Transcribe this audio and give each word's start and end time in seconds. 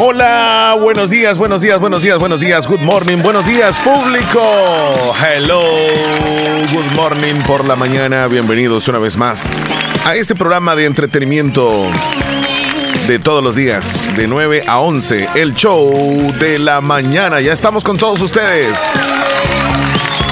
Hola, 0.00 0.76
buenos 0.80 1.10
días, 1.10 1.36
buenos 1.38 1.60
días, 1.60 1.80
buenos 1.80 2.02
días, 2.02 2.20
buenos 2.20 2.38
días, 2.38 2.68
good 2.68 2.82
morning, 2.82 3.16
buenos 3.16 3.44
días 3.44 3.76
público. 3.78 4.40
Hello, 5.20 5.60
good 6.72 6.94
morning 6.94 7.42
por 7.44 7.66
la 7.66 7.74
mañana, 7.74 8.28
bienvenidos 8.28 8.86
una 8.86 9.00
vez 9.00 9.16
más 9.16 9.48
a 10.06 10.14
este 10.14 10.36
programa 10.36 10.76
de 10.76 10.84
entretenimiento 10.84 11.82
de 13.08 13.18
todos 13.18 13.42
los 13.42 13.56
días, 13.56 14.16
de 14.16 14.28
9 14.28 14.66
a 14.68 14.78
11, 14.78 15.30
el 15.34 15.54
show 15.54 16.32
de 16.38 16.60
la 16.60 16.80
mañana. 16.80 17.40
Ya 17.40 17.52
estamos 17.52 17.82
con 17.82 17.98
todos 17.98 18.22
ustedes. 18.22 18.78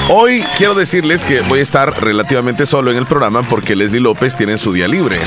Hoy 0.08 0.44
quiero 0.56 0.74
decirles 0.74 1.24
que 1.24 1.40
voy 1.40 1.58
a 1.58 1.62
estar 1.64 2.00
relativamente 2.00 2.66
solo 2.66 2.92
en 2.92 2.98
el 2.98 3.06
programa 3.06 3.42
porque 3.42 3.74
Leslie 3.74 4.00
López 4.00 4.36
tiene 4.36 4.58
su 4.58 4.72
día 4.72 4.86
libre. 4.86 5.18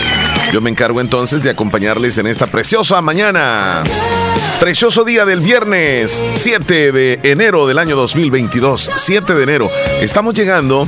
Yo 0.54 0.62
me 0.62 0.70
encargo 0.70 1.02
entonces 1.02 1.44
de 1.44 1.50
acompañarles 1.50 2.18
en 2.18 2.28
esta 2.28 2.48
preciosa 2.48 3.02
mañana. 3.02 3.84
Precioso 4.60 5.04
día 5.04 5.26
del 5.26 5.40
viernes 5.40 6.22
7 6.34 6.92
de 6.92 7.20
enero 7.24 7.66
del 7.66 7.78
año 7.78 7.96
2022. 7.96 8.92
7 8.98 9.34
de 9.34 9.44
enero. 9.44 9.72
Estamos 10.02 10.34
llegando 10.34 10.88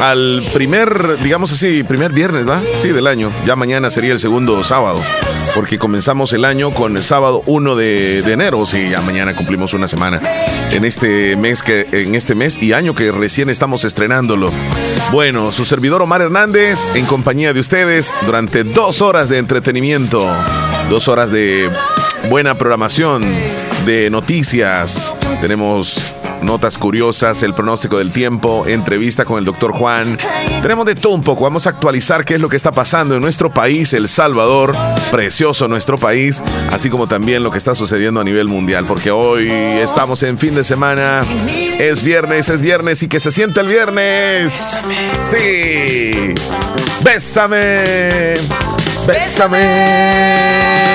al 0.00 0.42
primer, 0.54 1.18
digamos 1.22 1.52
así, 1.52 1.84
primer 1.84 2.12
viernes, 2.12 2.48
¿va? 2.48 2.62
Sí, 2.80 2.88
del 2.88 3.06
año. 3.06 3.30
Ya 3.44 3.56
mañana 3.56 3.90
sería 3.90 4.12
el 4.12 4.18
segundo 4.18 4.64
sábado, 4.64 5.00
porque 5.54 5.78
comenzamos 5.78 6.32
el 6.32 6.44
año 6.44 6.72
con 6.72 6.96
el 6.96 7.04
sábado 7.04 7.42
1 7.46 7.76
de, 7.76 8.18
enero. 8.20 8.64
Sí, 8.64 8.88
ya 8.90 9.02
mañana 9.02 9.34
cumplimos 9.34 9.74
una 9.74 9.86
semana 9.86 10.20
en 10.70 10.84
este 10.84 11.36
mes 11.36 11.62
que 11.62 11.86
en 11.92 12.14
este 12.14 12.34
mes 12.34 12.62
y 12.62 12.72
año 12.72 12.94
que 12.94 13.12
recién 13.12 13.50
estamos 13.50 13.84
estrenándolo. 13.84 14.50
Bueno, 15.12 15.52
su 15.52 15.64
servidor 15.64 16.00
Omar 16.02 16.22
Hernández 16.22 16.88
en 16.94 17.04
compañía 17.04 17.52
de 17.52 17.60
ustedes 17.60 18.14
durante 18.24 18.64
dos 18.64 19.02
horas 19.02 19.28
de 19.28 19.38
entretenimiento, 19.38 20.26
dos 20.88 21.08
horas 21.08 21.30
de 21.30 21.70
buena 22.30 22.56
programación, 22.56 23.24
de 23.84 24.08
noticias. 24.08 25.12
Tenemos 25.40 26.00
notas 26.42 26.78
curiosas, 26.78 27.42
el 27.42 27.54
pronóstico 27.54 27.98
del 27.98 28.12
tiempo, 28.12 28.68
entrevista 28.68 29.24
con 29.24 29.40
el 29.40 29.44
doctor 29.44 29.72
Juan. 29.72 30.16
Tenemos 30.62 30.86
de 30.86 30.94
todo 30.94 31.12
un 31.12 31.24
poco. 31.24 31.42
Vamos 31.42 31.66
a 31.66 31.70
actualizar 31.70 32.24
qué 32.24 32.34
es 32.34 32.40
lo 32.40 32.48
que 32.48 32.54
está 32.54 32.70
pasando 32.70 33.16
en 33.16 33.20
nuestro 33.20 33.50
país, 33.50 33.92
El 33.94 34.08
Salvador, 34.08 34.76
precioso 35.10 35.66
nuestro 35.66 35.98
país, 35.98 36.40
así 36.70 36.88
como 36.88 37.08
también 37.08 37.42
lo 37.42 37.50
que 37.50 37.58
está 37.58 37.74
sucediendo 37.74 38.20
a 38.20 38.24
nivel 38.24 38.46
mundial, 38.46 38.84
porque 38.86 39.10
hoy 39.10 39.50
estamos 39.50 40.22
en 40.22 40.38
fin 40.38 40.54
de 40.54 40.62
semana. 40.62 41.26
Es 41.80 42.04
viernes, 42.04 42.48
es 42.48 42.60
viernes 42.60 43.02
y 43.02 43.08
que 43.08 43.18
se 43.18 43.32
siente 43.32 43.58
el 43.58 43.66
viernes. 43.66 44.52
Sí. 45.32 46.32
Bésame. 47.02 48.34
Bésame. 49.04 50.89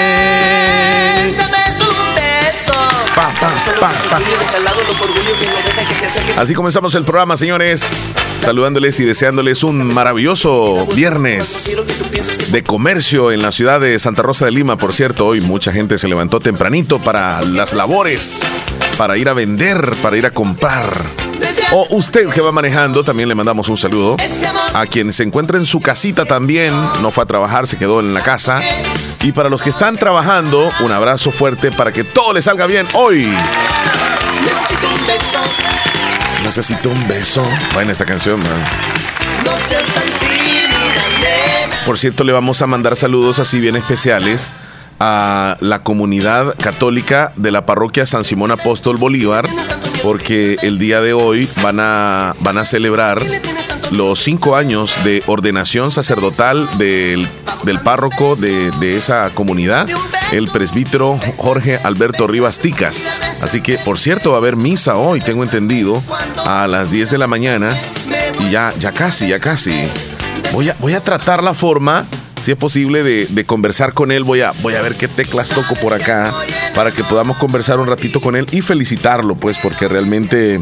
Así 6.37 6.53
comenzamos 6.53 6.95
el 6.95 7.03
programa, 7.03 7.37
señores. 7.37 7.85
Saludándoles 8.39 8.99
y 8.99 9.05
deseándoles 9.05 9.63
un 9.63 9.93
maravilloso 9.93 10.85
viernes 10.95 11.75
de 12.51 12.63
comercio 12.63 13.31
en 13.31 13.41
la 13.41 13.51
ciudad 13.51 13.79
de 13.79 13.97
Santa 13.97 14.21
Rosa 14.21 14.45
de 14.45 14.51
Lima. 14.51 14.77
Por 14.77 14.93
cierto, 14.93 15.25
hoy 15.27 15.41
mucha 15.41 15.71
gente 15.71 15.97
se 15.97 16.07
levantó 16.07 16.39
tempranito 16.39 16.99
para 16.99 17.41
las 17.41 17.73
labores, 17.73 18.41
para 18.97 19.17
ir 19.17 19.29
a 19.29 19.33
vender, 19.33 19.95
para 20.01 20.17
ir 20.17 20.25
a 20.25 20.31
comprar. 20.31 20.93
O 21.71 21.87
usted 21.97 22.29
que 22.29 22.41
va 22.41 22.51
manejando, 22.51 23.03
también 23.03 23.27
le 23.29 23.35
mandamos 23.35 23.67
un 23.69 23.77
saludo. 23.77 24.17
A 24.73 24.85
quien 24.85 25.11
se 25.11 25.23
encuentra 25.23 25.57
en 25.57 25.65
su 25.65 25.79
casita 25.79 26.25
también, 26.25 26.73
no 27.01 27.11
fue 27.11 27.23
a 27.23 27.27
trabajar, 27.27 27.65
se 27.65 27.77
quedó 27.77 27.99
en 27.99 28.13
la 28.13 28.21
casa. 28.21 28.61
Y 29.25 29.31
para 29.31 29.49
los 29.49 29.63
que 29.63 29.71
están 29.71 29.97
trabajando, 29.97 30.71
un 30.81 30.91
abrazo 30.91 31.31
fuerte 31.31 31.71
para 31.71 31.91
que 31.91 32.03
todo 32.03 32.31
les 32.31 32.45
salga 32.45 32.67
bien 32.67 32.85
hoy. 32.93 33.25
Necesito 34.43 34.87
un 34.87 35.07
beso. 35.07 35.39
Necesito 36.43 36.89
un 36.89 37.07
beso. 37.07 37.43
Bueno, 37.73 37.91
esta 37.91 38.05
canción, 38.05 38.39
man. 38.39 38.51
Por 41.87 41.97
cierto, 41.97 42.23
le 42.23 42.33
vamos 42.33 42.61
a 42.61 42.67
mandar 42.67 42.95
saludos 42.95 43.39
así 43.39 43.59
bien 43.59 43.75
especiales 43.75 44.53
a 44.99 45.57
la 45.59 45.79
comunidad 45.81 46.53
católica 46.61 47.33
de 47.35 47.49
la 47.49 47.65
parroquia 47.65 48.05
San 48.05 48.25
Simón 48.25 48.51
Apóstol 48.51 48.97
Bolívar, 48.97 49.47
porque 50.03 50.59
el 50.61 50.77
día 50.77 51.01
de 51.01 51.13
hoy 51.13 51.49
van 51.63 51.79
a, 51.79 52.33
van 52.41 52.59
a 52.59 52.65
celebrar 52.65 53.23
los 53.91 54.19
cinco 54.19 54.55
años 54.55 55.03
de 55.03 55.23
ordenación 55.27 55.91
sacerdotal 55.91 56.67
del, 56.77 57.27
párroco 57.83 58.35
de, 58.35 58.95
esa 58.95 59.29
comunidad, 59.33 59.87
el 60.31 60.47
presbítero 60.47 61.19
Jorge 61.37 61.77
Alberto 61.83 62.27
Rivas 62.27 62.59
Ticas. 62.59 63.03
Así 63.41 63.61
que, 63.61 63.77
por 63.77 63.99
cierto, 63.99 64.31
va 64.31 64.37
a 64.37 64.39
haber 64.39 64.55
misa 64.55 64.95
hoy, 64.97 65.21
tengo 65.21 65.43
entendido, 65.43 66.01
a 66.45 66.67
las 66.67 66.91
10 66.91 67.11
de 67.11 67.17
la 67.17 67.27
mañana. 67.27 67.75
Y 68.39 68.49
ya, 68.51 68.73
ya 68.77 68.91
casi, 68.91 69.27
ya 69.27 69.39
casi. 69.39 69.87
Voy 70.51 70.69
a, 70.69 70.75
voy 70.79 70.93
a 70.93 71.03
tratar 71.03 71.43
la 71.43 71.53
forma 71.53 72.05
si 72.45 72.51
es 72.51 72.57
posible, 72.57 73.01
de, 73.03 73.45
conversar 73.45 73.93
con 73.93 74.11
él. 74.11 74.23
Voy 74.23 74.41
a, 74.41 74.51
voy 74.61 74.75
a 74.75 74.81
ver 74.83 74.93
qué 74.93 75.07
teclas 75.07 75.49
toco 75.49 75.73
por 75.75 75.95
acá 75.95 76.31
para 76.75 76.91
que 76.91 77.03
podamos 77.03 77.37
conversar 77.37 77.79
un 77.79 77.87
ratito 77.87 78.21
con 78.21 78.35
él 78.35 78.45
y 78.51 78.61
felicitarlo, 78.61 79.35
pues, 79.35 79.57
porque 79.57 79.87
realmente, 79.87 80.59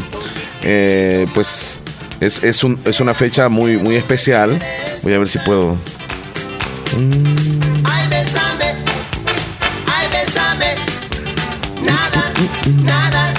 eh, 0.62 1.26
pues, 1.34 1.82
es, 2.24 2.42
es, 2.42 2.64
un, 2.64 2.78
es, 2.86 3.00
una 3.00 3.14
fecha 3.14 3.48
muy, 3.48 3.76
muy 3.76 3.96
especial. 3.96 4.58
Voy 5.02 5.14
a 5.14 5.18
ver 5.18 5.28
si 5.28 5.38
puedo. 5.38 5.76
Nada, 11.84 12.32
nada, 12.82 13.34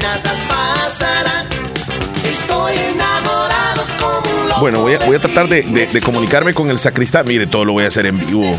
nada 0.00 0.32
pasará. 0.48 1.46
Estoy 2.24 2.74
enamorado 2.92 3.82
como 3.98 4.60
Bueno, 4.60 4.80
voy 4.80 4.94
a, 4.94 4.98
voy 4.98 5.16
a 5.16 5.18
tratar 5.18 5.48
de, 5.48 5.62
de, 5.62 6.00
comunicarme 6.02 6.52
con 6.52 6.70
el 6.70 6.78
sacristán. 6.78 7.26
Mire, 7.26 7.46
todo 7.46 7.64
lo 7.64 7.72
voy 7.72 7.84
a 7.84 7.88
hacer 7.88 8.06
en 8.06 8.18
vivo. 8.26 8.56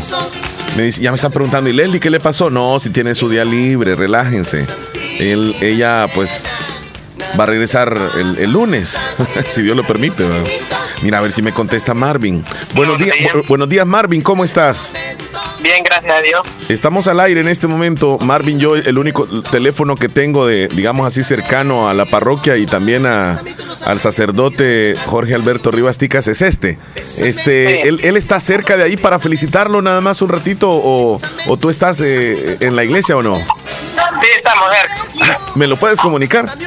Me 0.76 0.82
dice, 0.82 1.00
ya 1.00 1.12
me 1.12 1.14
están 1.14 1.30
preguntando, 1.30 1.70
¿y 1.70 1.72
Leslie 1.72 2.00
qué 2.00 2.10
le 2.10 2.18
pasó? 2.18 2.50
No, 2.50 2.80
si 2.80 2.90
tiene 2.90 3.14
su 3.14 3.28
día 3.28 3.44
libre, 3.44 3.94
relájense. 3.94 4.66
Él, 5.20 5.54
ella, 5.60 6.08
pues, 6.12 6.44
va 7.38 7.44
a 7.44 7.46
regresar 7.46 7.96
el, 8.16 8.52
lunes, 8.52 8.98
si 9.46 9.62
Dios 9.62 9.76
lo 9.76 9.84
permite. 9.84 10.24
Mira, 11.02 11.18
a 11.18 11.20
ver 11.20 11.32
si 11.32 11.42
me 11.42 11.52
contesta 11.52 11.94
Marvin. 11.94 12.44
Buenos 12.74 12.98
días, 12.98 13.16
buenos 13.48 13.68
días, 13.68 13.86
Marvin, 13.86 14.22
¿cómo 14.22 14.44
estás? 14.44 14.94
Bien, 15.60 15.82
gracias 15.82 16.14
a 16.14 16.20
Dios. 16.20 16.42
Estamos 16.68 17.08
al 17.08 17.20
aire 17.20 17.40
en 17.40 17.48
este 17.48 17.66
momento. 17.66 18.18
Marvin, 18.18 18.58
yo 18.60 18.76
el 18.76 18.98
único 18.98 19.26
teléfono 19.50 19.96
que 19.96 20.10
tengo 20.10 20.46
de, 20.46 20.68
digamos 20.68 21.06
así, 21.06 21.24
cercano 21.24 21.88
a 21.88 21.94
la 21.94 22.04
parroquia 22.04 22.58
y 22.58 22.66
también 22.66 23.06
a, 23.06 23.40
al 23.86 23.98
sacerdote 23.98 24.94
Jorge 25.06 25.34
Alberto 25.34 25.70
Rivas 25.70 25.96
Ticas 25.96 26.28
es 26.28 26.42
este. 26.42 26.78
Este, 27.16 27.88
él, 27.88 28.16
está 28.16 28.40
cerca 28.40 28.76
de 28.76 28.84
ahí 28.84 28.98
para 28.98 29.18
felicitarlo 29.18 29.80
nada 29.80 30.02
más 30.02 30.20
un 30.20 30.28
ratito 30.28 30.68
o, 30.70 31.18
tú 31.58 31.70
estás 31.70 31.98
eh, 32.02 32.58
en 32.60 32.76
la 32.76 32.84
iglesia 32.84 33.16
o 33.16 33.22
no? 33.22 33.38
Sí, 33.38 34.28
estamos 34.36 34.64
cerca. 34.70 35.40
¿Me 35.54 35.66
lo 35.66 35.76
puedes 35.76 35.98
comunicar? 35.98 36.58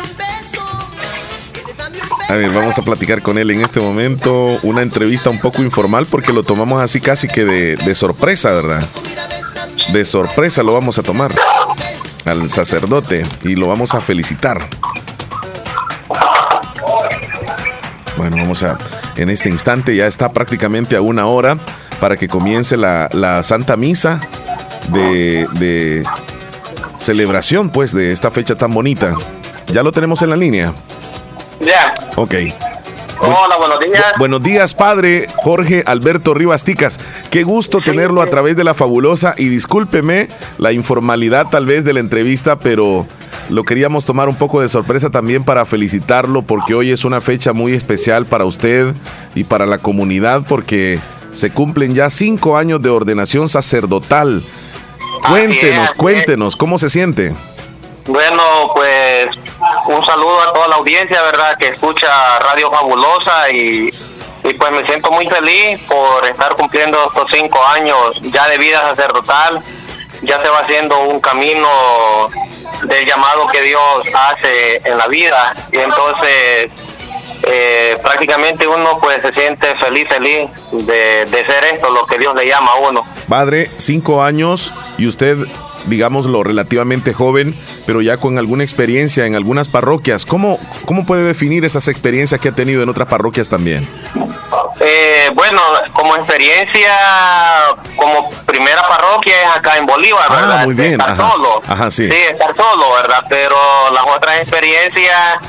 A 2.30 2.34
ver, 2.34 2.52
vamos 2.52 2.78
a 2.78 2.82
platicar 2.82 3.22
con 3.22 3.38
él 3.38 3.52
en 3.52 3.62
este 3.62 3.80
momento. 3.80 4.58
Una 4.64 4.82
entrevista 4.82 5.30
un 5.30 5.40
poco 5.40 5.64
informal 5.64 6.06
porque 6.10 6.34
lo 6.34 6.44
tomamos 6.44 6.82
así 6.82 7.00
casi 7.00 7.30
que 7.30 7.46
de, 7.46 7.96
sorpresa, 7.96 8.52
¿verdad? 8.52 8.86
De 9.94 10.04
sorpresa 10.04 10.62
lo 10.62 10.74
vamos 10.74 10.98
a 10.98 11.04
tomar 11.04 11.34
al 12.26 12.50
sacerdote 12.50 13.24
y 13.44 13.56
lo 13.56 13.70
vamos 13.70 13.96
a 13.96 14.02
felicitar. 14.02 14.68
Bueno, 18.18 18.36
vamos 18.38 18.62
a, 18.62 18.78
en 19.16 19.30
este 19.30 19.48
instante 19.48 19.96
ya 19.96 20.08
está 20.08 20.34
prácticamente 20.34 20.98
a 20.98 21.02
una 21.02 21.28
hora 21.28 21.58
para 22.02 22.18
que 22.18 22.28
comience 22.28 22.76
la, 22.76 23.42
Santa 23.42 23.78
Misa 23.78 24.20
de, 24.90 25.48
de, 25.54 26.04
celebración, 26.98 27.70
pues, 27.70 27.94
de 27.94 28.12
esta 28.12 28.32
fecha 28.32 28.56
tan 28.56 28.74
bonita. 28.74 29.16
Ya 29.72 29.82
lo 29.82 29.94
tenemos 29.94 30.22
en 30.24 30.30
la 30.32 30.36
línea. 30.36 30.74
Ya. 31.59 31.94
Ok. 32.15 32.36
Hola, 33.19 33.57
buenos 33.57 33.80
días. 33.80 34.06
buenos 34.19 34.44
días, 34.44 34.75
padre 34.75 35.25
Jorge 35.38 35.83
Alberto 35.88 36.36
Rivas 36.36 36.63
Ticas. 36.63 37.00
Qué 37.31 37.44
gusto 37.44 37.81
tenerlo 37.81 38.21
a 38.21 38.27
través 38.27 38.56
de 38.56 38.63
la 38.63 38.75
fabulosa 38.75 39.33
y 39.38 39.50
discúlpeme 39.50 40.27
la 40.59 40.71
informalidad 40.71 41.48
tal 41.50 41.65
vez 41.65 41.83
de 41.83 41.94
la 41.94 42.00
entrevista, 42.00 42.59
pero 42.59 43.07
lo 43.50 43.63
queríamos 43.63 44.06
tomar 44.06 44.30
un 44.30 44.36
poco 44.36 44.62
de 44.62 44.69
sorpresa 44.69 45.09
también 45.09 45.44
para 45.44 45.65
felicitarlo 45.65 46.44
porque 46.44 46.75
hoy 46.75 46.92
es 46.92 47.06
una 47.06 47.19
fecha 47.19 47.54
muy 47.54 47.74
especial 47.74 48.27
para 48.27 48.45
usted 48.45 48.94
y 49.33 49.45
para 49.45 49.65
la 49.65 49.80
comunidad 49.80 50.44
porque 50.48 51.00
se 51.33 51.50
cumplen 51.50 51.95
ya 51.95 52.12
cinco 52.12 52.56
años 52.56 52.83
de 52.83 52.89
ordenación 52.89 53.50
sacerdotal. 53.50 54.44
Cuéntenos, 55.27 55.94
cuéntenos, 55.94 56.56
¿cómo 56.56 56.77
se 56.77 56.89
siente? 56.89 57.33
Bueno, 58.07 58.71
pues 58.74 59.27
un 59.86 60.06
saludo 60.06 60.42
a 60.42 60.54
toda 60.54 60.68
la 60.69 60.75
audiencia, 60.77 61.21
¿verdad? 61.24 61.57
Que 61.57 61.68
escucha 61.68 62.39
Radio 62.39 62.71
Fabulosa 62.71 63.50
y, 63.51 63.89
y 64.44 64.54
pues 64.54 64.71
me 64.71 64.86
siento 64.88 65.12
muy 65.12 65.27
feliz 65.27 65.81
por 65.88 66.25
estar 66.25 66.56
cumpliendo 66.56 66.98
estos 67.06 67.30
cinco 67.33 67.63
años 67.65 68.18
ya 68.21 68.48
de 68.48 68.57
vida 68.57 68.81
sacerdotal. 68.81 69.62
Ya 70.21 70.42
se 70.42 70.50
va 70.50 70.59
haciendo 70.59 71.00
un 71.01 71.19
camino 71.19 71.69
del 72.83 73.06
llamado 73.06 73.48
que 73.48 73.62
Dios 73.62 74.04
hace 74.13 74.81
en 74.83 74.98
la 74.98 75.07
vida 75.07 75.54
y 75.71 75.77
entonces 75.77 76.71
eh, 77.44 77.98
prácticamente 78.01 78.68
uno 78.68 79.00
pues 79.00 79.21
se 79.21 79.33
siente 79.33 79.75
feliz, 79.75 80.07
feliz 80.07 80.50
de, 80.71 81.25
de 81.25 81.45
ser 81.45 81.65
esto, 81.74 81.89
lo 81.92 82.06
que 82.06 82.18
Dios 82.18 82.33
le 82.36 82.48
llama 82.48 82.71
a 82.71 82.75
uno. 82.89 83.06
Padre, 83.30 83.69
cinco 83.75 84.24
años 84.24 84.74
y 84.98 85.07
usted 85.07 85.38
digámoslo, 85.88 86.44
relativamente 86.44 87.13
joven, 87.13 87.56
pero 87.86 88.01
ya 88.01 88.18
con 88.18 88.38
alguna 88.38 88.63
experiencia 88.63 89.25
en 89.25 89.36
algunas 89.36 89.69
parroquias. 89.69 90.25
¿Cómo, 90.25 90.60
cómo 90.86 91.06
puede 91.06 91.24
definir 91.24 91.66
esas 91.66 91.88
experiencias 91.88 92.39
que 92.39 92.50
ha 92.50 92.51
tenido 92.54 92.84
en 92.84 92.89
otras 92.89 93.07
parroquias 93.07 93.50
también? 93.50 93.88
Eh, 94.80 95.31
bueno, 95.34 95.60
como 95.94 96.16
experiencia, 96.16 96.94
como 97.95 98.30
primera 98.45 98.88
parroquia 98.88 99.34
es 99.44 99.57
acá 99.57 99.78
en 99.78 99.86
Bolívar, 99.86 100.25
Ah, 100.30 100.36
¿verdad? 100.36 100.66
muy 100.66 100.75
bien, 100.75 100.92
Estar 100.94 101.10
ajá. 101.12 101.31
solo. 101.31 101.62
Ajá, 101.68 101.92
sí. 101.92 102.06
estar 102.06 102.56
solo, 102.56 102.94
¿verdad? 102.94 103.24
Pero 103.28 103.56
las 103.94 104.04
otras 104.16 104.38
experiencias, 104.40 105.40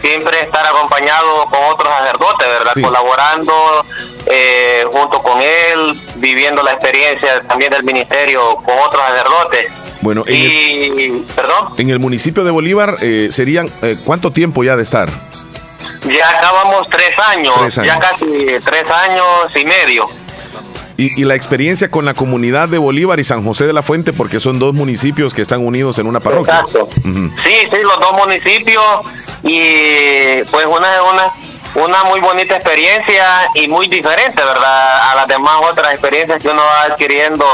siempre 0.00 0.40
estar 0.40 0.66
acompañado 0.66 1.44
con 1.46 1.60
otros 1.64 1.88
sacerdotes, 1.88 2.48
¿verdad? 2.48 2.72
Sí. 2.74 2.82
Colaborando 2.82 3.52
eh, 4.26 4.84
junto 4.90 5.22
con 5.22 5.40
él, 5.40 6.00
viviendo 6.16 6.62
la 6.62 6.72
experiencia 6.72 7.40
también 7.42 7.70
del 7.70 7.84
ministerio 7.84 8.56
con 8.56 8.78
otros 8.78 9.02
sacerdotes. 9.02 9.66
Bueno, 10.00 10.24
en 10.26 10.34
el, 10.34 10.40
Y, 10.50 11.26
perdón, 11.36 11.74
en 11.76 11.90
el 11.90 11.98
municipio 11.98 12.42
de 12.44 12.50
Bolívar 12.50 12.96
eh, 13.00 13.28
serían, 13.30 13.70
eh, 13.82 13.98
¿cuánto 14.04 14.32
tiempo 14.32 14.64
ya 14.64 14.76
de 14.76 14.82
estar? 14.82 15.08
ya 16.04 16.30
acabamos 16.30 16.88
tres 16.88 17.10
años, 17.18 17.54
Tres 17.60 17.76
años. 17.78 17.94
ya 17.94 18.00
casi 18.00 18.24
tres 18.64 18.90
años 18.90 19.26
y 19.54 19.64
medio. 19.66 20.08
Y, 21.00 21.22
y 21.22 21.24
la 21.24 21.34
experiencia 21.34 21.90
con 21.90 22.04
la 22.04 22.12
comunidad 22.12 22.68
de 22.68 22.76
Bolívar 22.76 23.18
y 23.18 23.24
San 23.24 23.42
José 23.42 23.66
de 23.66 23.72
la 23.72 23.82
Fuente, 23.82 24.12
porque 24.12 24.38
son 24.38 24.58
dos 24.58 24.74
municipios 24.74 25.32
que 25.32 25.40
están 25.40 25.64
unidos 25.64 25.98
en 25.98 26.06
una 26.06 26.20
parroquia. 26.20 26.60
Exacto. 26.60 26.88
Sí, 27.02 27.54
sí, 27.70 27.76
los 27.82 27.98
dos 27.98 28.12
municipios 28.12 28.84
y 29.42 30.42
pues 30.50 30.66
una, 30.66 30.88
una, 31.02 31.32
una 31.86 32.04
muy 32.04 32.20
bonita 32.20 32.56
experiencia 32.56 33.24
y 33.54 33.66
muy 33.66 33.88
diferente, 33.88 34.42
¿verdad? 34.44 35.10
A 35.10 35.14
las 35.14 35.26
demás 35.26 35.54
otras 35.70 35.92
experiencias 35.92 36.42
que 36.42 36.48
uno 36.48 36.62
va 36.62 36.92
adquiriendo 36.92 37.46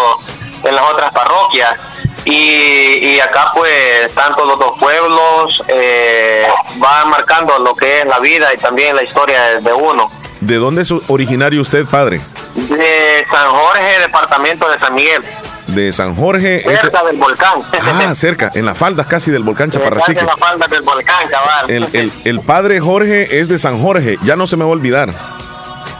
en 0.65 0.75
las 0.75 0.85
otras 0.91 1.13
parroquias. 1.13 1.79
Y, 2.25 3.15
y 3.15 3.21
acá 3.21 3.53
pues 3.55 4.13
tanto 4.13 4.45
los 4.45 4.59
dos 4.59 4.77
pueblos 4.81 5.63
eh, 5.69 6.49
van 6.79 7.11
marcando 7.11 7.57
lo 7.61 7.77
que 7.77 8.01
es 8.01 8.07
la 8.07 8.19
vida 8.19 8.53
y 8.53 8.57
también 8.57 8.97
la 8.97 9.05
historia 9.05 9.41
de, 9.45 9.61
de 9.61 9.73
uno. 9.73 10.11
¿De 10.47 10.57
dónde 10.57 10.83
es 10.83 10.93
originario 11.09 11.61
usted, 11.61 11.87
padre? 11.87 12.21
De 12.55 13.27
San 13.31 13.51
Jorge, 13.51 13.99
departamento 14.01 14.69
de 14.71 14.79
San 14.79 14.95
Miguel, 14.95 15.21
De 15.67 15.93
San 15.93 16.15
Jorge. 16.15 16.59
ese- 16.61 16.77
cerca 16.83 17.05
del 17.05 17.17
volcán. 17.17 17.55
Ah, 17.83 18.15
cerca, 18.15 18.53
en 18.55 18.65
las 18.65 18.79
faldas 18.79 19.07
casi 19.07 19.31
del 19.33 19.43
volcán 19.43 19.71
Chaparrastique. 19.71 20.21
en 20.21 20.27
la 20.27 20.37
falda 20.37 20.67
del 20.69 20.83
volcán, 20.83 21.29
cabal. 21.29 21.69
El, 21.71 21.89
el, 21.93 22.13
el 22.25 22.41
padre 22.41 22.79
Jorge 22.81 23.41
es 23.41 23.49
de 23.49 23.59
San 23.59 23.81
Jorge, 23.83 24.19
ya 24.23 24.37
no 24.37 24.47
se 24.47 24.57
me 24.57 24.63
va 24.65 24.71
a 24.71 24.73
olvidar. 24.75 25.36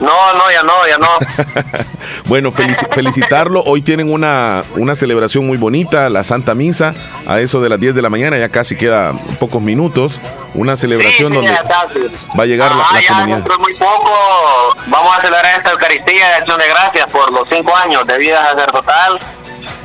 No, 0.01 0.35
no, 0.35 0.51
ya 0.53 0.63
no, 0.63 0.87
ya 0.87 0.99
no. 0.99 1.09
Bueno, 2.27 2.51
felici- 2.51 2.87
felicitarlo. 2.93 3.63
Hoy 3.65 3.83
tienen 3.83 4.13
una, 4.13 4.65
una 4.77 4.95
celebración 4.95 5.47
muy 5.47 5.57
bonita, 5.57 6.11
la 6.11 6.25
Santa 6.25 6.55
Misa, 6.55 6.93
a 7.27 7.41
eso 7.41 7.61
de 7.61 7.69
las 7.69 7.79
10 7.81 7.95
de 7.95 8.03
la 8.03 8.11
mañana, 8.11 8.37
ya 8.37 8.49
casi 8.49 8.77
queda 8.77 9.13
pocos 9.39 9.63
minutos. 9.63 10.21
Una 10.55 10.77
celebración 10.77 11.33
Sí, 11.33 11.39
sí, 11.39 11.47
donde 11.47 11.53
va 12.39 12.43
a 12.43 12.47
llegar 12.47 12.71
la- 12.75 12.83
Ajá, 12.83 12.95
la 12.95 13.01
ya 13.01 13.09
comunidad. 13.09 13.37
dentro 13.37 13.53
de 13.55 13.59
muy 13.61 13.75
poco 13.75 14.13
vamos 14.87 15.17
a 15.19 15.21
celebrar 15.21 15.47
esta 15.59 15.71
Eucaristía 15.73 16.29
de 16.29 16.35
Acción 16.35 16.59
de 16.59 16.69
Gracias 16.69 17.11
por 17.13 17.33
los 17.33 17.49
cinco 17.49 17.75
años 17.77 18.07
de 18.07 18.19
vida 18.19 18.45
sacerdotal. 18.45 19.19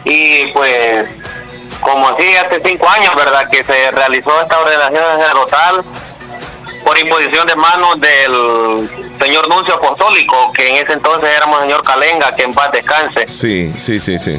Y 0.06 0.48
pues, 0.48 1.08
como 1.82 2.10
así 2.10 2.36
hace 2.38 2.62
cinco 2.66 2.88
años, 2.90 3.16
¿verdad? 3.16 3.48
Que 3.52 3.64
se 3.64 3.92
realizó 3.92 4.42
esta 4.42 4.60
ordenación 4.60 5.04
sacerdotal 5.20 5.84
por 6.92 7.00
imposición 7.00 7.48
de 7.48 7.56
manos 7.56 8.02
del 8.02 8.90
señor 9.18 9.48
nuncio 9.48 9.76
apostólico, 9.76 10.52
que 10.52 10.72
en 10.72 10.84
ese 10.84 10.92
entonces 10.92 11.30
éramos 11.38 11.62
señor 11.62 11.82
Calenga, 11.84 12.36
que 12.36 12.44
en 12.44 12.54
paz 12.54 12.70
descanse. 12.74 13.28
Sí, 13.32 13.72
sí, 13.78 13.98
sí, 14.02 14.20
sí. 14.20 14.38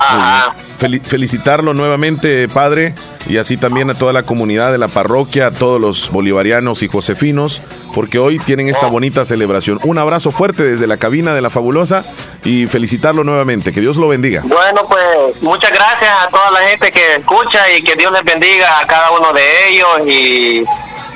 Ajá. 0.00 0.52
Fel- 0.80 1.00
felicitarlo 1.00 1.74
nuevamente, 1.74 2.48
padre, 2.48 2.92
y 3.28 3.36
así 3.38 3.56
también 3.56 3.88
a 3.88 3.94
toda 3.94 4.12
la 4.12 4.24
comunidad 4.24 4.72
de 4.72 4.78
la 4.78 4.88
parroquia, 4.88 5.46
a 5.46 5.50
todos 5.52 5.80
los 5.80 6.10
bolivarianos 6.10 6.82
y 6.82 6.88
josefinos, 6.88 7.62
porque 7.94 8.18
hoy 8.18 8.40
tienen 8.40 8.68
esta 8.68 8.86
bonita 8.88 9.24
celebración. 9.24 9.78
Un 9.84 9.98
abrazo 9.98 10.32
fuerte 10.32 10.64
desde 10.64 10.88
la 10.88 10.96
cabina 10.96 11.34
de 11.34 11.40
la 11.40 11.50
fabulosa 11.50 12.04
y 12.44 12.66
felicitarlo 12.66 13.22
nuevamente. 13.22 13.72
Que 13.72 13.80
Dios 13.80 13.96
lo 13.96 14.08
bendiga. 14.08 14.42
Bueno, 14.44 14.82
pues 14.88 15.40
muchas 15.40 15.70
gracias 15.70 16.10
a 16.20 16.28
toda 16.30 16.50
la 16.50 16.60
gente 16.68 16.90
que 16.90 17.14
escucha 17.14 17.70
y 17.78 17.82
que 17.82 17.94
Dios 17.94 18.10
les 18.10 18.24
bendiga 18.24 18.80
a 18.80 18.86
cada 18.88 19.12
uno 19.12 19.32
de 19.32 19.68
ellos 19.68 20.08
y 20.08 20.64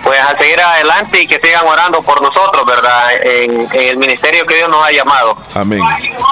pues 0.02 0.20
a 0.20 0.36
seguir 0.38 0.60
adelante 0.60 1.22
y 1.22 1.26
que 1.26 1.40
sigan 1.42 1.66
orando 1.66 2.02
por 2.02 2.20
nosotros, 2.22 2.64
¿verdad? 2.66 3.12
En, 3.22 3.68
en 3.72 3.88
el 3.88 3.96
ministerio 3.96 4.44
que 4.46 4.56
Dios 4.56 4.68
nos 4.68 4.84
ha 4.84 4.90
llamado. 4.92 5.36
Amén. 5.54 5.80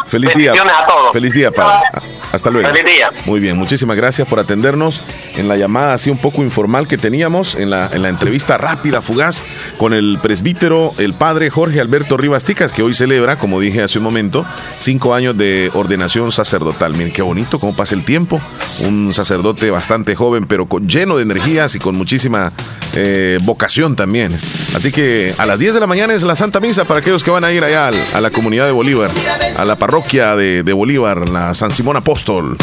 Feliz 0.07 0.35
día. 0.35 0.53
A 0.53 0.87
todos. 0.87 1.13
Feliz 1.13 1.33
día, 1.33 1.51
padre. 1.51 1.89
Hasta 2.33 2.51
luego. 2.51 2.69
Feliz 2.69 2.85
día. 2.85 3.11
Muy 3.25 3.41
bien, 3.41 3.57
muchísimas 3.57 3.97
gracias 3.97 4.29
por 4.29 4.39
atendernos 4.39 5.01
en 5.39 5.49
la 5.49 5.57
llamada 5.57 5.95
así 5.95 6.11
un 6.11 6.19
poco 6.19 6.43
informal 6.43 6.87
que 6.87 6.99
teníamos, 6.99 7.55
en 7.55 7.71
la, 7.71 7.89
en 7.93 8.03
la 8.03 8.09
entrevista 8.11 8.59
rápida, 8.59 9.01
fugaz, 9.01 9.43
con 9.79 9.95
el 9.95 10.19
presbítero, 10.21 10.93
el 10.99 11.15
padre 11.15 11.49
Jorge 11.51 11.81
Alberto 11.81 12.17
Rivas 12.17 12.45
Ticas, 12.45 12.73
que 12.73 12.83
hoy 12.83 12.95
celebra, 12.95 13.39
como 13.39 13.61
dije 13.61 13.83
hace 13.83 13.99
un 13.99 14.05
momento, 14.05 14.45
cinco 14.79 15.15
años 15.15 15.37
de 15.39 15.71
ordenación 15.75 16.33
sacerdotal. 16.33 16.93
Miren 16.95 17.13
qué 17.13 17.23
bonito, 17.23 17.59
cómo 17.59 17.75
pasa 17.75 17.95
el 17.95 18.05
tiempo. 18.05 18.41
Un 18.81 19.15
sacerdote 19.15 19.71
bastante 19.71 20.15
joven, 20.15 20.47
pero 20.47 20.67
con, 20.67 20.89
lleno 20.89 21.17
de 21.17 21.23
energías 21.23 21.75
y 21.75 21.79
con 21.79 21.97
muchísima 21.97 22.53
eh, 22.95 23.39
vocación 23.43 23.97
también. 23.97 24.33
Así 24.75 24.93
que 24.93 25.33
a 25.39 25.47
las 25.47 25.59
10 25.59 25.75
de 25.75 25.81
la 25.81 25.87
mañana 25.87 26.15
es 26.15 26.23
la 26.23 26.37
Santa 26.37 26.61
Misa 26.61 26.85
para 26.85 27.01
aquellos 27.01 27.23
que 27.25 27.31
van 27.31 27.45
a 27.45 27.53
ir 27.53 27.63
allá 27.65 27.89
al- 27.89 28.05
a 28.13 28.21
la 28.21 28.31
comunidad 28.31 28.67
de 28.67 28.73
Bolívar, 28.73 29.11
a 29.57 29.65
la 29.65 29.77
parroquia 29.77 30.35
de, 30.37 30.63
de 30.63 30.73
Bolívar, 30.73 31.29
la 31.29 31.55
San 31.55 31.71
Simón 31.71 31.97
Apóstol. 31.97 32.57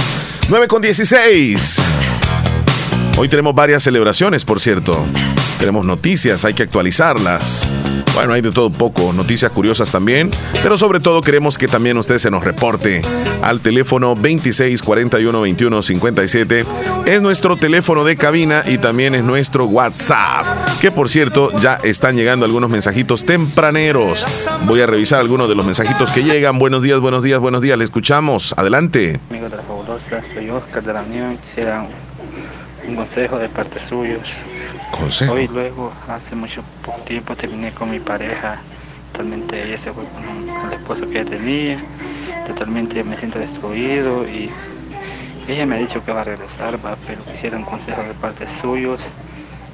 9 0.49 0.67
con 0.67 0.81
16. 0.81 1.81
Hoy 3.17 3.29
tenemos 3.29 3.55
varias 3.55 3.81
celebraciones, 3.81 4.43
por 4.43 4.59
cierto. 4.59 5.05
Tenemos 5.57 5.85
noticias, 5.85 6.43
hay 6.43 6.53
que 6.53 6.63
actualizarlas. 6.63 7.73
Bueno, 8.13 8.33
hay 8.33 8.41
de 8.41 8.51
todo 8.51 8.69
poco, 8.69 9.13
noticias 9.13 9.51
curiosas 9.51 9.89
también, 9.89 10.31
pero 10.61 10.77
sobre 10.77 10.99
todo 10.99 11.21
queremos 11.21 11.57
que 11.57 11.69
también 11.69 11.97
usted 11.97 12.17
se 12.17 12.29
nos 12.29 12.43
reporte 12.43 13.01
al 13.41 13.61
teléfono 13.61 14.17
26 14.17 14.81
41 14.81 15.41
21 15.41 15.81
57. 15.81 16.65
Es 17.05 17.21
nuestro 17.21 17.55
teléfono 17.55 18.03
de 18.03 18.17
cabina 18.17 18.63
y 18.65 18.79
también 18.79 19.15
es 19.15 19.23
nuestro 19.23 19.65
WhatsApp, 19.65 20.45
que 20.81 20.91
por 20.91 21.09
cierto 21.09 21.51
ya 21.57 21.75
están 21.83 22.17
llegando 22.17 22.45
algunos 22.45 22.69
mensajitos 22.69 23.25
tempraneros. 23.25 24.25
Voy 24.65 24.81
a 24.81 24.87
revisar 24.87 25.21
algunos 25.21 25.47
de 25.47 25.55
los 25.55 25.65
mensajitos 25.65 26.11
que 26.11 26.23
llegan. 26.23 26.59
Buenos 26.59 26.81
días, 26.81 26.99
buenos 26.99 27.23
días, 27.23 27.39
buenos 27.39 27.61
días. 27.61 27.77
Le 27.77 27.85
escuchamos. 27.85 28.53
Adelante. 28.57 29.21
Amigos 29.29 29.51
de 29.51 29.57
la 29.57 29.63
Fabulosa, 29.63 30.21
soy 30.33 30.49
Oscar 30.49 30.83
de 30.83 30.93
la 30.93 31.01
Unión. 31.01 31.37
Quisiera 31.37 31.85
un, 32.87 32.95
consejo 32.95 33.37
de 33.37 33.49
parte 33.49 33.79
suyo. 33.79 34.19
Consejo. 34.91 35.33
Hoy 35.33 35.47
luego, 35.47 35.91
hace 36.07 36.35
mucho 36.35 36.63
poco 36.83 37.01
tiempo, 37.01 37.35
terminé 37.35 37.71
con 37.71 37.89
mi 37.89 37.99
pareja. 37.99 38.59
Totalmente 39.11 39.63
ella 39.63 39.77
se 39.77 39.91
fue 39.91 40.03
con 40.05 40.67
el 40.67 40.73
esposo 40.73 41.09
que 41.09 41.21
ella 41.21 41.29
tenía. 41.29 41.83
Totalmente 42.47 43.03
me 43.03 43.17
siento 43.17 43.39
destruido 43.39 44.27
y 44.27 44.49
ella 45.47 45.65
me 45.65 45.75
ha 45.75 45.79
dicho 45.79 46.03
que 46.03 46.11
va 46.11 46.21
a 46.21 46.23
regresar, 46.23 46.83
va, 46.85 46.97
pero 47.07 47.23
quisiera 47.25 47.57
un 47.57 47.63
consejo 47.63 48.01
de 48.01 48.13
parte 48.13 48.45
suyo. 48.61 48.97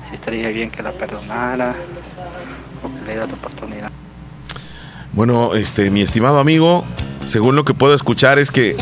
Si 0.09 0.15
estaría 0.15 0.49
bien 0.49 0.69
que 0.69 0.83
la 0.83 0.91
perdonara 0.91 1.73
o 2.83 2.87
que 2.93 2.99
le 3.01 3.11
diera 3.11 3.27
la 3.27 3.33
oportunidad. 3.33 3.91
Bueno, 5.13 5.55
este, 5.55 5.91
mi 5.91 6.01
estimado 6.01 6.39
amigo, 6.39 6.85
según 7.25 7.55
lo 7.55 7.65
que 7.65 7.73
puedo 7.73 7.93
escuchar 7.93 8.39
es 8.39 8.51
que 8.51 8.77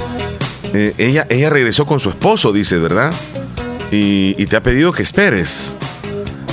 eh, 0.73 0.93
ella, 0.97 1.25
ella 1.29 1.49
regresó 1.49 1.85
con 1.85 1.99
su 1.99 2.09
esposo, 2.09 2.51
dice, 2.51 2.77
¿verdad? 2.77 3.13
Y, 3.91 4.35
y 4.37 4.45
te 4.45 4.55
ha 4.55 4.63
pedido 4.63 4.91
que 4.91 5.03
esperes. 5.03 5.75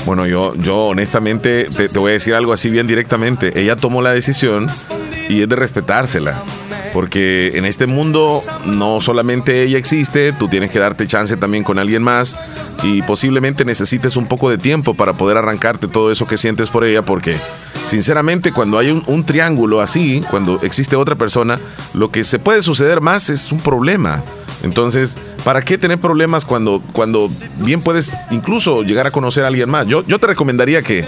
Bueno, 0.07 0.27
yo, 0.27 0.55
yo 0.57 0.87
honestamente 0.87 1.65
te, 1.65 1.89
te 1.89 1.99
voy 1.99 2.11
a 2.11 2.15
decir 2.15 2.35
algo 2.35 2.53
así 2.53 2.71
bien 2.71 2.87
directamente. 2.87 3.61
Ella 3.61 3.77
tomó 3.77 4.03
la 4.03 4.13
decisión 4.13 4.69
y 5.29 5.43
es 5.43 5.49
de 5.49 5.57
respetársela. 5.57 6.43
Porque 6.93 7.53
en 7.57 7.67
este 7.67 7.87
mundo 7.87 8.43
no 8.65 9.01
solamente 9.01 9.63
ella 9.63 9.77
existe, 9.77 10.33
tú 10.33 10.49
tienes 10.49 10.71
que 10.71 10.79
darte 10.79 11.07
chance 11.07 11.37
también 11.37 11.63
con 11.63 11.79
alguien 11.79 12.03
más 12.03 12.37
y 12.83 13.03
posiblemente 13.03 13.65
necesites 13.65 14.17
un 14.17 14.27
poco 14.27 14.49
de 14.49 14.57
tiempo 14.57 14.95
para 14.95 15.13
poder 15.13 15.37
arrancarte 15.37 15.89
todo 15.89 16.11
eso 16.11 16.27
que 16.27 16.39
sientes 16.39 16.71
por 16.71 16.85
ella 16.85 17.05
porque 17.05 17.37
sinceramente 17.85 18.51
cuando 18.53 18.79
hay 18.79 18.91
un, 18.91 19.25
triángulo 19.25 19.81
así, 19.81 20.23
cuando 20.31 20.61
existe 20.63 20.97
otra 20.97 21.17
persona, 21.17 21.61
lo 21.93 22.11
que 22.11 22.25
se 22.25 22.39
puede 22.39 22.63
suceder 22.63 23.01
más 23.03 23.29
es 23.29 23.53
un 23.53 23.59
problema. 23.59 24.25
Entonces, 24.63 25.17
¿para 25.45 25.63
qué 25.63 25.79
tener 25.79 25.99
problemas 25.99 26.45
cuando, 26.45 26.83
cuando 26.93 27.29
bien 27.59 27.81
puedes 27.81 28.15
incluso 28.31 28.83
llegar 28.83 29.07
a 29.07 29.11
conocer 29.11 29.45
a 29.45 29.49
alguien 29.49 29.71
más? 29.71 29.87
Yo, 29.87 30.05
yo 30.07 30.19
te 30.19 30.27
recomendaría 30.27 30.83
que, 30.83 31.07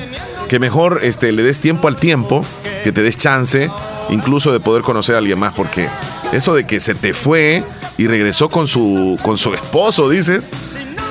que 0.49 0.59
mejor 0.59 1.01
este, 1.03 1.33
le 1.33 1.43
des 1.43 1.61
tiempo 1.61 1.89
al 1.89 1.97
tiempo, 1.97 2.45
que 2.85 2.93
te 2.93 3.03
des 3.03 3.17
chance 3.17 3.71
incluso 4.11 4.53
de 4.53 4.61
poder 4.61 4.83
conocer 4.83 5.15
a 5.15 5.19
alguien 5.19 5.39
más, 5.39 5.53
porque 5.53 5.89
eso 6.33 6.55
de 6.55 6.67
que 6.67 6.81
se 6.81 6.95
te 6.95 7.15
fue 7.15 7.63
y 7.97 8.07
regresó 8.07 8.49
con 8.49 8.67
su, 8.67 9.19
con 9.23 9.39
su 9.39 9.55
esposo, 9.55 10.09
dices, 10.09 10.51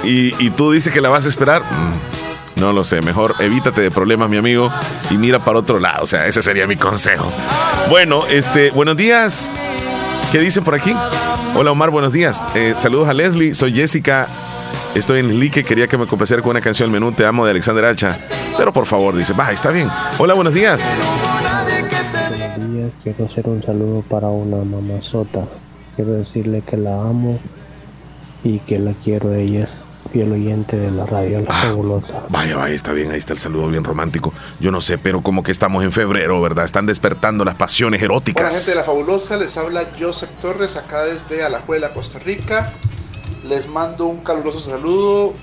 y, 0.04 0.50
tú 0.52 0.72
dices 0.72 0.94
que 0.94 1.02
la 1.02 1.10
vas 1.10 1.26
a 1.26 1.30
esperar, 1.30 1.64
mm, 1.64 2.60
no 2.62 2.74
lo 2.74 2.84
sé, 2.84 3.02
mejor 3.02 3.36
evítate 3.40 3.82
de 3.82 3.92
problemas, 3.92 4.30
mi 4.30 4.38
amigo, 4.38 4.72
y 5.10 5.18
mira 5.18 5.40
para 5.40 5.60
otro 5.60 5.80
lado, 5.80 6.04
o 6.04 6.08
sea, 6.08 6.28
ese 6.28 6.42
sería 6.42 6.66
mi 6.66 6.76
consejo. 6.76 7.32
Bueno, 7.90 8.26
este, 8.28 8.72
buenos 8.72 8.98
días. 8.98 9.52
¿Qué 10.32 10.40
dicen 10.40 10.64
por 10.64 10.76
aquí? 10.76 10.94
Hola 11.56 11.72
Omar, 11.72 11.90
buenos 11.90 12.12
días. 12.12 12.44
Eh, 12.56 12.74
saludos 12.76 13.10
a 13.10 13.14
Leslie, 13.14 13.54
soy 13.54 13.74
Jessica. 13.74 14.28
Estoy 14.96 15.20
en 15.20 15.40
Lique, 15.40 15.64
quería 15.64 15.88
que 15.88 15.98
me 15.98 16.08
complaciera 16.08 16.42
con 16.42 16.52
una 16.52 16.62
canción 16.62 16.92
menú 16.92 17.12
Te 17.12 17.26
amo 17.26 17.46
de 17.46 17.52
Alexander 17.52 17.86
Hacha. 17.86 18.20
Pero 18.58 18.74
por 18.74 18.86
favor, 18.86 19.16
dice, 19.16 19.34
va, 19.34 19.52
está 19.52 19.72
bien. 19.72 19.90
Hola, 20.18 20.34
buenos 20.34 20.54
días 20.54 20.88
quiero 23.04 23.26
hacer 23.26 23.48
un 23.48 23.64
saludo 23.64 24.02
para 24.02 24.30
una 24.30 24.64
mamazota. 24.64 25.46
Quiero 25.96 26.14
decirle 26.14 26.62
que 26.62 26.78
la 26.78 27.02
amo 27.02 27.40
y 28.44 28.60
que 28.60 28.80
la 28.80 28.94
quiero. 28.94 29.34
Ella 29.34 29.64
es 29.64 29.77
fiel 30.18 30.32
oyente 30.32 30.76
de 30.76 30.90
la 30.90 31.06
radio 31.06 31.42
La 31.42 31.46
ah, 31.50 31.62
Fabulosa. 31.68 32.26
Vaya, 32.30 32.56
vaya, 32.58 32.74
está 32.74 32.92
bien, 32.92 33.12
ahí 33.12 33.20
está 33.20 33.34
el 33.34 33.40
saludo 33.40 33.68
bien 33.68 33.84
romántico. 33.84 34.34
Yo 34.60 34.72
no 34.72 34.82
sé, 34.82 34.98
pero 34.98 35.22
como 35.22 35.44
que 35.44 35.52
estamos 35.52 35.84
en 35.84 35.92
febrero, 35.92 36.42
¿verdad? 36.42 36.66
Están 36.66 36.88
despertando 36.88 37.46
las 37.46 37.54
pasiones 37.54 38.02
eróticas. 38.02 38.42
Hola, 38.42 38.52
gente 38.52 38.72
de 38.72 38.78
La 38.78 38.84
Fabulosa, 38.84 39.38
les 39.38 39.56
habla 39.58 39.84
Joseph 40.00 40.32
Torres, 40.42 40.76
acá 40.76 41.04
desde 41.04 41.44
Alajuela, 41.44 41.94
Costa 41.94 42.18
Rica. 42.18 42.74
Les 43.44 43.70
mando 43.70 44.08
un 44.08 44.24
caluroso 44.24 44.60
saludo. 44.60 45.36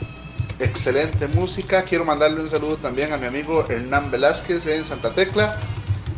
Excelente 0.59 1.29
música. 1.29 1.85
Quiero 1.85 2.05
mandarle 2.05 2.41
un 2.41 2.51
saludo 2.51 2.77
también 2.77 3.13
a 3.13 3.17
mi 3.17 3.27
amigo 3.27 3.65
Hernán 3.69 4.11
Velázquez 4.11 4.67
en 4.67 4.83
Santa 4.83 5.13
Tecla. 5.13 5.57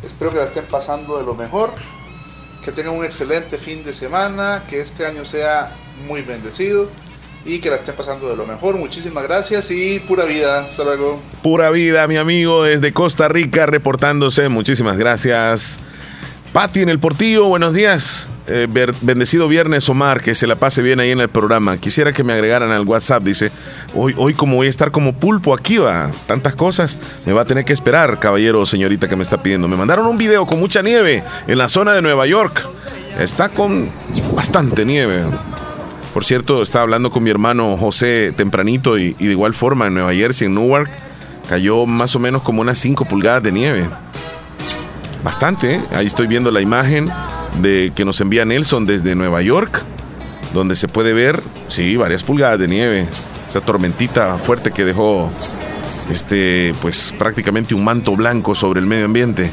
Espero 0.02 0.30
que 0.30 0.38
la 0.38 0.44
estén 0.44 0.64
pasando 0.64 1.18
de 1.18 1.24
lo 1.24 1.34
mejor, 1.34 1.74
que 2.64 2.72
tengan 2.72 2.96
un 2.96 3.04
excelente 3.04 3.58
fin 3.58 3.84
de 3.84 3.92
semana, 3.92 4.64
que 4.66 4.80
este 4.80 5.04
año 5.04 5.26
sea 5.26 5.76
muy 6.08 6.22
bendecido 6.22 6.88
y 7.46 7.60
que 7.60 7.70
la 7.70 7.76
estén 7.76 7.94
pasando 7.94 8.28
de 8.28 8.36
lo 8.36 8.46
mejor. 8.46 8.76
Muchísimas 8.76 9.24
gracias 9.24 9.70
y 9.70 10.00
pura 10.00 10.24
vida. 10.24 10.64
Hasta 10.66 10.84
luego. 10.84 11.20
Pura 11.42 11.70
vida, 11.70 12.06
mi 12.08 12.16
amigo, 12.16 12.64
desde 12.64 12.92
Costa 12.92 13.28
Rica 13.28 13.66
reportándose. 13.66 14.48
Muchísimas 14.48 14.98
gracias. 14.98 15.78
Pati 16.52 16.80
en 16.80 16.88
el 16.88 16.98
Portillo, 16.98 17.44
buenos 17.48 17.74
días. 17.74 18.30
Eh, 18.48 18.66
bendecido 19.02 19.46
viernes, 19.46 19.88
Omar, 19.88 20.22
que 20.22 20.34
se 20.34 20.46
la 20.46 20.54
pase 20.54 20.80
bien 20.80 21.00
ahí 21.00 21.10
en 21.10 21.20
el 21.20 21.28
programa. 21.28 21.76
Quisiera 21.76 22.12
que 22.12 22.24
me 22.24 22.32
agregaran 22.32 22.70
al 22.70 22.86
WhatsApp, 22.86 23.22
dice. 23.22 23.50
Hoy, 23.94 24.14
hoy 24.16 24.34
como 24.34 24.56
voy 24.56 24.66
a 24.66 24.70
estar 24.70 24.90
como 24.90 25.14
pulpo 25.14 25.52
aquí, 25.52 25.78
va, 25.78 26.10
tantas 26.26 26.54
cosas, 26.54 26.98
me 27.26 27.32
va 27.32 27.42
a 27.42 27.44
tener 27.44 27.64
que 27.64 27.72
esperar, 27.72 28.18
caballero 28.18 28.60
o 28.60 28.66
señorita 28.66 29.08
que 29.08 29.16
me 29.16 29.22
está 29.22 29.42
pidiendo. 29.42 29.68
Me 29.68 29.76
mandaron 29.76 30.06
un 30.06 30.16
video 30.16 30.46
con 30.46 30.58
mucha 30.58 30.80
nieve 30.80 31.24
en 31.46 31.58
la 31.58 31.68
zona 31.68 31.92
de 31.92 32.02
Nueva 32.02 32.26
York. 32.26 32.66
Está 33.18 33.48
con 33.48 33.90
bastante 34.34 34.84
nieve. 34.84 35.22
Por 36.16 36.24
cierto, 36.24 36.62
estaba 36.62 36.84
hablando 36.84 37.10
con 37.10 37.22
mi 37.22 37.28
hermano 37.28 37.76
José 37.76 38.32
tempranito 38.34 38.96
y, 38.96 39.12
de 39.12 39.32
igual 39.32 39.52
forma 39.52 39.88
en 39.88 39.92
Nueva 39.92 40.14
Jersey, 40.14 40.46
en 40.46 40.54
Newark, 40.54 40.90
cayó 41.46 41.84
más 41.84 42.16
o 42.16 42.18
menos 42.18 42.40
como 42.40 42.62
unas 42.62 42.78
5 42.78 43.04
pulgadas 43.04 43.42
de 43.42 43.52
nieve. 43.52 43.86
Bastante, 45.22 45.74
¿eh? 45.74 45.82
ahí 45.92 46.06
estoy 46.06 46.26
viendo 46.26 46.50
la 46.50 46.62
imagen 46.62 47.10
de 47.60 47.92
que 47.94 48.06
nos 48.06 48.18
envía 48.22 48.46
Nelson 48.46 48.86
desde 48.86 49.14
Nueva 49.14 49.42
York, 49.42 49.82
donde 50.54 50.74
se 50.74 50.88
puede 50.88 51.12
ver, 51.12 51.42
sí, 51.68 51.96
varias 51.96 52.22
pulgadas 52.22 52.60
de 52.60 52.68
nieve. 52.68 53.08
Esa 53.50 53.60
tormentita 53.60 54.38
fuerte 54.38 54.70
que 54.70 54.86
dejó 54.86 55.30
este 56.10 56.72
pues 56.80 57.14
prácticamente 57.18 57.74
un 57.74 57.84
manto 57.84 58.16
blanco 58.16 58.54
sobre 58.54 58.80
el 58.80 58.86
medio 58.86 59.04
ambiente. 59.04 59.50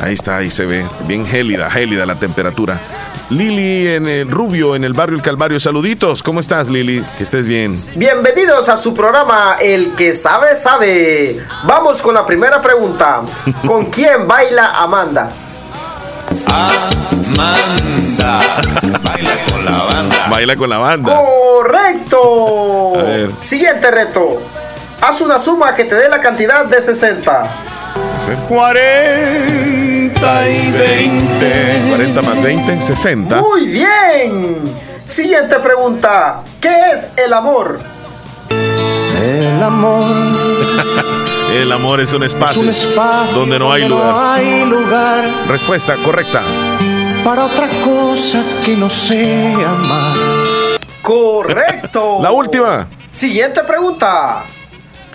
Ahí 0.00 0.14
está, 0.14 0.38
ahí 0.38 0.50
se 0.50 0.64
ve, 0.64 0.86
bien 1.06 1.26
gélida, 1.26 1.70
gélida 1.70 2.06
la 2.06 2.14
temperatura. 2.14 2.95
Lili 3.30 3.88
en 3.88 4.06
el 4.06 4.30
Rubio, 4.30 4.76
en 4.76 4.84
el 4.84 4.92
barrio 4.92 5.16
El 5.16 5.22
Calvario. 5.22 5.58
Saluditos, 5.58 6.22
¿cómo 6.22 6.38
estás 6.38 6.68
Lili? 6.68 7.04
Que 7.16 7.24
estés 7.24 7.44
bien. 7.44 7.82
Bienvenidos 7.96 8.68
a 8.68 8.76
su 8.76 8.94
programa 8.94 9.56
El 9.60 9.96
que 9.96 10.14
sabe, 10.14 10.54
sabe. 10.54 11.44
Vamos 11.64 12.00
con 12.00 12.14
la 12.14 12.24
primera 12.24 12.60
pregunta. 12.60 13.22
¿Con 13.66 13.86
quién 13.86 14.28
baila 14.28 14.80
Amanda? 14.80 15.32
Amanda. 16.46 18.38
Baila 19.02 19.30
con 19.50 19.64
la 19.64 19.84
banda. 19.84 20.16
Baila 20.30 20.56
con 20.56 20.70
la 20.70 20.78
banda. 20.78 21.16
Correcto. 21.16 22.92
Siguiente 23.40 23.90
reto. 23.90 24.40
Haz 25.00 25.20
una 25.20 25.40
suma 25.40 25.74
que 25.74 25.84
te 25.84 25.96
dé 25.96 26.08
la 26.08 26.20
cantidad 26.20 26.64
de 26.64 26.80
60. 26.80 27.48
40 28.48 29.85
y 30.22 30.70
20. 30.70 31.88
40 31.88 32.22
más 32.22 32.42
20, 32.42 32.80
60. 32.80 33.40
Muy 33.40 33.66
bien. 33.66 34.62
Siguiente 35.04 35.58
pregunta. 35.60 36.42
¿Qué 36.60 36.74
es 36.94 37.12
el 37.16 37.32
amor? 37.32 37.78
El 38.50 39.62
amor. 39.62 40.04
el 41.54 41.70
amor 41.70 42.00
es 42.00 42.12
un 42.12 42.22
espacio, 42.22 42.62
donde 43.34 43.58
no 43.58 43.72
hay, 43.72 43.88
lugar. 43.88 44.14
hay 44.16 44.64
lugar. 44.64 45.24
Respuesta 45.48 45.96
correcta. 45.96 46.42
Para 47.24 47.44
otra 47.44 47.68
cosa 47.84 48.42
que 48.64 48.76
no 48.76 48.88
sea 48.88 49.70
amar. 49.70 50.16
Correcto. 51.02 52.18
La 52.22 52.32
última. 52.32 52.88
Siguiente 53.10 53.62
pregunta. 53.62 54.44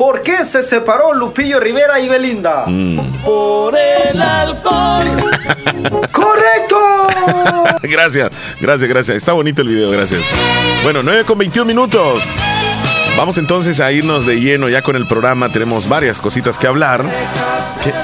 ¿Por 0.02 0.24
qué 0.24 0.44
se 0.46 0.64
separó 0.64 1.14
Lupillo 1.14 1.60
Rivera 1.60 2.00
y 2.00 2.10
Belinda? 2.10 2.66
Mm. 2.66 3.22
Por 3.24 3.78
el 3.78 4.20
alcohol. 4.20 5.06
¡Correcto! 6.12 7.08
gracias, 7.84 8.32
gracias, 8.60 8.90
gracias. 8.90 9.18
Está 9.18 9.34
bonito 9.34 9.62
el 9.62 9.68
video, 9.68 9.92
gracias. 9.92 10.24
Bueno, 10.82 11.04
9 11.04 11.24
con 11.26 11.38
21 11.38 11.68
minutos. 11.68 12.24
Vamos 13.18 13.38
entonces 13.38 13.80
a 13.80 13.92
irnos 13.92 14.26
de 14.26 14.40
lleno 14.40 14.70
ya 14.70 14.82
con 14.82 14.96
el 14.96 15.06
programa. 15.06 15.50
Tenemos 15.50 15.88
varias 15.88 16.20
cositas 16.20 16.58
que 16.58 16.68
hablar. 16.68 17.06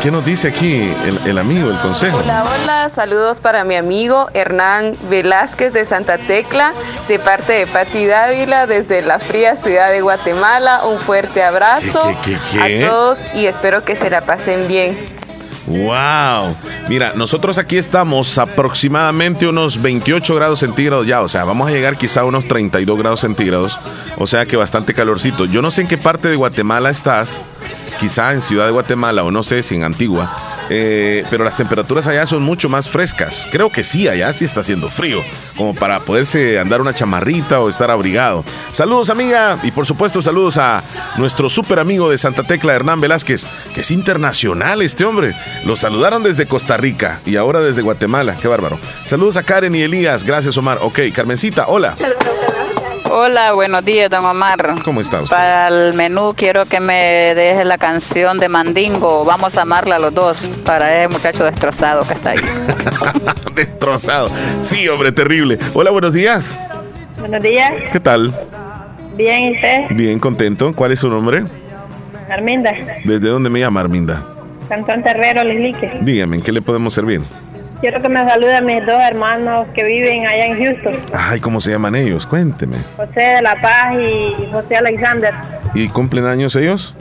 ¿Qué, 0.02 0.12
nos 0.12 0.26
dice 0.26 0.48
aquí 0.48 0.92
el, 1.26 1.38
amigo, 1.38 1.70
el 1.70 1.80
consejo? 1.80 2.18
Hola, 2.18 2.44
hola. 2.44 2.90
Saludos 2.90 3.40
para 3.40 3.64
mi 3.64 3.76
amigo 3.76 4.28
Hernán 4.34 4.96
Velázquez 5.10 5.72
de 5.72 5.86
Santa 5.86 6.18
Tecla, 6.18 6.74
de 7.08 7.20
parte 7.20 7.54
de 7.54 7.68
Pati 7.68 8.06
Dávila, 8.06 8.66
desde 8.66 9.02
la 9.02 9.20
fría 9.20 9.56
ciudad 9.56 9.92
de 9.92 10.02
Guatemala. 10.02 10.86
Un 10.86 11.00
fuerte 11.00 11.44
abrazo 11.44 12.02
a 12.02 12.88
todos 12.88 13.28
y 13.34 13.46
espero 13.46 13.84
que 13.84 13.96
se 13.96 14.10
la 14.10 14.22
pasen 14.22 14.68
bien. 14.68 14.98
Wow. 15.68 16.56
Mira, 16.88 17.14
nosotros 17.16 17.58
aquí 17.58 17.78
estamos 17.78 18.38
aproximadamente 18.38 19.48
unos 19.48 19.82
28 19.82 20.36
grados 20.36 20.60
centígrados 20.60 21.06
ya, 21.06 21.22
o 21.22 21.28
sea, 21.28 21.44
vamos 21.44 21.68
a 21.68 21.72
llegar 21.72 21.98
quizá 21.98 22.22
a 22.22 22.26
unos 22.26 22.46
32 22.46 22.98
grados 22.98 23.20
centígrados, 23.20 23.78
o 24.18 24.26
sea 24.26 24.46
que 24.46 24.56
bastante 24.56 24.94
calorcito. 24.94 25.46
Yo 25.46 25.62
no 25.62 25.70
sé 25.70 25.82
en 25.82 25.88
qué 25.88 25.98
parte 25.98 26.30
de 26.30 26.38
Guatemala 26.38 26.90
estás, 26.90 27.44
quizá 28.00 28.34
en 28.34 28.42
Ciudad 28.42 28.66
de 28.66 28.72
Guatemala 28.72 29.24
o 29.26 29.32
no 29.32 29.44
sé 29.44 29.62
si 29.62 29.76
en 29.76 29.84
Antigua, 29.84 30.47
eh, 30.70 31.24
pero 31.30 31.44
las 31.44 31.56
temperaturas 31.56 32.08
allá 32.08 32.26
son 32.26 32.44
mucho 32.44 32.70
más 32.70 32.90
frescas. 32.90 33.48
Creo 33.52 33.70
que 33.70 33.84
sí, 33.84 34.08
allá 34.08 34.32
sí 34.34 34.46
está 34.46 34.62
haciendo 34.62 34.90
frío, 34.90 35.22
como 35.56 35.74
para 35.74 36.00
poderse 36.02 36.60
andar 36.60 36.82
una 36.82 36.94
chamarrita 36.94 37.60
o 37.60 37.70
estar 37.70 37.92
abrigado. 37.92 38.44
Saludos 38.72 39.10
amiga 39.10 39.60
y 39.64 39.72
por 39.72 39.86
supuesto 39.86 40.22
saludos 40.22 40.58
a 40.58 40.84
nuestro 41.18 41.50
super 41.50 41.80
amigo 41.80 42.10
de 42.10 42.18
Santa 42.18 42.44
Tecla, 42.44 42.74
Hernán 42.74 43.02
Velázquez, 43.02 43.46
que 43.74 43.82
es 43.82 43.92
internacional 43.92 44.82
este 44.82 45.06
hombre. 45.06 45.34
Lo 45.66 45.76
saludaron 45.76 46.24
desde 46.24 46.48
Costa 46.48 46.78
Rica 46.78 47.22
y 47.26 47.36
ahora 47.36 47.62
desde 47.62 47.82
Guatemala. 47.82 48.38
Qué 48.42 48.48
bárbaro. 48.48 48.80
Saludos 49.06 49.38
a 49.38 49.44
Karen 49.44 49.76
y 49.76 49.82
Elías. 49.82 50.24
Gracias 50.24 50.58
Omar. 50.58 50.80
Ok, 50.82 51.00
Carmencita, 51.14 51.66
hola. 51.68 51.96
Hola, 53.10 53.54
buenos 53.54 53.86
días, 53.86 54.10
don 54.10 54.26
Omar. 54.26 54.76
¿Cómo 54.84 55.00
está 55.02 55.22
usted? 55.22 55.36
Para 55.36 55.68
el 55.70 55.94
menú 55.94 56.34
quiero 56.36 56.66
que 56.66 56.80
me 56.80 57.34
deje 57.36 57.64
la 57.64 57.78
canción 57.78 58.38
de 58.38 58.50
Mandingo. 58.50 59.24
Vamos 59.24 59.56
a 59.58 59.62
amarla 59.62 59.98
los 59.98 60.14
dos 60.14 60.38
para 60.66 61.00
ese 61.04 61.08
muchacho 61.08 61.46
destrozado 61.46 62.06
que 62.06 62.14
está 62.14 62.32
ahí. 62.32 62.40
destrozado. 63.56 64.30
Sí, 64.62 64.88
hombre, 64.90 65.12
terrible. 65.12 65.58
Hola, 65.74 65.92
buenos 65.92 66.14
días. 66.14 66.60
Buenos 67.20 67.42
días. 67.42 67.72
¿Qué 67.92 68.00
tal? 68.00 68.34
Bien, 69.16 69.46
¿y 69.46 69.56
usted? 69.56 69.78
Bien, 69.92 70.20
contento. 70.20 70.74
¿Cuál 70.74 70.92
es 70.92 71.00
su 71.00 71.10
nombre? 71.10 71.44
Arminda, 72.30 72.74
¿Desde 73.06 73.30
dónde 73.30 73.50
me 73.50 73.60
llama 73.60 73.80
Arminda? 73.80 74.22
Cantón 74.68 75.02
Terrero, 75.02 75.44
Lislique. 75.46 76.00
Dígame, 76.02 76.38
¿en 76.38 76.42
qué 76.42 76.52
le 76.52 76.62
podemos 76.62 76.94
servir? 76.94 77.22
Quiero 77.82 78.02
que 78.02 78.10
me 78.10 78.24
salude 78.26 78.56
a 78.56 78.62
mis 78.62 78.84
dos 78.86 79.00
hermanos 79.02 79.68
que 79.76 79.84
viven 79.84 80.26
allá 80.26 80.46
en 80.48 80.58
Houston, 80.64 80.96
Ay, 81.14 81.40
¿cómo 81.40 81.62
se 81.62 81.70
llaman 81.72 81.96
ellos? 81.96 82.26
Cuénteme. 82.26 82.78
José 82.96 83.22
de 83.22 83.42
la 83.44 83.60
Paz 83.62 83.94
y 83.94 84.50
José 84.52 84.78
Alexander. 84.78 85.32
¿Y 85.76 85.88
cumplen 85.90 86.26
años 86.26 86.56
ellos? 86.56 86.96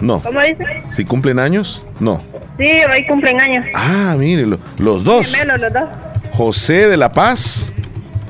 No. 0.00 0.20
¿Cómo 0.20 0.40
dice? 0.40 0.64
¿Si 0.90 1.04
cumplen 1.04 1.38
años? 1.40 1.84
No. 1.98 2.22
Sí, 2.58 2.68
hoy 2.92 3.06
cumplen 3.06 3.40
años. 3.40 3.64
Ah, 3.74 4.14
mire, 4.18 4.46
lo- 4.46 4.58
los 4.78 5.02
dos. 5.02 5.34
Gemelos 5.34 5.60
los 5.60 5.72
dos. 5.72 5.88
José 6.32 6.88
de 6.88 6.96
la 6.96 7.10
Paz 7.12 7.72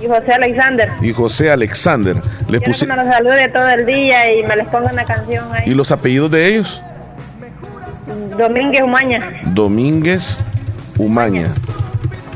Y 0.02 0.06
José 0.06 0.32
Alexander. 0.32 0.88
y 1.02 1.12
José 1.12 1.50
Alexander. 1.50 2.16
Le 2.49 2.59
Quiero 2.59 2.64
puse... 2.64 2.87
que 2.87 2.92
me 2.94 3.02
los 3.04 3.14
salude 3.14 3.49
todo 3.49 3.68
el 3.68 3.85
día 3.87 4.32
y 4.32 4.42
me 4.44 4.56
les 4.56 4.66
ponga 4.68 4.90
una 4.90 5.04
canción 5.04 5.44
ahí. 5.52 5.64
¿Y 5.71 5.75
los 5.75 5.92
apellidos 5.92 6.30
de 6.30 6.47
ellos? 6.47 6.82
Domínguez 8.38 8.82
Umaña, 8.82 9.28
Domínguez 9.47 10.40
Umaña. 10.99 11.49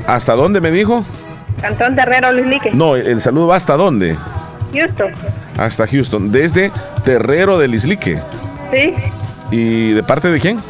¿Hasta 0.06 0.34
dónde 0.34 0.60
me 0.60 0.70
dijo? 0.70 1.04
Cantón 1.60 1.96
Terrero, 1.96 2.32
Lislique. 2.32 2.70
No, 2.72 2.96
el 2.96 3.20
saludo 3.20 3.48
va 3.48 3.56
hasta 3.56 3.76
dónde? 3.76 4.16
Houston. 4.74 5.12
Hasta 5.56 5.86
Houston. 5.86 6.30
Desde 6.30 6.70
Terrero 7.04 7.58
del 7.58 7.74
Islique. 7.74 8.20
Sí, 8.72 8.94
¿Y 9.50 9.92
de 9.92 10.02
parte 10.02 10.30
de 10.30 10.40
quién? 10.40 10.60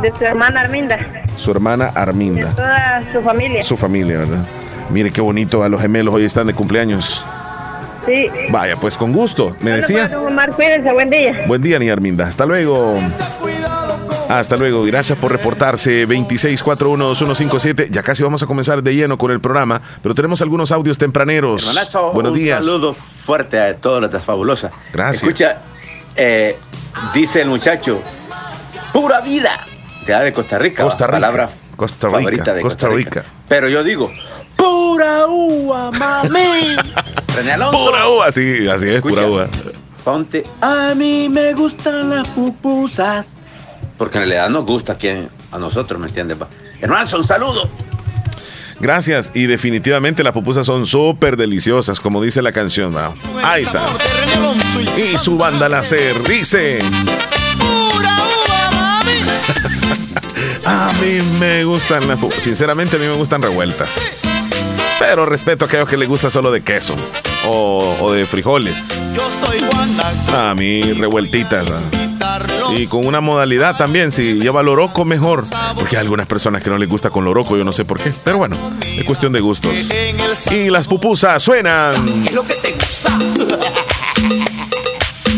de 0.00 0.12
su 0.18 0.24
hermana 0.24 0.60
Arminda. 0.62 0.98
Su 1.36 1.50
hermana 1.52 1.86
De 1.94 2.00
Arminda. 2.00 2.48
toda 2.50 3.02
su 3.12 3.20
familia. 3.22 3.62
Su 3.62 3.76
familia, 3.76 4.18
¿verdad? 4.18 4.44
Mire 4.90 5.10
qué 5.10 5.20
bonito 5.20 5.62
a 5.62 5.68
los 5.68 5.80
gemelos 5.80 6.14
hoy 6.14 6.24
están 6.24 6.46
de 6.46 6.54
cumpleaños. 6.54 7.24
Sí. 8.06 8.28
Vaya, 8.50 8.76
pues 8.76 8.96
con 8.98 9.12
gusto. 9.12 9.56
Me 9.60 9.70
decía. 9.70 10.08
Don 10.08 10.26
Omar, 10.26 10.50
cuídense, 10.50 10.92
buen 10.92 11.10
día. 11.10 11.38
Buen 11.46 11.62
día, 11.62 11.78
niña 11.78 11.92
Arminda. 11.94 12.26
Hasta 12.26 12.44
luego. 12.44 12.98
Hasta 14.38 14.56
luego. 14.56 14.82
Gracias 14.84 15.18
por 15.18 15.30
reportarse. 15.32 16.06
26412157. 16.08 17.88
Ya 17.90 18.02
casi 18.02 18.22
vamos 18.22 18.42
a 18.42 18.46
comenzar 18.46 18.82
de 18.82 18.94
lleno 18.94 19.18
con 19.18 19.30
el 19.30 19.40
programa, 19.40 19.80
pero 20.02 20.14
tenemos 20.14 20.42
algunos 20.42 20.72
audios 20.72 20.98
tempraneros. 20.98 21.62
Hermanazo, 21.62 22.12
Buenos 22.12 22.32
un 22.32 22.38
días. 22.38 22.64
saludo 22.64 22.94
fuerte 22.94 23.60
a 23.60 23.76
todos 23.76 24.00
los 24.00 24.10
de 24.10 24.20
Fabulosa. 24.20 24.70
Gracias. 24.92 25.22
Escucha, 25.22 25.58
eh, 26.16 26.56
dice 27.12 27.40
el 27.42 27.48
muchacho, 27.48 28.02
pura 28.92 29.20
vida. 29.20 29.66
De, 30.06 30.14
de 30.14 30.32
Costa 30.32 30.58
Rica. 30.58 30.82
Costa 30.82 31.06
Rica. 31.06 31.16
Palabra 31.16 31.50
Costa 31.76 32.08
Rica, 32.08 32.18
favorita 32.18 32.54
de 32.54 32.60
Costa 32.62 32.86
Costa, 32.88 32.96
Rica. 32.96 33.20
Rica. 33.20 33.32
Pero 33.48 33.68
yo 33.68 33.82
digo, 33.82 34.12
pura 34.56 35.26
uva, 35.26 35.90
mami. 35.92 36.76
René 37.36 37.52
Alonso. 37.52 37.84
Pura 37.86 38.08
uva, 38.08 38.32
sí, 38.32 38.68
así 38.68 38.88
es, 38.88 38.96
Escucha, 38.96 39.14
pura 39.14 39.26
uva. 39.26 39.48
Ponte, 40.04 40.44
a 40.60 40.92
mí 40.94 41.28
me 41.30 41.54
gustan 41.54 42.10
las 42.10 42.28
pupusas. 42.28 43.34
Porque 43.98 44.18
en 44.18 44.24
realidad 44.24 44.50
nos 44.50 44.64
gusta 44.64 44.94
aquí 44.94 45.08
a 45.08 45.58
nosotros, 45.58 46.00
¿me 46.00 46.08
entiendes? 46.08 46.36
Hermano, 46.80 47.08
un 47.16 47.24
saludo. 47.24 47.70
Gracias. 48.80 49.30
Y 49.34 49.46
definitivamente 49.46 50.22
las 50.22 50.32
pupusas 50.32 50.66
son 50.66 50.86
súper 50.86 51.36
deliciosas, 51.36 52.00
como 52.00 52.22
dice 52.22 52.42
la 52.42 52.52
canción. 52.52 52.92
¿no? 52.92 53.14
Ahí 53.42 53.62
está. 53.62 53.82
Y 54.98 55.16
su 55.18 55.38
banda 55.38 55.68
láser 55.68 56.22
dice. 56.28 56.80
A 60.66 60.92
mí 61.00 61.20
me 61.38 61.64
gustan 61.64 62.08
las 62.08 62.18
pupusas. 62.18 62.42
Sinceramente, 62.42 62.96
a 62.96 62.98
mí 62.98 63.06
me 63.06 63.14
gustan 63.14 63.42
revueltas. 63.42 64.00
Pero 64.98 65.26
respeto 65.26 65.66
a 65.66 65.68
aquellos 65.68 65.86
que 65.88 65.98
les 65.98 66.08
gusta 66.08 66.30
solo 66.30 66.50
de 66.50 66.62
queso 66.62 66.96
o, 67.46 67.96
o 68.00 68.12
de 68.12 68.24
frijoles. 68.24 68.78
Yo 69.14 69.30
soy. 69.30 69.58
A 70.34 70.54
mí, 70.54 70.82
revueltitas. 70.94 71.68
¿no? 71.68 72.13
Y 72.76 72.86
con 72.86 73.06
una 73.06 73.20
modalidad 73.20 73.76
también, 73.76 74.10
si 74.12 74.34
lleva 74.34 74.62
loroco, 74.62 75.04
mejor. 75.04 75.44
Porque 75.76 75.96
hay 75.96 76.02
algunas 76.02 76.26
personas 76.26 76.62
que 76.62 76.70
no 76.70 76.78
les 76.78 76.88
gusta 76.88 77.10
con 77.10 77.24
loroco, 77.24 77.56
yo 77.56 77.64
no 77.64 77.72
sé 77.72 77.84
por 77.84 78.00
qué. 78.00 78.12
Pero 78.24 78.38
bueno, 78.38 78.56
es 78.80 79.04
cuestión 79.04 79.32
de 79.32 79.40
gustos. 79.40 79.72
Y 80.50 80.70
las 80.70 80.86
pupusas 80.86 81.42
suenan. 81.42 81.94
¿Qué 82.24 82.30
es 82.30 82.34
lo 82.34 82.44
que 82.44 82.54
te 82.54 82.72
gusta? 82.72 83.18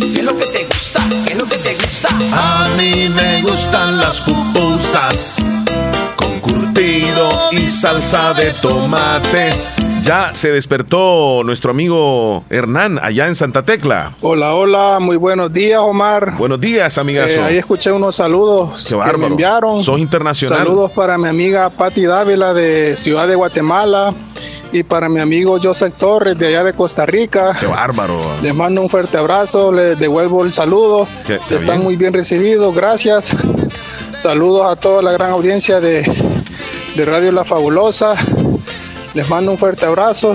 ¿Qué 0.00 0.20
es 0.20 0.24
lo 0.24 0.36
que 0.36 0.46
te 0.46 0.64
gusta? 0.64 1.08
¿Qué 1.26 1.32
es 1.32 1.38
lo 1.38 1.46
que 1.46 1.58
te 1.58 1.74
gusta? 1.74 2.08
A 2.32 2.68
mí 2.76 3.08
me 3.08 3.42
gustan 3.42 3.98
las 3.98 4.20
pupusas 4.20 5.44
curtido 6.46 7.28
y 7.52 7.68
salsa 7.68 8.32
de 8.34 8.52
tomate. 8.62 9.52
Ya 10.02 10.32
se 10.34 10.50
despertó 10.52 11.42
nuestro 11.44 11.72
amigo 11.72 12.44
Hernán 12.48 13.00
allá 13.02 13.26
en 13.26 13.34
Santa 13.34 13.64
Tecla. 13.64 14.14
Hola, 14.20 14.54
hola, 14.54 14.98
muy 15.00 15.16
buenos 15.16 15.52
días, 15.52 15.80
Omar. 15.80 16.36
Buenos 16.38 16.60
días, 16.60 16.96
amigazo. 16.98 17.40
Eh, 17.40 17.44
ahí 17.44 17.56
escuché 17.58 17.90
unos 17.90 18.14
saludos 18.14 18.86
Qué 18.88 18.96
que 19.10 19.16
me 19.16 19.26
enviaron. 19.26 19.82
Sos 19.82 19.98
internacional. 19.98 20.58
Saludos 20.58 20.92
para 20.92 21.18
mi 21.18 21.28
amiga 21.28 21.70
Patti 21.70 22.04
Dávila 22.04 22.54
de 22.54 22.96
Ciudad 22.96 23.26
de 23.26 23.34
Guatemala 23.34 24.14
y 24.70 24.84
para 24.84 25.08
mi 25.08 25.20
amigo 25.20 25.58
Joseph 25.60 25.94
Torres 25.98 26.38
de 26.38 26.48
allá 26.48 26.62
de 26.62 26.72
Costa 26.72 27.04
Rica. 27.04 27.56
Qué 27.58 27.66
bárbaro. 27.66 28.20
Les 28.42 28.54
mando 28.54 28.82
un 28.82 28.88
fuerte 28.88 29.16
abrazo, 29.16 29.72
les 29.72 29.98
devuelvo 29.98 30.44
el 30.44 30.52
saludo. 30.52 31.08
Qué- 31.26 31.40
qué 31.48 31.54
Están 31.56 31.76
bien. 31.78 31.82
muy 31.84 31.96
bien 31.96 32.12
recibidos, 32.12 32.72
gracias. 32.74 33.34
Saludos 34.16 34.70
a 34.70 34.76
toda 34.76 35.02
la 35.02 35.12
gran 35.12 35.30
audiencia 35.30 35.80
de, 35.80 36.00
de 36.96 37.04
Radio 37.04 37.30
La 37.32 37.44
Fabulosa. 37.44 38.14
Les 39.14 39.28
mando 39.28 39.50
un 39.52 39.58
fuerte 39.58 39.84
abrazo. 39.84 40.34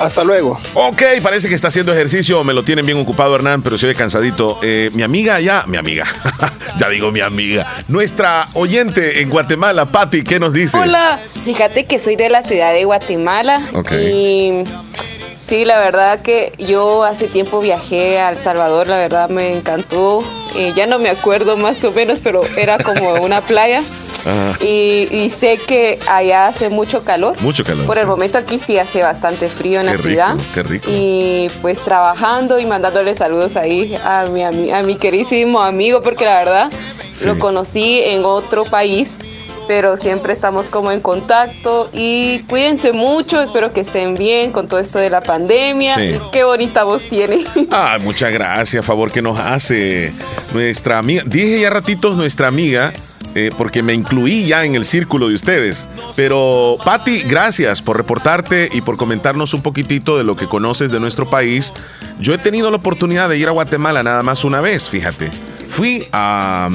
Hasta 0.00 0.24
luego. 0.24 0.58
Ok, 0.74 1.02
parece 1.22 1.48
que 1.48 1.54
está 1.54 1.68
haciendo 1.68 1.92
ejercicio, 1.92 2.42
me 2.42 2.52
lo 2.52 2.64
tienen 2.64 2.84
bien 2.84 2.98
ocupado 2.98 3.36
Hernán, 3.36 3.62
pero 3.62 3.78
se 3.78 3.86
ve 3.86 3.94
cansadito. 3.94 4.58
Eh, 4.62 4.90
mi 4.94 5.02
amiga 5.04 5.36
allá, 5.36 5.64
mi 5.68 5.76
amiga, 5.76 6.06
ya 6.78 6.88
digo 6.88 7.12
mi 7.12 7.20
amiga, 7.20 7.76
nuestra 7.88 8.46
oyente 8.54 9.20
en 9.22 9.30
Guatemala, 9.30 9.86
Patti, 9.86 10.22
¿qué 10.24 10.40
nos 10.40 10.52
dice? 10.52 10.76
Hola, 10.78 11.20
fíjate 11.44 11.84
que 11.84 12.00
soy 12.00 12.16
de 12.16 12.30
la 12.30 12.42
ciudad 12.42 12.72
de 12.72 12.84
Guatemala 12.84 13.60
Ok. 13.74 13.92
y 13.92 14.64
sí, 15.46 15.64
la 15.64 15.78
verdad 15.78 16.22
que 16.22 16.52
yo 16.58 17.04
hace 17.04 17.28
tiempo 17.28 17.60
viajé 17.60 18.18
a 18.18 18.30
El 18.30 18.38
Salvador, 18.38 18.88
la 18.88 18.96
verdad 18.96 19.28
me 19.28 19.56
encantó. 19.56 20.24
Eh, 20.56 20.72
ya 20.74 20.86
no 20.86 20.98
me 20.98 21.10
acuerdo 21.10 21.56
más 21.56 21.84
o 21.84 21.92
menos, 21.92 22.20
pero 22.20 22.42
era 22.56 22.78
como 22.78 23.12
una 23.22 23.40
playa 23.42 23.82
Ajá. 24.24 24.56
y, 24.64 25.08
y 25.10 25.30
sé 25.30 25.58
que 25.58 25.98
allá 26.08 26.46
hace 26.48 26.68
mucho 26.68 27.02
calor. 27.04 27.40
Mucho 27.40 27.64
calor. 27.64 27.86
Por 27.86 27.98
el 27.98 28.06
momento 28.06 28.38
aquí 28.38 28.58
sí 28.58 28.78
hace 28.78 29.02
bastante 29.02 29.48
frío 29.48 29.80
en 29.80 29.86
Qué 29.86 29.90
la 29.92 29.96
rico, 29.96 30.08
ciudad. 30.08 30.36
qué 30.54 30.62
rico. 30.62 30.88
Y 30.90 31.48
pues 31.60 31.78
trabajando 31.80 32.58
y 32.58 32.66
mandándole 32.66 33.14
saludos 33.14 33.56
ahí 33.56 33.94
a 34.04 34.26
mi, 34.30 34.40
ami- 34.42 34.72
a 34.72 34.82
mi 34.82 34.96
queridísimo 34.96 35.60
amigo, 35.62 36.02
porque 36.02 36.24
la 36.24 36.38
verdad 36.38 36.72
lo 37.24 37.38
conocí 37.38 38.00
en 38.00 38.24
otro 38.24 38.64
país, 38.64 39.16
pero 39.68 39.96
siempre 39.96 40.32
estamos 40.32 40.66
como 40.66 40.90
en 40.90 41.00
contacto 41.00 41.88
y 41.92 42.40
cuídense 42.48 42.90
mucho, 42.90 43.40
espero 43.40 43.72
que 43.72 43.80
estén 43.80 44.14
bien 44.14 44.50
con 44.50 44.66
todo 44.66 44.80
esto 44.80 44.98
de 44.98 45.08
la 45.08 45.20
pandemia. 45.20 45.94
Sí. 45.96 46.18
Qué 46.32 46.42
bonita 46.42 46.82
voz 46.84 47.02
tiene. 47.08 47.44
Ah, 47.70 47.98
muchas 48.02 48.32
gracias, 48.32 48.84
favor 48.84 49.12
que 49.12 49.22
nos 49.22 49.38
hace 49.38 50.12
nuestra 50.52 50.98
amiga. 50.98 51.22
Dije 51.24 51.60
ya 51.60 51.70
ratitos 51.70 52.16
nuestra 52.16 52.48
amiga, 52.48 52.92
eh, 53.34 53.50
porque 53.56 53.82
me 53.82 53.94
incluí 53.94 54.46
ya 54.46 54.64
en 54.64 54.74
el 54.74 54.84
círculo 54.84 55.28
de 55.28 55.34
ustedes. 55.34 55.88
Pero, 56.16 56.76
Patti, 56.84 57.20
gracias 57.20 57.80
por 57.80 57.96
reportarte 57.96 58.68
y 58.72 58.82
por 58.82 58.96
comentarnos 58.96 59.54
un 59.54 59.62
poquitito 59.62 60.18
de 60.18 60.24
lo 60.24 60.36
que 60.36 60.46
conoces 60.46 60.92
de 60.92 61.00
nuestro 61.00 61.28
país. 61.28 61.72
Yo 62.20 62.34
he 62.34 62.38
tenido 62.38 62.70
la 62.70 62.76
oportunidad 62.76 63.28
de 63.28 63.38
ir 63.38 63.48
a 63.48 63.52
Guatemala 63.52 64.02
nada 64.02 64.22
más 64.22 64.44
una 64.44 64.60
vez, 64.60 64.88
fíjate. 64.88 65.30
Fui 65.70 66.06
a, 66.12 66.70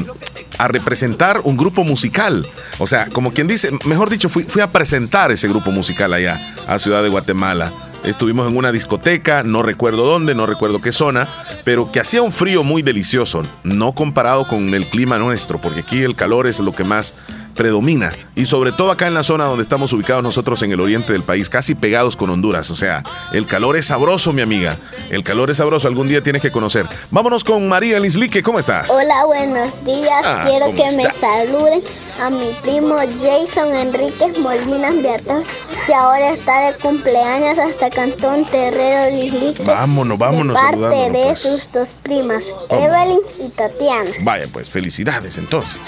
representar 0.70 1.42
un 1.44 1.56
grupo 1.56 1.84
musical. 1.84 2.46
O 2.80 2.88
sea, 2.88 3.08
como 3.10 3.32
quien 3.32 3.48
dice, 3.48 3.70
mejor 3.86 4.10
dicho, 4.10 4.28
fui, 4.28 4.44
fui 4.44 4.62
a 4.62 4.72
presentar 4.72 5.32
ese 5.32 5.48
grupo 5.48 5.70
musical 5.70 6.14
allá, 6.14 6.56
a 6.68 6.80
Ciudad 6.80 7.04
de 7.04 7.10
Guatemala. 7.10 7.72
Estuvimos 8.08 8.50
en 8.50 8.56
una 8.56 8.72
discoteca, 8.72 9.44
no 9.44 9.64
recuerdo 9.64 10.06
dónde, 10.06 10.34
no 10.34 10.46
recuerdo 10.46 10.80
qué 10.80 10.94
zona, 10.94 11.28
pero 11.66 11.92
que 11.92 12.00
hacía 12.00 12.22
un 12.22 12.32
frío 12.32 12.64
muy 12.64 12.82
delicioso, 12.82 13.44
no 13.64 13.92
comparado 13.92 14.48
con 14.48 14.74
el 14.74 14.86
clima 14.86 15.18
nuestro, 15.18 15.60
porque 15.60 15.82
aquí 15.82 16.02
el 16.02 16.16
calor 16.16 16.48
es 16.48 16.60
lo 16.62 16.72
que 16.72 16.86
más 16.86 17.16
predomina. 17.58 18.14
Y 18.36 18.46
sobre 18.46 18.72
todo 18.72 18.92
acá 18.92 19.08
en 19.08 19.14
la 19.14 19.24
zona 19.24 19.46
donde 19.46 19.64
estamos 19.64 19.92
ubicados 19.92 20.24
nosotros 20.24 20.62
en 20.62 20.72
el 20.72 20.80
oriente 20.80 21.12
del 21.12 21.24
país, 21.24 21.50
casi 21.50 21.76
pegados 21.76 22.16
con 22.16 22.30
Honduras. 22.30 22.72
O 22.72 22.76
sea, 22.76 23.04
el 23.34 23.46
calor 23.46 23.76
es 23.76 23.88
sabroso, 23.88 24.32
mi 24.32 24.42
amiga. 24.42 24.78
El 25.10 25.24
calor 25.24 25.50
es 25.50 25.58
sabroso, 25.58 25.88
algún 25.88 26.08
día 26.08 26.22
tienes 26.22 26.42
que 26.42 26.52
conocer. 26.52 26.86
Vámonos 27.12 27.44
con 27.44 27.68
María 27.68 28.00
Lislique, 28.00 28.42
¿cómo 28.44 28.60
estás? 28.60 28.90
Hola, 28.90 29.26
buenos 29.26 29.84
días. 29.84 30.22
Ah, 30.24 30.44
Quiero 30.48 30.68
¿cómo 30.68 30.78
que 30.78 30.96
me 30.96 31.10
saluden 31.12 31.82
a 32.22 32.30
mi 32.30 32.52
primo 32.62 32.96
Jason 33.22 33.74
Enríquez 33.74 34.38
Molinas 34.40 35.02
Beato, 35.02 35.44
que 35.86 35.94
ahora 35.94 36.32
está 36.32 36.72
de 36.72 36.78
cumpleaños 36.78 37.58
hasta 37.58 37.90
Cantón 37.90 38.46
Terrero 38.46 39.16
Lislique. 39.16 39.64
Vámonos, 39.64 40.20
vámonos 40.20 40.56
De 40.56 40.62
parte 40.62 41.12
de 41.12 41.24
pues. 41.26 41.40
sus 41.40 41.72
dos 41.72 41.96
primas. 42.04 42.44
Evelyn 42.70 43.20
y 43.40 43.50
Tatiana. 43.50 44.12
Vaya, 44.22 44.46
pues 44.54 44.70
felicidades 44.70 45.38
entonces. 45.38 45.82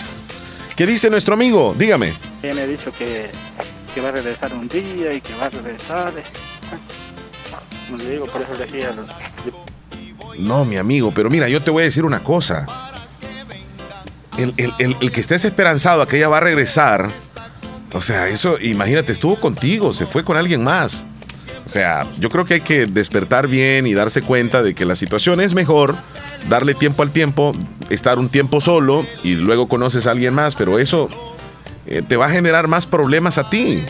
¿Qué 0.79 0.85
dice 0.85 1.09
nuestro 1.09 1.33
amigo? 1.33 1.75
Dígame. 1.77 2.13
Ella 2.41 2.53
me 2.53 2.61
ha 2.61 2.65
dicho 2.65 2.89
que, 2.97 3.29
que 3.93 3.99
va 3.99 4.07
a 4.07 4.11
regresar 4.13 4.53
un 4.53 4.69
día 4.69 5.13
y 5.13 5.19
que 5.19 5.35
va 5.35 5.47
a 5.47 5.49
regresar. 5.49 6.13
Como 7.85 7.97
le 7.97 8.11
digo, 8.11 8.25
por 8.27 8.41
eso 8.41 8.53
le 8.53 8.65
decía. 8.65 8.95
No, 10.37 10.63
mi 10.63 10.77
amigo, 10.77 11.11
pero 11.13 11.29
mira, 11.29 11.49
yo 11.49 11.61
te 11.61 11.69
voy 11.69 11.81
a 11.81 11.83
decir 11.83 12.05
una 12.05 12.23
cosa. 12.23 12.65
el, 14.37 14.53
el, 14.55 14.95
el, 15.01 15.11
que 15.11 15.19
estés 15.19 15.43
esperanzado 15.43 16.01
a 16.01 16.07
que 16.07 16.15
ella 16.15 16.29
va 16.29 16.37
a 16.37 16.39
regresar, 16.39 17.09
o 17.91 17.99
sea, 17.99 18.29
eso, 18.29 18.57
imagínate, 18.57 19.11
estuvo 19.11 19.37
contigo, 19.37 19.91
se 19.91 20.05
fue 20.05 20.23
con 20.23 20.37
alguien 20.37 20.63
más. 20.63 21.05
O 21.69 21.71
sea, 21.71 22.07
yo 22.19 22.31
creo 22.31 22.45
que 22.45 22.55
hay 22.55 22.61
que 22.61 22.87
despertar 22.87 23.47
bien 23.47 23.85
y 23.85 23.93
darse 23.93 24.23
cuenta 24.23 24.63
de 24.63 24.73
que 24.73 24.85
la 24.85 24.95
situación 24.95 25.39
es 25.39 25.53
mejor, 25.53 25.93
darle 26.49 26.73
tiempo 26.73 27.03
al 27.03 27.11
tiempo, 27.11 27.51
estar 27.91 28.17
un 28.17 28.27
tiempo 28.27 28.59
solo 28.59 29.05
y 29.23 29.35
luego 29.35 29.67
conoces 29.67 30.07
a 30.07 30.11
alguien 30.11 30.33
más, 30.33 30.55
pero 30.55 30.79
eso 30.79 31.11
eh, 31.85 32.01
te 32.01 32.17
va 32.17 32.25
a 32.25 32.29
generar 32.31 32.67
más 32.67 32.87
problemas 32.87 33.37
a 33.37 33.51
ti. 33.51 33.83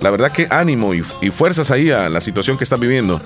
La 0.00 0.08
verdad 0.08 0.32
que 0.32 0.46
ánimo 0.48 0.94
y, 0.94 1.02
fuerzas 1.02 1.70
ahí 1.70 1.90
a 1.90 2.08
la 2.08 2.22
situación 2.22 2.56
que 2.56 2.64
estás 2.64 2.80
viviendo. 2.80 3.20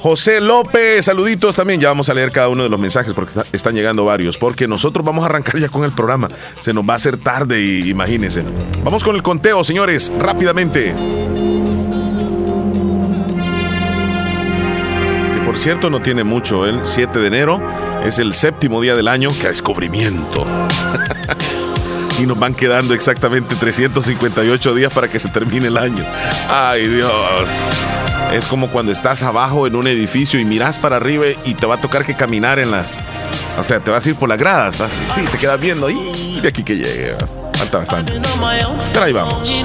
José 0.00 0.40
López, 0.40 1.04
saluditos 1.04 1.54
también. 1.54 1.78
Ya 1.78 1.88
vamos 1.88 2.08
a 2.08 2.14
leer 2.14 2.32
cada 2.32 2.48
uno 2.48 2.62
de 2.62 2.70
los 2.70 2.80
mensajes 2.80 3.12
porque 3.12 3.38
están 3.52 3.74
llegando 3.74 4.06
varios. 4.06 4.38
Porque 4.38 4.66
nosotros 4.66 5.04
vamos 5.04 5.24
a 5.24 5.26
arrancar 5.26 5.58
ya 5.58 5.68
con 5.68 5.84
el 5.84 5.92
programa. 5.92 6.28
Se 6.58 6.72
nos 6.72 6.88
va 6.88 6.94
a 6.94 6.96
hacer 6.96 7.18
tarde 7.18 7.60
y 7.60 7.90
imagínense. 7.90 8.44
Vamos 8.82 9.04
con 9.04 9.14
el 9.14 9.22
conteo, 9.22 9.62
señores, 9.62 10.10
rápidamente. 10.18 10.94
Por 15.52 15.60
cierto 15.60 15.90
no 15.90 16.00
tiene 16.00 16.24
mucho. 16.24 16.64
El 16.64 16.80
7 16.82 17.18
de 17.18 17.26
enero 17.26 17.62
es 18.02 18.18
el 18.18 18.32
séptimo 18.32 18.80
día 18.80 18.96
del 18.96 19.06
año. 19.06 19.28
¡Qué 19.38 19.48
descubrimiento! 19.48 20.46
y 22.18 22.24
nos 22.24 22.38
van 22.38 22.54
quedando 22.54 22.94
exactamente 22.94 23.54
358 23.54 24.74
días 24.74 24.94
para 24.94 25.08
que 25.08 25.20
se 25.20 25.28
termine 25.28 25.66
el 25.66 25.76
año. 25.76 26.06
¡Ay, 26.48 26.86
Dios! 26.86 27.50
Es 28.32 28.46
como 28.46 28.68
cuando 28.68 28.92
estás 28.92 29.22
abajo 29.24 29.66
en 29.66 29.76
un 29.76 29.86
edificio 29.86 30.40
y 30.40 30.46
miras 30.46 30.78
para 30.78 30.96
arriba 30.96 31.26
y 31.44 31.52
te 31.52 31.66
va 31.66 31.74
a 31.74 31.80
tocar 31.82 32.06
que 32.06 32.14
caminar 32.14 32.58
en 32.58 32.70
las. 32.70 32.98
O 33.58 33.62
sea, 33.62 33.78
te 33.78 33.90
vas 33.90 34.06
a 34.06 34.08
ir 34.08 34.16
por 34.16 34.30
las 34.30 34.38
gradas. 34.38 34.80
Así, 34.80 35.02
sí, 35.10 35.20
te 35.30 35.36
quedas 35.36 35.60
viendo. 35.60 35.90
Y 35.90 36.40
de 36.40 36.48
aquí 36.48 36.62
que 36.62 36.78
llegue. 36.78 37.14
Falta 37.52 37.76
bastante. 37.76 38.14
Pero 38.94 39.04
ahí 39.04 39.12
vamos. 39.12 39.62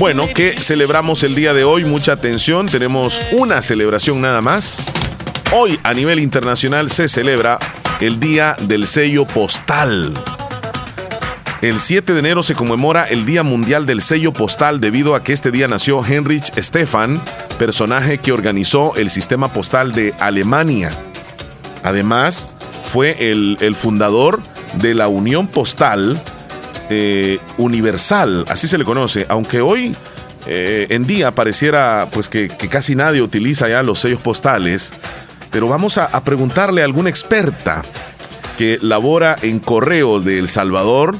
Bueno, 0.00 0.26
que 0.34 0.56
celebramos 0.58 1.22
el 1.22 1.36
día 1.36 1.54
de 1.54 1.62
hoy. 1.62 1.84
Mucha 1.84 2.12
atención. 2.12 2.66
Tenemos 2.66 3.22
una 3.30 3.62
celebración 3.62 4.20
nada 4.20 4.40
más. 4.40 4.84
Hoy 5.52 5.78
a 5.84 5.94
nivel 5.94 6.18
internacional 6.18 6.90
se 6.90 7.08
celebra 7.08 7.60
el 8.00 8.18
Día 8.18 8.56
del 8.60 8.88
Sello 8.88 9.24
Postal. 9.24 10.12
El 11.62 11.78
7 11.78 12.12
de 12.12 12.18
enero 12.18 12.42
se 12.42 12.54
conmemora 12.54 13.04
el 13.04 13.24
Día 13.24 13.44
Mundial 13.44 13.86
del 13.86 14.02
Sello 14.02 14.32
Postal 14.32 14.80
debido 14.80 15.14
a 15.14 15.22
que 15.22 15.32
este 15.32 15.52
día 15.52 15.68
nació 15.68 16.04
Heinrich 16.04 16.52
Stefan, 16.58 17.22
personaje 17.58 18.18
que 18.18 18.32
organizó 18.32 18.96
el 18.96 19.10
sistema 19.10 19.52
postal 19.52 19.92
de 19.92 20.12
Alemania. 20.18 20.90
Además, 21.84 22.50
fue 22.92 23.30
el, 23.30 23.58
el 23.60 23.76
fundador 23.76 24.42
de 24.74 24.92
la 24.94 25.06
Unión 25.06 25.46
Postal 25.46 26.20
eh, 26.90 27.38
Universal, 27.58 28.44
así 28.48 28.68
se 28.68 28.78
le 28.78 28.84
conoce, 28.84 29.26
aunque 29.28 29.60
hoy 29.60 29.94
eh, 30.46 30.86
en 30.90 31.06
día 31.06 31.34
pareciera 31.34 32.08
pues 32.12 32.28
que, 32.28 32.48
casi 32.48 32.94
nadie 32.94 33.22
utiliza 33.22 33.68
ya 33.68 33.82
los 33.82 34.00
sellos 34.00 34.20
postales, 34.20 34.94
pero 35.50 35.68
vamos 35.68 35.98
a, 35.98 36.06
a 36.06 36.24
preguntarle 36.24 36.82
a 36.82 36.84
alguna 36.84 37.10
experta 37.10 37.82
que 38.58 38.78
labora 38.82 39.36
en 39.42 39.58
correos 39.58 40.24
de 40.24 40.38
El 40.38 40.48
Salvador, 40.48 41.16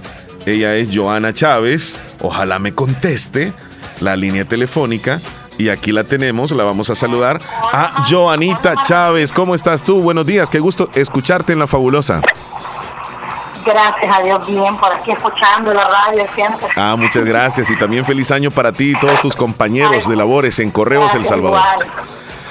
ella 0.47 0.77
es 0.77 0.89
Joana 0.95 1.33
Chávez. 1.33 2.01
Ojalá 2.21 2.59
me 2.59 2.73
conteste 2.73 3.53
la 4.01 4.17
línea 4.17 4.45
telefónica. 4.45 5.21
Y 5.57 5.69
aquí 5.69 5.93
la 5.93 6.03
tenemos, 6.03 6.51
la 6.51 6.65
vamos 6.65 6.91
a 6.91 6.97
saludar 6.97 7.41
a 7.73 8.05
Joanita 8.11 8.75
Chávez. 8.85 9.33
¿Cómo 9.33 9.55
estás 9.55 9.85
tú? 9.85 10.03
Buenos 10.03 10.27
días, 10.27 10.51
qué 10.51 10.59
gusto 10.59 10.91
escucharte 10.95 11.53
en 11.53 11.61
la 11.61 11.69
fabulosa. 11.69 12.21
Gracias 13.65 14.19
a 14.19 14.23
Dios, 14.23 14.47
bien, 14.47 14.77
por 14.77 14.93
aquí 14.93 15.11
escuchando 15.11 15.73
la 15.73 15.85
radio 15.85 16.27
siempre. 16.35 16.69
Ah, 16.77 16.95
muchas 16.99 17.25
gracias 17.25 17.71
y 17.71 17.77
también 17.77 18.05
feliz 18.05 18.31
año 18.31 18.51
para 18.51 18.73
ti 18.73 18.93
y 18.93 18.95
todos 18.95 19.21
tus 19.21 19.35
compañeros 19.37 20.09
de 20.09 20.17
labores 20.17 20.59
en 20.59 20.71
Correos 20.71 21.05
gracias, 21.05 21.23
El 21.23 21.29
Salvador. 21.29 21.61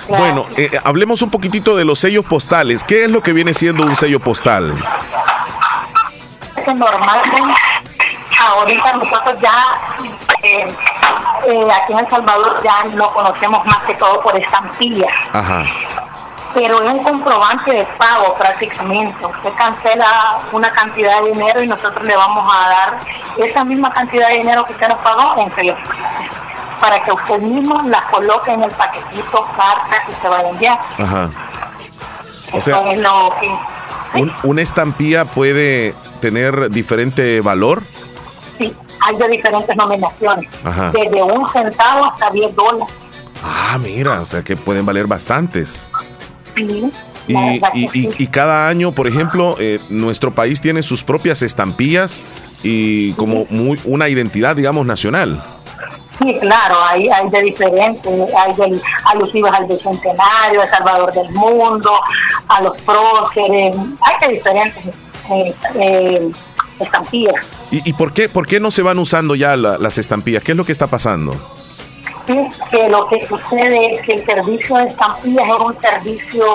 Igual. 0.06 0.20
Bueno, 0.20 0.46
eh, 0.58 0.70
hablemos 0.84 1.22
un 1.22 1.30
poquitito 1.30 1.76
de 1.78 1.86
los 1.86 2.00
sellos 2.00 2.26
postales. 2.26 2.84
¿Qué 2.84 3.06
es 3.06 3.10
lo 3.10 3.22
que 3.22 3.32
viene 3.32 3.54
siendo 3.54 3.86
un 3.86 3.96
sello 3.96 4.20
postal? 4.20 4.76
Normalmente 6.66 7.42
ahorita 8.40 8.94
nosotros 8.94 9.36
ya 9.42 9.76
eh, 10.44 10.68
eh, 11.48 11.68
aquí 11.72 11.94
en 11.94 12.00
El 12.00 12.10
Salvador 12.10 12.62
ya 12.64 12.86
lo 12.96 13.10
conocemos 13.14 13.66
más 13.66 13.80
que 13.86 13.94
todo 13.96 14.22
por 14.22 14.36
estampillas. 14.38 15.12
Ajá. 15.32 15.66
Pero 16.54 16.82
es 16.84 16.90
un 16.90 17.04
comprobante 17.04 17.72
de 17.72 17.88
pago 17.98 18.36
prácticamente. 18.36 19.26
Usted 19.26 19.50
cancela 19.58 20.40
una 20.52 20.72
cantidad 20.72 21.22
de 21.24 21.32
dinero 21.32 21.64
y 21.64 21.68
nosotros 21.68 22.04
le 22.04 22.16
vamos 22.16 22.52
a 22.54 22.70
dar 22.70 23.00
esa 23.38 23.64
misma 23.64 23.92
cantidad 23.92 24.28
de 24.30 24.36
dinero 24.36 24.64
que 24.66 24.74
usted 24.74 24.88
nos 24.88 25.00
pagó 25.00 25.42
en 25.42 25.54
sellos 25.56 25.78
para 26.80 27.02
que 27.02 27.12
usted 27.12 27.40
mismo 27.40 27.82
la 27.84 28.04
coloque 28.12 28.52
en 28.52 28.62
el 28.64 28.72
paquetito 28.72 29.48
carta 29.58 30.06
que 30.06 30.14
se 30.14 30.28
va 30.30 30.38
a 30.40 30.50
enviar. 30.50 30.80
Ajá. 31.00 31.30
O 32.52 32.62
sea, 32.62 32.80
Eso 32.82 32.92
es 32.92 33.00
lo 33.00 33.34
que, 33.40 34.20
un, 34.20 34.32
¿una 34.44 34.62
estampilla 34.62 35.26
puede 35.26 35.96
tener 36.22 36.70
diferente 36.70 37.42
valor? 37.42 37.82
sí, 38.58 38.76
hay 39.00 39.16
de 39.16 39.28
diferentes 39.30 39.76
nominaciones. 39.76 40.48
Ajá. 40.64 40.92
Desde 40.92 41.24
un 41.24 41.48
centavo 41.50 42.06
hasta 42.06 42.30
10 42.30 42.56
dólares. 42.56 42.94
Ah, 43.44 43.78
mira, 43.80 44.22
o 44.22 44.26
sea 44.26 44.44
que 44.44 44.56
pueden 44.56 44.86
valer 44.86 45.08
bastantes. 45.08 45.90
Sí, 46.56 46.92
Y, 47.28 47.34
y- 47.36 47.62
y- 47.74 47.90
sí. 47.90 48.10
y 48.18 48.28
cada 48.28 48.68
año, 48.68 48.92
por 48.92 49.08
ejemplo, 49.08 49.56
eh, 49.60 49.80
nuestro 49.90 50.32
país 50.32 50.60
tiene 50.62 50.84
sus 50.84 51.04
propias 51.04 51.42
estampillas 51.42 52.22
y 52.64 53.14
como 53.14 53.46
muy, 53.50 53.80
una 53.86 54.10
identidad, 54.10 54.56
digamos, 54.56 54.86
nacional. 54.86 55.42
Sí, 56.20 56.38
claro, 56.42 56.76
hay, 56.84 57.10
hay 57.10 57.30
de 57.30 57.42
diferentes, 57.42 58.06
hay 58.38 58.54
de 58.56 58.82
alusivas 59.06 59.52
al 59.54 59.66
bicentenario, 59.66 60.62
a 60.62 60.70
Salvador 60.70 61.14
del 61.14 61.30
Mundo, 61.32 61.92
a 62.48 62.62
los 62.62 62.78
próceres, 62.82 63.76
hay 64.02 64.28
de 64.28 64.34
diferentes 64.36 64.86
eh, 65.32 65.54
eh, 65.76 66.32
estampillas. 66.80 67.36
¿Y, 67.72 67.90
y 67.90 67.94
por, 67.94 68.14
qué, 68.14 68.30
por 68.30 68.46
qué 68.46 68.60
no 68.60 68.70
se 68.70 68.82
van 68.84 69.00
usando 69.00 69.34
ya 69.36 69.56
la- 69.58 69.78
las 69.78 69.98
estampillas? 69.98 70.44
¿Qué 70.44 70.52
es 70.52 70.58
lo 70.58 70.66
que 70.66 70.72
está 70.72 70.88
pasando? 70.88 71.36
Sí, 72.28 72.50
que 72.72 72.90
lo 72.90 73.08
que 73.08 73.28
sucede 73.28 73.96
es 73.96 74.02
que 74.06 74.14
el 74.14 74.26
servicio 74.26 74.78
de 74.78 74.86
estampillas 74.86 75.46
es 75.46 75.60
un 75.60 75.82
servicio, 75.82 76.46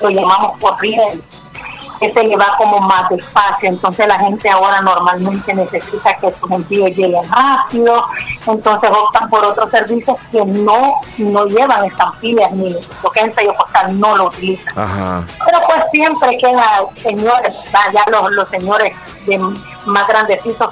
lo 0.00 0.08
llamamos 0.08 0.58
por 0.58 0.80
nivel, 0.82 1.22
que 1.98 2.12
se 2.12 2.22
lleva 2.24 2.54
como 2.56 2.80
más 2.80 3.08
despacio, 3.10 3.68
entonces 3.68 4.06
la 4.06 4.18
gente 4.18 4.48
ahora 4.48 4.80
normalmente 4.80 5.52
necesita 5.52 6.14
que 6.16 6.32
sus 6.32 6.50
envíos 6.50 6.96
lleguen 6.96 7.22
rápido, 7.30 8.04
entonces 8.46 8.90
optan 8.90 9.28
por 9.28 9.44
otros 9.44 9.70
servicios 9.70 10.16
que 10.30 10.44
no, 10.44 10.94
no 11.18 11.46
llevan 11.46 11.84
estampillas 11.84 12.52
ni 12.52 12.70
lo 12.70 13.10
que 13.10 13.20
es 13.20 13.26
el 13.26 13.34
sello 13.34 13.54
postal 13.54 13.98
no 13.98 14.16
lo 14.16 14.26
utilizan. 14.26 14.78
Ajá. 14.78 15.24
Pero 15.44 15.58
pues 15.66 15.82
siempre 15.92 16.38
queda 16.38 16.84
señores, 17.02 17.68
ya 17.92 18.04
los, 18.10 18.30
los 18.32 18.48
señores 18.48 18.94
de 19.26 19.38
más 19.38 20.08
grandecitos, 20.08 20.68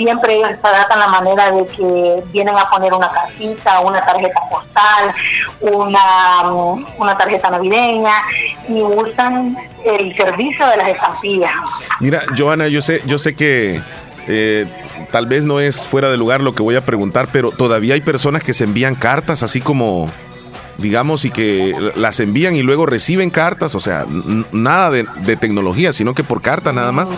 siempre 0.00 0.36
ellos 0.36 0.58
tratan 0.62 0.98
la 0.98 1.08
manera 1.08 1.52
de 1.52 1.66
que 1.66 2.22
vienen 2.32 2.56
a 2.56 2.70
poner 2.70 2.90
una 2.94 3.10
casita, 3.10 3.80
una 3.80 4.00
tarjeta 4.00 4.40
postal, 4.50 5.14
una, 5.60 6.42
mm, 6.44 6.86
una 6.98 7.18
tarjeta 7.18 7.50
navideña 7.50 8.14
y 8.66 8.80
usan 8.80 9.54
el 9.84 10.16
servicio 10.16 10.66
de 10.68 10.76
las 10.78 10.88
estampillas. 10.88 11.52
Mira, 12.00 12.22
Joana, 12.36 12.68
yo 12.68 12.80
sé, 12.80 13.02
yo 13.04 13.18
sé 13.18 13.36
que 13.36 13.82
eh, 14.26 14.66
tal 15.10 15.26
vez 15.26 15.44
no 15.44 15.60
es 15.60 15.86
fuera 15.86 16.08
de 16.08 16.16
lugar 16.16 16.40
lo 16.40 16.54
que 16.54 16.62
voy 16.62 16.76
a 16.76 16.86
preguntar, 16.86 17.28
pero 17.30 17.50
todavía 17.50 17.92
hay 17.92 18.00
personas 18.00 18.42
que 18.42 18.54
se 18.54 18.64
envían 18.64 18.94
cartas 18.94 19.42
así 19.42 19.60
como, 19.60 20.10
digamos, 20.78 21.26
y 21.26 21.30
que 21.30 21.74
las 21.94 22.20
envían 22.20 22.56
y 22.56 22.62
luego 22.62 22.86
reciben 22.86 23.28
cartas, 23.28 23.74
o 23.74 23.80
sea, 23.80 24.06
nada 24.50 24.90
de, 24.90 25.06
de 25.26 25.36
tecnología, 25.36 25.92
sino 25.92 26.14
que 26.14 26.24
por 26.24 26.40
carta 26.40 26.72
nada 26.72 26.90
más. 26.90 27.10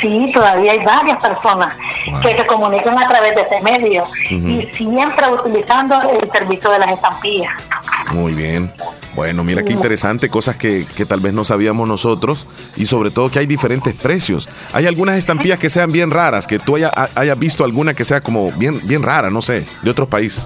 Sí, 0.00 0.30
todavía 0.34 0.72
hay 0.72 0.84
varias 0.84 1.22
personas 1.22 1.74
que 2.22 2.36
se 2.36 2.46
comunican 2.46 2.96
a 3.02 3.06
través 3.08 3.34
de 3.36 3.42
ese 3.42 3.60
medio 3.62 4.04
y 4.30 4.68
siempre 4.72 5.24
utilizando 5.32 5.94
el 6.10 6.30
servicio 6.30 6.70
de 6.70 6.78
las 6.80 6.90
estampillas. 6.92 7.52
Muy 8.12 8.32
bien. 8.32 8.72
Bueno, 9.14 9.44
mira 9.44 9.62
qué 9.62 9.72
interesante, 9.72 10.28
cosas 10.28 10.56
que, 10.56 10.84
que 10.96 11.06
tal 11.06 11.20
vez 11.20 11.32
no 11.32 11.44
sabíamos 11.44 11.86
nosotros 11.86 12.46
y 12.76 12.86
sobre 12.86 13.10
todo 13.12 13.30
que 13.30 13.38
hay 13.38 13.46
diferentes 13.46 13.94
precios. 13.94 14.48
Hay 14.72 14.86
algunas 14.86 15.14
estampillas 15.16 15.58
que 15.58 15.70
sean 15.70 15.92
bien 15.92 16.10
raras, 16.10 16.46
que 16.48 16.58
tú 16.58 16.74
haya- 16.76 16.92
hayas 17.14 17.38
visto 17.38 17.64
alguna 17.64 17.94
que 17.94 18.04
sea 18.04 18.20
como 18.20 18.50
bien, 18.52 18.80
bien 18.84 19.02
rara, 19.04 19.30
no 19.30 19.40
sé, 19.40 19.66
de 19.82 19.90
otro 19.90 20.08
país. 20.08 20.44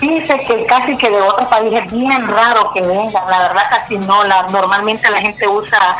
Dice 0.00 0.38
que 0.46 0.64
casi 0.64 0.96
que 0.96 1.10
de 1.10 1.20
otros 1.20 1.46
países 1.48 1.84
es 1.84 1.92
bien 1.92 2.26
raro 2.26 2.70
que 2.72 2.80
vengan, 2.80 3.22
la 3.28 3.38
verdad 3.40 3.62
casi 3.68 3.98
no, 3.98 4.24
la, 4.24 4.44
normalmente 4.44 5.10
la 5.10 5.20
gente 5.20 5.46
usa, 5.46 5.96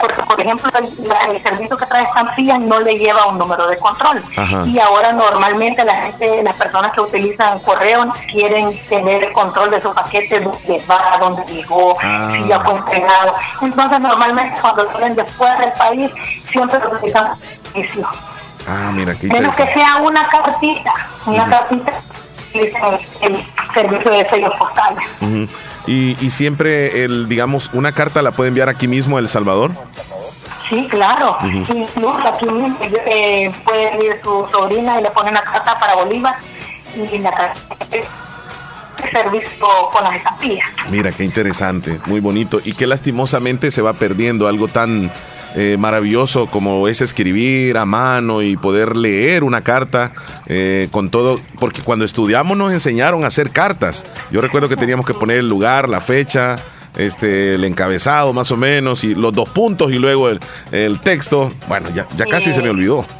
porque 0.00 0.22
por 0.22 0.38
ejemplo 0.38 0.70
el, 0.78 1.42
servicio 1.42 1.76
que 1.76 1.86
trae 1.86 2.02
estampillas 2.04 2.60
no 2.60 2.80
le 2.80 2.98
lleva 2.98 3.26
un 3.26 3.38
número 3.38 3.66
de 3.68 3.78
control. 3.78 4.22
Y 4.66 4.78
ahora 4.78 5.12
normalmente 5.12 5.82
la 5.82 6.02
gente, 6.02 6.42
las 6.42 6.56
personas 6.56 6.92
que 6.92 7.00
utilizan 7.00 7.58
correo 7.60 8.12
quieren 8.30 8.78
tener 8.88 9.24
el 9.24 9.32
control 9.32 9.70
de 9.70 9.80
su 9.80 9.94
paquete, 9.94 10.40
dónde 10.40 10.84
va, 10.90 11.16
dónde 11.18 11.42
llegó, 11.46 11.96
ah. 12.02 12.30
si 12.32 12.48
ya 12.48 12.60
fue 12.60 12.76
entregado, 12.76 13.34
entonces 13.62 14.00
normalmente 14.00 14.60
cuando 14.60 14.86
vienen 14.90 15.14
después 15.14 15.58
del 15.58 15.72
país 15.72 16.10
siempre 16.50 16.78
utilizan 16.86 17.34
servicio. 17.64 18.06
Ah, 18.66 18.90
mira, 18.92 19.12
aquí 19.12 19.26
Menos 19.28 19.56
que 19.56 19.72
sea 19.72 19.96
una 19.96 20.28
cartita, 20.28 20.92
una 21.24 21.48
cartita 21.48 21.92
el, 22.54 23.44
servicio 23.74 24.10
de 24.10 24.28
sellos 24.28 24.54
postales. 24.56 25.04
y, 25.86 26.16
y 26.24 26.30
siempre, 26.30 27.04
el 27.04 27.28
digamos, 27.28 27.70
una 27.72 27.92
carta 27.92 28.22
la 28.22 28.32
puede 28.32 28.48
enviar 28.48 28.68
aquí 28.68 28.88
mismo 28.88 29.16
a 29.16 29.20
El 29.20 29.28
Salvador. 29.28 29.72
Sí, 30.68 30.86
claro. 30.90 31.36
Incluso 31.44 32.18
aquí 32.26 32.46
mismo 32.46 32.78
eh, 33.06 33.50
puede 33.64 33.90
venir 33.90 34.20
su 34.22 34.46
sobrina 34.50 35.00
y 35.00 35.02
le 35.02 35.10
pone 35.10 35.30
una 35.30 35.42
carta 35.42 35.78
para 35.78 35.94
Bolívar 35.94 36.36
y 36.94 37.18
la 37.18 37.30
carta 37.30 37.76
servicio 39.10 39.66
con 39.92 40.04
las 40.04 40.16
estampillas. 40.16 40.68
Mira, 40.90 41.12
qué 41.12 41.24
interesante, 41.24 42.00
muy 42.06 42.20
bonito 42.20 42.60
y 42.64 42.74
que 42.74 42.86
lastimosamente 42.86 43.70
se 43.70 43.80
va 43.80 43.94
perdiendo 43.94 44.48
algo 44.48 44.68
tan 44.68 45.10
eh, 45.56 45.76
maravilloso 45.78 46.46
como 46.46 46.88
es 46.88 47.00
escribir 47.00 47.78
a 47.78 47.86
mano 47.86 48.42
y 48.42 48.56
poder 48.56 48.96
leer 48.96 49.44
una 49.44 49.62
carta 49.62 50.12
eh, 50.46 50.88
con 50.90 51.10
todo, 51.10 51.40
porque 51.58 51.82
cuando 51.82 52.04
estudiamos 52.04 52.56
nos 52.56 52.72
enseñaron 52.72 53.24
a 53.24 53.28
hacer 53.28 53.50
cartas. 53.50 54.04
Yo 54.30 54.40
recuerdo 54.40 54.68
que 54.68 54.76
teníamos 54.76 55.06
que 55.06 55.14
poner 55.14 55.38
el 55.38 55.48
lugar, 55.48 55.88
la 55.88 56.00
fecha, 56.00 56.56
este, 56.96 57.54
el 57.54 57.64
encabezado 57.64 58.32
más 58.32 58.50
o 58.50 58.56
menos, 58.56 59.04
y 59.04 59.14
los 59.14 59.32
dos 59.32 59.48
puntos 59.48 59.92
y 59.92 59.98
luego 59.98 60.28
el, 60.28 60.40
el 60.72 61.00
texto. 61.00 61.52
Bueno, 61.68 61.88
ya, 61.94 62.06
ya 62.16 62.26
casi 62.26 62.52
se 62.52 62.62
me 62.62 62.70
olvidó. 62.70 63.04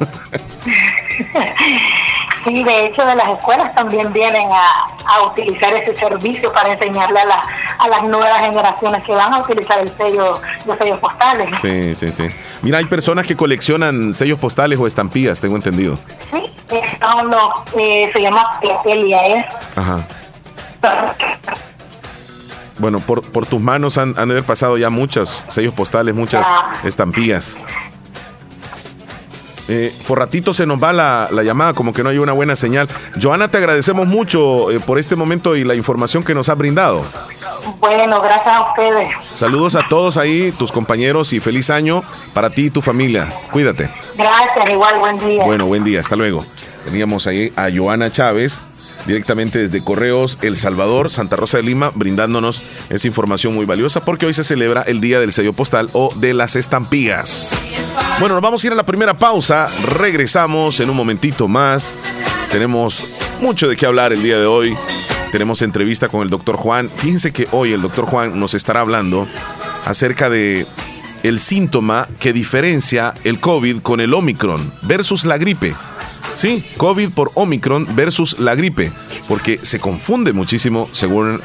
Sí, 2.43 2.63
de 2.63 2.85
hecho 2.85 3.05
de 3.05 3.15
las 3.15 3.29
escuelas 3.29 3.73
también 3.75 4.11
vienen 4.13 4.47
a, 4.51 5.25
utilizar 5.25 5.73
ese 5.73 5.95
servicio 5.95 6.51
para 6.53 6.71
enseñarle 6.73 7.19
a, 7.19 7.43
a 7.79 7.87
las 7.87 8.03
nuevas 8.03 8.39
generaciones 8.39 9.03
que 9.03 9.11
van 9.11 9.33
a 9.33 9.39
utilizar 9.39 9.79
el 9.79 9.89
sello, 9.97 10.39
los 10.65 10.77
sellos 10.77 10.99
postales. 10.99 11.49
Sí, 11.61 11.93
sí, 11.95 12.11
sí. 12.11 12.27
Mira, 12.61 12.77
hay 12.77 12.85
personas 12.85 13.25
que 13.27 13.35
coleccionan 13.35 14.13
sellos 14.13 14.39
postales 14.39 14.79
o 14.79 14.87
estampillas, 14.87 15.41
tengo 15.41 15.55
entendido. 15.55 15.97
Sí, 16.31 16.79
son 16.99 17.29
los, 17.29 17.49
eh, 17.77 18.09
se 18.13 18.21
llama 18.21 18.59
Elia, 18.85 19.27
¿eh? 19.27 19.45
Ajá. 19.75 20.05
Bueno, 22.77 22.99
por, 22.99 23.21
por 23.23 23.45
tus 23.45 23.59
manos 23.59 23.97
han, 23.97 24.13
han 24.17 24.29
de 24.29 24.35
haber 24.35 24.45
pasado 24.45 24.77
ya 24.77 24.89
muchos 24.89 25.45
sellos 25.49 25.73
postales, 25.73 26.15
muchas 26.15 26.47
estampillas. 26.83 27.59
Eh, 29.71 29.93
por 30.07 30.17
ratito 30.17 30.51
se 30.51 30.65
nos 30.65 30.81
va 30.81 30.91
la, 30.91 31.43
llamada, 31.43 31.73
como 31.73 31.93
que 31.93 32.01
no 32.03 32.09
hay 32.09 32.17
una 32.17 32.33
buena 32.33 32.55
señal. 32.55 32.87
Joana, 33.21 33.49
te 33.49 33.59
agradecemos 33.59 34.07
mucho 34.07 34.71
eh, 34.71 34.79
por 34.79 34.97
este 34.97 35.15
momento 35.15 35.55
y 35.55 35.63
la 35.63 35.75
información 35.75 36.23
que 36.23 36.33
nos 36.33 36.49
ha 36.49 36.55
brindado. 36.55 37.03
Bueno, 37.79 38.19
gracias 38.19 38.47
a 38.47 38.69
ustedes. 38.69 39.09
Saludos 39.35 39.75
a 39.75 39.87
todos 39.87 40.17
ahí, 40.17 40.51
tus 40.53 40.71
compañeros 40.71 41.33
y 41.33 41.39
feliz 41.39 41.69
año 41.69 42.03
para 42.33 42.49
ti 42.49 42.65
y 42.65 42.69
tu 42.71 42.81
familia. 42.81 43.29
Cuídate. 43.51 43.91
Gracias, 44.17 44.69
igual, 44.69 44.97
buen 44.97 45.19
día. 45.19 45.45
Bueno, 45.45 45.67
buen 45.67 45.83
día, 45.83 45.99
hasta 45.99 46.15
luego. 46.15 46.43
Teníamos 46.83 47.27
ahí 47.27 47.53
a 47.55 47.69
Joana 47.71 48.11
Chávez, 48.11 48.63
directamente 49.05 49.59
desde 49.59 49.83
Correos 49.83 50.37
El 50.41 50.55
Salvador, 50.55 51.09
Santa 51.09 51.35
Rosa 51.35 51.57
de 51.57 51.63
Lima, 51.63 51.91
brindándonos 51.93 52.61
esa 52.89 53.07
información 53.07 53.53
muy 53.53 53.65
valiosa 53.65 54.03
porque 54.03 54.25
hoy 54.25 54.33
se 54.33 54.43
celebra 54.43 54.81
el 54.83 55.01
Día 55.01 55.19
del 55.19 55.31
Sello 55.31 55.53
Postal 55.53 55.89
o 55.93 56.13
de 56.15 56.33
las 56.33 56.55
Estampillas. 56.55 57.51
Bueno, 58.19 58.35
nos 58.35 58.43
vamos 58.43 58.63
a 58.63 58.67
ir 58.67 58.73
a 58.73 58.75
la 58.75 58.85
primera 58.85 59.17
pausa. 59.17 59.69
Regresamos 59.93 60.79
en 60.79 60.89
un 60.89 60.95
momentito 60.95 61.47
más. 61.47 61.93
Tenemos 62.51 63.03
mucho 63.41 63.67
de 63.67 63.77
qué 63.77 63.85
hablar 63.85 64.11
el 64.11 64.21
día 64.21 64.37
de 64.37 64.45
hoy. 64.45 64.75
Tenemos 65.31 65.61
entrevista 65.61 66.09
con 66.09 66.21
el 66.21 66.29
doctor 66.29 66.57
Juan. 66.57 66.89
Fíjense 66.89 67.31
que 67.31 67.47
hoy 67.51 67.73
el 67.73 67.81
doctor 67.81 68.05
Juan 68.05 68.39
nos 68.39 68.55
estará 68.55 68.81
hablando 68.81 69.27
acerca 69.85 70.29
de 70.29 70.65
el 71.23 71.39
síntoma 71.39 72.07
que 72.19 72.33
diferencia 72.33 73.13
el 73.23 73.39
COVID 73.39 73.81
con 73.81 73.99
el 73.99 74.13
Omicron 74.13 74.73
versus 74.81 75.25
la 75.25 75.37
gripe. 75.37 75.75
Sí, 76.39 76.63
COVID 76.77 77.09
por 77.09 77.31
Omicron 77.35 77.85
versus 77.97 78.39
la 78.39 78.55
gripe, 78.55 78.93
porque 79.27 79.59
se 79.61 79.81
confunde 79.81 80.31
muchísimo 80.31 80.87
según 80.93 81.41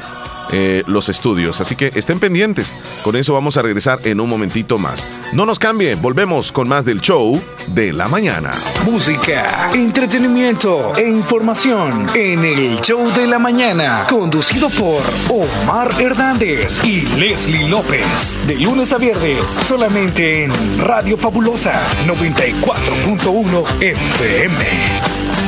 eh, 0.51 0.83
los 0.87 1.09
estudios. 1.09 1.61
Así 1.61 1.75
que 1.75 1.91
estén 1.95 2.19
pendientes. 2.19 2.75
Con 3.03 3.15
eso 3.15 3.33
vamos 3.33 3.57
a 3.57 3.61
regresar 3.61 3.99
en 4.03 4.19
un 4.19 4.29
momentito 4.29 4.77
más. 4.77 5.07
No 5.33 5.45
nos 5.45 5.59
cambie, 5.59 5.95
volvemos 5.95 6.51
con 6.51 6.67
más 6.67 6.85
del 6.85 7.01
show 7.01 7.41
de 7.67 7.93
la 7.93 8.07
mañana. 8.07 8.51
Música, 8.85 9.69
entretenimiento 9.73 10.95
e 10.95 11.07
información 11.07 12.09
en 12.15 12.45
el 12.45 12.79
show 12.81 13.11
de 13.13 13.27
la 13.27 13.39
mañana, 13.39 14.05
conducido 14.09 14.69
por 14.69 15.01
Omar 15.29 15.89
Hernández 15.99 16.83
y 16.83 17.01
Leslie 17.19 17.67
López. 17.67 18.39
De 18.47 18.55
lunes 18.55 18.93
a 18.93 18.97
viernes, 18.97 19.49
solamente 19.49 20.43
en 20.43 20.51
Radio 20.79 21.17
Fabulosa 21.17 21.81
94.1 22.05 23.81
FM. 23.81 25.44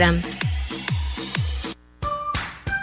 Instagram. 0.00 0.49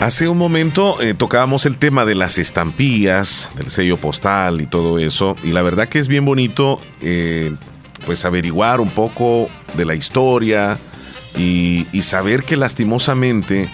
Hace 0.00 0.28
un 0.28 0.36
momento 0.36 1.00
eh, 1.00 1.14
tocábamos 1.14 1.64
el 1.64 1.78
tema 1.78 2.04
de 2.04 2.14
las 2.14 2.36
estampillas, 2.36 3.50
del 3.56 3.70
sello 3.70 3.96
postal 3.96 4.60
y 4.60 4.66
todo 4.66 4.98
eso, 4.98 5.34
y 5.42 5.52
la 5.52 5.62
verdad 5.62 5.88
que 5.88 5.98
es 5.98 6.08
bien 6.08 6.26
bonito 6.26 6.78
eh, 7.00 7.54
pues 8.04 8.26
averiguar 8.26 8.82
un 8.82 8.90
poco 8.90 9.48
de 9.78 9.86
la 9.86 9.94
historia 9.94 10.76
y, 11.38 11.86
y 11.90 12.02
saber 12.02 12.42
que 12.42 12.58
lastimosamente 12.58 13.70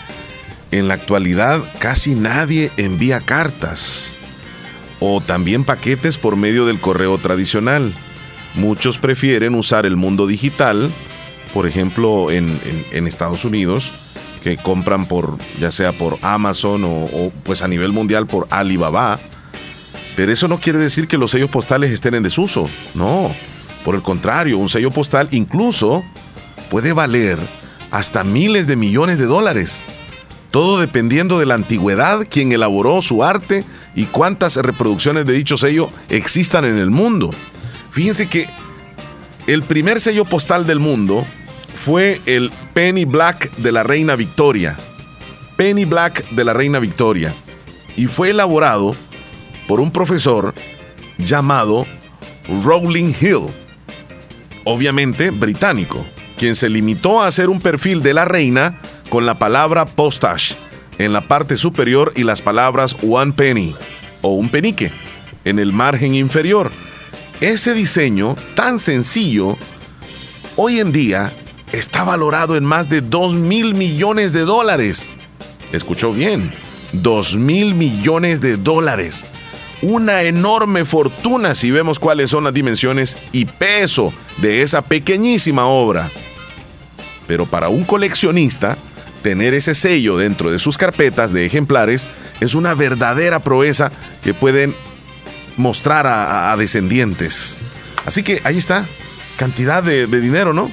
en 0.70 0.86
la 0.86 0.94
actualidad 0.94 1.64
casi 1.80 2.14
nadie 2.14 2.70
envía 2.76 3.18
cartas 3.18 4.14
o 5.00 5.20
también 5.20 5.64
paquetes 5.64 6.16
por 6.16 6.36
medio 6.36 6.64
del 6.64 6.78
correo 6.78 7.18
tradicional. 7.18 7.92
Muchos 8.54 8.98
prefieren 8.98 9.56
usar 9.56 9.84
el 9.84 9.96
mundo 9.96 10.28
digital 10.28 10.92
por 11.52 11.66
ejemplo, 11.66 12.30
en, 12.30 12.48
Estados 13.06 13.44
Unidos, 13.44 13.90
que 14.42 14.56
compran 14.56 15.06
por, 15.06 15.36
ya 15.58 15.70
sea 15.70 15.92
por 15.92 16.18
Amazon 16.22 16.84
o, 16.84 17.04
o, 17.04 17.32
pues 17.42 17.62
a 17.62 17.68
nivel 17.68 17.92
mundial 17.92 18.26
por 18.26 18.46
Alibaba. 18.50 19.18
Pero 20.16 20.32
eso 20.32 20.48
no 20.48 20.58
quiere 20.58 20.78
decir 20.78 21.08
que 21.08 21.18
los 21.18 21.30
sellos 21.30 21.50
postales 21.50 21.90
estén 21.90 22.14
en 22.14 22.22
desuso. 22.22 22.68
No. 22.94 23.34
Por 23.84 23.94
el 23.94 24.02
contrario, 24.02 24.58
un 24.58 24.68
sello 24.68 24.90
postal 24.90 25.28
incluso 25.30 26.02
puede 26.70 26.92
valer 26.92 27.38
hasta 27.90 28.24
miles 28.24 28.66
de 28.66 28.76
millones 28.76 29.18
de 29.18 29.26
dólares. 29.26 29.82
Todo 30.50 30.80
dependiendo 30.80 31.38
de 31.38 31.46
la 31.46 31.54
antigüedad, 31.54 32.26
quien 32.28 32.52
elaboró 32.52 33.02
su 33.02 33.22
arte 33.22 33.64
y 33.94 34.04
cuántas 34.04 34.56
reproducciones 34.56 35.24
de 35.24 35.32
dicho 35.32 35.56
sello 35.56 35.90
existan 36.08 36.64
en 36.64 36.76
el 36.76 36.90
mundo. 36.90 37.30
Fíjense 37.92 38.28
que 38.28 38.48
el 39.46 39.62
primer 39.62 40.00
sello 40.00 40.24
postal 40.24 40.66
del 40.66 40.80
mundo 40.80 41.24
fue 41.85 42.21
el 42.27 42.53
Penny 42.75 43.07
Black 43.07 43.51
de 43.57 43.73
la 43.73 43.83
Reina 43.83 44.14
Victoria. 44.14 44.77
Penny 45.57 45.87
Black 45.87 46.29
de 46.31 46.45
la 46.45 46.53
Reina 46.53 46.79
Victoria. 46.79 47.35
Y 47.97 48.07
fue 48.07 48.31
elaborado 48.31 48.95
por 49.66 49.81
un 49.81 49.90
profesor 49.90 50.55
llamado 51.16 51.87
Rowling 52.64 53.14
Hill, 53.19 53.47
obviamente 54.64 55.31
británico, 55.31 56.05
quien 56.37 56.55
se 56.55 56.69
limitó 56.69 57.23
a 57.23 57.27
hacer 57.27 57.49
un 57.49 57.61
perfil 57.61 58.03
de 58.03 58.14
la 58.14 58.25
reina 58.25 58.81
con 59.09 59.25
la 59.25 59.38
palabra 59.38 59.87
postage 59.87 60.55
en 60.99 61.12
la 61.12 61.29
parte 61.29 61.57
superior 61.57 62.12
y 62.14 62.25
las 62.25 62.43
palabras 62.43 62.95
one 63.03 63.33
penny 63.33 63.75
o 64.21 64.35
un 64.35 64.51
penique 64.51 64.93
en 65.45 65.59
el 65.59 65.73
margen 65.73 66.14
inferior. 66.14 66.71
Ese 67.40 67.73
diseño 67.73 68.37
tan 68.55 68.79
sencillo 68.79 69.57
hoy 70.57 70.81
en 70.81 70.93
día 70.93 71.33
está 71.72 72.04
valorado 72.04 72.56
en 72.56 72.64
más 72.64 72.88
de 72.88 73.00
2 73.00 73.35
mil 73.35 73.74
millones 73.74 74.33
de 74.33 74.40
dólares. 74.40 75.09
Escuchó 75.72 76.12
bien, 76.12 76.52
2 76.92 77.37
mil 77.37 77.74
millones 77.74 78.40
de 78.40 78.56
dólares. 78.56 79.24
Una 79.83 80.22
enorme 80.22 80.85
fortuna 80.85 81.54
si 81.54 81.70
vemos 81.70 81.98
cuáles 81.98 82.30
son 82.30 82.44
las 82.44 82.52
dimensiones 82.52 83.16
y 83.33 83.46
peso 83.46 84.12
de 84.38 84.62
esa 84.62 84.83
pequeñísima 84.83 85.66
obra. 85.66 86.11
Pero 87.26 87.46
para 87.46 87.68
un 87.68 87.85
coleccionista, 87.85 88.76
tener 89.22 89.54
ese 89.54 89.74
sello 89.74 90.16
dentro 90.18 90.50
de 90.50 90.59
sus 90.59 90.76
carpetas 90.76 91.33
de 91.33 91.46
ejemplares 91.46 92.09
es 92.40 92.54
una 92.54 92.74
verdadera 92.74 93.38
proeza 93.38 93.92
que 94.22 94.35
pueden 94.35 94.74
mostrar 95.56 96.06
a, 96.06 96.54
descendientes. 96.56 97.59
Así 98.04 98.22
que 98.22 98.40
ahí 98.44 98.59
está, 98.59 98.87
cantidad 99.37 99.83
de 99.83 100.06
dinero, 100.06 100.52
¿no? 100.52 100.70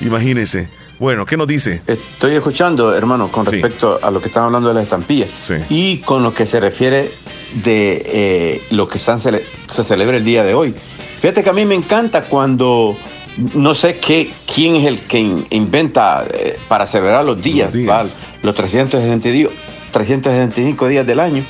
Imagínese. 0.00 0.68
Bueno, 0.98 1.26
¿qué 1.26 1.36
nos 1.36 1.46
dice? 1.46 1.82
Estoy 1.86 2.34
escuchando, 2.34 2.94
hermano, 2.94 3.28
con 3.30 3.44
respecto 3.52 3.98
a 4.02 4.10
lo 4.10 4.20
que 4.20 4.28
están 4.28 4.44
hablando 4.44 4.68
de 4.68 4.74
las 4.74 4.84
estampillas 4.84 5.28
y 5.68 5.98
con 5.98 6.22
lo 6.22 6.32
que 6.32 6.46
se 6.46 6.58
refiere 6.58 7.10
de 7.62 8.02
eh, 8.06 8.62
lo 8.70 8.88
que 8.88 8.98
están 8.98 9.18
cele- 9.20 9.42
se 9.70 9.84
celebra 9.84 10.16
el 10.16 10.24
día 10.24 10.42
de 10.42 10.54
hoy. 10.54 10.74
Fíjate 11.20 11.42
que 11.42 11.50
a 11.50 11.52
mí 11.52 11.64
me 11.66 11.74
encanta 11.74 12.22
cuando 12.22 12.96
no 13.54 13.74
sé 13.74 13.98
qué, 13.98 14.30
quién 14.52 14.76
es 14.76 14.86
el 14.86 15.00
que 15.00 15.18
in- 15.18 15.46
inventa 15.50 16.26
eh, 16.32 16.58
para 16.68 16.86
celebrar 16.86 17.24
los 17.24 17.42
días, 17.42 17.74
los 18.42 18.54
360 18.54 19.28
días- 19.28 19.50
365 19.92 20.88
días 20.88 21.06
del 21.06 21.20
año, 21.20 21.42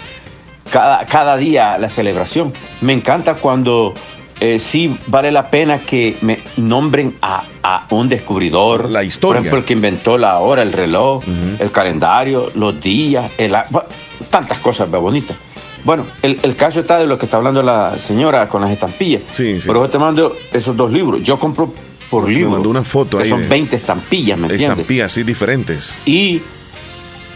cada, 0.70 1.06
cada 1.06 1.36
día 1.36 1.78
la 1.78 1.88
celebración. 1.88 2.52
Me 2.80 2.92
encanta 2.92 3.34
cuando 3.34 3.94
eh, 4.40 4.58
sí 4.58 4.96
vale 5.06 5.30
la 5.32 5.50
pena 5.50 5.78
que 5.80 6.16
me 6.20 6.40
nombren 6.56 7.16
a, 7.22 7.42
a 7.62 7.86
un 7.90 8.08
descubridor. 8.08 8.90
La 8.90 9.02
historia. 9.02 9.38
Por 9.40 9.46
ejemplo, 9.46 9.58
el 9.60 9.64
que 9.64 9.72
inventó 9.72 10.18
la 10.18 10.38
hora, 10.40 10.62
el 10.62 10.72
reloj, 10.72 11.22
el 11.58 11.70
calendario, 11.70 12.50
los 12.54 12.80
días, 12.80 13.30
el, 13.38 13.54
a- 13.54 13.66
bueno, 13.70 13.88
tantas 14.30 14.58
cosas 14.58 14.90
bonitas. 14.90 15.36
Bueno, 15.84 16.04
el, 16.22 16.38
el 16.42 16.56
caso 16.56 16.80
está 16.80 16.98
de 16.98 17.06
lo 17.06 17.16
que 17.16 17.26
está 17.26 17.36
hablando 17.36 17.62
la 17.62 17.96
señora 17.98 18.46
con 18.48 18.60
las 18.60 18.70
estampillas. 18.72 19.22
Sí, 19.30 19.58
Por 19.66 19.76
eso 19.76 19.88
te 19.88 19.98
mando 19.98 20.34
esos 20.52 20.76
dos 20.76 20.90
libros. 20.92 21.22
Yo 21.22 21.38
compro 21.38 21.72
por 22.10 22.28
libro. 22.28 22.50
mandó 22.50 22.68
una 22.70 22.82
foto 22.84 23.18
que 23.18 23.24
ahí 23.24 23.30
Son 23.30 23.40
de- 23.42 23.48
20 23.48 23.76
estampillas, 23.76 24.36
¿me 24.38 24.46
entiendes? 24.48 24.70
Estampillas, 24.70 25.12
sí, 25.12 25.22
diferentes. 25.22 26.00
Y 26.04 26.42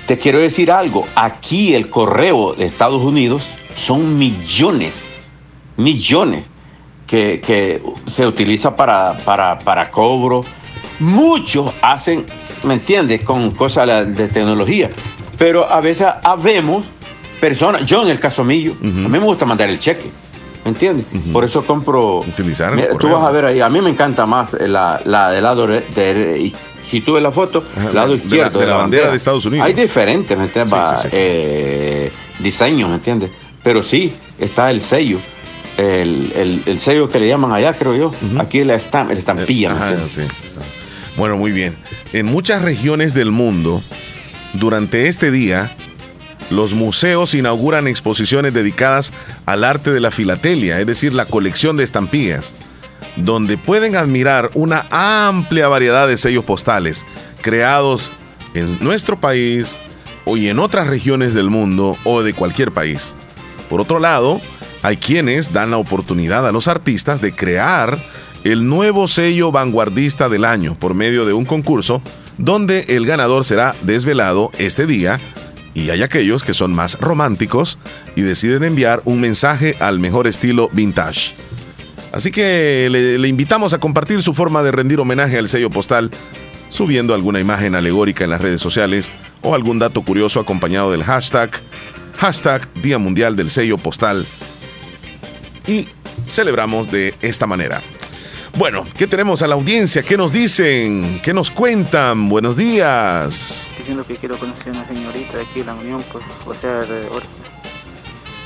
te 0.06 0.18
quiero 0.18 0.38
decir 0.40 0.70
algo, 0.72 1.06
aquí 1.14 1.74
el 1.74 1.88
correo 1.88 2.54
de 2.54 2.64
Estados 2.66 3.02
Unidos 3.02 3.46
son 3.76 4.18
millones, 4.18 5.04
millones 5.76 6.46
que, 7.10 7.40
que 7.44 7.82
se 8.08 8.24
utiliza 8.24 8.74
para, 8.76 9.14
para, 9.24 9.58
para 9.58 9.90
cobro. 9.90 10.42
Muchos 11.00 11.72
hacen, 11.82 12.24
¿me 12.62 12.74
entiendes?, 12.74 13.22
con 13.22 13.50
cosas 13.50 14.14
de 14.16 14.28
tecnología. 14.28 14.90
Pero 15.36 15.68
a 15.70 15.80
veces 15.80 16.06
habemos 16.22 16.86
personas, 17.40 17.84
yo 17.88 18.02
en 18.02 18.08
el 18.08 18.20
caso 18.20 18.44
mío, 18.44 18.72
a 18.80 18.84
mí 18.84 19.08
me 19.08 19.18
gusta 19.18 19.44
mandar 19.44 19.68
el 19.68 19.78
cheque. 19.78 20.10
¿Entiendes? 20.62 21.06
Por 21.32 21.42
eso 21.42 21.64
compro. 21.64 22.18
Utilizar. 22.18 22.74
Mira, 22.76 22.88
tú 22.98 23.08
vas 23.08 23.24
a 23.24 23.30
ver 23.30 23.46
ahí. 23.46 23.60
A 23.62 23.70
mí 23.70 23.80
me 23.80 23.88
encanta 23.88 24.26
más 24.26 24.52
la, 24.52 25.00
la 25.06 25.30
del 25.30 25.42
lado 25.42 25.66
de, 25.66 25.80
de- 25.80 26.52
si 26.84 27.00
tú 27.00 27.14
ves 27.14 27.22
la 27.22 27.32
foto, 27.32 27.64
Ajá, 27.78 27.90
lado 27.94 28.08
de 28.10 28.16
la- 28.18 28.22
izquierdo 28.24 28.58
de 28.60 28.66
la 28.66 28.76
bandera 28.76 29.10
de 29.10 29.16
Estados 29.16 29.46
Unidos. 29.46 29.66
Hay 29.66 29.72
diferentes, 29.72 30.36
¿me 30.36 30.44
entiendes? 30.44 30.74
Sí, 30.74 30.78
Va, 30.78 30.96
sí, 30.98 31.08
sí. 31.08 31.16
eh, 31.16 32.12
diseños, 32.40 32.90
¿me 32.90 32.96
entiendes? 32.96 33.30
Pero 33.62 33.82
sí, 33.82 34.12
está 34.38 34.70
el 34.70 34.82
sello. 34.82 35.18
El, 35.80 36.32
el- 36.36 36.62
el 36.66 36.78
sello 36.80 37.08
que 37.08 37.18
le 37.18 37.28
llaman 37.28 37.52
allá, 37.52 37.72
creo 37.72 37.94
yo. 37.96 38.12
Aquí 38.38 38.62
la 38.64 38.74
estam- 38.76 39.08
la 39.08 39.14
estampilla. 39.14 39.70
¿me 39.70 39.76
Ajá, 39.76 39.90
entiendes? 39.92 40.28
sí. 40.30 40.60
Bueno, 41.16 41.36
muy 41.36 41.52
bien. 41.52 41.76
En 42.12 42.26
muchas 42.26 42.62
regiones 42.62 43.14
del 43.14 43.30
mundo, 43.30 43.82
durante 44.54 45.08
este 45.08 45.30
día, 45.30 45.70
los 46.50 46.74
museos 46.74 47.34
inauguran 47.34 47.86
exposiciones 47.88 48.52
dedicadas 48.52 49.12
al 49.46 49.64
arte 49.64 49.90
de 49.90 50.00
la 50.00 50.10
filatelia, 50.10 50.80
es 50.80 50.86
decir, 50.86 51.12
la 51.12 51.24
colección 51.24 51.76
de 51.76 51.84
estampillas, 51.84 52.54
donde 53.16 53.56
pueden 53.56 53.96
admirar 53.96 54.50
una 54.54 54.84
amplia 54.90 55.68
variedad 55.68 56.08
de 56.08 56.16
sellos 56.16 56.44
postales 56.44 57.04
creados 57.42 58.12
en 58.54 58.78
nuestro 58.80 59.18
país 59.20 59.78
o 60.24 60.36
y 60.36 60.48
en 60.48 60.58
otras 60.58 60.86
regiones 60.88 61.32
del 61.34 61.50
mundo 61.50 61.96
o 62.04 62.22
de 62.22 62.34
cualquier 62.34 62.72
país. 62.72 63.14
Por 63.68 63.80
otro 63.80 63.98
lado, 63.98 64.40
hay 64.82 64.96
quienes 64.96 65.52
dan 65.52 65.70
la 65.70 65.78
oportunidad 65.78 66.46
a 66.46 66.52
los 66.52 66.68
artistas 66.68 67.20
de 67.20 67.32
crear 67.32 67.98
el 68.44 68.68
nuevo 68.68 69.06
sello 69.08 69.52
vanguardista 69.52 70.28
del 70.28 70.44
año 70.44 70.74
por 70.78 70.94
medio 70.94 71.26
de 71.26 71.32
un 71.32 71.44
concurso 71.44 72.00
donde 72.38 72.86
el 72.88 73.06
ganador 73.06 73.44
será 73.44 73.74
desvelado 73.82 74.50
este 74.58 74.86
día 74.86 75.20
y 75.74 75.90
hay 75.90 76.02
aquellos 76.02 76.42
que 76.42 76.54
son 76.54 76.74
más 76.74 76.98
románticos 77.00 77.78
y 78.16 78.22
deciden 78.22 78.64
enviar 78.64 79.02
un 79.04 79.20
mensaje 79.20 79.76
al 79.80 79.98
mejor 79.98 80.26
estilo 80.26 80.68
vintage. 80.72 81.34
Así 82.12 82.30
que 82.30 82.88
le, 82.90 83.28
invitamos 83.28 83.72
a 83.72 83.78
compartir 83.78 84.22
su 84.22 84.34
forma 84.34 84.62
de 84.62 84.72
rendir 84.72 84.98
homenaje 84.98 85.38
al 85.38 85.48
sello 85.48 85.70
postal 85.70 86.10
subiendo 86.70 87.14
alguna 87.14 87.40
imagen 87.40 87.74
alegórica 87.74 88.24
en 88.24 88.30
las 88.30 88.40
redes 88.40 88.60
sociales 88.60 89.12
o 89.42 89.54
algún 89.54 89.78
dato 89.78 90.02
curioso 90.02 90.40
acompañado 90.40 90.90
del 90.90 91.04
hashtag 91.04 91.50
hashtag 92.18 92.72
Día 92.82 92.98
Mundial 92.98 93.36
del 93.36 93.48
Sello 93.48 93.78
Postal 93.78 94.26
y 95.66 95.88
celebramos 96.28 96.90
de 96.90 97.14
esta 97.20 97.46
manera. 97.46 97.80
Bueno, 98.56 98.84
¿qué 98.98 99.06
tenemos 99.06 99.42
a 99.42 99.46
la 99.46 99.54
audiencia? 99.54 100.02
¿Qué 100.02 100.16
nos 100.16 100.32
dicen? 100.32 101.20
¿Qué 101.22 101.32
nos 101.32 101.50
cuentan? 101.50 102.28
Buenos 102.28 102.56
días. 102.56 103.68
diciendo 103.78 104.04
que 104.04 104.16
quiero 104.16 104.36
conocer 104.38 104.68
a 104.68 104.70
una 104.78 104.88
señorita 104.88 105.36
de 105.36 105.42
aquí 105.44 105.60
en 105.60 105.66
la 105.66 105.74
Unión, 105.74 106.02
pues, 106.12 106.24
o 106.46 106.54
sea, 106.54 106.80
alrededor. 106.80 107.22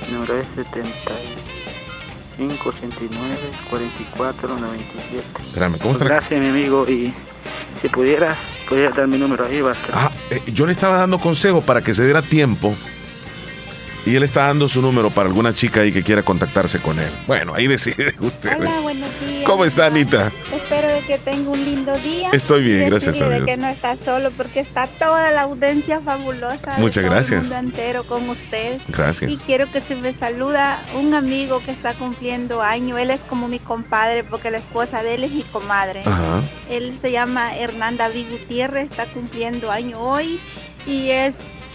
Mi 0.07 0.13
número 0.15 0.39
es 0.39 0.47
75 0.55 2.69
89 2.69 3.37
44 3.71 4.59
97. 4.59 5.25
Espérame, 5.47 5.79
¿cómo 5.79 5.93
está? 5.95 6.05
gracias, 6.05 6.39
mi 6.41 6.49
amigo, 6.49 6.87
y 6.89 7.13
si 7.81 7.89
pudiera, 7.89 8.37
pudiera 8.69 8.91
dar 8.91 9.09
mi 9.09 9.17
número 9.19 9.47
ahí, 9.47 9.61
basta. 9.63 9.89
Ah, 9.95 10.11
eh, 10.31 10.43
yo 10.53 10.67
le 10.67 10.73
estaba 10.73 10.99
dando 10.99 11.19
consejo 11.19 11.63
para 11.63 11.81
que 11.83 11.95
se 11.95 12.05
diera 12.05 12.21
tiempo. 12.23 12.75
Y 14.07 14.17
él 14.17 14.23
está 14.23 14.49
dando 14.49 14.69
su 14.69 14.83
número 14.83 15.09
para 15.11 15.29
alguna 15.29 15.55
chica 15.55 15.81
ahí 15.81 15.91
que 15.91 16.03
quiera 16.03 16.23
contactarse 16.23 16.79
con 16.79 16.99
él. 16.99 17.09
Bueno, 17.27 17.55
ahí 17.55 17.67
decide 17.67 18.15
usted. 18.21 18.59
Hola, 18.59 18.81
buenos 18.81 19.09
días. 19.27 19.45
¿Cómo 19.45 19.65
está 19.65 19.87
Anita? 19.87 20.31
Espero 20.55 20.89
que 21.07 21.17
tenga 21.19 21.51
un 21.51 21.65
lindo 21.65 21.95
día. 21.99 22.29
Estoy 22.33 22.63
bien, 22.65 22.91
Decirle 22.91 22.91
gracias 22.91 23.21
a 23.23 23.31
Dios. 23.31 23.47
que 23.47 23.57
no 23.57 23.69
está 23.69 23.97
solo 23.97 24.31
porque 24.33 24.61
está 24.61 24.87
toda 24.87 25.31
la 25.31 25.43
audiencia 25.43 26.01
fabulosa. 26.03 26.75
de 26.75 26.81
Muchas 26.83 27.03
todo 27.03 27.13
gracias. 27.15 27.51
El 27.51 27.63
mundo 27.65 27.79
entero 27.79 28.05
con 28.05 28.29
usted. 28.29 28.79
Gracias. 28.89 29.31
Y 29.31 29.39
quiero 29.39 29.71
que 29.73 29.81
se 29.81 29.95
me 29.97 30.13
saluda 30.13 30.83
un 30.99 31.15
amigo 31.15 31.63
que 31.65 31.71
está 31.71 31.95
cumpliendo 31.95 32.61
año. 32.61 32.99
Él 32.99 33.11
es 33.11 33.23
como 33.23 33.49
mi 33.49 33.59
compadre 33.59 34.23
porque 34.23 34.51
la 34.51 34.59
esposa 34.59 35.03
de 35.03 35.15
él 35.15 35.25
es 35.25 35.33
mi 35.33 35.43
comadre. 35.45 36.03
Ajá. 36.05 36.43
Él 36.69 36.99
se 37.01 37.11
llama 37.11 37.57
Hernán 37.57 37.97
David 37.97 38.27
Gutiérrez, 38.31 38.91
está 38.91 39.07
cumpliendo 39.07 39.71
año 39.71 39.99
hoy 39.99 40.39
y 40.87 41.09
es, 41.09 41.35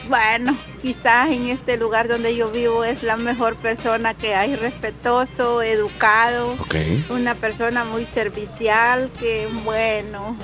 bueno, 0.09 0.57
quizás 0.81 1.31
en 1.31 1.47
este 1.47 1.77
lugar 1.77 2.07
donde 2.07 2.35
yo 2.35 2.49
vivo 2.51 2.83
es 2.83 3.03
la 3.03 3.15
mejor 3.15 3.55
persona 3.55 4.13
que 4.13 4.33
hay, 4.35 4.55
respetuoso, 4.55 5.61
educado, 5.61 6.51
Ok, 6.59 6.75
una 7.11 7.35
persona 7.35 7.85
muy 7.85 8.05
servicial, 8.13 9.09
que 9.19 9.47
bueno, 9.63 10.35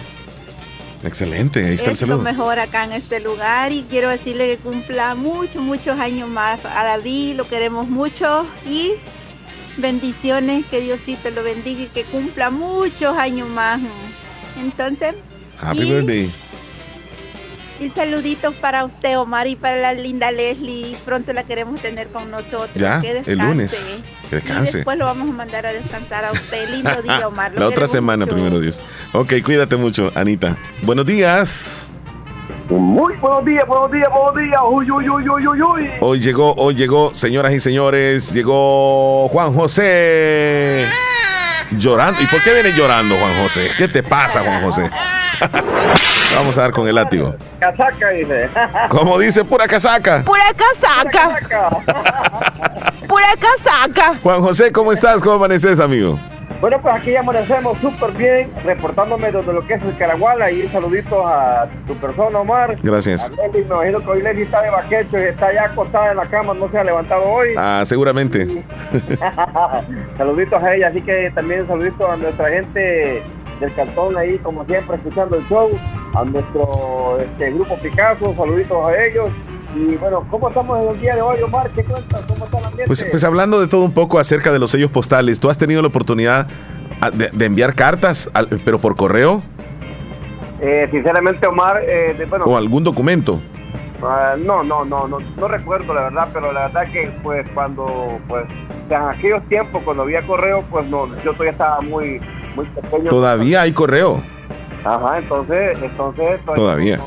excelente. 1.03 1.65
Ahí 1.65 1.75
está 1.75 1.89
el 1.91 1.97
saludo. 1.97 2.19
mejor 2.19 2.59
acá 2.59 2.83
en 2.85 2.93
este 2.93 3.19
lugar 3.19 3.71
y 3.71 3.83
quiero 3.89 4.09
decirle 4.09 4.47
que 4.47 4.57
cumpla 4.57 5.15
muchos, 5.15 5.61
muchos 5.61 5.99
años 5.99 6.29
más. 6.29 6.63
A 6.65 6.83
David 6.83 7.35
lo 7.35 7.47
queremos 7.47 7.87
mucho 7.89 8.45
y 8.67 8.91
bendiciones, 9.77 10.65
que 10.67 10.81
Diosito 10.81 11.29
lo 11.31 11.43
bendiga 11.43 11.81
y 11.83 11.87
que 11.87 12.03
cumpla 12.03 12.49
muchos 12.49 13.17
años 13.17 13.49
más. 13.49 13.81
Entonces, 14.61 15.15
Happy 15.59 15.81
y- 15.81 15.91
birthday. 15.91 16.31
Y 17.79 17.89
saluditos 17.89 18.53
para 18.55 18.85
usted, 18.85 19.17
Omar, 19.19 19.47
y 19.47 19.55
para 19.55 19.77
la 19.77 19.93
linda 19.93 20.31
Leslie. 20.31 20.95
Pronto 21.05 21.33
la 21.33 21.43
queremos 21.43 21.81
tener 21.81 22.07
con 22.09 22.29
nosotros. 22.31 22.69
Ya, 22.75 23.01
Que 23.01 23.23
el 23.25 23.37
lunes. 23.39 24.03
Que 24.29 24.37
Y 24.37 24.39
descanse. 24.39 24.77
después 24.79 24.97
lo 24.97 25.05
vamos 25.05 25.29
a 25.29 25.33
mandar 25.33 25.65
a 25.65 25.73
descansar 25.73 26.25
a 26.25 26.31
usted. 26.31 26.69
Lindo 26.69 27.01
día, 27.01 27.27
Omar. 27.27 27.51
lo 27.53 27.59
La 27.61 27.67
otra 27.67 27.87
semana, 27.87 28.25
mucho. 28.25 28.35
primero 28.35 28.59
Dios. 28.59 28.81
Ok, 29.13 29.33
cuídate 29.43 29.75
mucho, 29.75 30.11
Anita. 30.15 30.57
Buenos 30.81 31.05
días. 31.05 31.89
Muy 32.69 33.13
buenos 33.17 33.45
días, 33.45 33.63
buenos 33.67 33.91
días, 33.91 34.09
buenos 34.11 34.35
días. 34.35 34.59
Uy, 34.67 34.89
uy, 34.89 35.09
uy, 35.09 35.29
uy, 35.29 35.47
uy, 35.47 35.61
uy. 35.61 35.89
Hoy 36.01 36.19
llegó, 36.19 36.53
hoy 36.55 36.73
llegó, 36.73 37.13
señoras 37.13 37.53
y 37.53 37.59
señores, 37.59 38.33
llegó 38.33 39.27
Juan 39.29 39.53
José. 39.53 40.87
Llorando. 41.77 42.21
¿Y 42.21 42.27
por 42.27 42.41
qué 42.41 42.53
viene 42.53 42.71
llorando, 42.75 43.15
Juan 43.17 43.37
José? 43.43 43.69
¿Qué 43.77 43.87
te 43.87 44.01
pasa, 44.01 44.41
Juan 44.41 44.61
José? 44.63 44.89
Vamos 46.35 46.57
a 46.57 46.61
dar 46.61 46.71
con 46.71 46.87
el 46.87 46.95
látigo. 46.95 47.33
Casaca, 47.59 48.09
dice. 48.09 48.49
Como 48.89 49.17
dice, 49.17 49.45
pura 49.45 49.67
casaca. 49.67 50.23
Pura 50.25 50.43
casaca. 50.53 51.39
Pura 53.07 53.27
casaca. 53.39 54.15
Juan 54.23 54.41
José, 54.41 54.71
¿cómo 54.71 54.91
estás? 54.91 55.21
¿Cómo 55.21 55.35
amaneces, 55.35 55.79
amigo? 55.79 56.19
Bueno, 56.59 56.79
pues 56.81 56.95
aquí 56.95 57.11
ya 57.11 57.19
amanecemos 57.19 57.77
súper 57.79 58.11
bien, 58.11 58.51
reportándome 58.63 59.31
desde 59.31 59.53
lo 59.53 59.65
que 59.65 59.75
es 59.75 59.83
el 59.83 59.97
Caraguala 59.97 60.51
y 60.51 60.63
un 60.63 60.71
saludito 60.71 61.27
a 61.27 61.67
tu 61.85 61.95
persona, 61.95 62.39
Omar. 62.39 62.75
Gracias. 62.81 63.25
A 63.25 63.29
Leslie, 63.29 63.65
me 63.65 63.75
imagino 63.75 63.99
que 63.99 64.09
hoy 64.09 64.21
Leslie 64.21 64.43
está 64.43 64.61
de 64.61 64.69
baquecho 64.69 65.17
y 65.17 65.23
está 65.23 65.53
ya 65.53 65.65
acostada 65.65 66.11
en 66.11 66.17
la 66.17 66.25
cama, 66.25 66.53
no 66.53 66.69
se 66.69 66.77
ha 66.77 66.83
levantado 66.83 67.23
hoy. 67.23 67.49
Ah, 67.57 67.83
seguramente. 67.85 68.47
saluditos 70.17 70.63
a 70.63 70.73
ella, 70.75 70.87
así 70.87 71.01
que 71.01 71.31
también 71.35 71.67
saluditos 71.67 72.09
a 72.09 72.15
nuestra 72.15 72.49
gente 72.49 73.23
del 73.59 73.73
cantón 73.73 74.17
ahí, 74.17 74.37
como 74.39 74.65
siempre, 74.65 74.95
escuchando 74.97 75.37
el 75.37 75.47
show, 75.47 75.69
a 76.13 76.23
nuestro 76.25 77.17
este, 77.19 77.51
grupo 77.51 77.75
Picasso, 77.77 78.33
saluditos 78.35 78.85
a 78.87 79.03
ellos. 79.03 79.29
Y 79.75 79.95
bueno, 79.97 80.25
¿cómo 80.31 80.47
estamos 80.49 80.79
en 80.81 80.87
el 80.89 81.01
día 81.01 81.15
de 81.15 81.21
hoy, 81.21 81.41
Omar? 81.41 81.69
¿Qué 81.71 81.83
cuentas? 81.83 82.21
¿Cómo 82.27 82.45
está 82.45 82.57
el 82.59 82.63
ambiente? 82.65 82.87
Pues, 82.87 83.05
pues 83.11 83.23
hablando 83.25 83.59
de 83.59 83.67
todo 83.67 83.83
un 83.83 83.91
poco 83.93 84.19
acerca 84.19 84.51
de 84.53 84.59
los 84.59 84.71
sellos 84.71 84.89
postales, 84.91 85.39
¿tú 85.39 85.49
has 85.49 85.57
tenido 85.57 85.81
la 85.81 85.89
oportunidad 85.89 86.47
ah, 87.01 87.11
de, 87.11 87.29
de 87.31 87.45
enviar 87.45 87.73
cartas, 87.75 88.29
al- 88.33 88.47
pero 88.63 88.79
por 88.79 88.95
correo 88.95 89.41
Eh, 90.61 90.87
sinceramente, 90.91 91.45
Omar, 91.47 91.81
eh, 91.83 92.15
de- 92.17 92.25
bueno, 92.25 92.45
o 92.45 92.55
algún 92.55 92.83
documento? 92.83 93.41
ah, 94.01 94.35
no, 94.37 94.63
no, 94.63 94.85
no, 94.85 95.07
no, 95.07 95.19
no 95.19 95.47
recuerdo 95.47 95.93
la 95.93 96.03
verdad, 96.03 96.29
pero 96.33 96.51
la 96.53 96.67
verdad 96.67 96.83
que 96.91 97.09
pues 97.21 97.49
cuando, 97.51 98.19
pues, 98.27 98.45
en 98.89 99.01
aquellos 99.01 99.43
tiempos 99.49 99.83
cuando 99.83 100.03
había 100.03 100.25
correo, 100.25 100.63
pues 100.69 100.85
no, 100.87 101.07
yo 101.23 101.33
todavía 101.33 101.51
estaba 101.51 101.81
muy, 101.81 102.21
muy 102.55 102.65
pequeño. 102.65 103.09
Todavía 103.09 103.61
hay 103.61 103.71
correo. 103.71 104.21
Ajá, 104.83 105.17
entonces, 105.19 105.77
entonces. 105.81 106.39
pues, 106.45 106.55
Todavía. 106.55 106.99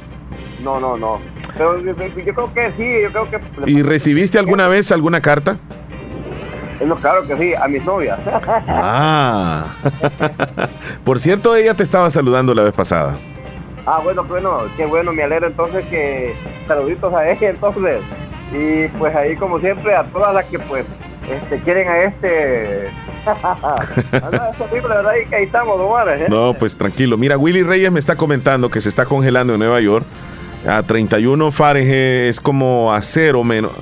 No, 0.62 0.80
no, 0.80 0.96
no. 0.96 1.18
Pero 1.56 1.78
yo, 1.82 1.92
yo- 1.96 2.06
yo 2.24 2.34
creo 2.34 2.54
que 2.54 2.72
sí, 2.76 3.02
yo 3.02 3.10
creo 3.12 3.30
que. 3.64 3.70
¿Y 3.70 3.82
recibiste 3.82 4.38
alguna 4.38 4.68
vez 4.68 4.90
alguna 4.92 5.20
carta? 5.20 5.56
No, 6.84 6.94
claro 6.96 7.26
que 7.26 7.36
sí, 7.36 7.54
a 7.54 7.66
mis 7.68 7.84
novias. 7.84 8.20
Ah. 8.68 9.66
Por 11.04 11.18
cierto, 11.20 11.54
ella 11.56 11.74
te 11.74 11.82
estaba 11.82 12.08
saludando 12.10 12.54
la 12.54 12.62
vez 12.62 12.72
pasada. 12.72 13.16
Ah, 13.86 14.00
bueno, 14.02 14.22
bueno, 14.24 14.58
qué 14.76 14.84
bueno, 14.86 15.12
me 15.12 15.22
alegro 15.24 15.46
entonces 15.48 15.84
que 15.86 16.34
saluditos 16.66 17.12
a 17.14 17.28
ella 17.28 17.50
entonces. 17.50 18.02
Y 18.52 18.86
pues 18.98 19.14
ahí 19.16 19.34
como 19.36 19.58
siempre 19.58 19.94
a 19.94 20.04
todas 20.04 20.34
las 20.34 20.44
que 20.46 20.58
pues 20.58 20.84
este, 21.30 21.58
quieren 21.60 21.88
a 21.88 22.02
este... 22.04 22.88
Ah, 23.26 23.80
no, 24.32 24.52
que. 26.18 26.22
¿eh? 26.22 26.26
No, 26.28 26.54
pues 26.54 26.76
tranquilo. 26.76 27.16
Mira, 27.16 27.36
Willy 27.36 27.62
Reyes 27.62 27.90
me 27.92 28.00
está 28.00 28.16
comentando 28.16 28.70
que 28.70 28.80
se 28.80 28.88
está 28.88 29.04
congelando 29.04 29.52
en 29.54 29.58
Nueva 29.60 29.80
York. 29.80 30.04
A 30.66 30.82
31 30.82 31.52
Fahrenheit 31.52 32.28
es 32.30 32.40
como 32.40 32.92
a 32.92 33.00
cero 33.00 33.44
menos, 33.44 33.72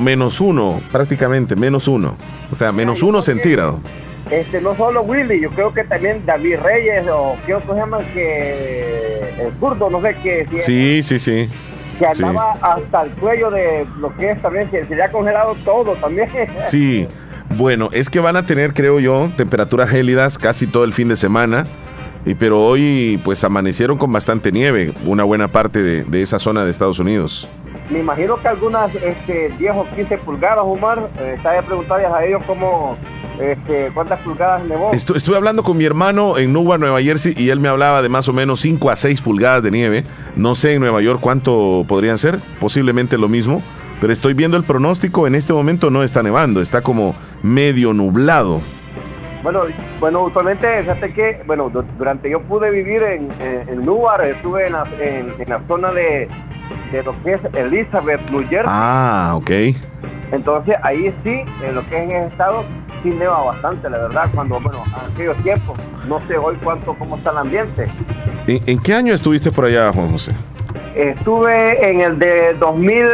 menos 0.00 0.40
uno, 0.40 0.80
prácticamente, 0.92 1.56
menos 1.56 1.88
uno. 1.88 2.16
O 2.52 2.56
sea, 2.56 2.72
menos 2.72 3.02
uno 3.02 3.22
centígrado. 3.22 3.80
Este, 4.30 4.60
no 4.60 4.76
solo 4.76 5.02
Willy, 5.02 5.40
yo 5.40 5.50
creo 5.50 5.72
que 5.72 5.84
también 5.84 6.24
David 6.24 6.58
Reyes 6.62 7.06
o 7.10 7.36
qué 7.46 7.54
otro 7.54 7.74
se 7.74 7.80
llama 7.80 7.98
que 8.14 9.34
el 9.46 9.52
zurdo, 9.60 9.90
no 9.90 10.00
sé 10.00 10.16
qué, 10.22 10.46
si- 10.50 10.58
Sí, 10.62 11.02
sí, 11.02 11.18
sí. 11.18 11.48
que 11.98 12.14
Sí. 12.14 12.22
andaba 12.24 12.52
hasta 12.60 13.02
el 13.02 13.10
cuello 13.12 13.50
de 13.50 13.86
lo 13.98 14.14
que 14.16 14.30
es 14.30 14.40
también, 14.42 14.70
se, 14.70 14.86
se 14.86 14.96
le 14.96 15.02
ha 15.02 15.10
congelado 15.12 15.54
todo 15.64 15.92
también. 15.96 16.28
Sí. 16.68 17.06
Bueno, 17.56 17.88
es 17.92 18.10
que 18.10 18.18
van 18.18 18.36
a 18.36 18.44
tener, 18.44 18.74
creo 18.74 18.98
yo, 18.98 19.30
temperaturas 19.36 19.88
gélidas 19.88 20.38
casi 20.38 20.66
todo 20.66 20.82
el 20.84 20.92
fin 20.92 21.08
de 21.08 21.16
semana. 21.16 21.64
Y, 22.26 22.34
pero 22.34 22.64
hoy 22.64 23.20
pues 23.22 23.44
amanecieron 23.44 23.98
con 23.98 24.10
bastante 24.10 24.50
nieve, 24.50 24.92
una 25.04 25.24
buena 25.24 25.48
parte 25.48 25.82
de, 25.82 26.22
esa 26.22 26.38
zona 26.38 26.64
de 26.64 26.70
Estados 26.70 26.98
Unidos. 26.98 27.46
Me 27.90 28.00
imagino 28.00 28.36
que 28.38 28.48
algunas 28.48 28.94
este, 28.94 29.50
10 29.58 29.74
o 29.76 29.86
15 29.94 30.18
pulgadas, 30.18 30.60
Omar, 30.62 31.10
eh, 31.20 31.34
estaba 31.36 31.60
preguntarles 31.60 32.06
a 32.10 32.24
ellos 32.24 32.42
cómo, 32.46 32.96
este, 33.38 33.90
cuántas 33.92 34.20
pulgadas 34.20 34.64
nevó. 34.64 34.90
estuve 34.92 35.36
hablando 35.36 35.62
con 35.62 35.76
mi 35.76 35.84
hermano 35.84 36.38
en 36.38 36.54
Newark, 36.54 36.80
Nueva 36.80 37.02
Jersey, 37.02 37.34
y 37.36 37.50
él 37.50 37.60
me 37.60 37.68
hablaba 37.68 38.00
de 38.00 38.08
más 38.08 38.26
o 38.26 38.32
menos 38.32 38.60
5 38.60 38.90
a 38.90 38.96
6 38.96 39.20
pulgadas 39.20 39.62
de 39.62 39.70
nieve. 39.70 40.04
No 40.34 40.54
sé 40.54 40.74
en 40.74 40.80
Nueva 40.80 41.02
York 41.02 41.20
cuánto 41.20 41.84
podrían 41.86 42.16
ser, 42.16 42.38
posiblemente 42.58 43.18
lo 43.18 43.28
mismo. 43.28 43.62
Pero 44.00 44.12
estoy 44.12 44.34
viendo 44.34 44.56
el 44.56 44.64
pronóstico, 44.64 45.26
en 45.26 45.34
este 45.34 45.52
momento 45.52 45.90
no 45.90 46.02
está 46.02 46.22
nevando, 46.22 46.60
está 46.60 46.82
como 46.82 47.14
medio 47.42 47.92
nublado. 47.92 48.60
Bueno, 49.42 49.64
bueno, 50.00 50.24
usualmente, 50.24 50.80
fíjate 50.80 51.12
que, 51.12 51.42
bueno, 51.46 51.70
durante 51.98 52.30
yo 52.30 52.40
pude 52.40 52.70
vivir 52.70 53.02
en, 53.02 53.30
en, 53.40 53.80
estuve 53.80 54.66
en 54.66 54.72
la, 54.72 54.86
en, 54.98 55.34
la 55.46 55.60
zona 55.68 55.92
de, 55.92 56.28
de, 56.90 57.02
lo 57.02 57.12
que 57.22 57.32
es 57.32 57.40
Elizabeth, 57.52 58.30
New 58.30 58.40
Jersey. 58.48 58.66
Ah, 58.66 59.34
ok. 59.36 59.50
Entonces 60.32 60.76
ahí 60.82 61.14
sí, 61.22 61.42
en 61.62 61.74
lo 61.74 61.86
que 61.86 61.96
es 61.96 62.02
en 62.04 62.10
ese 62.10 62.26
estado, 62.28 62.64
sí 63.02 63.10
neva 63.10 63.44
bastante, 63.44 63.90
la 63.90 63.98
verdad, 63.98 64.30
cuando, 64.34 64.58
bueno, 64.60 64.82
en 64.86 65.12
aquellos 65.12 65.36
tiempos, 65.42 65.78
no 66.08 66.20
sé 66.22 66.38
hoy 66.38 66.56
cuánto, 66.64 66.94
cómo 66.94 67.16
está 67.16 67.30
el 67.30 67.38
ambiente. 67.38 67.84
¿En, 68.46 68.62
en 68.66 68.78
qué 68.78 68.94
año 68.94 69.12
estuviste 69.12 69.52
por 69.52 69.66
allá, 69.66 69.92
Juan 69.92 70.10
José? 70.10 70.32
Estuve 70.94 71.90
en 71.90 72.00
el 72.00 72.18
de 72.18 72.54
2000, 72.54 73.04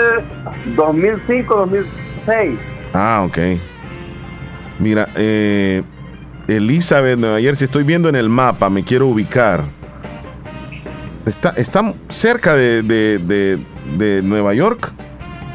2005, 0.77 1.57
2006. 1.57 2.59
Ah, 2.93 3.25
ok. 3.27 3.39
Mira, 4.79 5.09
eh, 5.17 5.83
Elizabeth, 6.47 7.19
Nueva 7.19 7.41
Jersey, 7.41 7.67
estoy 7.67 7.85
viendo 7.85 8.09
en 8.09 8.17
el 8.17 8.29
mapa, 8.29 8.69
me 8.69 8.83
quiero 8.83 9.07
ubicar. 9.07 9.63
¿Está, 11.27 11.51
está 11.51 11.95
cerca 12.09 12.55
de, 12.55 12.83
de, 12.83 14.23
Nueva 14.23 14.55
York? 14.55 14.93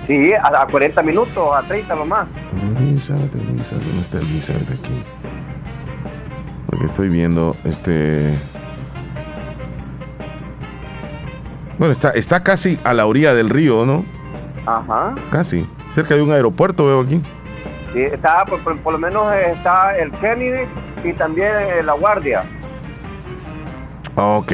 Sí, 0.07 0.33
a, 0.33 0.65
40 0.65 1.01
minutos, 1.01 1.49
a 1.55 1.61
30 1.67 1.95
nomás. 1.95 2.27
Elizabeth, 2.79 3.33
Elizabeth, 3.35 3.83
¿dónde 3.83 4.01
está 4.01 4.19
Elizabeth 4.19 4.71
aquí? 4.71 5.03
Porque 6.67 6.85
estoy 6.85 7.09
viendo 7.09 7.55
este... 7.65 8.33
Bueno, 11.77 11.91
está, 11.91 12.11
está 12.11 12.43
casi 12.43 12.79
a 12.83 12.93
la 12.93 13.05
orilla 13.05 13.33
del 13.33 13.49
río, 13.49 13.85
¿no? 13.85 14.05
Ajá. 14.65 15.15
Casi. 15.31 15.65
Cerca 15.89 16.15
de 16.15 16.21
un 16.21 16.31
aeropuerto 16.31 16.85
veo 16.85 17.01
aquí. 17.01 17.21
Sí, 17.93 18.01
está, 18.01 18.45
por, 18.45 18.61
por, 18.79 18.93
lo 18.93 18.99
menos 18.99 19.33
está 19.33 19.95
el 19.97 20.11
Kennedy 20.11 20.67
y 21.03 21.13
también 21.13 21.51
La 21.85 21.93
Guardia. 21.93 22.43
Ok, 24.15 24.51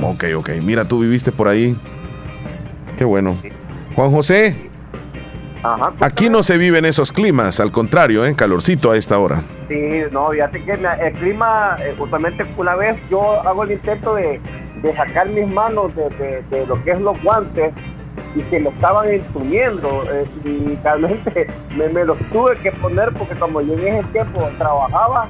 ok, 0.00 0.24
ok. 0.36 0.50
Mira, 0.62 0.84
tú 0.84 1.00
viviste 1.00 1.32
por 1.32 1.48
ahí. 1.48 1.76
Qué 2.98 3.04
bueno. 3.04 3.36
Juan 3.94 4.10
José. 4.10 4.70
Ajá, 5.62 5.92
Aquí 6.00 6.28
no 6.28 6.42
se 6.42 6.58
viven 6.58 6.84
esos 6.84 7.12
climas, 7.12 7.60
al 7.60 7.70
contrario, 7.70 8.24
¿eh? 8.24 8.34
calorcito 8.34 8.90
a 8.90 8.96
esta 8.96 9.18
hora. 9.18 9.42
Sí, 9.68 10.02
no, 10.10 10.30
fíjate 10.30 10.64
que 10.64 10.72
el 10.72 11.12
clima, 11.12 11.76
eh, 11.78 11.94
justamente 11.96 12.44
una 12.56 12.74
vez 12.74 12.96
yo 13.08 13.40
hago 13.46 13.62
el 13.62 13.72
intento 13.72 14.16
de, 14.16 14.40
de 14.82 14.94
sacar 14.94 15.28
mis 15.30 15.48
manos 15.50 15.94
de, 15.94 16.42
de, 16.50 16.66
lo 16.66 16.82
que 16.82 16.90
es 16.90 17.00
los 17.00 17.20
guantes 17.22 17.72
y 18.34 18.40
que 18.42 18.60
me 18.60 18.70
estaban 18.70 19.14
instruyendo 19.14 20.04
eh, 20.10 20.24
y 20.44 20.76
realmente 20.82 21.46
me, 21.76 21.88
me, 21.88 22.04
los 22.04 22.18
tuve 22.30 22.56
que 22.58 22.72
poner 22.72 23.12
porque 23.12 23.34
como 23.36 23.60
yo 23.60 23.74
en 23.74 23.96
ese 23.96 24.08
tiempo 24.08 24.48
trabajaba 24.58 25.28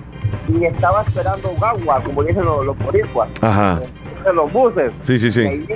y 0.48 0.64
estaba 0.64 1.02
esperando 1.02 1.54
agua, 1.60 2.02
como 2.04 2.22
dicen 2.24 2.44
los, 2.44 2.66
los 2.66 2.78
boricuas. 2.78 3.28
Ajá. 3.40 3.80
En 4.26 4.36
los 4.36 4.52
buses. 4.52 4.92
Sí, 5.02 5.18
sí, 5.18 5.32
sí. 5.32 5.66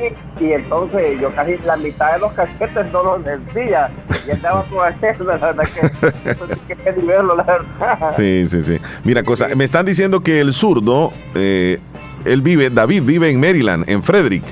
Y, 0.40 0.52
entonces 0.52 1.20
yo 1.20 1.34
casi 1.34 1.56
la 1.58 1.76
mitad 1.76 2.12
de 2.12 2.20
los 2.20 2.32
casquetes 2.32 2.92
no 2.92 3.02
los 3.02 3.24
decía. 3.24 3.90
Y 4.26 4.30
andaba 4.30 4.64
con 4.64 4.86
eso, 5.04 5.24
la 5.24 5.36
verdad 5.36 5.64
que, 5.64 6.74
que, 6.74 6.92
nivelarlo, 6.92 7.36
la 7.36 7.42
verdad. 7.42 8.12
Sí, 8.16 8.46
sí, 8.48 8.62
sí. 8.62 8.78
Mira, 9.04 9.24
cosa, 9.24 9.48
me 9.56 9.64
están 9.64 9.84
diciendo 9.84 10.20
que 10.20 10.40
el 10.40 10.52
zurdo 10.52 11.12
eh, 11.34 11.80
él 12.26 12.42
vive, 12.42 12.70
David 12.70 13.02
vive 13.04 13.30
en 13.30 13.40
Maryland, 13.40 13.88
en 13.88 14.02
Frederick, 14.02 14.44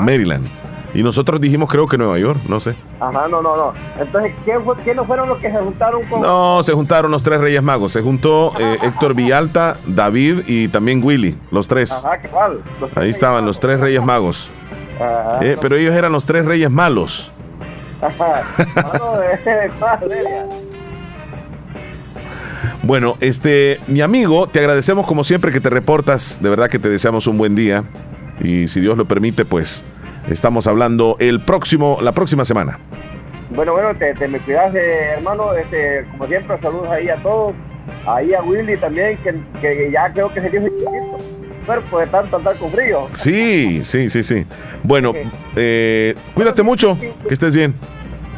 Maryland. 0.00 0.46
Y 0.94 1.02
nosotros 1.02 1.40
dijimos, 1.40 1.70
creo 1.70 1.86
que 1.86 1.96
Nueva 1.96 2.18
York, 2.18 2.38
no 2.48 2.60
sé. 2.60 2.74
Ajá, 3.00 3.26
no, 3.26 3.40
no, 3.40 3.56
no. 3.56 3.72
Entonces, 3.98 4.34
¿quiénes 4.44 5.06
fueron 5.06 5.28
los 5.28 5.38
que 5.38 5.50
se 5.50 5.58
juntaron 5.58 6.04
con.? 6.04 6.20
No, 6.20 6.62
se 6.62 6.72
juntaron 6.72 7.10
los 7.10 7.22
tres 7.22 7.40
Reyes 7.40 7.62
Magos. 7.62 7.92
Se 7.92 8.02
juntó 8.02 8.52
eh, 8.58 8.76
Héctor 8.82 9.14
Villalta, 9.14 9.78
David 9.86 10.40
y 10.46 10.68
también 10.68 11.02
Willy, 11.02 11.38
los 11.50 11.66
tres. 11.66 11.92
Ajá, 11.92 12.20
¿qué 12.20 12.28
tal? 12.28 12.60
Ahí 12.94 13.08
estaban 13.08 13.46
los 13.46 13.58
tres 13.58 13.80
Reyes 13.80 14.04
Magos. 14.04 14.50
Ajá, 14.96 15.38
eh, 15.40 15.56
pero 15.60 15.76
ellos 15.76 15.94
eran 15.94 16.12
los 16.12 16.26
tres 16.26 16.44
Reyes 16.44 16.70
malos. 16.70 17.32
Ajá. 18.02 18.42
Bueno, 22.82 23.16
este, 23.20 23.78
mi 23.86 24.00
amigo, 24.00 24.48
te 24.48 24.58
agradecemos 24.58 25.06
como 25.06 25.22
siempre 25.22 25.52
que 25.52 25.60
te 25.60 25.70
reportas. 25.70 26.40
De 26.42 26.50
verdad 26.50 26.68
que 26.68 26.80
te 26.80 26.88
deseamos 26.88 27.28
un 27.28 27.38
buen 27.38 27.54
día. 27.54 27.84
Y 28.40 28.66
si 28.66 28.80
Dios 28.80 28.98
lo 28.98 29.04
permite, 29.04 29.44
pues 29.44 29.84
estamos 30.28 30.66
hablando 30.66 31.16
el 31.20 31.40
próximo, 31.40 31.98
la 32.02 32.10
próxima 32.10 32.44
semana. 32.44 32.80
Bueno, 33.50 33.72
bueno, 33.72 33.94
te, 33.94 34.26
me 34.26 34.40
cuidas, 34.40 34.74
eh, 34.74 35.10
hermano. 35.16 35.54
Este, 35.54 36.04
como 36.10 36.26
siempre, 36.26 36.58
saludos 36.60 36.88
ahí 36.88 37.08
a 37.08 37.16
todos. 37.16 37.54
Ahí 38.04 38.34
a 38.34 38.42
Willy 38.42 38.76
también, 38.76 39.16
que, 39.60 39.90
ya 39.92 40.12
creo 40.12 40.32
que 40.32 40.40
se 40.40 40.50
dio 40.50 40.62
chiquito. 40.62 41.18
Cuerpo 41.64 42.00
de 42.00 42.06
tanto 42.08 42.36
andar 42.36 42.56
con 42.56 42.72
frío. 42.72 43.08
Sí, 43.14 43.84
sí, 43.84 44.10
sí, 44.10 44.24
sí. 44.24 44.44
Bueno, 44.82 45.12
eh, 45.54 46.16
cuídate 46.34 46.64
mucho, 46.64 46.98
que 46.98 47.32
estés 47.32 47.54
bien. 47.54 47.76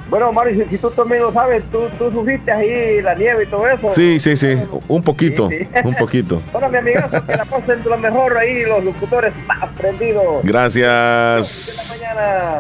Bueno, 0.08 0.32
Mario, 0.32 0.66
si, 0.68 0.78
tú 0.78 0.90
también 0.90 1.22
lo 1.22 1.32
sabes, 1.32 1.62
tú, 1.70 1.80
tú 1.98 2.10
sufriste 2.10 2.52
ahí 2.52 3.00
la 3.00 3.14
nieve 3.14 3.44
y 3.44 3.46
todo 3.46 3.66
eso. 3.68 3.88
Sí, 3.94 4.20
sí, 4.20 4.36
sí, 4.36 4.56
un 4.88 5.02
poquito, 5.02 5.48
un 5.84 5.94
poquito. 5.94 6.42
bueno, 6.52 6.68
mi 6.68 6.78
amiga, 6.78 7.08
que 7.08 7.36
la 7.36 7.44
pasen 7.44 7.82
lo 7.84 7.96
mejor 7.98 8.36
ahí, 8.36 8.64
los 8.64 8.84
locutores 8.84 9.32
aprendidos. 9.60 10.42
Gracias. 10.44 12.02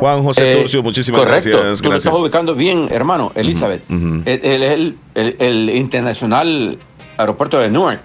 Juan 0.00 0.22
José 0.22 0.52
eh, 0.52 0.56
Turcio, 0.56 0.82
muchísimas 0.82 1.24
gracias. 1.24 1.54
Tú 1.54 1.88
gracias. 1.88 2.06
estás 2.06 2.18
ubicando 2.18 2.54
bien, 2.54 2.88
hermano, 2.90 3.32
Elizabeth. 3.34 3.82
el, 3.90 4.96
el, 5.14 5.70
internacional 5.70 6.78
aeropuerto 7.18 7.58
de 7.58 7.68
Newark 7.68 8.00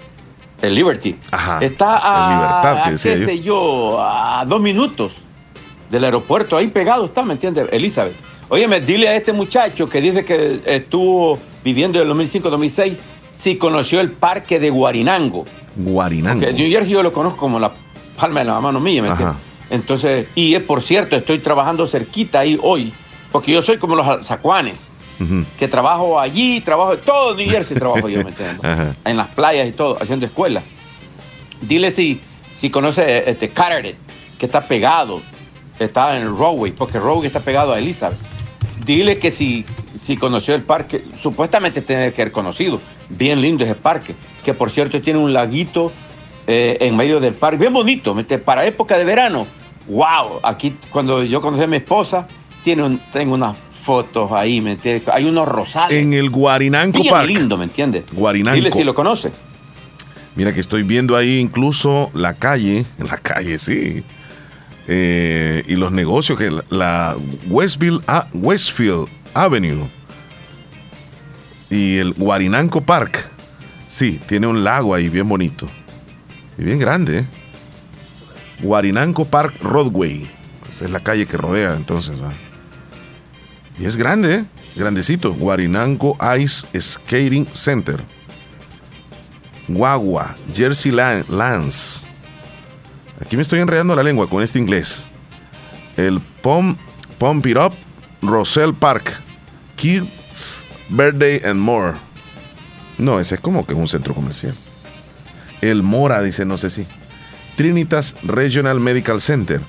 el 0.61 0.75
Liberty. 0.75 1.15
Ajá. 1.31 1.59
Está 1.61 2.81
a, 2.81 2.89
qué 2.89 2.97
sé 2.97 3.39
yo, 3.39 3.97
a 4.01 4.43
dos 4.45 4.61
minutos 4.61 5.21
del 5.89 6.03
aeropuerto, 6.03 6.57
ahí 6.57 6.67
pegado 6.67 7.05
está, 7.05 7.23
¿me 7.23 7.33
entiendes? 7.33 7.67
Elizabeth. 7.71 8.28
Óyeme, 8.49 8.81
dile 8.81 9.07
a 9.07 9.15
este 9.15 9.31
muchacho 9.31 9.87
que 9.87 10.01
dice 10.01 10.25
que 10.25 10.59
estuvo 10.65 11.37
viviendo 11.63 12.01
en 12.01 12.09
el 12.09 12.15
2005-2006 12.15 12.97
si 13.31 13.57
conoció 13.57 14.01
el 14.01 14.11
parque 14.11 14.59
de 14.59 14.71
Guarinango. 14.71 15.45
Guarinango. 15.75 16.51
New 16.51 16.69
Jersey 16.69 16.91
yo 16.91 17.03
lo 17.03 17.11
conozco 17.11 17.37
como 17.37 17.59
la 17.59 17.71
palma 18.17 18.39
de 18.39 18.47
la 18.47 18.59
mano 18.59 18.79
mía, 18.79 19.03
¿me 19.03 19.09
entiendes? 19.09 19.37
Entonces, 19.69 20.27
y 20.33 20.55
es 20.55 20.63
por 20.63 20.81
cierto, 20.81 21.15
estoy 21.15 21.37
trabajando 21.37 21.85
cerquita 21.85 22.39
ahí 22.39 22.59
hoy, 22.63 22.91
porque 23.31 23.51
yo 23.51 23.61
soy 23.61 23.77
como 23.77 23.95
los 23.95 24.25
zacuanes, 24.25 24.89
que 25.59 25.67
trabajo 25.67 26.19
allí, 26.19 26.59
trabajo 26.61 26.93
en 26.93 27.01
todo 27.01 27.35
New 27.35 27.47
Jersey, 27.47 27.77
trabajo 27.77 28.09
yo, 28.09 28.23
¿me 28.23 28.29
entiendes? 28.29 28.95
En 29.05 29.15
las 29.15 29.27
playas 29.27 29.67
y 29.67 29.73
todo, 29.73 29.95
haciendo 30.01 30.25
escuela. 30.25 30.63
Dile 31.61 31.91
si, 31.91 32.19
si 32.57 32.71
conoce 32.71 33.29
este 33.29 33.49
Carteret, 33.49 33.95
que 34.39 34.47
está 34.47 34.61
pegado, 34.61 35.21
está 35.77 36.17
en 36.17 36.35
Rowway, 36.35 36.71
porque 36.71 36.97
Rowway 36.97 37.27
está 37.27 37.41
pegado 37.41 37.73
a 37.73 37.79
Elizabeth 37.79 38.17
dile 38.85 39.19
que 39.19 39.31
si, 39.31 39.65
si 39.97 40.17
conoció 40.17 40.55
el 40.55 40.61
parque, 40.61 41.01
supuestamente 41.19 41.81
tiene 41.81 42.11
que 42.13 42.21
haber 42.21 42.31
conocido. 42.31 42.79
Bien 43.09 43.41
lindo 43.41 43.63
ese 43.63 43.75
parque, 43.75 44.15
que 44.43 44.53
por 44.53 44.71
cierto 44.71 45.01
tiene 45.01 45.19
un 45.19 45.33
laguito 45.33 45.91
eh, 46.47 46.77
en 46.81 46.95
medio 46.95 47.19
del 47.19 47.35
parque, 47.35 47.57
bien 47.57 47.73
bonito, 47.73 48.15
para 48.43 48.65
época 48.65 48.97
de 48.97 49.05
verano. 49.05 49.47
¡Wow! 49.87 50.39
Aquí, 50.43 50.75
cuando 50.91 51.23
yo 51.23 51.41
conocí 51.41 51.63
a 51.63 51.67
mi 51.67 51.77
esposa, 51.77 52.27
tiene 52.63 52.99
tengo 53.11 53.33
unas 53.33 53.57
fotos 53.57 54.31
ahí, 54.31 54.61
¿me 54.61 54.77
Hay 55.11 55.25
unos 55.25 55.47
rosales. 55.47 56.01
En 56.01 56.13
el 56.13 56.29
Guarinanco 56.29 57.01
bien 57.01 57.27
lindo, 57.27 57.57
¿me 57.57 57.63
entiendes? 57.63 58.03
Guarinanco. 58.11 58.55
Dile 58.55 58.71
si 58.71 58.83
lo 58.83 58.93
conoce. 58.93 59.31
Mira 60.35 60.53
que 60.53 60.59
estoy 60.59 60.83
viendo 60.83 61.17
ahí 61.17 61.39
incluso 61.39 62.11
la 62.13 62.35
calle, 62.35 62.85
la 62.97 63.17
calle, 63.17 63.57
sí 63.57 64.03
eh, 64.91 65.63
y 65.67 65.75
los 65.75 65.91
negocios 65.91 66.39
que 66.39 66.49
la, 66.69 67.15
Westfield 67.47 68.01
Avenue 69.35 69.87
y 71.69 71.97
el 71.97 72.13
Guarinanco 72.13 72.81
Park. 72.81 73.29
Sí, 73.87 74.19
tiene 74.27 74.47
un 74.47 74.63
lago 74.63 74.95
ahí 74.95 75.07
bien 75.07 75.29
bonito. 75.29 75.67
Y 76.57 76.63
bien 76.63 76.79
grande. 76.79 77.19
¿eh? 77.19 77.25
Guarinanco 78.63 79.25
Park 79.25 79.61
Roadway. 79.61 80.27
Esa 80.71 80.85
es 80.85 80.91
la 80.91 81.01
calle 81.01 81.27
que 81.27 81.37
rodea 81.37 81.75
entonces. 81.75 82.17
Y 83.77 83.85
es 83.85 83.95
grande, 83.95 84.37
¿eh? 84.37 84.45
grandecito. 84.75 85.35
Guarinango 85.35 86.17
Ice 86.39 86.67
Skating 86.79 87.45
Center. 87.53 88.01
Guagua, 89.67 90.35
Jersey 90.51 90.91
Lance. 90.91 92.08
Aquí 93.21 93.35
me 93.35 93.41
estoy 93.41 93.59
enredando 93.59 93.95
la 93.95 94.03
lengua 94.03 94.29
con 94.29 94.41
este 94.41 94.59
inglés. 94.59 95.07
El 95.97 96.21
Pom, 96.41 96.77
Pump 97.17 97.45
It 97.45 97.57
Up, 97.57 97.73
Roselle 98.21 98.73
Park, 98.73 99.11
Kids 99.75 100.65
Birthday 100.89 101.41
and 101.43 101.59
More. 101.59 101.93
No, 102.97 103.19
ese 103.19 103.35
es 103.35 103.41
como 103.41 103.65
que 103.65 103.73
es 103.73 103.79
un 103.79 103.87
centro 103.87 104.13
comercial. 104.13 104.55
El 105.61 105.83
Mora, 105.83 106.21
dice, 106.21 106.45
no 106.45 106.57
sé 106.57 106.69
si. 106.69 106.85
Trinitas 107.55 108.15
Regional 108.23 108.79
Medical 108.79 109.19
Center. 109.19 109.61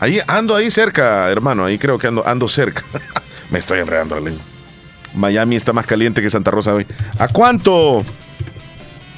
Ahí 0.00 0.20
ando 0.26 0.54
ahí 0.54 0.70
cerca, 0.70 1.30
hermano. 1.30 1.64
Ahí 1.64 1.78
creo 1.78 1.98
que 1.98 2.06
ando, 2.06 2.26
ando 2.26 2.46
cerca. 2.48 2.82
me 3.50 3.58
estoy 3.58 3.80
enredando 3.80 4.14
la 4.14 4.20
lengua. 4.22 4.42
Miami 5.14 5.56
está 5.56 5.72
más 5.72 5.86
caliente 5.86 6.20
que 6.20 6.28
Santa 6.30 6.50
Rosa 6.50 6.74
hoy. 6.74 6.86
¿A 7.18 7.28
cuánto? 7.28 8.04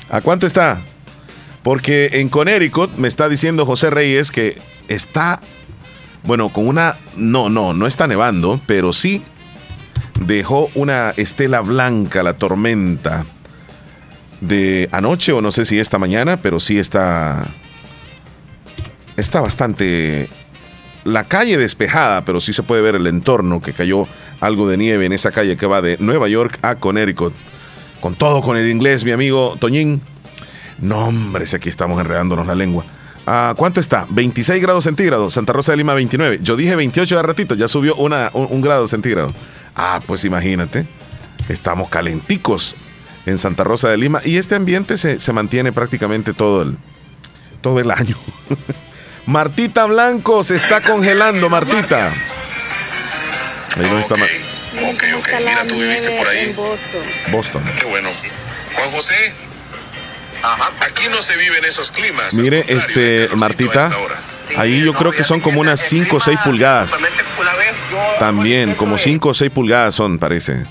¿A 0.09 0.21
cuánto 0.21 0.47
está? 0.47 0.81
Porque 1.63 2.11
en 2.15 2.29
Connecticut 2.29 2.95
me 2.97 3.09
está 3.09 3.29
diciendo 3.29 3.67
José 3.67 3.91
Reyes 3.91 4.31
que 4.31 4.59
está, 4.89 5.41
bueno, 6.25 6.49
con 6.51 6.67
una, 6.67 6.97
no, 7.17 7.49
no, 7.51 7.75
no 7.75 7.87
está 7.87 8.07
nevando, 8.07 8.61
pero 8.67 8.93
sí 8.93 9.23
dejó 10.21 10.71
una 10.75 11.13
estela 11.17 11.61
blanca 11.61 12.23
la 12.23 12.35
tormenta 12.35 13.27
de 14.41 14.89
anoche 14.93 15.33
o 15.33 15.43
no 15.43 15.53
sé 15.53 15.65
si 15.67 15.79
esta 15.79 15.99
mañana, 15.99 16.39
pero 16.39 16.61
sí 16.61 16.79
está, 16.79 17.47
está 19.19 19.43
bastante, 19.43 20.31
la 21.05 21.25
calle 21.25 21.59
despejada, 21.59 22.25
pero 22.25 22.41
sí 22.41 22.55
se 22.55 22.63
puede 22.63 22.81
ver 22.81 22.95
el 22.95 23.07
entorno 23.07 23.61
que 23.61 23.75
cayó 23.75 24.07
algo 24.41 24.67
de 24.67 24.79
nieve 24.79 25.05
en 25.05 25.13
esa 25.13 25.31
calle 25.31 25.59
que 25.59 25.67
va 25.67 25.83
de 25.83 25.99
Nueva 26.01 26.29
York 26.29 26.59
a 26.63 26.77
Connecticut 26.77 27.35
con 28.01 28.15
todo 28.15 28.41
con 28.43 28.57
el 28.57 28.69
inglés, 28.71 29.05
mi 29.05 29.13
amigo 29.13 29.57
Toñín. 29.61 30.01
No, 30.81 31.07
hombre, 31.07 31.47
si 31.47 31.57
aquí 31.57 31.69
estamos 31.69 32.01
enredándonos 32.01 32.47
la 32.47 32.55
lengua. 32.55 32.85
¿A 33.27 33.55
¿Cuánto 33.57 33.81
está? 33.81 34.07
26 34.11 34.63
grados 34.63 34.85
centígrados. 34.85 35.35
Santa 35.35 35.53
Rosa 35.53 35.73
de 35.73 35.79
Lima 35.79 35.95
29. 35.95 36.41
Yo 36.43 36.57
dije 36.57 36.75
28 36.75 37.17
de 37.17 37.23
ratito, 37.23 37.55
ya 37.55 37.69
subió 37.69 37.95
una, 37.97 38.31
un, 38.33 38.61
grado 38.61 38.89
centígrado. 38.89 39.33
Ah, 39.75 40.01
pues 40.07 40.25
imagínate. 40.25 40.87
Estamos 41.49 41.89
calenticos 41.89 42.75
en 43.27 43.39
Santa 43.39 43.65
Rosa 43.65 43.89
de 43.89 43.99
Lima 43.99 44.21
y 44.25 44.37
este 44.37 44.55
ambiente 44.55 44.97
se, 44.99 45.21
se 45.21 45.33
mantiene 45.33 45.73
prácticamente 45.73 46.33
todo 46.33 46.63
el, 46.63 46.79
todo 47.61 47.79
el 47.81 47.91
año. 47.91 48.17
Martita 49.27 49.85
Blanco 49.87 50.43
se 50.43 50.57
está 50.57 50.81
congelando, 50.81 51.49
Martita. 51.51 52.13
Ahí 53.77 53.83
no 53.83 53.99
está 53.99 54.15
Ok, 54.15 55.05
ok. 55.19 55.29
Mira, 55.39 55.65
tú 55.69 55.75
viviste 55.75 56.11
por 56.17 56.27
ahí. 56.27 56.53
Boston. 56.55 57.03
Boston. 57.31 57.63
Qué 57.79 57.87
bueno. 57.87 58.09
Juan 58.75 58.91
José. 58.91 59.33
Ajá. 60.43 60.71
Aquí 60.81 61.05
no 61.11 61.21
se 61.23 61.37
viven 61.37 61.65
esos 61.65 61.91
climas. 61.91 62.35
Mire, 62.35 62.65
este, 62.69 63.29
Martita. 63.37 63.91
Ahí 64.57 64.83
yo 64.85 64.95
creo 64.95 65.13
que 65.13 65.25
son 65.25 65.41
como 65.41 65.61
unas 65.61 65.81
5 65.81 66.17
o 66.17 66.21
6 66.21 66.39
pulgadas. 66.45 66.95
También, 68.19 68.75
como 68.75 68.99
5 68.99 69.29
o 69.29 69.35
6 69.35 69.51
pulgadas 69.51 69.95
son, 69.95 70.19
parece. 70.19 70.65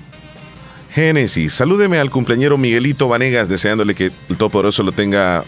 Génesis, 0.94 1.54
salúdeme 1.54 2.00
al 2.00 2.10
cumpleañero 2.10 2.58
Miguelito 2.58 3.08
Vanegas, 3.08 3.48
deseándole 3.48 3.96
que 3.96 4.12
el 4.28 4.38
Todopoderoso 4.38 4.84
lo 4.84 4.92
tenga 4.92 5.44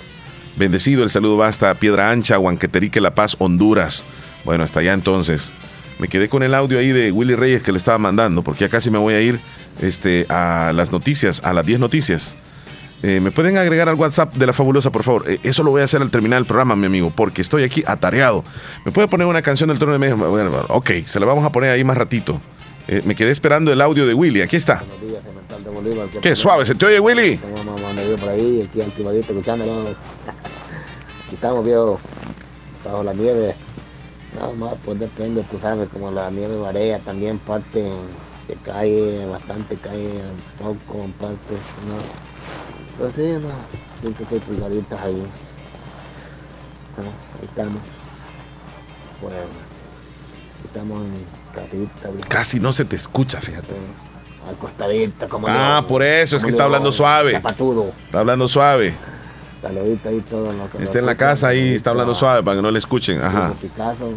bendecido. 0.55 1.03
El 1.03 1.09
saludo 1.09 1.37
va 1.37 1.47
hasta 1.47 1.73
Piedra 1.75 2.11
Ancha, 2.11 2.37
Huanqueterique, 2.37 3.01
La 3.01 3.15
Paz, 3.15 3.35
Honduras. 3.39 4.05
Bueno, 4.45 4.63
hasta 4.63 4.79
allá 4.79 4.93
entonces. 4.93 5.51
Me 5.99 6.07
quedé 6.07 6.29
con 6.29 6.41
el 6.43 6.53
audio 6.53 6.79
ahí 6.79 6.89
de 6.89 7.11
Willy 7.11 7.35
Reyes 7.35 7.63
que 7.63 7.71
le 7.71 7.77
estaba 7.77 7.97
mandando, 7.97 8.41
porque 8.41 8.65
ya 8.65 8.69
casi 8.69 8.89
me 8.89 8.97
voy 8.97 9.13
a 9.13 9.21
ir 9.21 9.39
este, 9.81 10.25
a 10.29 10.71
las 10.73 10.91
noticias, 10.91 11.41
a 11.43 11.53
las 11.53 11.65
10 11.65 11.79
noticias. 11.79 12.35
Eh, 13.03 13.19
¿Me 13.19 13.31
pueden 13.31 13.57
agregar 13.57 13.89
al 13.89 13.95
WhatsApp 13.95 14.35
de 14.35 14.45
la 14.45 14.53
fabulosa, 14.53 14.91
por 14.91 15.03
favor? 15.03 15.29
Eh, 15.29 15.39
eso 15.43 15.63
lo 15.63 15.71
voy 15.71 15.81
a 15.81 15.85
hacer 15.85 16.01
al 16.01 16.11
terminar 16.11 16.39
el 16.39 16.45
programa, 16.45 16.75
mi 16.75 16.85
amigo, 16.85 17.11
porque 17.15 17.41
estoy 17.41 17.63
aquí 17.63 17.83
atareado. 17.87 18.43
¿Me 18.85 18.91
puede 18.91 19.07
poner 19.07 19.25
una 19.25 19.41
canción 19.41 19.69
del 19.69 19.79
trono 19.79 19.93
de 19.93 19.99
medio? 19.99 20.17
Bueno, 20.17 20.51
ok, 20.69 20.91
se 21.05 21.19
la 21.19 21.25
vamos 21.25 21.43
a 21.43 21.51
poner 21.51 21.71
ahí 21.71 21.83
más 21.83 21.97
ratito. 21.97 22.39
Eh, 22.87 23.01
me 23.05 23.15
quedé 23.15 23.31
esperando 23.31 23.71
el 23.71 23.81
audio 23.81 24.05
de 24.05 24.13
Willy. 24.13 24.41
Aquí 24.41 24.55
está. 24.55 24.83
Qué 26.21 26.35
suave, 26.35 26.65
¿se 26.65 26.75
te 26.75 26.85
oye, 26.85 26.99
Willy? 26.99 27.39
Estamos, 31.31 31.65
viejo, 31.65 31.99
bajo 32.85 33.03
la 33.03 33.13
nieve. 33.13 33.55
Nada 34.35 34.53
más, 34.53 34.73
pues 34.85 34.99
depende, 34.99 35.43
tú 35.49 35.57
sabes, 35.59 35.89
como 35.89 36.11
la 36.11 36.29
nieve 36.29 36.57
marea 36.57 36.99
también 36.99 37.37
parte, 37.39 37.91
se 38.47 38.53
cae 38.63 39.25
bastante, 39.25 39.75
cae 39.75 40.21
poco, 40.57 41.03
en 41.03 41.11
parte, 41.13 41.55
¿no? 41.87 42.30
Pues 42.97 43.13
sí, 43.15 43.37
no, 43.41 43.49
siempre 44.01 44.23
estoy 44.23 44.39
pulgaditas 44.39 44.99
ahí. 45.01 45.23
ahí 46.97 47.43
estamos. 47.43 47.81
Pues, 49.21 49.33
estamos 50.65 51.03
en 51.05 51.25
casita. 51.53 52.27
Casi 52.27 52.59
no 52.59 52.73
se 52.73 52.85
te 52.85 52.95
escucha, 52.95 53.41
fíjate. 53.41 53.73
Acostadita, 54.49 55.27
como 55.27 55.47
Ah, 55.47 55.85
por 55.87 56.01
eso, 56.03 56.37
es 56.37 56.43
que 56.43 56.49
está 56.49 56.63
hablando 56.63 56.91
suave. 56.91 57.35
Está 57.35 58.19
hablando 58.19 58.47
suave. 58.47 58.93
Saludito 59.61 60.09
ahí 60.09 60.19
todo 60.21 60.51
lo 60.51 60.71
que 60.71 60.83
Está 60.83 60.97
en 60.97 61.05
la 61.05 61.15
casa 61.15 61.49
ahí, 61.49 61.75
está 61.75 61.91
hablando 61.91 62.15
suave 62.15 62.41
para 62.41 62.57
que 62.57 62.63
no 62.63 62.71
le 62.71 62.79
escuchen. 62.79 63.21
Ajá. 63.21 63.53
Picasso, 63.61 64.09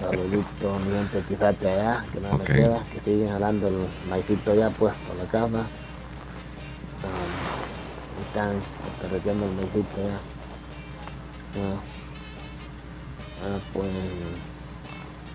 saludito, 0.00 0.78
mi 0.86 0.96
gente 0.96 1.22
quizás 1.28 1.54
allá, 1.60 2.04
que 2.12 2.20
no 2.20 2.38
me 2.38 2.44
queda, 2.44 2.82
que 2.92 3.00
siguen 3.04 3.28
hablando 3.32 3.68
el 3.68 3.76
maicito 4.10 4.50
allá 4.50 4.70
puesto 4.70 5.12
en 5.12 5.18
la 5.18 5.24
casa. 5.30 5.66
Están 8.26 8.60
carreteando 9.00 9.46
el 9.46 9.52
maicito 9.54 9.88
allá. 9.96 10.18
Ah, 11.56 11.80
ah, 13.44 13.58
pues 13.72 13.88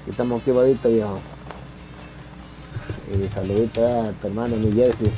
estamos 0.09 0.41
aquí 0.41 0.51
baditos 0.51 0.91
viejo. 0.91 1.19
Y 3.11 3.33
saludito 3.33 3.85
a 3.85 4.11
tu 4.11 4.27
hermano 4.27 4.55
mi 4.55 4.71
Jersey. 4.71 5.11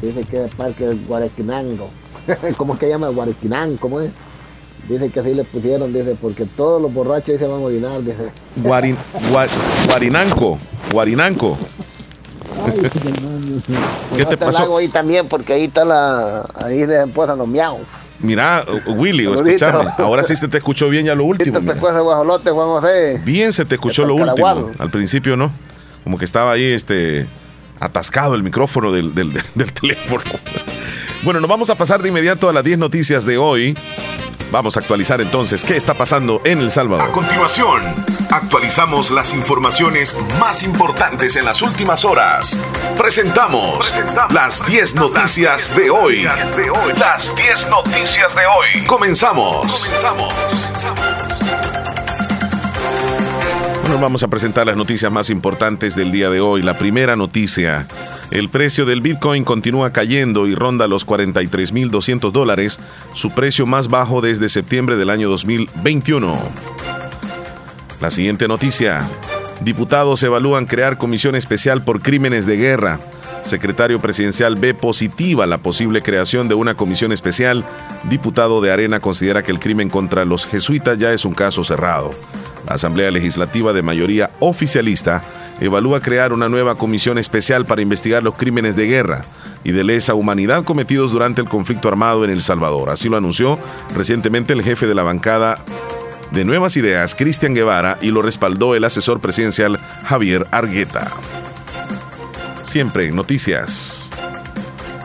Dice 0.00 0.24
que 0.24 0.44
es 0.44 0.54
parque 0.54 0.86
del 0.86 1.04
Guarequinango. 1.06 1.90
¿Cómo 2.56 2.74
es 2.74 2.80
que 2.80 2.88
llama? 2.88 3.08
Guariquinán, 3.08 3.76
¿cómo 3.76 4.00
es? 4.00 4.10
Dice 4.88 5.10
que 5.10 5.20
así 5.20 5.34
le 5.34 5.44
pusieron, 5.44 5.92
dice, 5.92 6.16
porque 6.20 6.44
todos 6.44 6.82
los 6.82 6.92
borrachos 6.92 7.38
se 7.38 7.46
van 7.46 7.60
a 7.60 7.64
orinar, 7.64 8.02
dice. 8.02 8.32
Guarin, 8.56 8.96
guarinanco, 9.86 10.58
Guarinanco. 10.92 11.56
¿Qué 14.16 14.24
te 14.24 14.36
pasó? 14.36 14.60
Lago 14.60 14.78
ahí 14.78 14.88
también, 14.88 15.28
porque 15.28 15.52
ahí 15.54 15.64
está 15.64 15.84
la. 15.84 16.44
Ahí 16.54 16.86
le 16.86 17.06
posan 17.08 17.38
los 17.38 17.48
miau. 17.48 17.80
Mira, 18.20 18.64
Willy, 18.86 19.32
escúchame. 19.32 19.90
Ahora 19.98 20.22
sí 20.22 20.36
se 20.36 20.46
te 20.48 20.58
escuchó 20.58 20.88
bien 20.88 21.06
ya 21.06 21.14
lo 21.14 21.24
último. 21.24 21.60
Te 21.60 21.74
guajolote, 21.74 22.50
Juan 22.50 22.68
José. 22.68 23.20
Bien 23.24 23.52
se 23.52 23.64
te 23.64 23.74
escuchó 23.74 24.04
lo 24.04 24.14
último. 24.14 24.70
Al 24.78 24.90
principio 24.90 25.36
no. 25.36 25.50
Como 26.04 26.18
que 26.18 26.24
estaba 26.24 26.52
ahí 26.52 26.64
este 26.64 27.26
atascado 27.80 28.34
el 28.34 28.42
micrófono 28.42 28.92
del, 28.92 29.14
del, 29.14 29.32
del 29.32 29.72
teléfono. 29.80 30.22
Bueno, 31.24 31.40
nos 31.40 31.48
vamos 31.50 31.70
a 31.70 31.74
pasar 31.76 32.02
de 32.02 32.08
inmediato 32.08 32.48
a 32.48 32.52
las 32.52 32.64
10 32.64 32.78
noticias 32.78 33.24
de 33.24 33.38
hoy. 33.38 33.76
Vamos 34.52 34.76
a 34.76 34.80
actualizar 34.80 35.18
entonces 35.22 35.64
qué 35.64 35.78
está 35.78 35.94
pasando 35.94 36.42
en 36.44 36.60
El 36.60 36.70
Salvador. 36.70 37.08
A 37.08 37.10
continuación, 37.10 37.82
actualizamos 38.30 39.10
las 39.10 39.32
informaciones 39.32 40.14
más 40.38 40.62
importantes 40.62 41.36
en 41.36 41.46
las 41.46 41.62
últimas 41.62 42.04
horas. 42.04 42.58
Presentamos, 42.98 43.94
las 44.30 44.64
10 44.66 44.96
noticias, 44.96 45.74
de 45.74 45.88
hoy. 45.88 46.24
Las 46.24 47.34
10 47.34 47.70
noticias 47.70 48.34
de 48.34 48.42
hoy. 48.46 48.86
Comenzamos. 48.86 49.86
Comenzamos. 49.86 50.34
Bueno, 53.80 53.98
vamos 54.00 54.22
a 54.22 54.28
presentar 54.28 54.66
las 54.66 54.76
noticias 54.76 55.10
más 55.10 55.30
importantes 55.30 55.96
del 55.96 56.12
día 56.12 56.28
de 56.28 56.40
hoy. 56.40 56.60
La 56.60 56.76
primera 56.76 57.16
noticia 57.16 57.86
el 58.32 58.48
precio 58.48 58.86
del 58.86 59.02
Bitcoin 59.02 59.44
continúa 59.44 59.92
cayendo 59.92 60.46
y 60.46 60.54
ronda 60.54 60.88
los 60.88 61.06
43.200 61.06 62.32
dólares, 62.32 62.80
su 63.12 63.30
precio 63.30 63.66
más 63.66 63.88
bajo 63.88 64.22
desde 64.22 64.48
septiembre 64.48 64.96
del 64.96 65.10
año 65.10 65.28
2021. 65.28 66.34
La 68.00 68.10
siguiente 68.10 68.48
noticia. 68.48 69.06
Diputados 69.60 70.22
evalúan 70.22 70.64
crear 70.64 70.96
comisión 70.96 71.34
especial 71.34 71.84
por 71.84 72.00
crímenes 72.00 72.46
de 72.46 72.56
guerra. 72.56 73.00
Secretario 73.44 74.00
presidencial 74.00 74.56
ve 74.56 74.72
positiva 74.72 75.46
la 75.46 75.58
posible 75.58 76.00
creación 76.00 76.48
de 76.48 76.54
una 76.54 76.74
comisión 76.74 77.12
especial. 77.12 77.66
Diputado 78.04 78.62
de 78.62 78.72
Arena 78.72 78.98
considera 78.98 79.42
que 79.42 79.52
el 79.52 79.60
crimen 79.60 79.90
contra 79.90 80.24
los 80.24 80.46
jesuitas 80.46 80.96
ya 80.96 81.12
es 81.12 81.26
un 81.26 81.34
caso 81.34 81.64
cerrado. 81.64 82.10
La 82.66 82.76
Asamblea 82.76 83.10
Legislativa 83.10 83.74
de 83.74 83.82
mayoría 83.82 84.30
oficialista 84.40 85.22
evalúa 85.64 86.00
crear 86.00 86.32
una 86.32 86.48
nueva 86.48 86.74
comisión 86.74 87.18
especial 87.18 87.66
para 87.66 87.82
investigar 87.82 88.22
los 88.22 88.36
crímenes 88.36 88.76
de 88.76 88.86
guerra 88.86 89.24
y 89.64 89.72
de 89.72 89.84
lesa 89.84 90.14
humanidad 90.14 90.64
cometidos 90.64 91.12
durante 91.12 91.40
el 91.40 91.48
conflicto 91.48 91.88
armado 91.88 92.24
en 92.24 92.30
El 92.30 92.42
Salvador. 92.42 92.90
Así 92.90 93.08
lo 93.08 93.16
anunció 93.16 93.58
recientemente 93.94 94.52
el 94.52 94.62
jefe 94.62 94.86
de 94.86 94.94
la 94.94 95.02
bancada 95.02 95.64
de 96.32 96.44
Nuevas 96.44 96.76
Ideas, 96.76 97.14
Cristian 97.14 97.54
Guevara, 97.54 97.98
y 98.00 98.10
lo 98.10 98.22
respaldó 98.22 98.74
el 98.74 98.84
asesor 98.84 99.20
presidencial 99.20 99.78
Javier 100.04 100.46
Argueta. 100.50 101.10
Siempre 102.62 103.10
noticias. 103.12 104.10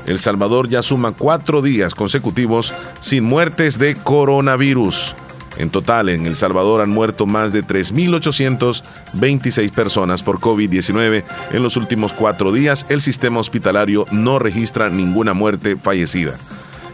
El 0.06 0.20
Salvador 0.20 0.70
ya 0.70 0.82
suma 0.82 1.12
cuatro 1.12 1.62
días 1.62 1.94
consecutivos 1.94 2.74
sin 3.02 3.26
muertes 3.26 3.78
de 3.78 3.96
coronavirus. 3.96 5.16
En 5.58 5.70
total, 5.70 6.10
en 6.10 6.26
El 6.26 6.36
Salvador 6.36 6.82
han 6.82 6.90
muerto 6.90 7.26
más 7.26 7.54
de 7.54 7.64
3.826 7.64 9.72
personas 9.72 10.24
por 10.24 10.40
COVID-19. 10.40 11.24
En 11.52 11.64
los 11.64 11.78
últimos 11.78 12.12
cuatro 12.14 12.52
días, 12.52 12.86
el 12.90 13.02
sistema 13.02 13.40
hospitalario 13.40 14.06
no 14.12 14.40
registra 14.40 14.90
ninguna 14.90 15.34
muerte 15.34 15.76
fallecida. 15.76 16.38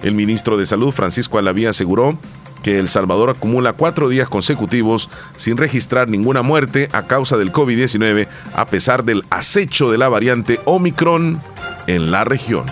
El 0.02 0.16
ministro 0.16 0.58
de 0.58 0.66
Salud, 0.66 0.92
Francisco 0.92 1.38
Alavía, 1.38 1.72
aseguró 1.72 2.18
que 2.64 2.80
El 2.80 2.90
Salvador 2.90 3.30
acumula 3.30 3.74
cuatro 3.74 4.10
días 4.10 4.30
consecutivos 4.30 5.10
sin 5.38 5.58
registrar 5.58 6.08
ninguna 6.08 6.42
muerte 6.42 6.90
a 6.94 7.08
causa 7.08 7.38
del 7.38 7.52
COVID-19, 7.52 8.28
a 8.56 8.66
pesar 8.66 9.04
del 9.04 9.24
acecho 9.30 9.92
de 9.92 9.98
la 9.98 10.10
variante 10.10 10.60
Omicron 10.66 11.42
en 11.88 12.12
la 12.12 12.24
región. 12.24 12.66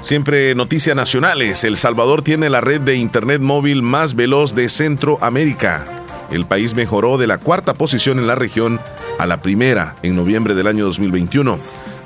Siempre 0.00 0.54
noticias 0.54 0.94
nacionales. 0.94 1.64
El 1.64 1.76
Salvador 1.76 2.22
tiene 2.22 2.48
la 2.50 2.60
red 2.60 2.80
de 2.80 2.96
Internet 2.96 3.42
móvil 3.42 3.82
más 3.82 4.14
veloz 4.14 4.54
de 4.54 4.68
Centroamérica. 4.68 5.84
El 6.30 6.46
país 6.46 6.74
mejoró 6.74 7.18
de 7.18 7.26
la 7.26 7.38
cuarta 7.38 7.74
posición 7.74 8.18
en 8.18 8.26
la 8.26 8.36
región 8.36 8.80
a 9.18 9.26
la 9.26 9.40
primera 9.40 9.96
en 10.02 10.14
noviembre 10.14 10.54
del 10.54 10.68
año 10.68 10.84
2021. 10.84 11.58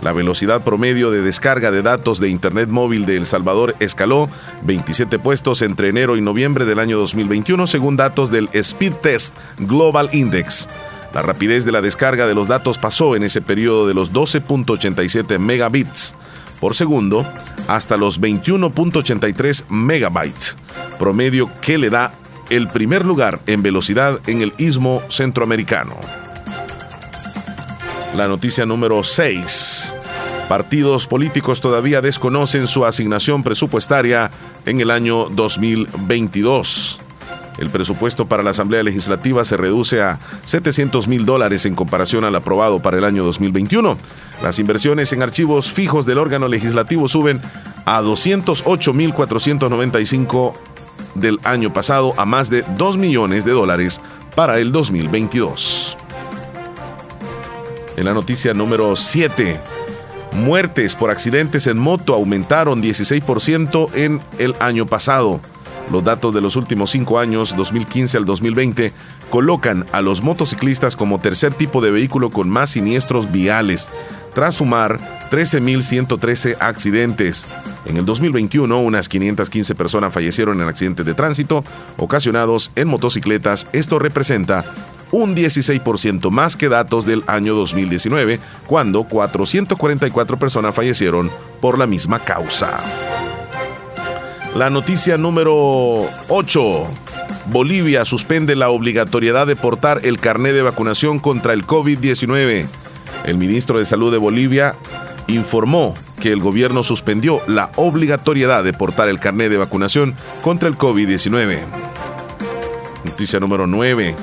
La 0.02 0.12
velocidad 0.12 0.64
promedio 0.64 1.10
de 1.10 1.22
descarga 1.22 1.70
de 1.70 1.82
datos 1.82 2.18
de 2.18 2.28
Internet 2.28 2.70
móvil 2.70 3.04
de 3.04 3.16
El 3.16 3.26
Salvador 3.26 3.76
escaló 3.78 4.28
27 4.62 5.18
puestos 5.18 5.62
entre 5.62 5.88
enero 5.88 6.16
y 6.16 6.22
noviembre 6.22 6.64
del 6.64 6.78
año 6.78 6.98
2021 6.98 7.66
según 7.66 7.96
datos 7.96 8.30
del 8.32 8.48
Speed 8.52 8.94
Test 8.94 9.36
Global 9.58 10.08
Index. 10.12 10.68
La 11.12 11.22
rapidez 11.22 11.64
de 11.66 11.72
la 11.72 11.82
descarga 11.82 12.26
de 12.26 12.34
los 12.34 12.48
datos 12.48 12.78
pasó 12.78 13.14
en 13.16 13.22
ese 13.22 13.42
periodo 13.42 13.86
de 13.86 13.94
los 13.94 14.12
12.87 14.12 15.38
megabits 15.38 16.14
por 16.62 16.76
segundo 16.76 17.26
hasta 17.66 17.96
los 17.96 18.20
21.83 18.20 19.64
megabytes, 19.68 20.56
promedio 20.96 21.50
que 21.60 21.76
le 21.76 21.90
da 21.90 22.14
el 22.50 22.68
primer 22.68 23.04
lugar 23.04 23.40
en 23.48 23.64
velocidad 23.64 24.20
en 24.28 24.42
el 24.42 24.52
istmo 24.58 25.02
centroamericano. 25.08 25.96
La 28.16 28.28
noticia 28.28 28.64
número 28.64 29.02
6. 29.02 29.96
Partidos 30.48 31.08
políticos 31.08 31.60
todavía 31.60 32.00
desconocen 32.00 32.68
su 32.68 32.86
asignación 32.86 33.42
presupuestaria 33.42 34.30
en 34.64 34.80
el 34.80 34.92
año 34.92 35.30
2022. 35.30 37.00
El 37.62 37.70
presupuesto 37.70 38.26
para 38.26 38.42
la 38.42 38.50
Asamblea 38.50 38.82
Legislativa 38.82 39.44
se 39.44 39.56
reduce 39.56 40.02
a 40.02 40.18
700 40.44 41.06
mil 41.06 41.24
dólares 41.24 41.64
en 41.64 41.76
comparación 41.76 42.24
al 42.24 42.34
aprobado 42.34 42.82
para 42.82 42.98
el 42.98 43.04
año 43.04 43.22
2021. 43.22 43.96
Las 44.42 44.58
inversiones 44.58 45.12
en 45.12 45.22
archivos 45.22 45.70
fijos 45.70 46.04
del 46.04 46.18
órgano 46.18 46.48
legislativo 46.48 47.06
suben 47.06 47.40
a 47.84 48.00
208 48.00 48.92
mil 48.94 49.14
495 49.14 50.54
del 51.14 51.38
año 51.44 51.72
pasado 51.72 52.14
a 52.16 52.24
más 52.24 52.50
de 52.50 52.64
2 52.76 52.96
millones 52.96 53.44
de 53.44 53.52
dólares 53.52 54.00
para 54.34 54.58
el 54.58 54.72
2022. 54.72 55.96
En 57.96 58.04
la 58.06 58.12
noticia 58.12 58.54
número 58.54 58.96
7, 58.96 59.60
muertes 60.32 60.96
por 60.96 61.10
accidentes 61.10 61.68
en 61.68 61.78
moto 61.78 62.12
aumentaron 62.12 62.82
16% 62.82 63.94
en 63.94 64.20
el 64.40 64.56
año 64.58 64.84
pasado. 64.84 65.40
Los 65.92 66.04
datos 66.04 66.32
de 66.32 66.40
los 66.40 66.56
últimos 66.56 66.90
cinco 66.90 67.18
años, 67.18 67.54
2015 67.54 68.16
al 68.16 68.24
2020, 68.24 68.94
colocan 69.28 69.84
a 69.92 70.00
los 70.00 70.22
motociclistas 70.22 70.96
como 70.96 71.20
tercer 71.20 71.52
tipo 71.52 71.82
de 71.82 71.90
vehículo 71.90 72.30
con 72.30 72.48
más 72.48 72.70
siniestros 72.70 73.30
viales, 73.30 73.90
tras 74.34 74.54
sumar 74.54 74.96
13.113 75.30 76.56
accidentes. 76.60 77.44
En 77.84 77.98
el 77.98 78.06
2021, 78.06 78.80
unas 78.80 79.06
515 79.10 79.74
personas 79.74 80.14
fallecieron 80.14 80.62
en 80.62 80.68
accidentes 80.68 81.04
de 81.04 81.12
tránsito 81.12 81.62
ocasionados 81.98 82.72
en 82.74 82.88
motocicletas. 82.88 83.68
Esto 83.74 83.98
representa 83.98 84.64
un 85.10 85.36
16% 85.36 86.30
más 86.30 86.56
que 86.56 86.70
datos 86.70 87.04
del 87.04 87.22
año 87.26 87.54
2019, 87.54 88.40
cuando 88.66 89.04
444 89.04 90.38
personas 90.38 90.74
fallecieron 90.74 91.30
por 91.60 91.78
la 91.78 91.86
misma 91.86 92.18
causa. 92.18 92.80
La 94.54 94.68
noticia 94.68 95.16
número 95.16 96.06
8. 96.28 96.84
Bolivia 97.46 98.04
suspende 98.04 98.54
la 98.54 98.68
obligatoriedad 98.68 99.46
de 99.46 99.56
portar 99.56 100.00
el 100.04 100.20
carné 100.20 100.52
de 100.52 100.60
vacunación 100.60 101.20
contra 101.20 101.54
el 101.54 101.66
COVID-19. 101.66 102.66
El 103.24 103.38
ministro 103.38 103.78
de 103.78 103.86
Salud 103.86 104.12
de 104.12 104.18
Bolivia 104.18 104.76
informó 105.26 105.94
que 106.20 106.32
el 106.32 106.40
gobierno 106.40 106.82
suspendió 106.82 107.40
la 107.46 107.70
obligatoriedad 107.76 108.62
de 108.62 108.74
portar 108.74 109.08
el 109.08 109.20
carné 109.20 109.48
de 109.48 109.56
vacunación 109.56 110.14
contra 110.42 110.68
el 110.68 110.76
COVID-19. 110.76 111.58
Noticia 113.04 113.40
número 113.40 113.66
9. 113.66 114.14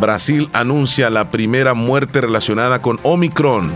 Brasil 0.00 0.50
anuncia 0.52 1.10
la 1.10 1.30
primera 1.30 1.74
muerte 1.74 2.20
relacionada 2.20 2.80
con 2.80 2.98
Omicron. 3.04 3.70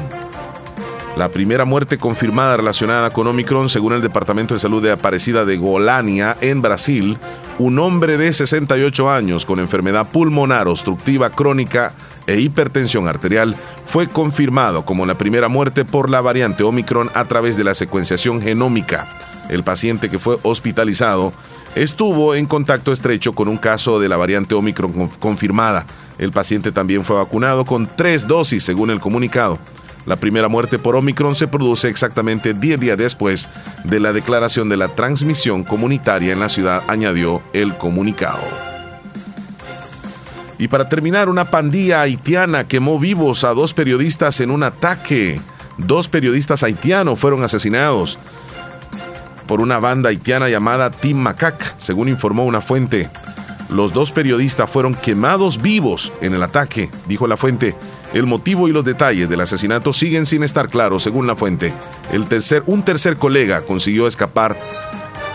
La 1.18 1.30
primera 1.30 1.64
muerte 1.64 1.98
confirmada 1.98 2.56
relacionada 2.56 3.10
con 3.10 3.26
Omicron, 3.26 3.68
según 3.68 3.92
el 3.92 4.00
Departamento 4.00 4.54
de 4.54 4.60
Salud 4.60 4.80
de 4.80 4.92
Aparecida 4.92 5.44
de 5.44 5.56
Golania, 5.56 6.36
en 6.40 6.62
Brasil, 6.62 7.18
un 7.58 7.80
hombre 7.80 8.16
de 8.16 8.32
68 8.32 9.10
años 9.10 9.44
con 9.44 9.58
enfermedad 9.58 10.10
pulmonar 10.10 10.68
obstructiva 10.68 11.30
crónica 11.30 11.92
e 12.28 12.38
hipertensión 12.38 13.08
arterial 13.08 13.56
fue 13.84 14.06
confirmado 14.06 14.84
como 14.84 15.06
la 15.06 15.18
primera 15.18 15.48
muerte 15.48 15.84
por 15.84 16.08
la 16.08 16.20
variante 16.20 16.62
Omicron 16.62 17.10
a 17.14 17.24
través 17.24 17.56
de 17.56 17.64
la 17.64 17.74
secuenciación 17.74 18.40
genómica. 18.40 19.08
El 19.50 19.64
paciente 19.64 20.10
que 20.10 20.20
fue 20.20 20.38
hospitalizado 20.44 21.32
estuvo 21.74 22.36
en 22.36 22.46
contacto 22.46 22.92
estrecho 22.92 23.32
con 23.32 23.48
un 23.48 23.56
caso 23.56 23.98
de 23.98 24.08
la 24.08 24.16
variante 24.16 24.54
Omicron 24.54 25.08
confirmada. 25.18 25.84
El 26.16 26.30
paciente 26.30 26.70
también 26.70 27.04
fue 27.04 27.16
vacunado 27.16 27.64
con 27.64 27.88
tres 27.88 28.28
dosis, 28.28 28.62
según 28.62 28.90
el 28.90 29.00
comunicado. 29.00 29.58
La 30.08 30.16
primera 30.16 30.48
muerte 30.48 30.78
por 30.78 30.96
Omicron 30.96 31.34
se 31.34 31.48
produce 31.48 31.90
exactamente 31.90 32.54
10 32.54 32.80
días 32.80 32.96
después 32.96 33.46
de 33.84 34.00
la 34.00 34.14
declaración 34.14 34.70
de 34.70 34.78
la 34.78 34.88
transmisión 34.88 35.64
comunitaria 35.64 36.32
en 36.32 36.40
la 36.40 36.48
ciudad, 36.48 36.82
añadió 36.88 37.42
el 37.52 37.76
comunicado. 37.76 38.40
Y 40.56 40.68
para 40.68 40.88
terminar, 40.88 41.28
una 41.28 41.50
pandilla 41.50 42.00
haitiana 42.00 42.64
quemó 42.64 42.98
vivos 42.98 43.44
a 43.44 43.52
dos 43.52 43.74
periodistas 43.74 44.40
en 44.40 44.50
un 44.50 44.62
ataque. 44.62 45.38
Dos 45.76 46.08
periodistas 46.08 46.62
haitianos 46.62 47.18
fueron 47.18 47.44
asesinados 47.44 48.18
por 49.46 49.60
una 49.60 49.78
banda 49.78 50.08
haitiana 50.08 50.48
llamada 50.48 50.90
Team 50.90 51.18
Macac, 51.18 51.74
según 51.78 52.08
informó 52.08 52.46
una 52.46 52.62
fuente. 52.62 53.10
Los 53.68 53.92
dos 53.92 54.10
periodistas 54.10 54.70
fueron 54.70 54.94
quemados 54.94 55.60
vivos 55.60 56.14
en 56.22 56.32
el 56.32 56.42
ataque, 56.42 56.88
dijo 57.06 57.26
la 57.26 57.36
fuente. 57.36 57.76
El 58.14 58.26
motivo 58.26 58.68
y 58.68 58.72
los 58.72 58.84
detalles 58.84 59.28
del 59.28 59.40
asesinato 59.40 59.92
siguen 59.92 60.26
sin 60.26 60.42
estar 60.42 60.68
claros, 60.68 61.02
según 61.02 61.26
la 61.26 61.36
fuente. 61.36 61.72
El 62.12 62.26
tercer, 62.26 62.62
un 62.66 62.82
tercer 62.82 63.16
colega 63.16 63.62
consiguió 63.62 64.06
escapar. 64.06 64.58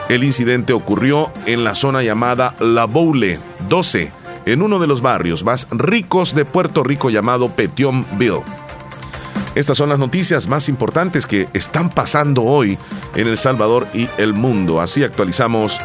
El 0.09 0.23
incidente 0.23 0.73
ocurrió 0.73 1.31
en 1.45 1.63
la 1.63 1.75
zona 1.75 2.01
llamada 2.01 2.55
La 2.59 2.85
Boule 2.85 3.39
12, 3.69 4.11
en 4.45 4.61
uno 4.61 4.79
de 4.79 4.87
los 4.87 5.01
barrios 5.01 5.43
más 5.43 5.67
ricos 5.71 6.35
de 6.35 6.45
Puerto 6.45 6.83
Rico 6.83 7.09
llamado 7.09 7.49
Petionville. 7.49 8.41
Estas 9.55 9.77
son 9.77 9.89
las 9.89 9.99
noticias 9.99 10.47
más 10.47 10.67
importantes 10.67 11.27
que 11.27 11.47
están 11.53 11.89
pasando 11.89 12.41
hoy 12.43 12.77
en 13.15 13.27
El 13.27 13.37
Salvador 13.37 13.85
y 13.93 14.09
el 14.17 14.33
mundo. 14.33 14.81
Así 14.81 15.03
actualizamos 15.03 15.79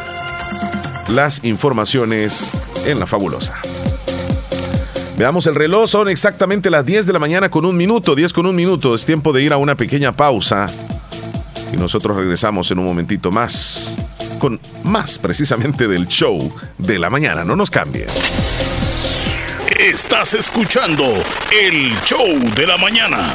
las 1.08 1.44
informaciones 1.44 2.50
en 2.86 2.98
la 2.98 3.06
fabulosa. 3.06 3.60
Veamos 5.18 5.48
el 5.48 5.56
reloj, 5.56 5.88
son 5.88 6.08
exactamente 6.08 6.70
las 6.70 6.86
10 6.86 7.06
de 7.06 7.12
la 7.12 7.18
mañana 7.18 7.50
con 7.50 7.64
un 7.64 7.76
minuto, 7.76 8.14
10 8.14 8.32
con 8.32 8.46
un 8.46 8.54
minuto. 8.54 8.94
Es 8.94 9.04
tiempo 9.04 9.32
de 9.32 9.42
ir 9.42 9.52
a 9.52 9.56
una 9.56 9.76
pequeña 9.76 10.14
pausa. 10.14 10.68
Y 11.72 11.76
nosotros 11.76 12.16
regresamos 12.16 12.70
en 12.70 12.78
un 12.78 12.84
momentito 12.84 13.32
más 13.32 13.96
con 14.38 14.60
más 14.84 15.18
precisamente 15.18 15.88
del 15.88 16.06
show 16.06 16.54
de 16.78 17.00
la 17.00 17.10
mañana. 17.10 17.44
No 17.44 17.56
nos 17.56 17.68
cambie. 17.68 18.06
Estás 19.76 20.34
escuchando 20.34 21.04
el 21.52 22.00
show 22.04 22.38
de 22.54 22.66
la 22.68 22.78
mañana. 22.78 23.34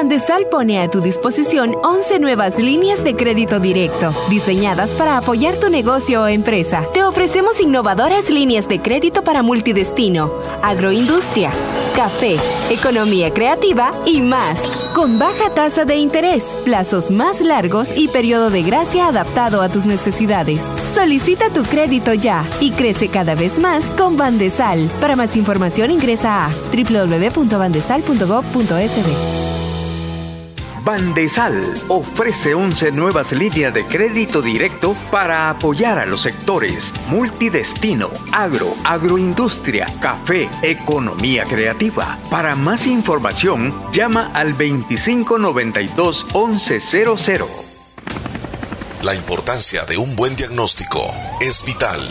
Bandesal 0.00 0.46
pone 0.50 0.80
a 0.80 0.88
tu 0.88 1.02
disposición 1.02 1.76
11 1.82 2.20
nuevas 2.20 2.58
líneas 2.58 3.04
de 3.04 3.14
crédito 3.14 3.60
directo, 3.60 4.14
diseñadas 4.30 4.94
para 4.94 5.18
apoyar 5.18 5.58
tu 5.58 5.68
negocio 5.68 6.22
o 6.22 6.26
empresa. 6.26 6.86
Te 6.94 7.04
ofrecemos 7.04 7.60
innovadoras 7.60 8.30
líneas 8.30 8.66
de 8.66 8.80
crédito 8.80 9.22
para 9.22 9.42
multidestino, 9.42 10.30
agroindustria, 10.62 11.50
café, 11.94 12.36
economía 12.70 13.34
creativa 13.34 13.92
y 14.06 14.22
más. 14.22 14.88
Con 14.94 15.18
baja 15.18 15.50
tasa 15.50 15.84
de 15.84 15.96
interés, 15.96 16.44
plazos 16.64 17.10
más 17.10 17.42
largos 17.42 17.92
y 17.94 18.08
periodo 18.08 18.48
de 18.48 18.62
gracia 18.62 19.06
adaptado 19.06 19.60
a 19.60 19.68
tus 19.68 19.84
necesidades. 19.84 20.62
Solicita 20.94 21.50
tu 21.50 21.62
crédito 21.62 22.14
ya 22.14 22.42
y 22.58 22.70
crece 22.70 23.08
cada 23.08 23.34
vez 23.34 23.58
más 23.58 23.90
con 23.90 24.16
Bandesal. 24.16 24.90
Para 24.98 25.14
más 25.14 25.36
información 25.36 25.90
ingresa 25.90 26.46
a 26.46 26.50
www.bandesal.gov.sb. 26.72 29.49
Bandesal 30.84 31.74
ofrece 31.88 32.54
11 32.54 32.92
nuevas 32.92 33.32
líneas 33.32 33.74
de 33.74 33.84
crédito 33.84 34.42
directo 34.42 34.94
para 35.10 35.50
apoyar 35.50 35.98
a 35.98 36.06
los 36.06 36.22
sectores 36.22 36.92
multidestino, 37.08 38.10
agro, 38.32 38.74
agroindustria, 38.84 39.86
café, 40.00 40.48
economía 40.62 41.44
creativa. 41.44 42.18
Para 42.30 42.56
más 42.56 42.86
información, 42.86 43.74
llama 43.92 44.30
al 44.34 44.52
2592 44.52 46.26
1100. 46.34 47.70
La 49.02 49.14
importancia 49.14 49.84
de 49.84 49.96
un 49.96 50.14
buen 50.14 50.36
diagnóstico 50.36 51.10
es 51.40 51.64
vital. 51.64 52.10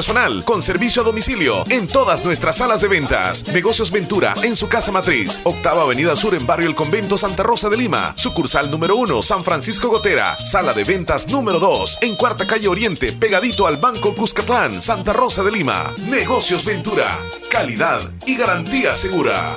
con 0.45 0.63
servicio 0.63 1.03
a 1.03 1.05
domicilio 1.05 1.63
en 1.69 1.87
todas 1.87 2.25
nuestras 2.25 2.57
salas 2.57 2.81
de 2.81 2.87
ventas. 2.87 3.47
Negocios 3.49 3.91
Ventura 3.91 4.33
en 4.41 4.55
su 4.55 4.67
casa 4.67 4.91
matriz, 4.91 5.41
octava 5.43 5.83
avenida 5.83 6.15
sur 6.15 6.33
en 6.33 6.45
barrio 6.47 6.67
El 6.67 6.75
Convento 6.75 7.19
Santa 7.19 7.43
Rosa 7.43 7.69
de 7.69 7.77
Lima, 7.77 8.11
sucursal 8.15 8.71
número 8.71 8.95
1 8.95 9.21
San 9.21 9.43
Francisco 9.43 9.89
Gotera, 9.89 10.35
sala 10.39 10.73
de 10.73 10.85
ventas 10.85 11.27
número 11.27 11.59
2 11.59 11.99
en 12.01 12.15
cuarta 12.15 12.47
calle 12.47 12.67
Oriente, 12.67 13.11
pegadito 13.11 13.67
al 13.67 13.77
Banco 13.77 14.15
Cuscatlán, 14.15 14.81
Santa 14.81 15.13
Rosa 15.13 15.43
de 15.43 15.51
Lima. 15.51 15.93
Negocios 16.09 16.65
Ventura, 16.65 17.07
calidad 17.51 18.01
y 18.25 18.37
garantía 18.37 18.95
segura. 18.95 19.53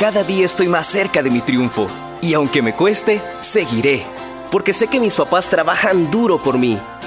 Cada 0.00 0.24
día 0.24 0.44
estoy 0.44 0.66
más 0.66 0.88
cerca 0.88 1.22
de 1.22 1.30
mi 1.30 1.40
triunfo 1.42 1.86
y 2.20 2.34
aunque 2.34 2.60
me 2.60 2.74
cueste, 2.74 3.22
seguiré, 3.38 4.04
porque 4.50 4.72
sé 4.72 4.88
que 4.88 4.98
mis 4.98 5.14
papás 5.14 5.48
trabajan 5.48 6.10
duro 6.10 6.42
por 6.42 6.58
mí 6.58 6.76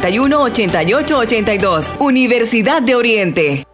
8882 0.00 1.96
Universidad 1.98 2.82
de 2.82 2.94
Oriente. 2.94 3.73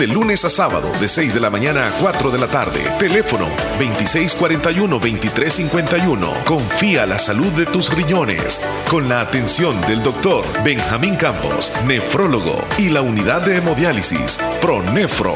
de 0.00 0.06
lunes 0.06 0.44
a 0.46 0.50
sábado 0.50 0.90
de 0.98 1.10
6 1.10 1.34
de 1.34 1.40
la 1.40 1.50
mañana 1.50 1.86
a 1.86 1.90
4 1.90 2.30
de 2.30 2.38
la 2.38 2.46
tarde. 2.46 2.80
Teléfono 2.98 3.46
2641-2351. 3.78 6.44
Confía 6.44 7.04
la 7.04 7.18
salud 7.18 7.52
de 7.52 7.66
tus 7.66 7.94
riñones 7.94 8.62
con 8.88 9.10
la 9.10 9.20
atención 9.20 9.78
del 9.82 10.02
doctor 10.02 10.46
Benjamín 10.64 11.16
Campos, 11.16 11.74
nefrólogo 11.84 12.66
y 12.78 12.88
la 12.88 13.02
unidad 13.02 13.42
de 13.42 13.58
hemodiálisis 13.58 14.38
ProNefro. 14.62 15.34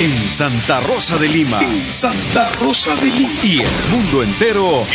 En 0.00 0.32
Santa 0.32 0.80
Rosa 0.80 1.18
de 1.18 1.28
Lima. 1.28 1.60
Santa 1.90 2.48
Rosa 2.58 2.96
de 2.96 3.10
Lima. 3.10 3.32
Y 3.42 3.60
el 3.60 3.68
mundo 3.90 4.22
entero. 4.22 4.86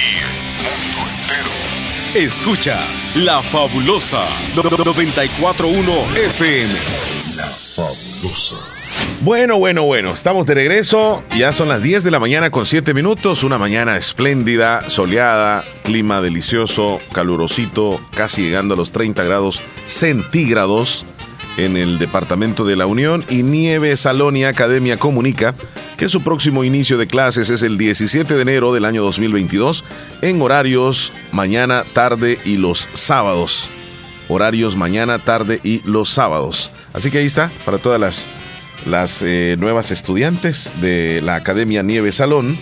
Escuchas 2.18 3.07
La 3.13 3.43
Fabulosa 3.43 4.26
941 4.55 5.91
FM. 6.15 6.74
La 7.36 7.45
Fabulosa. 7.45 8.55
Bueno, 9.22 9.59
bueno, 9.59 9.84
bueno, 9.84 10.15
estamos 10.15 10.47
de 10.47 10.55
regreso. 10.55 11.24
Ya 11.38 11.53
son 11.53 11.70
las 11.70 11.84
10 11.84 12.03
de 12.03 12.09
la 12.09 12.20
mañana 12.20 12.49
con 12.49 12.65
7 12.65 12.95
minutos. 12.95 13.43
Una 13.43 13.59
mañana 13.59 13.97
espléndida, 13.97 14.89
soleada, 14.89 15.63
clima 15.84 16.20
delicioso, 16.20 16.99
calurosito, 17.13 18.01
casi 18.15 18.41
llegando 18.41 18.74
a 18.74 18.78
los 18.78 18.91
30 18.91 19.24
grados 19.24 19.61
centígrados 19.86 21.05
en 21.57 21.75
el 21.75 21.99
departamento 21.99 22.63
de 22.63 22.75
la 22.75 22.85
Unión. 22.85 23.25
Y 23.29 23.43
Nieve 23.43 23.97
Salonia 23.97 24.49
Academia 24.49 24.97
comunica 24.97 25.53
que 25.97 26.07
su 26.07 26.21
próximo 26.21 26.63
inicio 26.63 26.97
de 26.97 27.07
clases 27.07 27.49
es 27.49 27.63
el 27.63 27.77
17 27.77 28.35
de 28.35 28.41
enero 28.41 28.73
del 28.73 28.85
año 28.85 29.03
2022 29.03 29.83
en 30.21 30.41
horarios 30.41 31.11
mañana, 31.31 31.83
tarde 31.93 32.39
y 32.45 32.55
los 32.57 32.87
sábados. 32.93 33.69
Horarios 34.29 34.75
mañana, 34.75 35.19
tarde 35.19 35.59
y 35.63 35.81
los 35.87 36.09
sábados. 36.09 36.71
Así 36.93 37.11
que 37.11 37.19
ahí 37.19 37.25
está 37.25 37.51
para 37.65 37.77
todas 37.77 37.99
las, 37.99 38.27
las 38.85 39.21
eh, 39.21 39.55
nuevas 39.59 39.91
estudiantes 39.91 40.71
de 40.81 41.21
la 41.23 41.35
Academia 41.35 41.83
Nieve 41.83 42.11
Salón 42.11 42.57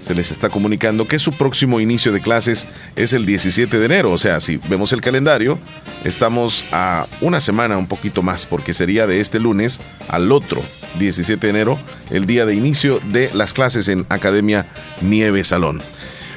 se 0.00 0.14
les 0.14 0.30
está 0.30 0.48
comunicando 0.48 1.06
que 1.06 1.18
su 1.18 1.32
próximo 1.32 1.80
inicio 1.80 2.12
de 2.12 2.20
clases 2.20 2.66
es 2.96 3.12
el 3.12 3.26
17 3.26 3.78
de 3.78 3.84
enero. 3.84 4.12
O 4.12 4.18
sea, 4.18 4.40
si 4.40 4.56
vemos 4.68 4.92
el 4.92 5.00
calendario, 5.00 5.58
estamos 6.04 6.64
a 6.72 7.06
una 7.20 7.40
semana, 7.40 7.76
un 7.78 7.86
poquito 7.86 8.22
más, 8.22 8.46
porque 8.46 8.74
sería 8.74 9.06
de 9.06 9.20
este 9.20 9.38
lunes 9.38 9.80
al 10.08 10.32
otro 10.32 10.62
17 10.98 11.46
de 11.46 11.50
enero, 11.50 11.78
el 12.10 12.26
día 12.26 12.46
de 12.46 12.54
inicio 12.54 13.00
de 13.10 13.30
las 13.34 13.52
clases 13.52 13.88
en 13.88 14.06
Academia 14.08 14.66
Nieve 15.02 15.44
Salón. 15.44 15.80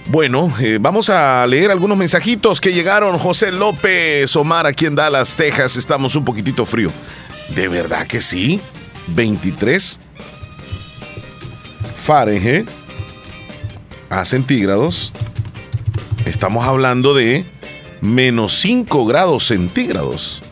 Bueno, 0.07 0.53
eh, 0.59 0.79
vamos 0.81 1.09
a 1.09 1.47
leer 1.47 1.71
algunos 1.71 1.97
mensajitos 1.97 2.59
que 2.59 2.73
llegaron. 2.73 3.17
José 3.17 3.51
López 3.51 4.35
Omar, 4.35 4.67
aquí 4.67 4.85
en 4.85 4.95
Dallas, 4.95 5.35
Texas, 5.35 5.77
estamos 5.77 6.15
un 6.15 6.25
poquitito 6.25 6.65
frío. 6.65 6.91
¿De 7.55 7.67
verdad 7.67 8.05
que 8.05 8.21
sí? 8.21 8.59
23 9.07 9.99
Fahrenheit 12.03 12.67
a 14.13 14.25
centígrados, 14.25 15.11
estamos 16.25 16.65
hablando 16.65 17.13
de 17.13 17.45
menos 18.01 18.53
5 18.59 19.05
grados 19.05 19.45
centígrados. 19.45 20.43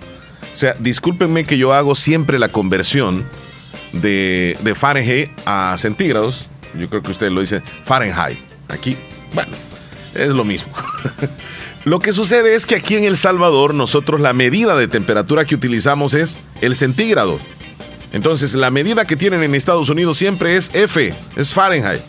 O 0.54 0.58
sea, 0.58 0.76
discúlpenme 0.80 1.46
que 1.46 1.58
yo 1.58 1.74
hago 1.74 1.96
siempre 1.96 2.40
la 2.40 2.50
conversión 2.50 3.24
de, 3.94 4.58
de 4.62 4.76
Fahrenheit 4.76 5.30
a 5.46 5.76
centígrados. 5.78 6.48
Yo 6.78 6.90
creo 6.90 7.02
que 7.02 7.12
ustedes 7.12 7.32
lo 7.32 7.42
dicen 7.42 7.64
Fahrenheit. 7.84 8.38
Aquí, 8.68 8.98
bueno, 9.34 9.52
es 10.16 10.30
lo 10.30 10.44
mismo. 10.44 10.72
lo 11.86 12.00
que 12.00 12.14
sucede 12.14 12.56
es 12.56 12.66
que 12.66 12.76
aquí 12.76 12.96
en 12.96 13.04
El 13.04 13.18
Salvador 13.18 13.74
nosotros 13.74 14.20
la 14.20 14.34
medida 14.34 14.76
de 14.76 14.88
temperatura 14.88 15.46
que 15.46 15.56
utilizamos 15.56 16.14
es 16.14 16.38
el 16.62 16.76
centígrado. 16.76 17.38
Entonces 18.12 18.56
la 18.56 18.72
medida 18.72 19.06
que 19.06 19.16
tienen 19.16 19.44
en 19.44 19.56
Estados 19.56 19.90
Unidos 19.90 20.18
siempre 20.18 20.58
es 20.58 20.72
F, 20.74 21.14
es 21.36 21.54
Fahrenheit. 21.54 22.02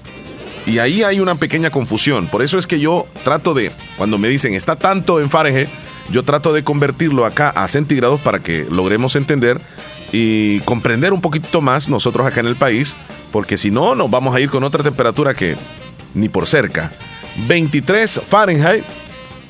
Y 0.67 0.79
ahí 0.79 1.03
hay 1.03 1.21
una 1.21 1.35
pequeña 1.35 1.71
confusión. 1.71 2.29
Por 2.29 2.43
eso 2.43 2.59
es 2.59 2.67
que 2.67 2.79
yo 2.79 3.07
trato 3.25 3.55
de, 3.55 3.73
cuando 3.97 4.19
me 4.19 4.29
dicen 4.29 4.55
está 4.55 4.77
tanto 4.77 5.21
en 5.21 5.29
Fahrenheit, 5.29 5.69
yo 6.11 6.23
trato 6.23 6.53
de 6.53 6.63
convertirlo 6.63 7.25
acá 7.25 7.51
a 7.51 7.67
centígrados 7.69 8.21
para 8.21 8.41
que 8.41 8.67
logremos 8.71 9.17
entender 9.17 9.61
y 10.13 10.61
comprender 10.61 11.13
un 11.13 11.21
poquito 11.21 11.61
más 11.61 11.89
nosotros 11.89 12.27
acá 12.27 12.41
en 12.41 12.47
el 12.47 12.57
país, 12.57 12.97
porque 13.33 13.57
si 13.57 13.71
no, 13.71 13.95
nos 13.95 14.11
vamos 14.11 14.35
a 14.35 14.41
ir 14.41 14.51
con 14.51 14.63
otra 14.63 14.83
temperatura 14.83 15.35
que 15.35 15.57
ni 16.15 16.29
por 16.29 16.47
cerca. 16.47 16.93
23 17.49 18.21
Fahrenheit 18.29 18.85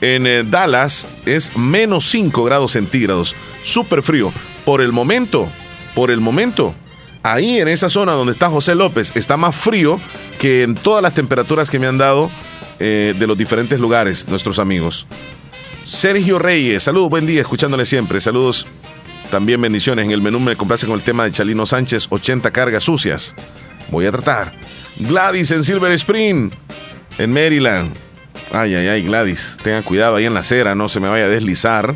en 0.01 0.27
eh, 0.27 0.45
Dallas 0.45 1.07
es 1.27 1.57
menos 1.57 2.05
5 2.07 2.45
grados 2.45 2.73
centígrados, 2.73 3.35
súper 3.65 4.03
frío. 4.03 4.33
Por 4.65 4.81
el 4.81 4.93
momento, 4.93 5.49
por 5.95 6.11
el 6.11 6.21
momento, 6.21 6.75
ahí 7.23 7.61
en 7.61 7.69
esa 7.69 7.89
zona 7.89 8.13
donde 8.13 8.33
está 8.33 8.49
José 8.49 8.75
López 8.75 9.13
está 9.15 9.37
más 9.37 9.55
frío 9.55 10.01
que 10.39 10.63
en 10.63 10.75
todas 10.75 11.03
las 11.03 11.15
temperaturas 11.15 11.71
que 11.71 11.79
me 11.79 11.87
han 11.87 11.99
dado 11.99 12.31
eh, 12.79 13.15
de 13.19 13.27
los 13.27 13.39
diferentes 13.39 13.79
lugares, 13.79 14.29
nuestros 14.29 14.59
amigos. 14.59 15.07
Sergio 15.85 16.39
Reyes, 16.39 16.83
saludos, 16.83 17.11
buen 17.11 17.27
día, 17.27 17.41
escuchándole 17.41 17.87
siempre. 17.87 18.21
Saludos, 18.21 18.67
también 19.31 19.61
bendiciones. 19.61 20.05
En 20.05 20.11
el 20.11 20.23
menú 20.23 20.41
me 20.41 20.57
complace 20.57 20.87
con 20.87 20.97
el 20.97 21.03
tema 21.03 21.25
de 21.25 21.33
Chalino 21.33 21.67
Sánchez, 21.67 22.07
80 22.11 22.51
cargas 22.51 22.85
sucias. 22.85 23.35
Voy 23.91 24.07
a 24.07 24.13
tratar. 24.13 24.53
Gladys 24.99 25.51
en 25.51 25.65
Silver 25.65 25.93
Spring, 25.93 26.51
en 27.19 27.33
Maryland. 27.33 27.93
Ay, 28.53 28.75
ay, 28.75 28.89
ay, 28.89 29.03
Gladys, 29.03 29.57
tenga 29.63 29.83
cuidado 29.83 30.17
ahí 30.17 30.27
en 30.27 30.35
la 30.35 30.41
acera, 30.41 30.75
no 30.75 30.89
se 30.89 31.01
me 31.01 31.09
vaya 31.09 31.25
a 31.25 31.29
deslizar. 31.29 31.95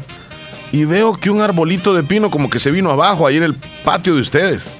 Y 0.72 0.84
veo 0.84 1.14
que 1.14 1.30
un 1.30 1.42
arbolito 1.42 1.94
de 1.94 2.02
pino 2.02 2.30
como 2.30 2.50
que 2.50 2.58
se 2.58 2.70
vino 2.70 2.90
abajo 2.90 3.26
ahí 3.26 3.36
en 3.36 3.44
el 3.44 3.54
patio 3.84 4.14
de 4.14 4.20
ustedes. 4.20 4.78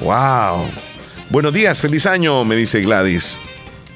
¡Wow! 0.00 0.66
Buenos 1.28 1.52
días, 1.52 1.78
feliz 1.78 2.06
año, 2.06 2.42
me 2.46 2.56
dice 2.56 2.80
Gladys. 2.80 3.38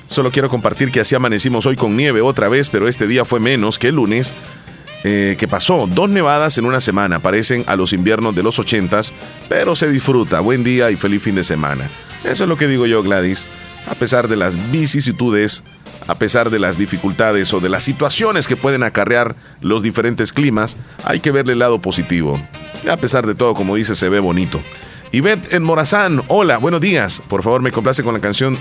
Solo 0.07 0.31
quiero 0.31 0.51
compartir 0.51 0.93
que 0.93 1.01
así 1.01 1.15
amanecimos 1.15 1.65
hoy 1.65 1.77
con 1.77 1.97
nieve 1.97 2.21
otra 2.21 2.49
vez, 2.49 2.69
pero 2.69 2.89
este 2.89 3.07
día 3.07 3.25
fue 3.25 3.41
menos 3.41 3.79
que 3.79 3.89
el 3.89 3.95
lunes 3.95 4.35
eh, 5.03 5.37
que 5.39 5.49
pasó. 5.49 5.87
Dos 5.87 6.11
nevadas 6.11 6.59
en 6.59 6.67
una 6.67 6.83
semana, 6.83 7.21
parecen 7.21 7.65
a 7.67 7.77
los 7.77 7.95
inviernos 7.95 8.35
de 8.35 8.43
los 8.43 8.59
ochentas, 8.59 9.15
pero 9.49 9.75
se 9.75 9.91
disfruta. 9.91 10.41
Buen 10.41 10.63
día 10.63 10.91
y 10.91 10.97
feliz 10.97 11.23
fin 11.23 11.37
de 11.37 11.45
semana. 11.45 11.89
Eso 12.23 12.45
es 12.45 12.49
lo 12.49 12.59
que 12.59 12.69
digo 12.69 12.85
yo, 12.85 13.03
Gladys. 13.03 13.47
A 13.87 13.95
pesar 13.95 14.29
de 14.29 14.37
las 14.37 14.71
vicisitudes, 14.71 15.65
a 16.07 16.17
pesar 16.17 16.51
de 16.51 16.59
las 16.59 16.77
dificultades 16.77 17.53
o 17.55 17.61
de 17.61 17.71
las 17.71 17.83
situaciones 17.83 18.47
que 18.47 18.57
pueden 18.57 18.83
acarrear 18.83 19.37
los 19.63 19.83
diferentes 19.83 20.35
climas, 20.35 20.77
hay 21.03 21.21
que 21.21 21.31
verle 21.31 21.55
el 21.55 21.61
lado 21.61 21.81
positivo. 21.81 22.39
A 22.91 22.99
pesar 22.99 23.27
de 23.27 23.35
todo, 23.35 23.55
como 23.55 23.77
dice, 23.77 23.95
se 23.95 24.11
ve 24.11 24.21
bonito. 24.21 24.61
Ivette 25.15 25.55
en 25.55 25.63
Morazán, 25.63 26.23
hola, 26.27 26.59
buenos 26.59 26.81
días. 26.81 27.23
Por 27.29 27.45
favor, 27.45 27.63
me 27.63 27.71
complace 27.71 28.03
con 28.03 28.15
la 28.15 28.21
canción 28.21 28.59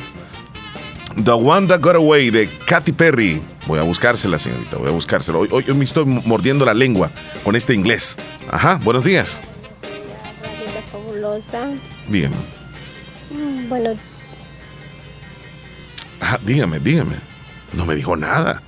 The 1.26 1.32
One 1.32 1.66
That 1.66 1.80
Got 1.82 1.96
Away 1.96 2.30
de 2.30 2.48
Katy 2.68 2.92
Perry. 2.92 3.42
Voy 3.66 3.80
a 3.80 3.82
buscársela, 3.82 4.38
señorita, 4.38 4.78
voy 4.78 4.90
a 4.90 4.92
buscársela. 4.92 5.40
Hoy, 5.40 5.48
hoy 5.52 5.64
me 5.74 5.84
estoy 5.84 6.06
mordiendo 6.06 6.64
la 6.64 6.76
lengua 6.76 7.10
con 7.44 7.56
este 7.56 7.74
inglés. 7.74 8.18
Ajá, 8.52 8.80
buenos 8.84 9.04
días. 9.04 9.42
fabulosa. 10.92 11.70
Bien. 12.08 12.32
Mm, 13.32 13.68
bueno. 13.68 13.90
Ajá, 16.20 16.40
dígame, 16.46 16.78
dígame. 16.80 17.16
No 17.74 17.88
me 17.88 17.96
dijo 17.96 18.16
nada. 18.16 18.62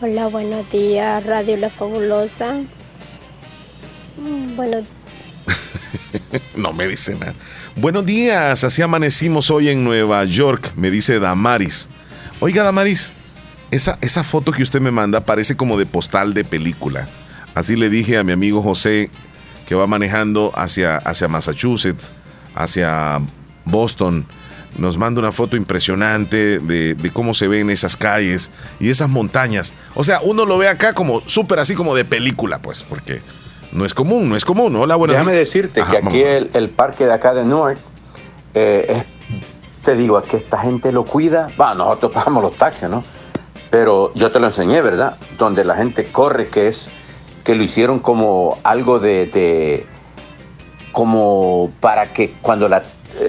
Hola, 0.00 0.28
buenos 0.28 0.70
días, 0.70 1.26
Radio 1.26 1.58
La 1.58 1.68
Fabulosa. 1.68 2.54
Mm, 4.16 4.56
Bueno, 4.56 4.78
no 6.56 6.72
me 6.72 6.86
dice 6.86 7.14
nada. 7.14 7.34
Buenos 7.76 8.04
días, 8.06 8.64
así 8.64 8.82
amanecimos 8.82 9.50
hoy 9.50 9.68
en 9.68 9.84
Nueva 9.84 10.24
York, 10.24 10.72
me 10.76 10.90
dice 10.90 11.18
Damaris. 11.20 11.88
Oiga, 12.40 12.62
Damaris, 12.62 13.12
esa, 13.70 13.98
esa 14.00 14.24
foto 14.24 14.52
que 14.52 14.62
usted 14.62 14.80
me 14.80 14.90
manda 14.90 15.20
parece 15.20 15.56
como 15.56 15.78
de 15.78 15.86
postal 15.86 16.34
de 16.34 16.44
película. 16.44 17.08
Así 17.54 17.76
le 17.76 17.90
dije 17.90 18.18
a 18.18 18.24
mi 18.24 18.32
amigo 18.32 18.62
José 18.62 19.10
que 19.66 19.74
va 19.74 19.86
manejando 19.86 20.52
hacia, 20.54 20.96
hacia 20.96 21.28
Massachusetts, 21.28 22.10
hacia 22.54 23.20
Boston. 23.64 24.26
Nos 24.78 24.96
manda 24.96 25.20
una 25.20 25.32
foto 25.32 25.56
impresionante 25.56 26.58
de, 26.58 26.94
de 26.94 27.10
cómo 27.10 27.34
se 27.34 27.48
ven 27.48 27.68
esas 27.68 27.96
calles 27.96 28.50
y 28.80 28.90
esas 28.90 29.10
montañas. 29.10 29.74
O 29.94 30.04
sea, 30.04 30.20
uno 30.20 30.46
lo 30.46 30.56
ve 30.56 30.68
acá 30.68 30.94
como 30.94 31.20
súper 31.26 31.58
así 31.58 31.74
como 31.74 31.94
de 31.94 32.04
película, 32.04 32.62
pues, 32.62 32.82
porque 32.82 33.20
no 33.72 33.84
es 33.84 33.94
común, 33.94 34.28
no 34.28 34.36
es 34.36 34.44
común. 34.44 34.74
Hola, 34.76 34.96
buenos 34.96 35.14
Déjame 35.16 35.32
decirte 35.34 35.80
Ajá, 35.80 35.90
que 35.90 35.96
aquí 35.98 36.22
el, 36.22 36.50
el 36.54 36.70
parque 36.70 37.06
de 37.06 37.12
acá 37.12 37.34
de 37.34 37.44
Newark, 37.44 37.78
eh, 38.54 38.86
es- 38.88 39.18
te 39.84 39.94
digo, 39.94 40.20
que 40.22 40.36
esta 40.36 40.58
gente 40.58 40.92
lo 40.92 41.04
cuida. 41.04 41.46
Va, 41.60 41.74
nosotros 41.74 42.12
pagamos 42.14 42.42
los 42.42 42.56
taxis, 42.56 42.88
¿no? 42.88 43.04
Pero 43.70 44.12
yo 44.14 44.30
te 44.30 44.40
lo 44.40 44.46
enseñé, 44.46 44.80
¿verdad? 44.82 45.16
Donde 45.38 45.64
la 45.64 45.76
gente 45.76 46.04
corre, 46.04 46.48
que 46.48 46.68
es 46.68 46.90
que 47.44 47.54
lo 47.54 47.62
hicieron 47.62 47.98
como 48.00 48.58
algo 48.64 48.98
de, 48.98 49.26
de- 49.26 49.86
como 50.92 51.70
para 51.80 52.12
que 52.12 52.32
cuando 52.42 52.68
la 52.68 52.82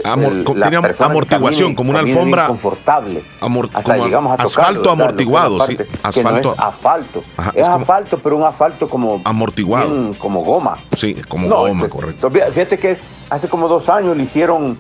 Amor- 0.03 0.32
el- 0.34 0.45
tiene 0.45 0.82
persona 0.82 1.09
amortiguación, 1.09 1.75
como 1.75 1.89
una 1.91 1.99
alfombra 1.99 2.47
confortable. 2.47 3.23
amor- 3.41 3.69
Hasta 3.73 3.82
como 3.93 4.05
llegamos 4.05 4.34
a 4.34 4.38
tocarlo, 4.38 4.61
asfalto 4.61 4.91
amortiguado, 4.91 5.59
sí, 5.65 5.77
asfalto. 6.03 6.53
Es 6.53 6.59
asfalto. 6.59 7.23
Ajá, 7.38 7.49
es 7.51 7.61
es 7.61 7.63
como- 7.67 7.75
asfalto, 7.82 8.19
pero 8.19 8.38
un 8.38 8.43
asfalto 8.43 8.88
como 8.88 9.21
amortiguado. 9.25 9.89
bien 9.89 10.13
como 10.13 10.43
goma. 10.43 10.77
Sí, 10.97 11.15
como 11.27 11.47
No, 11.47 11.57
goma, 11.57 11.86
este- 11.86 11.89
correcto. 11.89 12.30
Fíjate 12.32 12.77
que 12.77 12.97
hace 13.30 13.47
como 13.49 13.67
dos 13.67 13.89
años 13.89 14.15
le 14.15 14.23
hicieron 14.23 14.77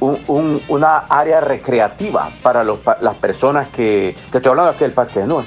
un- 0.00 0.18
un- 0.26 0.62
una 0.68 0.98
área 1.08 1.40
recreativa 1.40 2.28
para 2.42 2.64
los 2.64 2.78
pa- 2.80 2.98
las 3.00 3.14
personas 3.14 3.68
que. 3.68 4.16
Te 4.30 4.38
estoy 4.38 4.50
hablando 4.50 4.70
aquí 4.72 4.80
del 4.80 4.92
Parque 4.92 5.20
de 5.20 5.26
Nueva. 5.26 5.44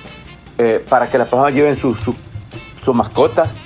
eh, 0.58 0.84
para 0.88 1.10
que 1.10 1.18
las 1.18 1.28
personas 1.28 1.54
lleven 1.54 1.76
sus 1.76 2.00
sus 2.00 2.96
mascotas, 2.96 3.58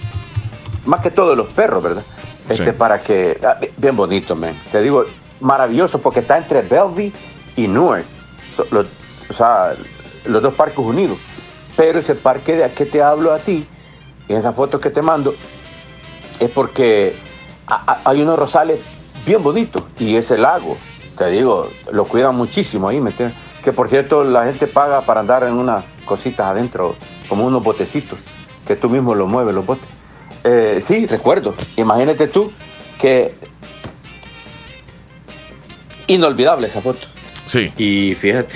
más 0.85 1.01
que 1.01 1.11
todo 1.11 1.35
los 1.35 1.47
perros, 1.49 1.83
¿verdad? 1.83 2.03
Este, 2.49 2.73
Para 2.73 2.99
que. 2.99 3.39
ah, 3.45 3.57
bi- 3.61 3.69
Bien 3.77 3.95
bonito. 3.95 4.35
Te 4.71 4.81
digo, 4.81 5.05
maravilloso 5.41 5.99
porque 5.99 6.19
está 6.21 6.37
entre 6.37 6.61
Bellevue 6.61 7.11
y 7.55 7.67
Newark. 7.67 8.05
So- 8.55 8.65
lo- 8.71 8.85
o 9.29 9.33
sea, 9.33 9.73
los 10.25 10.41
dos 10.41 10.53
parques 10.53 10.79
unidos. 10.79 11.17
Pero 11.75 11.99
ese 11.99 12.15
parque 12.15 12.55
de 12.55 12.69
que 12.71 12.85
te 12.85 13.01
hablo 13.01 13.31
a 13.33 13.39
ti, 13.39 13.65
en 14.27 14.37
esa 14.37 14.51
foto 14.53 14.79
que 14.79 14.89
te 14.89 15.01
mando, 15.01 15.33
es 16.39 16.49
porque 16.51 17.15
hay 18.05 18.21
unos 18.21 18.37
rosales 18.37 18.79
bien 19.25 19.43
bonitos 19.43 19.83
y 19.99 20.15
ese 20.15 20.37
lago, 20.37 20.77
te 21.17 21.29
digo, 21.29 21.69
lo 21.91 22.05
cuidan 22.05 22.35
muchísimo 22.35 22.89
ahí, 22.89 22.99
¿me 22.99 23.11
entiendes? 23.11 23.37
Que 23.63 23.71
por 23.71 23.87
cierto, 23.89 24.23
la 24.23 24.45
gente 24.45 24.67
paga 24.67 25.01
para 25.01 25.19
andar 25.19 25.43
en 25.43 25.53
unas 25.53 25.83
cositas 26.05 26.47
adentro, 26.47 26.95
como 27.27 27.45
unos 27.45 27.63
botecitos, 27.63 28.19
que 28.65 28.75
tú 28.75 28.89
mismo 28.89 29.13
los 29.15 29.29
mueves, 29.29 29.53
los 29.53 29.65
botes. 29.65 29.87
Eh, 30.43 30.79
sí, 30.81 31.05
recuerdo. 31.05 31.53
Imagínate 31.75 32.27
tú 32.27 32.51
que 32.99 33.35
inolvidable 36.09 36.67
esa 36.67 36.81
foto. 36.81 37.07
Sí. 37.45 37.71
Y 37.77 38.15
fíjate, 38.15 38.53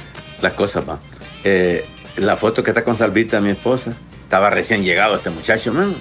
las 0.42 0.52
cosas 0.52 0.84
van. 0.84 0.98
Eh, 1.44 1.84
la 2.16 2.36
foto 2.36 2.62
que 2.62 2.70
está 2.70 2.84
con 2.84 2.96
Salvita, 2.96 3.40
mi 3.40 3.50
esposa, 3.50 3.94
estaba 4.22 4.50
recién 4.50 4.82
llegado 4.82 5.16
este 5.16 5.30
muchacho, 5.30 5.72
man. 5.72 5.94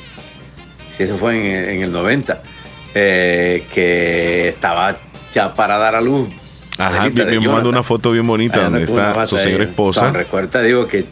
Si 0.91 1.03
eso 1.03 1.17
fue 1.17 1.35
en, 1.35 1.69
en 1.75 1.83
el 1.83 1.91
90, 1.91 2.41
eh, 2.93 3.65
que 3.73 4.49
estaba 4.49 4.97
ya 5.31 5.53
para 5.53 5.77
dar 5.77 5.95
a 5.95 6.01
luz. 6.01 6.29
Ajá, 6.77 7.09
me, 7.09 7.25
me 7.25 7.39
manda 7.47 7.69
una 7.69 7.83
foto 7.83 8.11
bien 8.11 8.27
bonita 8.27 8.63
donde 8.63 8.83
está 8.83 9.25
su 9.25 9.37
señora 9.37 9.63
esposa. 9.63 10.11
Recuerda, 10.11 10.61
digo 10.61 10.87
que 10.87 11.05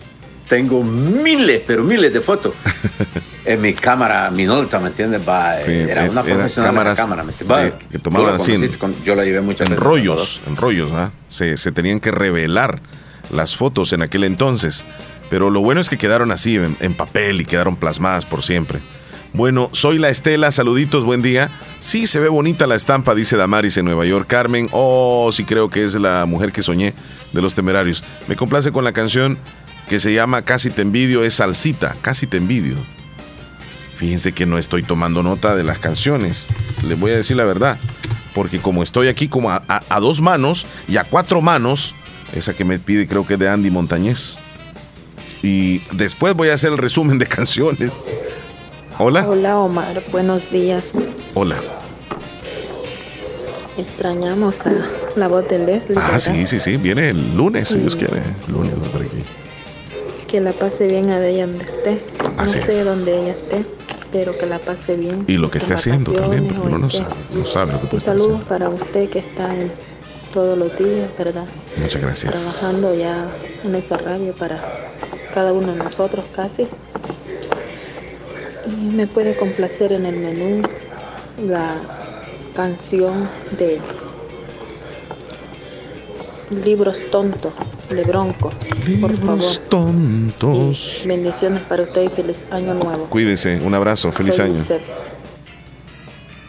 tengo 0.53 0.83
miles, 0.83 1.63
pero 1.65 1.83
miles 1.83 2.13
de 2.13 2.21
fotos. 2.21 2.53
en 3.45 3.59
mi 3.59 3.73
cámara 3.73 4.29
Minolta, 4.29 4.79
¿me 4.79 4.89
entiendes? 4.89 5.27
Va, 5.27 5.57
Sí, 5.57 5.71
era 5.71 6.03
una 6.03 6.21
eran 6.21 6.37
profesional 6.37 6.71
de 6.71 6.75
cámaras 6.75 6.99
cámara, 6.99 7.23
¿me 7.23 7.31
entiendes? 7.31 7.73
Va, 7.73 7.79
que 7.89 7.97
tomaban 7.97 8.35
así 8.35 8.55
yo 9.03 9.15
la 9.15 9.25
llevé 9.25 9.41
muchas 9.41 9.65
en 9.65 9.71
veces. 9.71 9.83
rollos, 9.83 10.41
en 10.45 10.55
rollos, 10.55 10.91
¿ah? 10.93 11.09
se, 11.27 11.57
se 11.57 11.71
tenían 11.71 11.99
que 11.99 12.11
revelar 12.11 12.81
las 13.31 13.55
fotos 13.55 13.93
en 13.93 14.03
aquel 14.03 14.25
entonces. 14.25 14.85
Pero 15.31 15.49
lo 15.49 15.61
bueno 15.61 15.81
es 15.81 15.89
que 15.89 15.97
quedaron 15.97 16.31
así, 16.31 16.57
en, 16.57 16.77
en 16.79 16.93
papel 16.93 17.41
y 17.41 17.45
quedaron 17.45 17.75
plasmadas 17.75 18.27
por 18.27 18.43
siempre. 18.43 18.79
Bueno, 19.33 19.69
soy 19.71 19.97
la 19.97 20.09
Estela, 20.09 20.51
saluditos, 20.51 21.03
buen 21.03 21.23
día. 21.23 21.49
Sí, 21.79 22.05
se 22.05 22.19
ve 22.19 22.29
bonita 22.29 22.67
la 22.67 22.75
estampa, 22.75 23.15
dice 23.15 23.37
Damaris 23.37 23.77
en 23.77 23.85
Nueva 23.85 24.05
York. 24.05 24.27
Carmen, 24.27 24.69
oh, 24.71 25.31
sí 25.33 25.45
creo 25.45 25.71
que 25.71 25.83
es 25.83 25.95
la 25.95 26.27
mujer 26.27 26.51
que 26.51 26.61
soñé 26.61 26.93
de 27.31 27.41
los 27.41 27.55
temerarios. 27.55 28.03
Me 28.27 28.35
complace 28.35 28.71
con 28.71 28.83
la 28.83 28.91
canción 28.93 29.39
que 29.87 29.99
se 29.99 30.13
llama 30.13 30.41
Casi 30.43 30.69
te 30.69 30.81
envidio, 30.81 31.23
es 31.23 31.35
Salsita, 31.35 31.95
Casi 32.01 32.27
te 32.27 32.37
envidio. 32.37 32.75
Fíjense 33.97 34.31
que 34.33 34.45
no 34.45 34.57
estoy 34.57 34.83
tomando 34.83 35.23
nota 35.23 35.55
de 35.55 35.63
las 35.63 35.77
canciones. 35.79 36.47
Les 36.87 36.99
voy 36.99 37.11
a 37.11 37.15
decir 37.17 37.37
la 37.37 37.45
verdad. 37.45 37.77
Porque 38.33 38.59
como 38.59 38.81
estoy 38.83 39.07
aquí 39.07 39.27
como 39.27 39.51
a, 39.51 39.63
a- 39.67 39.81
a 39.89 39.99
dos 39.99 40.19
manos 40.19 40.65
y 40.87 40.97
a 40.97 41.03
cuatro 41.03 41.39
manos, 41.41 41.93
esa 42.35 42.53
que 42.53 42.65
me 42.65 42.79
pide 42.79 43.07
creo 43.07 43.25
que 43.27 43.35
es 43.35 43.39
de 43.39 43.47
Andy 43.47 43.69
Montañez. 43.69 44.39
Y 45.43 45.79
después 45.91 46.33
voy 46.33 46.49
a 46.49 46.55
hacer 46.55 46.71
el 46.71 46.77
resumen 46.79 47.19
de 47.19 47.27
canciones. 47.27 48.05
Hola. 48.97 49.27
Hola 49.27 49.57
Omar, 49.59 50.01
buenos 50.11 50.49
días. 50.51 50.91
Hola. 51.35 51.57
Extrañamos 53.77 54.59
a 54.61 54.71
la 55.15 55.27
voz 55.27 55.47
de 55.49 55.59
Leslie. 55.59 55.97
Ah, 55.97 56.11
¿verdad? 56.11 56.19
sí, 56.19 56.45
sí, 56.47 56.59
sí. 56.59 56.77
Viene 56.77 57.09
el 57.09 57.35
lunes, 57.35 57.69
si 57.69 57.79
Dios 57.79 57.95
quiere. 57.95 58.21
El 58.47 58.53
lunes 58.53 58.73
va 58.77 58.83
a 58.83 58.85
estar 58.85 59.01
aquí. 59.01 59.23
Que 60.33 60.41
la 60.41 60.51
pase 60.51 60.87
bien 60.87 61.11
a 61.11 61.23
ella 61.23 61.45
donde 61.45 61.63
esté. 61.63 62.01
Así 62.37 62.57
no 62.57 62.65
sé 62.65 62.79
es. 62.79 62.85
dónde 62.85 63.15
ella 63.21 63.33
esté, 63.33 63.63
pero 64.11 64.35
que 64.35 64.47
la 64.47 64.57
pase 64.57 64.95
bien. 64.95 65.25
Y 65.27 65.37
lo 65.37 65.51
que 65.51 65.59
esté 65.59 65.73
en 65.73 65.77
haciendo 65.77 66.11
también, 66.11 66.47
porque 66.47 66.59
uno 66.59 66.79
no 66.79 66.89
sabe, 66.89 67.13
no 67.35 67.45
sabe 67.45 67.73
lo 67.73 67.81
que 67.81 67.85
puede 67.85 67.97
estar 67.99 68.15
saludos 68.15 68.41
haciendo. 68.41 68.49
para 68.49 68.69
usted 68.69 69.09
que 69.11 69.19
está 69.19 69.53
en 69.53 69.71
todos 70.33 70.57
los 70.57 70.75
días, 70.75 71.07
¿verdad? 71.19 71.45
Muchas 71.77 72.01
gracias. 72.01 72.33
Trabajando 72.33 72.95
ya 72.95 73.29
en 73.63 73.75
esa 73.75 73.97
radio 73.97 74.33
para 74.33 74.57
cada 75.35 75.53
uno 75.53 75.71
de 75.71 75.77
nosotros 75.83 76.25
casi. 76.35 76.65
Y 78.65 78.85
me 78.85 79.05
puede 79.05 79.37
complacer 79.37 79.93
en 79.93 80.07
el 80.07 80.15
menú 80.15 80.63
la 81.47 81.75
canción 82.55 83.29
de 83.59 83.79
Libros 86.53 86.97
Tontos 87.11 87.53
de 87.89 88.03
Bronco. 88.03 88.49
Por 88.49 88.59
favor. 88.59 89.11
Libros 89.11 89.61
tontos. 89.69 91.01
Bendiciones 91.05 91.61
para 91.61 91.83
usted 91.83 92.03
y 92.03 92.09
feliz 92.09 92.43
año 92.51 92.73
nuevo. 92.73 93.05
Cuídese, 93.09 93.59
un 93.61 93.73
abrazo, 93.73 94.11
feliz 94.11 94.35
Soy 94.35 94.45
año. 94.51 94.63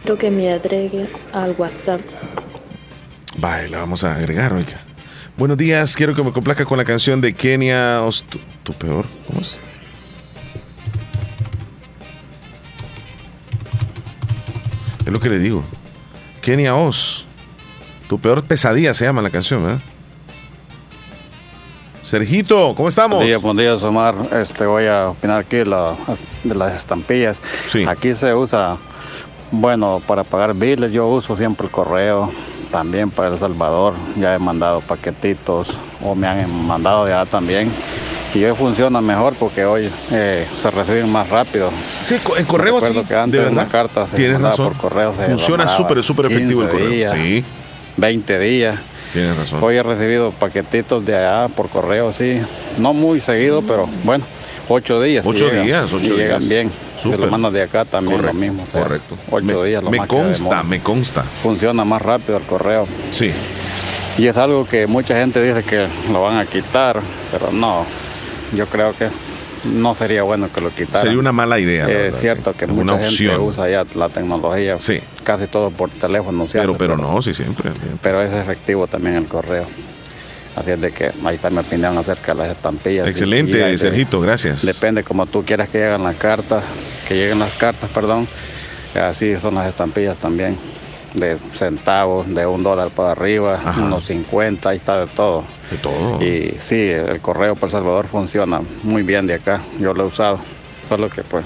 Quiero 0.01 0.17
que 0.17 0.29
me 0.31 0.51
agregue 0.51 1.07
al 1.33 1.55
WhatsApp. 1.57 2.01
Vale, 3.37 3.69
la 3.69 3.79
vamos 3.79 4.03
a 4.03 4.15
agregar, 4.15 4.53
oiga. 4.53 4.79
Buenos 5.37 5.57
días, 5.57 5.95
quiero 5.95 6.13
que 6.15 6.23
me 6.23 6.31
complazca 6.31 6.63
con 6.65 6.77
la 6.77 6.85
canción 6.85 7.19
de 7.19 7.33
Kenia 7.33 8.01
Os- 8.03 8.23
tu, 8.23 8.39
tu 8.63 8.71
peor. 8.73 9.05
¿Cómo 9.27 9.41
es? 9.41 9.57
Es 15.05 15.11
lo 15.11 15.19
que 15.19 15.29
le 15.29 15.39
digo. 15.39 15.63
Kenia 16.41 16.75
Oz. 16.75 17.25
Tu 18.09 18.19
peor 18.19 18.43
pesadilla 18.43 18.93
se 18.93 19.05
llama 19.05 19.21
la 19.21 19.29
canción, 19.29 19.69
¿eh? 19.69 19.79
Sergito, 22.09 22.75
¿cómo 22.77 22.87
estamos? 22.87 23.17
Buen 23.17 23.27
día, 23.27 23.37
buen 23.39 23.57
día, 23.57 23.73
Omar. 23.77 24.13
Este, 24.39 24.63
voy 24.67 24.85
a 24.85 25.09
opinar 25.09 25.39
aquí 25.39 25.57
de, 25.57 25.65
la- 25.65 25.95
de 26.43 26.53
las 26.53 26.75
estampillas. 26.75 27.35
Aquí 27.87 28.13
se 28.13 28.31
usa, 28.31 28.77
bueno, 29.49 29.99
para 30.05 30.23
pagar 30.23 30.53
biles 30.53 30.91
yo 30.91 31.07
uso 31.07 31.35
siempre 31.35 31.65
el 31.65 31.71
correo, 31.71 32.31
también 32.71 33.09
para 33.09 33.29
El 33.29 33.39
Salvador. 33.39 33.95
Ya 34.19 34.35
he 34.35 34.37
mandado 34.37 34.81
paquetitos 34.81 35.75
o 35.99 36.13
me 36.13 36.27
han 36.27 36.67
mandado 36.67 37.07
ya 37.07 37.25
también. 37.25 37.71
Y 38.35 38.43
hoy 38.43 38.55
funciona 38.55 39.01
mejor 39.01 39.33
porque 39.39 39.65
hoy 39.65 39.89
eh, 40.11 40.45
se 40.61 40.69
reciben 40.69 41.11
más 41.11 41.27
rápido. 41.31 41.71
Sí, 42.03 42.17
en 42.37 42.45
correo 42.45 42.85
sí, 42.85 42.93
que 43.07 43.15
antes 43.15 43.41
de 43.41 43.47
verdad. 43.49 43.67
carta 43.71 44.05
se 44.05 44.15
Tienes 44.15 44.39
razón. 44.39 44.67
por 44.67 44.77
correo. 44.77 45.11
se 45.11 45.23
Funciona 45.23 45.67
súper, 45.67 46.03
súper 46.03 46.27
efectivo 46.27 46.61
el 46.61 46.67
15 46.69 46.83
correo. 46.83 46.95
días, 46.95 47.11
Sí. 47.13 47.43
20 47.97 48.37
días. 48.39 48.77
Tienes 49.15 49.37
razón. 49.37 49.63
Hoy 49.63 49.77
he 49.77 49.81
recibido 49.83 50.31
paquetitos 50.31 51.05
de 51.05 51.15
allá 51.15 51.47
por 51.47 51.69
correo, 51.69 52.11
sí. 52.11 52.39
No 52.77 52.91
muy 52.93 53.21
seguido, 53.21 53.61
pero 53.61 53.87
bueno, 54.03 54.25
ocho 54.67 55.01
días. 55.01 55.25
Ocho 55.25 55.45
llegan, 55.49 55.65
días, 55.65 55.91
y 55.91 55.95
ocho 55.95 56.15
llegan 56.17 56.39
días. 56.39 56.49
bien. 56.49 56.71
Se 56.97 57.03
Súper. 57.03 57.19
lo 57.21 57.27
mandan 57.27 57.53
de 57.53 57.63
acá 57.63 57.85
también 57.85 58.17
Correcto, 58.17 58.33
lo 58.37 58.39
mismo. 58.41 58.63
o 58.63 58.71
sea, 58.71 58.83
correcto. 58.83 59.17
Ocho 59.31 59.45
Me- 59.45 59.65
días 59.67 59.83
lo 59.83 59.89
me 59.89 59.97
más 59.99 60.07
consta, 60.07 60.63
me 60.63 60.79
consta. 60.81 61.23
Funciona 61.23 61.85
más 61.85 62.01
rápido 62.01 62.37
el 62.37 62.43
correo. 62.43 62.87
Sí. 63.11 63.31
Y 64.17 64.27
es 64.27 64.35
algo 64.37 64.67
que 64.67 64.85
mucha 64.85 65.15
gente 65.17 65.41
dice 65.41 65.63
que 65.63 65.87
lo 66.11 66.21
van 66.23 66.37
a 66.37 66.45
quitar, 66.45 66.99
pero 67.31 67.51
no. 67.53 67.85
Yo 68.53 68.65
creo 68.67 68.93
que 68.97 69.07
no 69.65 69.93
sería 69.95 70.23
bueno 70.23 70.51
que 70.51 70.61
lo 70.61 70.69
quitaran. 70.69 71.01
Sería 71.01 71.19
una 71.19 71.31
mala 71.31 71.59
idea. 71.59 71.87
Es 71.87 72.19
cierto 72.19 72.53
que 72.53 72.67
mucha 72.67 73.03
gente 73.03 73.37
usa 73.37 73.69
ya 73.69 73.85
la 73.95 74.09
tecnología. 74.09 74.79
Sí. 74.79 74.99
Casi 75.23 75.47
todo 75.47 75.71
por 75.71 75.89
teléfono. 75.89 76.47
Pero, 76.51 76.77
pero, 76.77 76.97
no, 76.97 77.21
sí, 77.21 77.33
siempre. 77.33 77.71
Pero 78.01 78.21
es 78.21 78.31
efectivo 78.33 78.87
también 78.87 79.15
el 79.15 79.25
correo. 79.25 79.65
Así 80.55 80.71
es 80.71 80.79
de 80.79 80.91
que 80.91 81.11
ahí 81.25 81.35
está 81.35 81.49
mi 81.49 81.59
opinión 81.59 81.97
acerca 81.97 82.33
de 82.33 82.39
las 82.39 82.51
estampillas. 82.51 83.07
Excelente, 83.09 83.77
Sergito, 83.77 84.21
gracias. 84.21 84.65
Depende 84.65 85.03
como 85.03 85.25
tú 85.25 85.43
quieras 85.43 85.67
que 85.69 85.79
lleguen 85.79 86.03
las 86.03 86.15
cartas, 86.15 86.63
que 87.07 87.15
lleguen 87.15 87.39
las 87.39 87.53
cartas, 87.55 87.89
perdón. 87.89 88.27
Así 88.93 89.37
son 89.39 89.55
las 89.55 89.67
estampillas 89.67 90.17
también 90.17 90.57
de 91.15 91.37
centavos, 91.53 92.27
de 92.27 92.45
un 92.45 92.63
dólar 92.63 92.89
para 92.89 93.11
arriba, 93.11 93.59
unos 93.77 94.05
50, 94.05 94.69
ahí 94.69 94.77
está 94.77 95.01
de 95.01 95.07
todo. 95.07 95.43
De 95.71 95.77
todo. 95.77 96.21
Y 96.21 96.55
sí, 96.59 96.89
el 96.89 97.19
correo 97.21 97.55
por 97.55 97.69
Salvador 97.69 98.07
funciona 98.07 98.61
muy 98.83 99.03
bien 99.03 99.27
de 99.27 99.35
acá, 99.35 99.61
yo 99.79 99.93
lo 99.93 100.03
he 100.03 100.07
usado, 100.07 100.39
solo 100.89 101.09
que 101.09 101.23
pues 101.23 101.45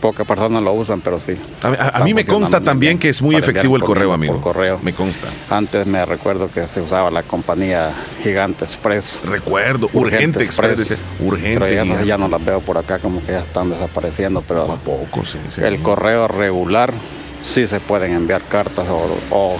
pocas 0.00 0.26
personas 0.26 0.62
lo 0.62 0.72
usan, 0.72 1.00
pero 1.00 1.18
sí. 1.18 1.36
A, 1.62 2.02
mí 2.02 2.14
me 2.14 2.24
consta 2.24 2.60
también 2.60 2.98
que 2.98 3.10
es 3.10 3.22
muy 3.22 3.36
efectivo 3.36 3.76
el 3.76 3.82
correo, 3.82 4.12
amigo. 4.12 4.40
correo. 4.40 4.80
Me 4.82 4.92
consta. 4.92 5.28
Antes 5.48 5.86
me 5.86 6.04
recuerdo 6.04 6.50
que 6.50 6.66
se 6.66 6.80
usaba 6.80 7.10
la 7.10 7.22
compañía 7.22 7.92
Gigante 8.22 8.64
Express. 8.64 9.20
Recuerdo, 9.24 9.88
Urgente, 9.92 10.42
Express. 10.42 10.96
Urgente. 11.20 11.60
Pero 11.60 11.72
ya 11.72 11.84
no, 11.84 12.04
ya 12.04 12.18
no, 12.18 12.28
las 12.28 12.44
veo 12.44 12.60
por 12.60 12.78
acá, 12.78 12.98
como 12.98 13.20
que 13.24 13.32
ya 13.32 13.40
están 13.40 13.70
desapareciendo, 13.70 14.42
pero... 14.42 14.62
a 14.72 14.76
poco, 14.76 15.24
sí, 15.24 15.38
El 15.58 15.80
correo 15.80 16.26
regular 16.26 16.92
sí 17.44 17.66
se 17.66 17.80
pueden 17.80 18.14
enviar 18.14 18.42
cartas 18.42 18.86
o, 18.88 19.58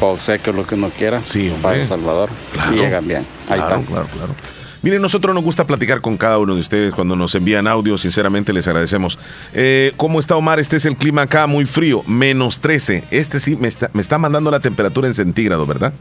o, 0.00 0.18
sé 0.18 0.38
que 0.38 0.52
lo 0.52 0.66
que 0.66 0.74
uno 0.74 0.90
quiera 0.90 1.20
para 1.62 1.76
El 1.76 1.88
Salvador 1.88 2.30
y 2.72 2.76
llegan 2.76 3.06
bien. 3.06 3.26
Ahí 3.48 3.58
claro, 3.58 3.82
Claro, 3.82 4.06
claro. 4.06 4.34
Miren, 4.80 5.02
nosotros 5.02 5.34
nos 5.34 5.42
gusta 5.42 5.66
platicar 5.66 6.00
con 6.00 6.16
cada 6.16 6.38
uno 6.38 6.54
de 6.54 6.60
ustedes 6.60 6.94
cuando 6.94 7.16
nos 7.16 7.34
envían 7.34 7.66
audio, 7.66 7.98
sinceramente 7.98 8.52
les 8.52 8.68
agradecemos. 8.68 9.18
Eh, 9.52 9.92
¿Cómo 9.96 10.20
está 10.20 10.36
Omar? 10.36 10.60
Este 10.60 10.76
es 10.76 10.84
el 10.84 10.96
clima 10.96 11.22
acá 11.22 11.48
muy 11.48 11.66
frío, 11.66 12.04
menos 12.06 12.60
13. 12.60 13.04
Este 13.10 13.40
sí 13.40 13.56
me 13.56 13.66
está, 13.66 13.90
me 13.92 14.00
está 14.00 14.18
mandando 14.18 14.52
la 14.52 14.60
temperatura 14.60 15.08
en 15.08 15.14
centígrados, 15.14 15.66
¿verdad? 15.66 15.92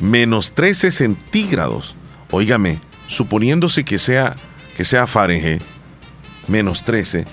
Menos 0.00 0.52
13 0.52 0.92
centígrados. 0.92 1.94
Óigame, 2.30 2.80
suponiéndose 3.06 3.84
que 3.84 3.98
sea, 3.98 4.34
que 4.76 4.86
sea 4.86 5.06
Fahrenheit, 5.06 5.62
menos 6.48 6.84
13, 6.84 7.26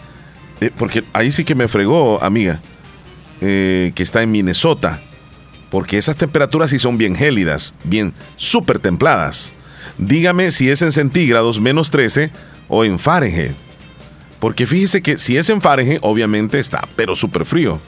eh, 0.60 0.72
porque 0.78 1.04
ahí 1.14 1.32
sí 1.32 1.46
que 1.46 1.56
me 1.56 1.70
fregó, 1.70 2.22
amiga. 2.22 2.60
Eh, 3.42 3.92
que 3.96 4.04
está 4.04 4.24
en 4.24 4.32
Minnesota, 4.32 5.02
porque 5.70 5.98
esas 5.98 6.16
temperaturas 6.16 6.70
sí 6.70 6.80
son 6.80 6.98
bien 6.98 7.16
gélidas, 7.16 7.74
bien 7.84 8.14
súper 8.38 8.80
templadas. 8.80 9.54
Dígame 9.98 10.52
si 10.52 10.70
es 10.70 10.82
en 10.82 10.92
centígrados 10.92 11.60
menos 11.60 11.92
13 11.92 12.32
o 12.68 12.86
en 12.86 13.00
Fahrenheit. 13.00 13.56
Porque 14.40 14.68
fíjese 14.68 15.02
que 15.02 15.18
si 15.18 15.38
es 15.38 15.50
en 15.50 15.62
Fahrenheit, 15.62 16.00
obviamente 16.02 16.60
está, 16.60 16.82
pero 16.96 17.16
súper 17.16 17.46
frío. 17.46 17.80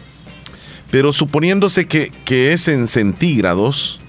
Pero 0.89 1.11
suponiéndose 1.11 1.88
que, 1.88 2.11
que, 2.23 2.53
es 2.53 2.67
en 2.67 2.88
centígrados, 2.88 3.99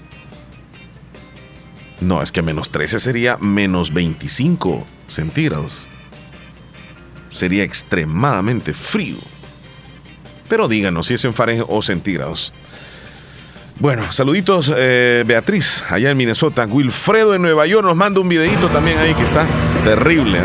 no, 1.99 2.21
es 2.21 2.31
que 2.31 2.41
menos 2.41 2.69
13 2.69 2.99
sería 2.99 3.37
menos 3.37 3.93
25 3.93 4.85
centígrados. 5.07 5.85
Sería 7.29 7.63
extremadamente 7.63 8.73
frío. 8.73 9.17
Pero 10.49 10.67
díganos 10.67 11.07
si 11.07 11.15
es 11.15 11.25
en 11.25 11.33
Fahrenheit 11.33 11.65
o 11.69 11.81
centígrados. 11.81 12.53
Bueno, 13.79 14.11
saluditos 14.11 14.73
eh, 14.75 15.23
Beatriz, 15.27 15.83
allá 15.89 16.09
en 16.09 16.17
Minnesota. 16.17 16.65
Wilfredo 16.65 17.35
en 17.35 17.43
Nueva 17.43 17.67
York 17.67 17.85
nos 17.85 17.95
manda 17.95 18.19
un 18.19 18.27
videito 18.27 18.67
también 18.69 18.97
ahí 18.97 19.13
que 19.13 19.23
está 19.23 19.45
terrible. 19.83 20.39
¿eh? 20.39 20.41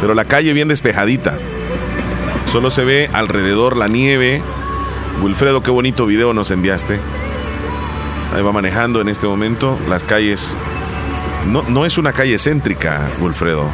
Pero 0.00 0.14
la 0.14 0.24
calle 0.24 0.52
bien 0.52 0.66
despejadita. 0.66 1.34
Solo 2.50 2.70
se 2.72 2.84
ve 2.84 3.08
alrededor 3.12 3.76
la 3.76 3.86
nieve. 3.86 4.42
Wilfredo, 5.22 5.62
qué 5.62 5.70
bonito 5.70 6.04
video 6.04 6.32
nos 6.32 6.50
enviaste. 6.50 6.98
Ahí 8.34 8.42
va 8.42 8.50
manejando 8.50 9.00
en 9.00 9.08
este 9.08 9.28
momento 9.28 9.78
las 9.88 10.02
calles. 10.02 10.56
No, 11.46 11.62
no 11.68 11.86
es 11.86 11.96
una 11.96 12.12
calle 12.12 12.38
céntrica, 12.38 13.08
Wilfredo. 13.20 13.70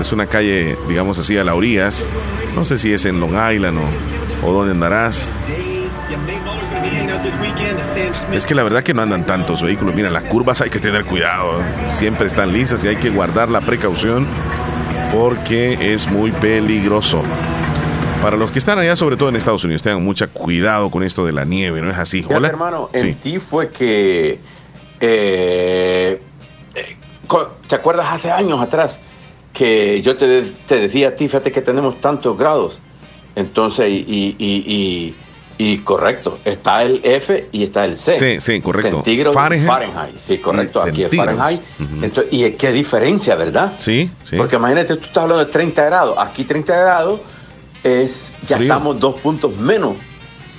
Es 0.00 0.10
una 0.12 0.26
calle, 0.26 0.76
digamos 0.88 1.18
así, 1.18 1.38
a 1.38 1.44
la 1.44 1.54
orillas. 1.54 2.08
No 2.56 2.64
sé 2.64 2.78
si 2.78 2.92
es 2.92 3.04
en 3.04 3.20
Long 3.20 3.34
Island 3.52 3.78
o 3.78 4.27
o 4.42 4.52
dónde 4.52 4.72
andarás. 4.72 5.32
Es 8.32 8.46
que 8.46 8.54
la 8.54 8.62
verdad 8.62 8.82
que 8.82 8.94
no 8.94 9.02
andan 9.02 9.26
tantos 9.26 9.62
vehículos. 9.62 9.94
Mira, 9.94 10.10
las 10.10 10.24
curvas 10.24 10.60
hay 10.60 10.70
que 10.70 10.78
tener 10.78 11.04
cuidado. 11.04 11.60
Siempre 11.92 12.26
están 12.26 12.52
lisas 12.52 12.84
y 12.84 12.88
hay 12.88 12.96
que 12.96 13.10
guardar 13.10 13.48
la 13.48 13.60
precaución 13.60 14.26
porque 15.12 15.92
es 15.94 16.10
muy 16.10 16.30
peligroso. 16.32 17.22
Para 18.22 18.36
los 18.36 18.50
que 18.50 18.58
están 18.58 18.78
allá, 18.78 18.96
sobre 18.96 19.16
todo 19.16 19.28
en 19.28 19.36
Estados 19.36 19.62
Unidos, 19.64 19.82
tengan 19.82 20.04
mucho 20.04 20.28
cuidado 20.30 20.90
con 20.90 21.02
esto 21.02 21.24
de 21.24 21.32
la 21.32 21.44
nieve, 21.44 21.80
¿no 21.80 21.90
es 21.90 21.98
así? 21.98 22.24
Hola. 22.28 22.48
hermano, 22.48 22.90
en 22.92 23.14
ti 23.14 23.38
fue 23.38 23.68
que. 23.70 24.38
Eh, 25.00 26.20
eh, 26.74 26.96
¿Te 27.68 27.74
acuerdas 27.74 28.06
hace 28.10 28.32
años 28.32 28.60
atrás 28.60 28.98
que 29.52 30.02
yo 30.02 30.16
te, 30.16 30.42
te 30.42 30.76
decía 30.76 31.08
a 31.08 31.14
ti, 31.14 31.28
fíjate 31.28 31.52
que 31.52 31.62
tenemos 31.62 32.00
tantos 32.00 32.36
grados? 32.36 32.80
Entonces, 33.34 33.88
y, 33.90 35.14
y, 35.58 35.78
correcto, 35.78 36.38
está 36.44 36.82
el 36.82 37.00
F 37.02 37.48
y 37.52 37.64
está 37.64 37.84
el 37.84 37.96
C. 37.96 38.16
Sí, 38.18 38.40
sí, 38.40 38.60
correcto. 38.60 38.96
Centígrados 38.96 39.34
Fahrenheit. 39.34 39.68
Fahrenheit. 39.68 40.18
Sí, 40.18 40.38
correcto, 40.38 40.82
aquí 40.82 41.04
es 41.04 41.14
Fahrenheit. 41.14 41.60
Entonces, 42.02 42.32
y 42.32 42.50
qué 42.52 42.72
diferencia, 42.72 43.34
¿verdad? 43.34 43.74
Sí, 43.78 44.10
sí. 44.22 44.36
Porque 44.36 44.56
imagínate, 44.56 44.96
tú 44.96 45.06
estás 45.06 45.24
hablando 45.24 45.44
de 45.44 45.50
30 45.50 45.84
grados. 45.84 46.16
Aquí 46.18 46.44
30 46.44 46.76
grados 46.76 47.20
es, 47.82 48.36
ya 48.46 48.56
estamos 48.56 48.98
dos 49.00 49.18
puntos 49.20 49.56
menos 49.56 49.94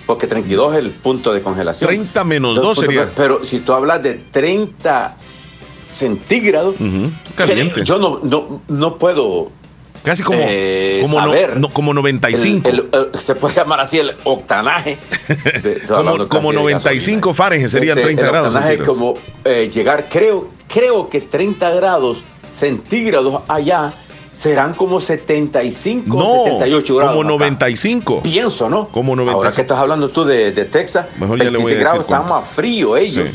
porque 0.09 0.25
32 0.25 0.73
es 0.73 0.79
el 0.79 0.89
punto 0.89 1.31
de 1.31 1.43
congelación. 1.43 1.87
30 1.87 2.23
menos 2.23 2.55
2 2.55 2.79
sería. 2.79 3.07
Pero 3.15 3.45
si 3.45 3.59
tú 3.59 3.73
hablas 3.73 4.01
de 4.01 4.15
30 4.15 5.15
centígrados, 5.87 6.73
Caliente. 7.35 7.83
yo 7.83 7.99
no, 7.99 8.19
no, 8.23 8.63
no 8.67 8.97
puedo 8.97 9.51
Casi 10.03 10.23
como, 10.23 10.39
eh, 10.41 10.99
como, 11.01 11.21
no, 11.55 11.69
como 11.69 11.93
95. 11.93 12.69
se 13.25 13.35
puede 13.35 13.55
llamar 13.55 13.81
así 13.81 13.99
el 13.99 14.15
octanaje. 14.23 14.97
como, 15.87 16.27
como 16.27 16.53
95 16.53 17.33
Fahrenheit 17.33 17.69
serían 17.69 17.99
30 17.99 18.21
este, 18.21 18.31
grados. 18.31 18.55
Es 18.55 18.81
como 18.81 19.15
eh, 19.43 19.69
llegar, 19.73 20.07
creo, 20.09 20.49
creo 20.67 21.09
que 21.09 21.21
30 21.21 21.71
grados 21.71 22.23
centígrados 22.51 23.43
allá 23.47 23.93
serán 24.31 24.73
como 24.73 25.01
75, 25.01 26.15
no, 26.15 26.43
78 26.45 26.95
grados. 26.95 27.15
Como 27.17 27.29
95. 27.29 28.21
Pienso, 28.23 28.69
¿no? 28.69 28.87
Como 28.87 29.15
95. 29.15 29.37
Ahora 29.37 29.51
que 29.53 29.61
estás 29.61 29.77
hablando 29.77 30.09
tú 30.09 30.23
de, 30.23 30.51
Texas, 30.51 31.07
Mejor 31.19 31.43
ya 31.43 31.51
le 31.51 31.57
voy 31.57 31.73
a 31.73 31.79
grados 31.79 32.01
están 32.01 32.27
más 32.27 32.47
frío 32.47 32.95
ellos 32.95 33.29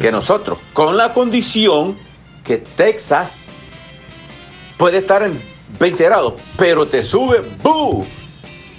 que 0.00 0.12
nosotros. 0.12 0.58
Con 0.74 0.96
la 0.96 1.14
condición 1.14 1.96
que 2.44 2.58
Texas 2.58 3.32
puede 4.76 4.98
estar 4.98 5.22
en 5.22 5.40
20 5.78 6.04
grados, 6.04 6.34
pero 6.56 6.86
te 6.86 7.02
sube 7.02 7.42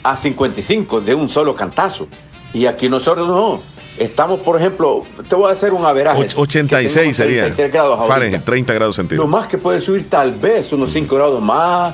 a 0.03 0.15
55 0.15 1.01
de 1.01 1.15
un 1.15 1.29
solo 1.29 1.55
cantazo. 1.55 2.07
Y 2.53 2.65
aquí 2.65 2.89
nosotros 2.89 3.27
no. 3.27 3.61
Estamos, 3.97 4.39
por 4.39 4.57
ejemplo, 4.57 5.03
te 5.29 5.35
voy 5.35 5.49
a 5.49 5.53
hacer 5.53 5.71
un 5.71 5.85
averaje. 5.85 6.27
86 6.35 7.15
sería. 7.15 7.49
grados 7.49 8.07
Fahrenheit, 8.07 8.43
30 8.43 8.73
grados 8.73 8.95
centígrados. 8.95 9.29
Lo 9.29 9.37
más 9.37 9.47
que 9.47 9.57
puede 9.57 9.79
subir 9.79 10.09
tal 10.09 10.31
vez 10.31 10.73
unos 10.73 10.91
5 10.91 11.15
grados 11.15 11.41
más, 11.41 11.93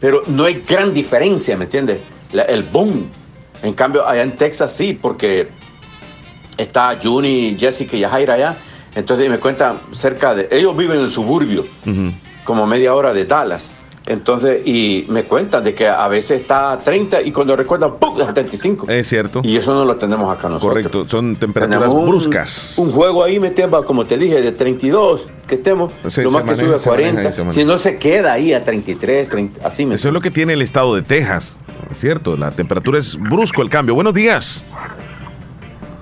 pero 0.00 0.22
no 0.26 0.44
hay 0.44 0.62
gran 0.66 0.94
diferencia, 0.94 1.56
¿me 1.56 1.64
entiendes? 1.64 1.98
el 2.32 2.62
boom. 2.62 3.10
En 3.62 3.72
cambio, 3.72 4.06
allá 4.06 4.22
en 4.22 4.36
Texas 4.36 4.72
sí, 4.72 4.92
porque 4.94 5.48
está 6.56 6.96
Juni, 7.02 7.56
Jessica 7.58 7.96
y 7.96 8.04
Jaira 8.04 8.34
allá. 8.34 8.56
Entonces 8.94 9.28
me 9.30 9.38
cuentan 9.38 9.76
cerca 9.92 10.34
de... 10.34 10.48
Ellos 10.50 10.76
viven 10.76 10.98
en 10.98 11.04
el 11.04 11.10
suburbio, 11.10 11.64
como 12.44 12.66
media 12.66 12.94
hora 12.94 13.12
de 13.12 13.24
Dallas. 13.24 13.72
Entonces, 14.08 14.66
y 14.66 15.04
me 15.08 15.24
cuentan 15.24 15.62
de 15.62 15.74
que 15.74 15.86
a 15.86 16.08
veces 16.08 16.40
está 16.40 16.72
a 16.72 16.78
30 16.78 17.20
y 17.20 17.30
cuando 17.30 17.54
recuerdan, 17.54 17.96
¡pum! 17.96 18.18
a 18.22 18.32
35. 18.32 18.86
Es 18.88 19.06
cierto. 19.06 19.42
Y 19.44 19.56
eso 19.58 19.74
no 19.74 19.84
lo 19.84 19.96
tenemos 19.96 20.32
acá 20.32 20.48
nosotros. 20.48 20.70
Correcto, 20.70 21.06
son 21.06 21.36
temperaturas 21.36 21.92
bruscas. 21.92 22.78
Un 22.78 22.90
juego 22.90 23.22
ahí 23.22 23.38
metemos, 23.38 23.84
como 23.84 24.06
te 24.06 24.16
dije, 24.16 24.40
de 24.40 24.52
32 24.52 25.26
que 25.46 25.56
estemos, 25.56 25.92
lo 26.02 26.30
más 26.30 26.42
que 26.44 26.54
sube 26.54 26.74
a 26.74 26.78
40. 26.78 27.32
si 27.52 27.64
no 27.66 27.78
se 27.78 27.96
queda 27.96 28.32
ahí 28.32 28.54
a 28.54 28.64
33, 28.64 29.28
30, 29.28 29.66
así 29.66 29.84
me 29.84 29.96
Eso 29.96 30.08
es 30.08 30.14
lo 30.14 30.22
que 30.22 30.30
tiene 30.30 30.54
el 30.54 30.62
estado 30.62 30.94
de 30.94 31.02
Texas, 31.02 31.60
¿cierto? 31.92 32.36
La 32.38 32.50
temperatura 32.50 32.98
es 32.98 33.18
brusco 33.20 33.60
el 33.60 33.68
cambio. 33.68 33.94
Buenos 33.94 34.14
días. 34.14 34.64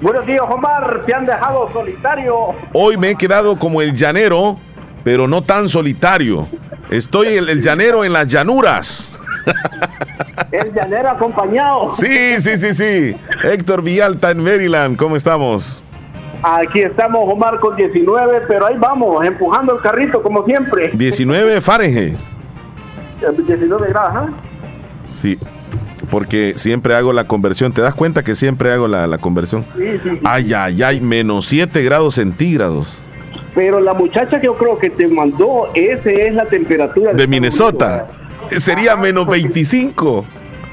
Buenos 0.01 0.27
días, 0.27 0.43
Omar. 0.49 1.03
Te 1.05 1.13
han 1.13 1.25
dejado 1.25 1.69
solitario. 1.73 2.55
Hoy 2.73 2.97
me 2.97 3.11
he 3.11 3.17
quedado 3.17 3.59
como 3.59 3.83
el 3.83 3.97
llanero, 3.97 4.59
pero 5.07 5.29
no 5.29 5.41
tan 5.41 5.69
solitario. 5.69 6.49
Estoy 6.91 7.29
el, 7.29 7.49
el 7.49 7.63
llanero 7.63 8.05
en 8.05 8.13
las 8.13 8.27
llanuras. 8.27 9.17
El 10.51 10.75
llanero 10.75 11.11
acompañado. 11.11 11.95
Sí, 11.95 12.41
sí, 12.41 12.59
sí, 12.59 12.75
sí. 12.75 13.17
Héctor 13.45 13.83
Villalta 13.83 14.33
en 14.33 14.43
Maryland, 14.43 14.97
¿cómo 14.97 15.15
estamos? 15.15 15.81
Aquí 16.43 16.81
estamos, 16.81 17.23
Omar, 17.25 17.61
con 17.61 17.77
19, 17.77 18.41
pero 18.49 18.67
ahí 18.67 18.75
vamos, 18.77 19.25
empujando 19.25 19.77
el 19.77 19.81
carrito 19.81 20.21
como 20.21 20.45
siempre. 20.45 20.91
19 20.93 21.61
Fahrenheit. 21.61 22.17
19 23.47 23.89
grados, 23.89 24.13
¿ah? 24.13 24.29
Sí, 25.15 25.39
porque 26.11 26.55
siempre 26.57 26.97
hago 26.97 27.13
la 27.13 27.29
conversión. 27.29 27.71
¿Te 27.71 27.81
das 27.81 27.95
cuenta 27.95 28.25
que 28.25 28.35
siempre 28.35 28.73
hago 28.73 28.89
la, 28.89 29.07
la 29.07 29.19
conversión? 29.19 29.65
Sí, 29.77 29.85
sí, 30.03 30.11
sí. 30.11 30.21
Ay, 30.25 30.53
ay, 30.53 30.83
ay, 30.83 31.01
menos 31.01 31.47
7 31.47 31.81
grados 31.85 32.17
centígrados. 32.17 33.06
Pero 33.57 33.81
la 33.81 33.95
muchacha 33.95 34.39
que 34.39 34.47
yo 34.47 34.55
creo 34.55 34.79
que 34.79 34.91
te 34.91 35.09
mandó, 35.09 35.71
esa 35.75 36.11
es 36.11 36.35
la 36.35 36.45
temperatura 36.47 37.13
De 37.15 37.27
Minnesota. 37.27 38.07
Sería 38.59 38.97
menos 38.97 39.27
25. 39.27 40.25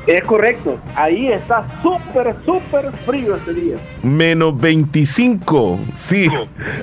Es 0.05 0.21
correcto. 0.23 0.77
Ahí 0.95 1.29
está 1.29 1.65
súper, 1.81 2.35
súper 2.45 2.91
frío 3.05 3.35
este 3.37 3.53
día. 3.53 3.75
Menos 4.03 4.59
25. 4.59 5.79
Sí. 5.93 6.27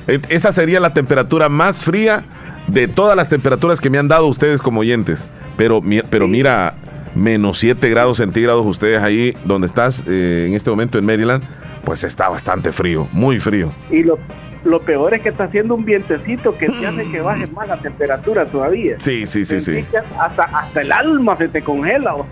E- 0.09 0.21
Esa 0.31 0.53
sería 0.53 0.81
la 0.81 0.95
temperatura 0.95 1.49
más 1.51 1.85
fría 1.85 2.25
de 2.67 2.89
todas 2.89 3.15
las 3.15 3.29
temperaturas 3.29 3.79
que 3.81 3.91
me 3.91 3.99
han 3.99 4.09
dado 4.09 4.27
ustedes 4.27 4.63
como 4.63 4.81
oyentes. 4.81 5.29
Pero, 5.59 5.83
pero 6.09 6.27
mira, 6.27 6.73
menos 7.15 7.59
7 7.59 7.91
grados 7.91 8.17
centígrados 8.17 8.65
ustedes 8.65 9.03
ahí 9.03 9.35
donde 9.45 9.67
estás 9.67 10.03
eh, 10.09 10.47
en 10.49 10.55
este 10.55 10.71
momento 10.71 10.97
en 10.99 11.05
Maryland, 11.05 11.45
pues 11.85 12.05
está 12.05 12.31
bastante 12.31 12.73
frío, 12.73 13.07
muy 13.13 13.39
frío. 13.39 13.71
Y 13.91 14.03
lo, 14.03 14.19
lo 14.65 14.81
peor 14.81 15.15
es 15.15 15.23
que 15.23 15.31
está 15.31 15.45
haciendo 15.45 15.75
un 15.75 15.85
vientecito 15.85 16.57
que 16.57 16.69
te 16.69 16.87
hace 16.87 17.11
que 17.11 17.21
baje 17.23 17.47
más 17.49 17.69
la 17.69 17.79
temperatura 17.79 18.45
todavía. 18.47 18.97
Sí, 19.01 19.27
sí, 19.27 19.45
sí, 19.45 19.61
sí. 19.61 19.85
Hasta, 20.19 20.45
hasta 20.45 20.81
el 20.83 20.93
alma 20.93 21.37
se 21.37 21.49
te 21.49 21.63
congela. 21.63 22.17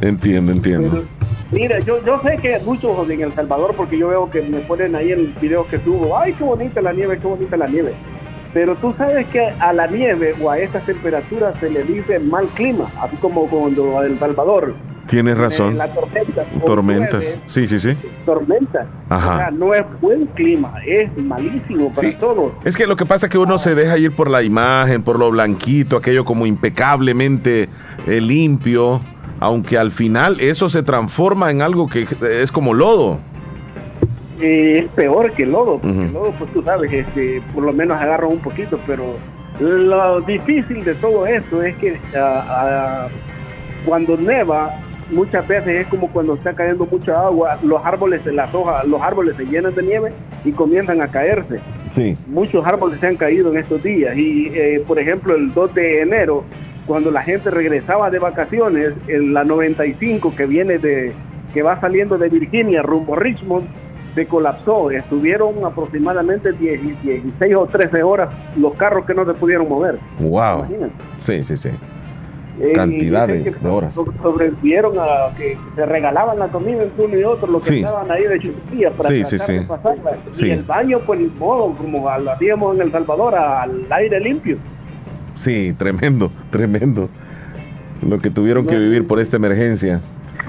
Entiendo, 0.00 0.52
entiendo. 0.52 1.04
Mira, 1.52 1.78
yo, 1.80 2.02
yo 2.04 2.20
sé 2.22 2.38
que 2.38 2.58
muchos 2.64 3.08
en 3.08 3.20
El 3.20 3.32
Salvador, 3.34 3.74
porque 3.76 3.98
yo 3.98 4.08
veo 4.08 4.30
que 4.30 4.42
me 4.42 4.58
ponen 4.60 4.96
ahí 4.96 5.12
en 5.12 5.20
el 5.20 5.26
video 5.40 5.66
que 5.68 5.78
subo, 5.78 6.18
ay, 6.18 6.32
qué 6.32 6.42
bonita 6.42 6.80
la 6.80 6.92
nieve, 6.92 7.18
qué 7.18 7.26
bonita 7.26 7.56
la 7.56 7.68
nieve. 7.68 7.92
Pero 8.52 8.76
tú 8.76 8.94
sabes 8.98 9.26
que 9.28 9.40
a 9.58 9.72
la 9.72 9.86
nieve 9.86 10.34
o 10.40 10.50
a 10.50 10.58
estas 10.58 10.84
temperaturas 10.84 11.54
se 11.58 11.70
le 11.70 11.84
dice 11.84 12.18
mal 12.20 12.46
clima, 12.48 12.90
así 13.00 13.16
como 13.16 13.46
cuando 13.48 13.98
a 13.98 14.04
El 14.06 14.18
Salvador. 14.18 14.74
Tienes 15.08 15.36
eh, 15.36 15.40
razón. 15.40 15.76
la 15.78 15.88
tormenta. 15.88 16.44
Tormentas. 16.64 17.24
llueve, 17.24 17.38
Sí, 17.46 17.68
sí, 17.68 17.80
sí. 17.80 17.96
tormenta. 18.24 18.86
Ajá. 19.08 19.34
O 19.34 19.38
sea, 19.38 19.50
no 19.50 19.74
es 19.74 19.84
buen 20.00 20.26
clima, 20.26 20.74
es 20.86 21.10
malísimo 21.22 21.92
para 21.92 22.08
Sí. 22.08 22.16
todos. 22.20 22.52
Es 22.64 22.76
que 22.76 22.86
lo 22.86 22.94
que 22.96 23.04
pasa 23.04 23.26
es 23.26 23.32
que 23.32 23.38
uno 23.38 23.58
se 23.58 23.74
deja 23.74 23.98
ir 23.98 24.12
por 24.12 24.30
la 24.30 24.42
imagen, 24.42 25.02
por 25.02 25.18
lo 25.18 25.30
blanquito, 25.30 25.96
aquello 25.96 26.24
como 26.24 26.46
impecablemente 26.46 27.68
eh, 28.06 28.20
limpio, 28.20 29.00
aunque 29.40 29.76
al 29.76 29.90
final 29.90 30.38
eso 30.40 30.68
se 30.68 30.82
transforma 30.82 31.50
en 31.50 31.62
algo 31.62 31.88
que 31.88 32.06
es 32.40 32.52
como 32.52 32.72
lodo. 32.74 33.18
Eh, 34.42 34.80
es 34.80 34.88
peor 34.88 35.32
que 35.32 35.44
el 35.44 35.52
lodo, 35.52 35.78
porque 35.78 36.04
el 36.04 36.12
lodo, 36.12 36.34
pues 36.36 36.52
tú 36.52 36.62
sabes, 36.62 36.92
este, 36.92 37.40
por 37.54 37.62
lo 37.62 37.72
menos 37.72 38.00
agarra 38.00 38.26
un 38.26 38.40
poquito, 38.40 38.78
pero 38.86 39.12
lo 39.60 40.20
difícil 40.22 40.84
de 40.84 40.94
todo 40.96 41.26
esto 41.26 41.62
es 41.62 41.76
que 41.76 41.96
ah, 42.16 42.44
ah, 42.48 43.08
cuando 43.86 44.16
neva, 44.16 44.74
muchas 45.12 45.46
veces 45.46 45.82
es 45.82 45.86
como 45.86 46.10
cuando 46.10 46.34
está 46.34 46.52
cayendo 46.54 46.86
mucha 46.90 47.26
agua, 47.26 47.58
los 47.62 47.84
árboles, 47.84 48.24
las 48.26 48.52
hojas, 48.52 48.84
los 48.84 49.00
árboles 49.00 49.36
se 49.36 49.44
llenan 49.44 49.74
de 49.74 49.82
nieve 49.82 50.12
y 50.44 50.52
comienzan 50.52 51.00
a 51.00 51.08
caerse. 51.08 51.60
Sí. 51.92 52.16
Muchos 52.26 52.66
árboles 52.66 52.98
se 52.98 53.06
han 53.06 53.16
caído 53.16 53.50
en 53.52 53.58
estos 53.58 53.82
días 53.82 54.16
y, 54.16 54.48
eh, 54.54 54.82
por 54.86 54.98
ejemplo, 54.98 55.36
el 55.36 55.52
2 55.52 55.74
de 55.74 56.00
enero, 56.00 56.44
cuando 56.86 57.10
la 57.10 57.22
gente 57.22 57.50
regresaba 57.50 58.10
de 58.10 58.18
vacaciones, 58.18 58.94
en 59.06 59.34
la 59.34 59.44
95 59.44 60.34
que 60.34 60.46
viene 60.46 60.78
de, 60.78 61.12
que 61.52 61.62
va 61.62 61.80
saliendo 61.80 62.18
de 62.18 62.28
Virginia 62.28 62.82
rumbo 62.82 63.14
a 63.14 63.20
Richmond, 63.20 63.66
se 64.14 64.26
colapsó. 64.26 64.90
Estuvieron 64.90 65.64
aproximadamente 65.64 66.52
10 66.52 67.02
16 67.02 67.54
o 67.56 67.66
13 67.66 68.02
horas 68.02 68.28
los 68.56 68.74
carros 68.76 69.04
que 69.06 69.14
no 69.14 69.24
se 69.24 69.34
pudieron 69.34 69.68
mover. 69.68 69.98
Wow. 70.18 70.66
Sí, 71.22 71.42
sí, 71.44 71.56
sí. 71.56 71.70
Eh, 72.60 72.72
Cantidad 72.74 73.28
y 73.30 73.38
dicen 73.38 73.54
de- 73.62 73.68
horas. 73.70 73.94
so- 73.94 74.04
Sobrevivieron 74.22 74.98
a 74.98 75.34
que 75.36 75.56
se 75.74 75.86
regalaban 75.86 76.38
la 76.38 76.48
comida 76.48 76.82
entre 76.82 77.04
uno 77.06 77.18
y 77.18 77.24
otro, 77.24 77.50
los 77.50 77.62
que 77.62 77.70
Sí. 77.70 77.78
estaban 77.80 78.10
ahí 78.10 78.24
de 78.24 78.38
chuchilla 78.40 78.90
para 78.90 79.08
Sí, 79.08 79.20
tratar 79.22 79.40
sí, 79.40 79.52
de 79.52 79.58
sí. 79.60 79.64
pasarla. 79.66 80.12
Y 80.38 80.50
el 80.50 80.62
baño, 80.62 80.98
pues 81.06 81.20
ni 81.20 81.26
modo, 81.28 81.74
como 81.74 82.10
lo 82.18 82.30
hacíamos 82.30 82.76
en 82.76 82.82
El 82.82 82.92
Salvador, 82.92 83.34
al 83.34 83.86
aire 83.90 84.20
limpio. 84.20 84.58
Sí, 85.34 85.72
tremendo, 85.78 86.30
tremendo. 86.50 87.08
Lo 88.06 88.18
que 88.20 88.28
tuvieron 88.30 88.66
que 88.66 88.76
vivir 88.78 89.06
por 89.06 89.18
esta 89.18 89.36
emergencia. 89.36 90.00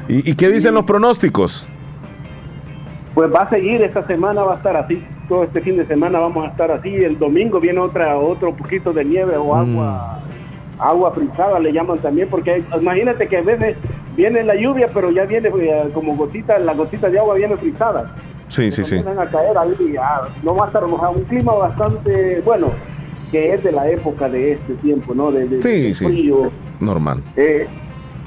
¿Y, 0.09 0.29
y 0.29 0.35
qué 0.35 0.49
dicen 0.49 0.73
los 0.73 0.83
pronósticos? 0.83 1.67
Pues 3.13 3.31
va 3.31 3.41
a 3.43 3.49
seguir, 3.49 3.81
esta 3.83 4.05
semana 4.07 4.41
va 4.43 4.53
a 4.53 4.57
estar 4.57 4.75
así, 4.75 5.03
todo 5.29 5.43
este 5.43 5.61
fin 5.61 5.75
de 5.75 5.85
semana 5.85 6.19
vamos 6.19 6.45
a 6.45 6.49
estar 6.49 6.71
así, 6.71 6.89
el 6.95 7.19
domingo 7.19 7.59
viene 7.59 7.79
otra 7.79 8.17
otro 8.17 8.53
poquito 8.55 8.91
de 8.91 9.05
nieve 9.05 9.37
o 9.37 9.53
agua 9.55 10.19
agua 10.79 11.11
frisada 11.11 11.59
le 11.59 11.71
llaman 11.71 11.99
también, 11.99 12.27
porque 12.27 12.51
hay- 12.51 12.65
imagínate 12.81 13.27
que 13.27 13.37
a 13.37 13.41
veces 13.41 13.77
viene 14.17 14.43
la 14.43 14.55
lluvia, 14.55 14.89
pero 14.93 15.11
ya 15.11 15.23
viene 15.25 15.49
eh, 15.49 15.89
como 15.93 16.15
gotita, 16.15 16.57
la 16.57 16.73
gotita 16.73 17.09
de 17.09 17.19
agua 17.19 17.35
viene 17.35 17.55
frisada. 17.55 18.15
Sí, 18.49 18.71
sí, 18.71 18.83
sí. 18.83 18.97
A 18.97 19.25
caer 19.29 19.57
ahí 19.57 19.75
y 19.79 19.93
ya 19.93 20.21
no 20.41 20.55
va 20.55 20.65
a 20.65 20.67
estar 20.67 20.85
mojado, 20.87 21.13
un 21.13 21.23
clima 21.25 21.53
bastante 21.53 22.41
bueno, 22.43 22.67
que 23.31 23.53
es 23.53 23.63
de 23.63 23.71
la 23.71 23.87
época 23.89 24.27
de 24.27 24.53
este 24.53 24.73
tiempo, 24.75 25.13
¿no? 25.13 25.31
De, 25.31 25.47
de- 25.47 25.61
Sí, 25.61 25.81
de 25.89 25.95
sí. 25.95 26.05
frío. 26.05 26.51
Normal. 26.79 27.21
Eh, 27.37 27.65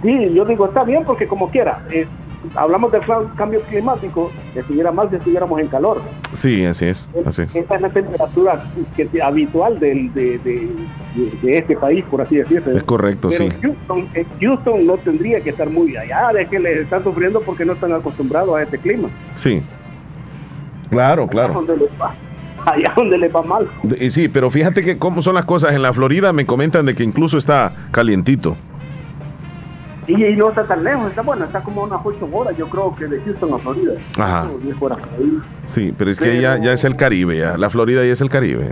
sí, 0.03 0.33
yo 0.33 0.45
digo, 0.45 0.67
está 0.67 0.85
bien 0.85 1.03
porque 1.05 1.27
como 1.27 1.49
quiera, 1.51 1.81
eh, 1.91 2.07
hablamos 2.55 2.93
del 2.93 3.03
cambio 3.37 3.61
climático, 3.63 4.31
estuviera 4.55 4.93
mal 4.93 5.09
si 5.11 5.17
estuviéramos 5.17 5.61
en 5.61 5.69
calor. 5.69 6.01
Sí, 6.35 6.65
así 6.65 6.87
es. 6.87 7.09
Así 7.25 7.43
es. 7.43 7.55
Esta 7.57 7.77
es 7.77 7.81
la 7.81 7.89
temperatura 7.91 8.65
que, 8.97 9.09
habitual 9.23 9.79
del, 9.79 10.13
de, 10.15 10.39
de- 10.39 10.69
de- 11.15 11.31
de 11.43 11.59
este 11.59 11.77
país, 11.77 12.05
por 12.11 12.21
así 12.21 12.37
decirlo. 12.37 12.77
Es 12.77 12.85
correcto, 12.85 13.29
Pero 13.31 13.45
sí. 13.51 13.57
Houston, 13.63 14.09
eh, 14.15 14.27
Houston 14.41 14.87
no 14.87 14.97
tendría 14.99 15.41
que 15.41 15.51
estar 15.51 15.69
muy 15.71 15.97
allá, 15.97 16.31
es 16.39 16.49
que 16.49 16.59
les 16.59 16.81
están 16.83 17.03
sufriendo 17.03 17.41
porque 17.41 17.65
no 17.65 17.73
están 17.73 17.93
acostumbrados 17.93 18.57
a 18.57 18.63
este 18.63 18.79
clima. 18.79 19.09
Sí. 19.37 19.63
Claro, 20.91 21.27
claro. 21.27 21.65
allá 22.65 22.93
donde 22.97 23.19
les 23.19 23.35
va 23.35 23.43
mal. 23.43 23.69
Y 24.01 24.11
sí, 24.11 24.29
pero 24.29 24.51
fíjate 24.51 24.83
que 24.85 24.99
cómo 24.99 25.23
son 25.23 25.35
las 25.35 25.45
cosas. 25.45 25.73
En 25.73 25.83
la 25.83 25.93
Florida 25.93 26.33
me 26.33 26.47
comentan 26.47 26.87
de 26.87 26.95
que 26.95 27.03
incluso 27.05 27.39
está 27.39 27.73
calientito. 27.91 28.57
Y, 30.07 30.37
no 30.37 30.51
está 30.51 30.65
tan 30.65 30.85
lejos, 30.85 31.11
está 31.11 31.23
bueno, 31.23 31.45
está 31.45 31.61
como 31.61 31.83
unas 31.83 32.01
8 32.05 32.29
horas, 32.33 32.57
yo 32.57 32.69
creo 32.69 32.95
que 32.95 33.07
de 33.07 33.21
Houston 33.23 33.55
a 33.55 33.59
Florida. 33.59 33.93
Ajá. 34.17 34.43
Como 34.43 34.59
10 34.59 34.77
horas 34.81 34.99
por 34.99 35.19
ahí. 35.19 35.39
Sí, 35.67 35.95
pero 35.97 36.11
es 36.11 36.21
que 36.21 36.41
ya, 36.41 36.59
ya 36.59 36.73
es 36.73 36.85
el 36.85 36.97
Caribe, 36.97 37.39
ya. 37.39 37.57
La 37.57 37.71
Florida 37.71 38.05
ya 38.05 38.13
es 38.13 38.21
el 38.21 38.31
Caribe. 38.31 38.71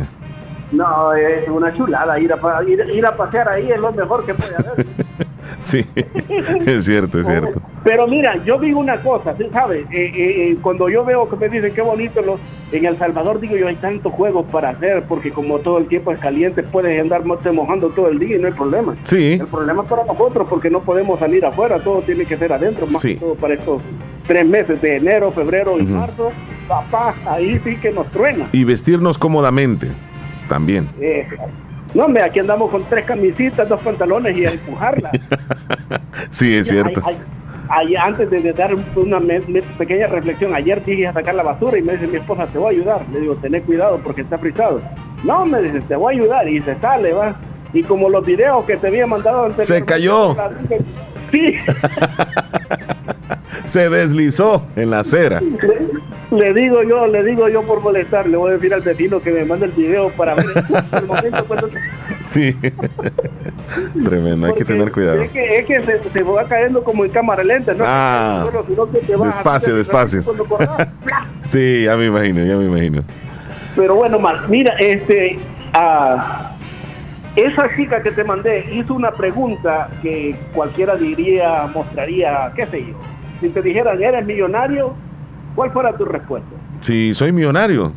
No, 0.72 1.12
es 1.12 1.48
una 1.48 1.74
chulada, 1.74 2.18
ir 2.18 2.32
a, 2.32 2.64
ir, 2.64 2.80
ir 2.92 3.06
a 3.06 3.16
pasear 3.16 3.48
ahí 3.48 3.70
es 3.70 3.78
lo 3.78 3.92
mejor 3.92 4.24
que 4.24 4.34
puede 4.34 4.56
haber. 4.56 4.86
Sí, 5.64 5.82
es 6.66 6.84
cierto, 6.84 7.18
es 7.18 7.26
cierto. 7.26 7.60
Pero 7.82 8.06
mira, 8.06 8.36
yo 8.44 8.58
digo 8.58 8.78
una 8.80 9.00
cosa, 9.00 9.34
¿sí 9.36 9.44
¿sabes? 9.50 9.86
Eh, 9.90 10.12
eh, 10.14 10.50
eh, 10.50 10.56
cuando 10.60 10.90
yo 10.90 11.04
veo 11.04 11.26
que 11.28 11.36
me 11.36 11.48
dicen 11.48 11.72
qué 11.74 11.80
bonito 11.80 12.20
los 12.20 12.38
en 12.70 12.84
El 12.84 12.98
Salvador, 12.98 13.40
digo 13.40 13.56
yo, 13.56 13.68
hay 13.68 13.76
tantos 13.76 14.12
juegos 14.12 14.44
para 14.50 14.70
hacer, 14.70 15.04
porque 15.08 15.30
como 15.30 15.60
todo 15.60 15.78
el 15.78 15.86
tiempo 15.86 16.12
es 16.12 16.18
caliente, 16.18 16.62
puedes 16.62 17.00
andar 17.00 17.24
mojando 17.24 17.88
todo 17.90 18.08
el 18.08 18.18
día 18.18 18.36
y 18.36 18.40
no 18.40 18.48
hay 18.48 18.52
problema. 18.52 18.94
Sí. 19.04 19.34
El 19.40 19.46
problema 19.46 19.82
es 19.84 19.88
para 19.88 20.04
nosotros, 20.04 20.46
porque 20.50 20.68
no 20.68 20.80
podemos 20.80 21.18
salir 21.18 21.44
afuera, 21.46 21.78
todo 21.80 22.02
tiene 22.02 22.26
que 22.26 22.36
ser 22.36 22.52
adentro, 22.52 22.86
más 22.86 23.00
Sí. 23.00 23.14
que 23.14 23.20
todo 23.20 23.34
para 23.36 23.54
estos 23.54 23.80
tres 24.26 24.46
meses 24.46 24.82
de 24.82 24.96
enero, 24.96 25.30
febrero 25.30 25.78
y 25.78 25.82
marzo. 25.84 26.30
Papá, 26.68 27.14
ahí 27.26 27.58
sí 27.64 27.76
que 27.76 27.90
nos 27.90 28.10
truena. 28.10 28.48
Y 28.52 28.64
vestirnos 28.64 29.16
cómodamente 29.18 29.88
también. 30.48 30.88
No, 31.94 32.04
hombre, 32.06 32.22
aquí 32.22 32.38
andamos 32.40 32.70
con 32.70 32.84
tres 32.84 33.04
camisitas, 33.04 33.68
dos 33.68 33.80
pantalones 33.80 34.36
y 34.36 34.46
a 34.46 34.50
empujarla. 34.50 35.10
Sí, 36.30 36.54
es 36.56 36.68
cierto. 36.68 37.00
Ay, 37.04 37.16
ay, 37.68 37.86
ay, 37.88 37.96
antes 37.96 38.28
de, 38.30 38.40
de 38.40 38.52
dar 38.52 38.74
un- 38.74 38.84
una 38.96 39.18
me- 39.20 39.40
me- 39.40 39.62
pequeña 39.62 40.06
reflexión, 40.08 40.54
ayer 40.54 40.82
dije 40.84 41.06
a 41.06 41.12
sacar 41.12 41.34
la 41.34 41.42
basura 41.42 41.78
y 41.78 41.82
me 41.82 41.92
dice 41.92 42.06
mi 42.08 42.16
esposa, 42.16 42.46
te 42.46 42.58
voy 42.58 42.74
a 42.74 42.78
ayudar. 42.78 43.00
Le 43.12 43.20
digo, 43.20 43.34
tené 43.36 43.60
cuidado 43.62 44.00
porque 44.02 44.22
está 44.22 44.38
frisado. 44.38 44.80
No, 45.22 45.44
me 45.46 45.60
dice, 45.62 45.80
te 45.86 45.94
voy 45.96 46.14
a 46.14 46.18
ayudar. 46.20 46.48
Y 46.48 46.60
se 46.60 46.74
sale, 46.80 47.12
va. 47.12 47.36
Y 47.72 47.82
como 47.82 48.08
los 48.08 48.24
videos 48.24 48.64
que 48.64 48.76
te 48.76 48.88
había 48.88 49.06
mandado 49.06 49.44
anteriormente, 49.46 49.74
Se 49.78 49.84
cayó. 49.84 50.34
Sí, 51.32 51.54
Se 53.66 53.88
deslizó 53.88 54.64
en 54.76 54.90
la 54.90 55.00
acera. 55.00 55.40
le, 55.40 56.52
le 56.52 56.54
digo 56.60 56.82
yo, 56.82 57.06
le 57.06 57.22
digo 57.24 57.48
yo 57.48 57.62
por 57.62 57.80
molestar, 57.80 58.26
le 58.28 58.36
voy 58.36 58.50
a 58.50 58.54
decir 58.54 58.74
al 58.74 58.82
vecino 58.82 59.20
que 59.20 59.30
me 59.30 59.44
mande 59.44 59.66
el 59.66 59.72
video 59.72 60.10
para 60.10 60.34
ver 60.34 60.46
el 60.92 61.06
momento 61.06 61.44
cuando 61.46 61.68
Sí. 62.30 62.56
Tremendo, 64.04 64.46
hay 64.48 64.54
que 64.54 64.64
tener 64.64 64.90
cuidado. 64.90 65.20
Es 65.22 65.30
que, 65.30 65.58
es 65.58 65.66
que 65.66 65.82
se, 65.84 66.10
se 66.10 66.22
va 66.22 66.44
cayendo 66.46 66.82
como 66.82 67.04
en 67.04 67.10
cámara 67.10 67.44
lenta, 67.44 67.72
¿no? 67.74 67.84
Ah, 67.86 68.46
sino 68.66 68.90
que 68.90 68.98
te 68.98 69.16
vas 69.16 69.34
despacio, 69.34 69.74
a- 69.74 69.76
despacio. 69.76 70.22
Sí, 71.50 71.84
ya 71.84 71.96
me 71.96 72.06
imagino, 72.06 72.44
ya 72.44 72.56
me 72.56 72.64
imagino. 72.64 73.02
Pero 73.76 73.94
bueno, 73.94 74.18
Mar, 74.18 74.48
mira, 74.48 74.74
este, 74.78 75.38
ah, 75.72 76.56
esa 77.36 77.64
chica 77.76 78.02
que 78.02 78.10
te 78.10 78.24
mandé 78.24 78.64
hizo 78.72 78.94
una 78.94 79.10
pregunta 79.12 79.88
que 80.02 80.34
cualquiera 80.52 80.96
diría, 80.96 81.66
mostraría, 81.72 82.50
qué 82.56 82.66
sé 82.66 82.80
yo. 82.86 82.94
Si 83.40 83.48
te 83.48 83.62
dijeran, 83.62 84.02
¿eres 84.02 84.24
millonario? 84.26 84.94
¿Cuál 85.54 85.70
fuera 85.72 85.96
tu 85.96 86.04
respuesta? 86.04 86.48
Si 86.80 87.14
soy 87.14 87.32
millonario, 87.32 87.92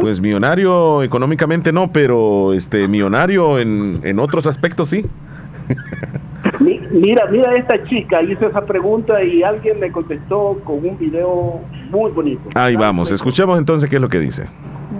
Pues 0.00 0.20
millonario 0.20 1.02
económicamente 1.02 1.72
no, 1.72 1.92
pero 1.92 2.52
este 2.52 2.88
millonario 2.88 3.58
en, 3.58 4.00
en 4.02 4.18
otros 4.18 4.46
aspectos 4.46 4.88
sí. 4.88 5.06
Mira, 6.92 7.24
mira 7.30 7.54
esta 7.54 7.82
chica, 7.84 8.20
hizo 8.20 8.46
esa 8.48 8.62
pregunta 8.66 9.22
y 9.22 9.42
alguien 9.44 9.78
me 9.78 9.92
contestó 9.92 10.60
con 10.64 10.84
un 10.84 10.98
video 10.98 11.60
muy 11.88 12.10
bonito. 12.10 12.42
Ahí 12.54 12.74
vamos, 12.74 13.12
escuchemos 13.12 13.56
entonces 13.58 13.88
qué 13.88 13.96
es 13.96 14.02
lo 14.02 14.08
que 14.08 14.18
dice. 14.18 14.46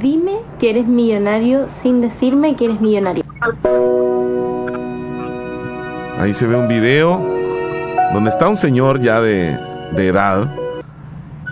Dime 0.00 0.34
que 0.60 0.70
eres 0.70 0.86
millonario 0.86 1.66
sin 1.66 2.00
decirme 2.00 2.54
que 2.54 2.66
eres 2.66 2.80
millonario. 2.80 3.24
Ahí 6.18 6.32
se 6.32 6.46
ve 6.46 6.56
un 6.56 6.68
video 6.68 7.39
donde 8.12 8.30
está 8.30 8.48
un 8.48 8.56
señor 8.56 9.00
ya 9.00 9.20
de, 9.20 9.56
de 9.92 10.08
edad. 10.08 10.54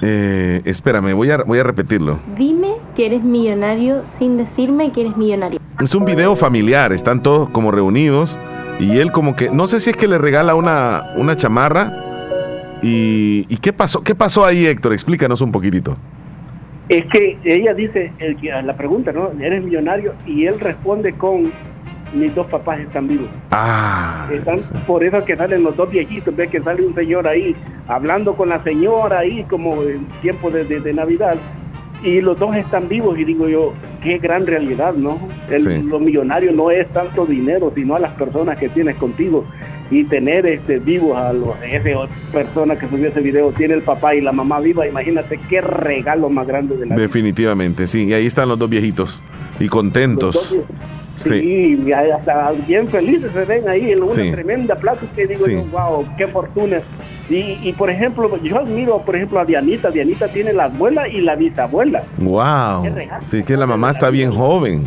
Eh, 0.02 0.62
espérame, 0.64 1.14
voy 1.14 1.30
a, 1.30 1.38
voy 1.38 1.58
a 1.58 1.64
repetirlo. 1.64 2.18
Dime 2.36 2.74
que 2.94 3.06
eres 3.06 3.22
millonario 3.22 4.02
sin 4.04 4.36
decirme 4.36 4.92
que 4.92 5.02
eres 5.02 5.16
millonario. 5.16 5.60
Es 5.80 5.94
un 5.94 6.04
video 6.04 6.36
familiar, 6.36 6.92
están 6.92 7.22
todos 7.22 7.48
como 7.50 7.70
reunidos 7.70 8.38
y 8.78 8.98
él 8.98 9.10
como 9.12 9.34
que, 9.34 9.50
no 9.50 9.66
sé 9.66 9.80
si 9.80 9.90
es 9.90 9.96
que 9.96 10.08
le 10.08 10.18
regala 10.18 10.54
una, 10.54 11.14
una 11.16 11.36
chamarra. 11.36 12.04
Y, 12.80 13.44
y, 13.48 13.56
qué 13.56 13.72
pasó 13.72 14.04
qué 14.04 14.14
pasó 14.14 14.44
ahí, 14.44 14.64
Héctor? 14.64 14.92
Explícanos 14.92 15.40
un 15.40 15.50
poquitito. 15.50 15.96
Es 16.88 17.04
que 17.12 17.36
ella 17.44 17.74
dice, 17.74 18.12
el, 18.18 18.38
la 18.64 18.76
pregunta, 18.76 19.12
¿no? 19.12 19.30
¿Eres 19.40 19.64
millonario? 19.64 20.14
Y 20.26 20.46
él 20.46 20.60
responde 20.60 21.12
con, 21.12 21.52
mis 22.14 22.34
dos 22.34 22.46
papás 22.46 22.80
están 22.80 23.08
vivos. 23.08 23.28
Ah. 23.50 24.28
Están, 24.32 24.60
por 24.86 25.04
eso 25.04 25.24
que 25.24 25.36
salen 25.36 25.62
los 25.62 25.76
dos 25.76 25.90
viejitos, 25.90 26.34
ves 26.34 26.50
que 26.50 26.62
sale 26.62 26.86
un 26.86 26.94
señor 26.94 27.26
ahí 27.26 27.54
hablando 27.86 28.34
con 28.34 28.48
la 28.48 28.62
señora 28.62 29.20
ahí 29.20 29.44
como 29.44 29.82
en 29.82 30.06
tiempo 30.20 30.50
de, 30.50 30.64
de, 30.64 30.80
de 30.80 30.92
Navidad 30.92 31.36
y 32.02 32.20
los 32.20 32.38
dos 32.38 32.54
están 32.56 32.88
vivos 32.88 33.18
y 33.18 33.24
digo 33.24 33.48
yo, 33.48 33.74
qué 34.02 34.18
gran 34.18 34.46
realidad, 34.46 34.94
¿no? 34.94 35.18
El, 35.50 35.88
Lo 35.88 35.98
millonario 35.98 36.52
no 36.52 36.70
es 36.70 36.88
tanto 36.92 37.26
dinero, 37.26 37.72
sino 37.74 37.96
a 37.96 37.98
las 37.98 38.12
personas 38.12 38.58
que 38.58 38.68
tienes 38.68 38.96
contigo 38.96 39.44
y 39.90 40.04
tener 40.04 40.46
este 40.46 40.78
vivos 40.78 41.16
a 41.16 41.32
los, 41.32 41.56
esa 41.62 42.08
persona 42.32 42.78
que 42.78 42.88
subió 42.88 43.08
ese 43.08 43.20
video, 43.20 43.50
tiene 43.52 43.74
el 43.74 43.82
papá 43.82 44.14
y 44.14 44.20
la 44.20 44.32
mamá 44.32 44.60
viva, 44.60 44.86
imagínate 44.86 45.40
qué 45.48 45.60
regalo 45.60 46.28
más 46.28 46.46
grande 46.46 46.76
de 46.76 46.86
la 46.86 46.94
Definitivamente, 46.94 47.86
sí, 47.86 48.04
y 48.04 48.12
ahí 48.12 48.26
están 48.26 48.48
los 48.48 48.58
dos 48.58 48.68
viejitos 48.70 49.22
y 49.58 49.68
contentos. 49.68 50.56
Sí, 51.18 51.78
Y 51.84 51.92
hasta 51.92 52.52
bien 52.66 52.88
felices 52.88 53.32
se 53.32 53.44
ven 53.44 53.68
ahí 53.68 53.92
en 53.92 54.02
una 54.02 54.14
tremenda 54.14 54.76
plaza 54.76 55.02
que 55.14 55.26
digo 55.26 55.46
yo, 55.46 55.64
wow, 55.64 56.06
qué 56.16 56.26
fortuna 56.26 56.80
y, 57.30 57.58
y, 57.62 57.74
por 57.74 57.90
ejemplo, 57.90 58.42
yo 58.42 58.58
admiro, 58.58 59.02
por 59.02 59.14
ejemplo, 59.14 59.38
a 59.38 59.44
Dianita. 59.44 59.90
Dianita 59.90 60.28
tiene 60.28 60.52
la 60.52 60.64
abuela 60.64 61.08
y 61.08 61.20
la 61.20 61.36
bisabuela. 61.36 62.02
¡Wow! 62.16 62.86
Sí, 63.30 63.42
que 63.42 63.56
la 63.56 63.66
mamá 63.66 63.90
está 63.90 64.08
bien 64.08 64.32
joven. 64.32 64.86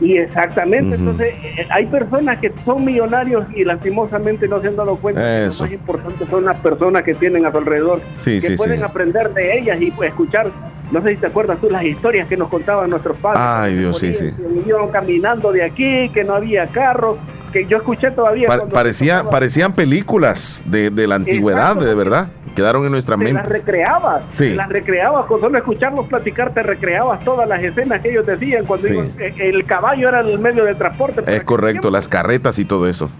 Y 0.00 0.16
exactamente, 0.16 0.94
entonces 0.94 1.34
eh, 1.42 1.66
hay 1.70 1.86
personas 1.86 2.38
que 2.38 2.52
son 2.64 2.84
millonarios 2.84 3.46
y 3.54 3.64
lastimosamente 3.64 4.46
no 4.46 4.60
se 4.60 4.68
han 4.68 4.76
dado 4.76 4.96
cuenta 4.96 5.20
que 5.20 5.46
lo 5.46 5.64
más 5.64 5.72
importante 5.72 6.26
son 6.30 6.44
las 6.44 6.56
personas 6.58 7.02
que 7.02 7.14
tienen 7.14 7.44
a 7.44 7.50
su 7.50 7.58
alrededor, 7.58 8.00
que 8.24 8.54
pueden 8.56 8.84
aprender 8.84 9.34
de 9.34 9.58
ellas 9.58 9.78
y 9.80 9.90
pues, 9.90 10.10
escuchar, 10.10 10.46
no 10.92 11.02
sé 11.02 11.10
si 11.10 11.16
te 11.16 11.26
acuerdas 11.26 11.58
tú 11.60 11.68
las 11.68 11.82
historias 11.82 12.28
que 12.28 12.36
nos 12.36 12.48
contaban 12.48 12.90
nuestros 12.90 13.16
padres. 13.16 13.42
Ay, 13.44 13.74
Dios, 13.76 13.98
sí, 13.98 14.14
sí. 14.14 14.32
Iban 14.66 14.88
caminando 14.90 15.50
de 15.50 15.64
aquí, 15.64 16.08
que 16.10 16.22
no 16.22 16.34
había 16.34 16.66
carro, 16.66 17.18
que 17.52 17.66
yo 17.66 17.78
escuché 17.78 18.12
todavía. 18.12 18.48
parecía, 18.70 19.24
parecían 19.24 19.72
películas 19.72 20.62
de, 20.66 20.90
de 20.90 21.06
la 21.08 21.16
antigüedad, 21.16 21.76
de 21.76 21.94
verdad. 21.94 22.28
Quedaron 22.54 22.84
en 22.84 22.92
nuestra 22.92 23.16
mente. 23.16 23.34
Las 23.34 23.48
recreabas. 23.48 24.24
Sí. 24.30 24.54
Las 24.54 24.68
recreabas. 24.68 25.26
Con 25.26 25.40
solo 25.40 25.58
escucharlos 25.58 26.06
platicar, 26.06 26.52
te 26.52 26.62
recreabas 26.62 27.24
todas 27.24 27.48
las 27.48 27.62
escenas 27.62 28.00
que 28.00 28.10
ellos 28.10 28.26
decían 28.26 28.64
cuando 28.64 28.88
eh, 28.88 29.34
el 29.38 29.64
caballo 29.64 30.08
era 30.08 30.20
el 30.20 30.38
medio 30.38 30.64
de 30.64 30.74
transporte. 30.74 31.22
Es 31.26 31.42
correcto, 31.42 31.90
las 31.90 32.08
carretas 32.08 32.58
y 32.58 32.64
todo 32.64 32.88
eso. 32.88 33.10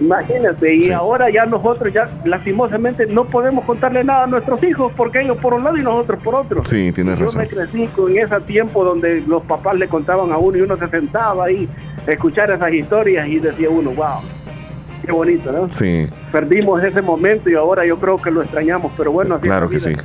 Imagínate, 0.00 0.74
y 0.74 0.90
ahora 0.90 1.30
ya 1.30 1.46
nosotros 1.46 1.92
ya 1.92 2.10
lastimosamente 2.24 3.06
no 3.06 3.26
podemos 3.26 3.64
contarle 3.64 4.02
nada 4.02 4.24
a 4.24 4.26
nuestros 4.26 4.60
hijos 4.64 4.92
porque 4.96 5.20
ellos 5.20 5.40
por 5.40 5.54
un 5.54 5.62
lado 5.62 5.76
y 5.76 5.82
nosotros 5.82 6.20
por 6.22 6.34
otro. 6.34 6.64
Sí, 6.64 6.90
tienes 6.90 7.16
Yo 7.16 7.26
razón. 7.26 7.42
me 7.42 7.48
crecí 7.48 7.86
con 7.88 8.18
ese 8.18 8.40
tiempo 8.40 8.84
donde 8.84 9.20
los 9.20 9.44
papás 9.44 9.76
le 9.76 9.88
contaban 9.88 10.32
a 10.32 10.38
uno 10.38 10.58
y 10.58 10.62
uno 10.62 10.76
se 10.76 10.88
sentaba 10.88 11.44
ahí 11.44 11.68
a 12.06 12.10
escuchar 12.10 12.50
esas 12.50 12.72
historias 12.72 13.28
y 13.28 13.38
decía 13.38 13.70
uno, 13.70 13.92
wow, 13.92 14.20
qué 15.04 15.12
bonito, 15.12 15.52
¿no? 15.52 15.68
Sí. 15.74 16.06
Perdimos 16.32 16.82
ese 16.82 17.02
momento 17.02 17.48
y 17.50 17.54
ahora 17.54 17.84
yo 17.86 17.98
creo 17.98 18.16
que 18.20 18.30
lo 18.30 18.42
extrañamos, 18.42 18.92
pero 18.96 19.12
bueno, 19.12 19.34
así 19.36 19.42
Claro 19.46 19.68
que 19.68 19.76
vida. 19.76 20.02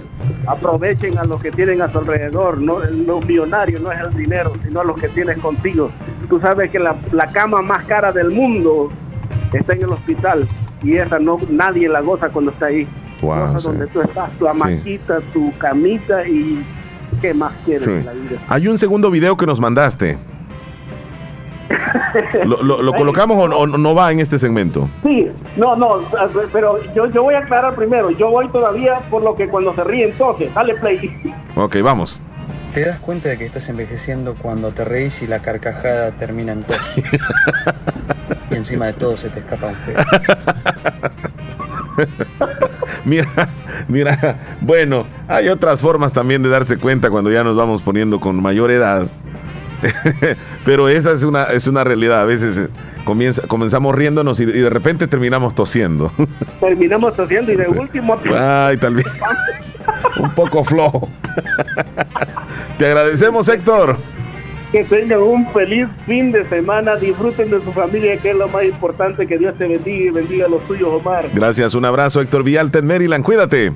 Aprovechen 0.48 1.18
a 1.18 1.24
los 1.24 1.42
que 1.42 1.52
tienen 1.52 1.82
a 1.82 1.88
su 1.88 2.00
alrededor, 2.00 2.60
no 2.60 2.80
los 2.80 3.26
millonarios 3.26 3.82
no 3.82 3.92
es 3.92 4.00
el 4.00 4.14
dinero, 4.16 4.52
sino 4.66 4.82
a 4.82 4.84
los 4.84 5.00
que 5.00 5.10
tienes 5.10 5.38
contigo. 5.40 5.92
Tú 6.28 6.40
sabes 6.40 6.72
que 6.72 6.80
la, 6.80 6.96
la 7.12 7.28
cama 7.32 7.62
más 7.62 7.86
cara 7.86 8.12
del 8.12 8.30
mundo 8.32 8.90
está 9.54 9.74
en 9.74 9.84
el 9.84 9.90
hospital 9.92 10.48
y 10.84 10.96
esa 10.98 11.20
no 11.20 11.38
nadie 11.50 11.88
la 11.90 12.02
goza 12.02 12.30
cuando 12.30 12.52
está 12.52 12.68
ahí. 12.68 12.88
Wow, 13.22 13.48
Goza 13.48 13.60
sí. 13.60 13.68
donde 13.68 13.88
tú 13.88 14.02
estás, 14.02 14.32
tu 14.40 14.48
hamaquita, 14.48 15.20
tu 15.34 15.52
camita 15.58 16.28
y 16.28 16.64
qué 17.22 17.34
más 17.34 17.52
quieres 17.66 17.84
Sí. 17.86 17.92
en 17.92 18.06
la 18.06 18.14
vida. 18.14 18.40
Hay 18.48 18.68
un 18.68 18.78
segundo 18.78 19.12
video 19.12 19.36
que 19.36 19.46
nos 19.46 19.60
mandaste. 19.60 20.18
¿Lo, 22.46 22.62
lo- 22.64 22.82
lo 22.82 22.94
colocamos 22.98 23.38
o, 23.38 23.44
o 23.58 23.68
no 23.68 23.96
va 23.96 24.12
en 24.12 24.20
este 24.20 24.40
segmento? 24.40 24.88
Sí, 25.04 25.28
no, 25.58 25.76
no, 25.76 26.00
pero 26.52 26.80
yo, 26.94 27.08
yo 27.08 27.24
voy 27.24 27.36
a 27.36 27.40
aclarar 27.40 27.76
primero, 27.76 28.10
yo 28.12 28.30
voy 28.30 28.48
todavía 28.50 29.00
por 29.10 29.24
lo 29.24 29.36
que 29.36 29.48
cuando 29.48 29.74
se 29.76 29.84
ríe 29.84 30.06
entonces, 30.06 30.54
dale 30.54 30.76
play. 30.76 31.34
Ok, 31.56 31.78
vamos. 31.84 32.20
¿Te 32.74 32.86
das 32.86 33.00
cuenta 33.00 33.30
de 33.30 33.38
que 33.38 33.46
estás 33.46 33.68
envejeciendo 33.70 34.36
cuando 34.36 34.70
te 34.72 34.86
reís 34.86 35.22
y 35.24 35.28
la 35.28 35.40
carcajada 35.40 36.12
termina 36.12 36.54
en 36.54 36.64
todo? 36.64 36.78
y 38.52 38.56
encima 38.56 38.86
de 38.88 38.94
todo 38.94 39.18
se 39.18 39.30
te 39.30 39.40
escapa 39.40 39.68
un 39.68 39.76
pedo. 39.86 40.00
Mira, 43.06 43.28
mira, 43.88 44.38
bueno, 44.62 45.06
hay 45.28 45.48
otras 45.50 45.80
formas 45.82 46.14
también 46.14 46.44
de 46.44 46.50
darse 46.50 46.78
cuenta 46.78 47.10
cuando 47.10 47.32
ya 47.32 47.44
nos 47.44 47.56
vamos 47.56 47.82
poniendo 47.82 48.20
con 48.20 48.42
mayor 48.42 48.72
edad. 48.72 49.06
Pero 50.66 50.90
esa 50.90 51.12
es 51.12 51.24
una, 51.24 51.44
es 51.46 51.68
una 51.68 51.84
realidad. 51.84 52.22
A 52.22 52.26
veces 52.26 52.58
eh, 52.58 52.68
comienza, 53.06 53.44
comenzamos 53.48 53.96
riéndonos 53.96 54.40
y, 54.40 54.44
y 54.44 54.46
de 54.46 54.70
repente 54.70 55.08
terminamos 55.08 55.56
tosiendo. 55.56 56.12
Terminamos 56.60 57.20
haciendo 57.20 57.52
y 57.52 57.56
de 57.56 57.68
último... 57.68 58.20
Ay, 58.38 58.78
tal 58.78 58.96
vez 58.96 59.06
un 60.20 60.32
poco 60.32 60.64
flojo. 60.64 61.10
Te 62.78 62.86
agradecemos, 62.88 63.48
Héctor. 63.50 63.98
Que 64.72 64.84
tengan 64.84 65.20
un 65.20 65.52
feliz 65.52 65.88
fin 66.06 66.32
de 66.32 66.48
semana, 66.48 66.96
disfruten 66.96 67.50
de 67.50 67.64
su 67.64 67.72
familia, 67.74 68.18
que 68.18 68.30
es 68.30 68.36
lo 68.36 68.48
más 68.50 68.64
importante, 68.64 69.26
que 69.26 69.38
Dios 69.38 69.58
te 69.58 69.68
bendiga 69.68 70.06
y 70.06 70.10
bendiga 70.12 70.46
a 70.46 70.50
los 70.50 70.62
tuyos, 70.68 70.90
Omar. 70.90 71.28
Gracias, 71.34 71.74
un 71.74 71.86
abrazo, 71.86 72.22
Héctor 72.22 72.44
Villalta 72.44 72.78
en 72.78 72.86
Maryland. 72.86 73.24
Cuídate. 73.24 73.74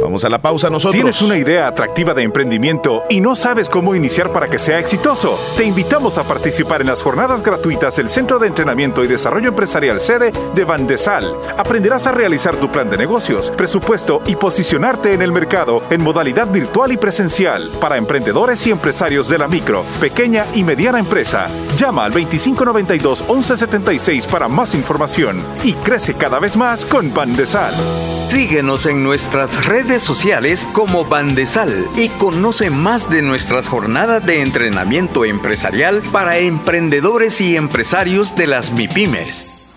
Vamos 0.00 0.24
a 0.24 0.28
la 0.28 0.40
pausa 0.40 0.70
nosotros. 0.70 0.94
¿Tienes 0.94 1.22
una 1.22 1.36
idea 1.36 1.68
atractiva 1.68 2.14
de 2.14 2.22
emprendimiento 2.22 3.02
y 3.08 3.20
no 3.20 3.34
sabes 3.34 3.68
cómo 3.68 3.94
iniciar 3.94 4.32
para 4.32 4.48
que 4.48 4.58
sea 4.58 4.78
exitoso? 4.78 5.38
Te 5.56 5.64
invitamos 5.64 6.18
a 6.18 6.24
participar 6.24 6.80
en 6.80 6.88
las 6.88 7.02
jornadas 7.02 7.42
gratuitas 7.42 7.96
del 7.96 8.10
Centro 8.10 8.38
de 8.38 8.48
Entrenamiento 8.48 9.04
y 9.04 9.08
Desarrollo 9.08 9.48
Empresarial 9.48 10.00
sede 10.00 10.32
de 10.54 10.64
Bandesal. 10.64 11.34
Aprenderás 11.56 12.06
a 12.06 12.12
realizar 12.12 12.56
tu 12.56 12.70
plan 12.70 12.90
de 12.90 12.98
negocios, 12.98 13.50
presupuesto 13.50 14.20
y 14.26 14.36
posicionarte 14.36 15.14
en 15.14 15.22
el 15.22 15.32
mercado 15.32 15.82
en 15.90 16.02
modalidad 16.02 16.48
virtual 16.48 16.92
y 16.92 16.96
presencial 16.96 17.70
para 17.80 17.96
emprendedores 17.96 18.66
y 18.66 18.70
empresarios 18.70 19.28
de 19.28 19.38
la 19.38 19.48
micro, 19.48 19.84
pequeña 20.00 20.44
y 20.54 20.62
mediana 20.62 20.98
empresa. 20.98 21.48
Llama 21.76 22.04
al 22.04 22.12
2592-1176 22.12 24.26
para 24.26 24.48
más 24.48 24.74
información 24.74 25.40
y 25.64 25.72
crece 25.72 26.14
cada 26.14 26.38
vez 26.38 26.56
más 26.56 26.84
con 26.84 27.14
Bandesal. 27.14 27.74
Síguenos 28.28 28.86
en 28.86 29.04
nuestras 29.04 29.66
redes 29.66 29.85
sociales 30.02 30.66
como 30.72 31.04
Bandesal 31.04 31.86
y 31.96 32.08
conoce 32.08 32.70
más 32.70 33.08
de 33.10 33.22
nuestras 33.22 33.68
jornadas 33.68 34.26
de 34.26 34.42
entrenamiento 34.42 35.24
empresarial 35.24 36.02
para 36.12 36.38
emprendedores 36.38 37.40
y 37.40 37.56
empresarios 37.56 38.36
de 38.36 38.46
las 38.46 38.72
MIPIMES. 38.72 39.55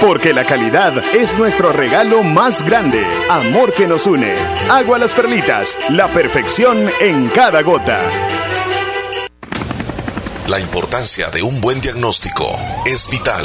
Porque 0.00 0.34
la 0.34 0.44
calidad 0.44 0.92
es 1.14 1.36
nuestro 1.38 1.72
regalo 1.72 2.22
más 2.22 2.62
grande. 2.62 3.04
Amor 3.30 3.72
que 3.72 3.86
nos 3.86 4.06
une. 4.06 4.34
Agua 4.70 4.98
las 4.98 5.14
perlitas. 5.14 5.76
La 5.90 6.08
perfección 6.08 6.90
en 7.00 7.28
cada 7.28 7.62
gota. 7.62 8.00
La 10.46 10.60
importancia 10.60 11.30
de 11.30 11.42
un 11.42 11.60
buen 11.60 11.80
diagnóstico 11.80 12.56
es 12.84 13.08
vital. 13.10 13.44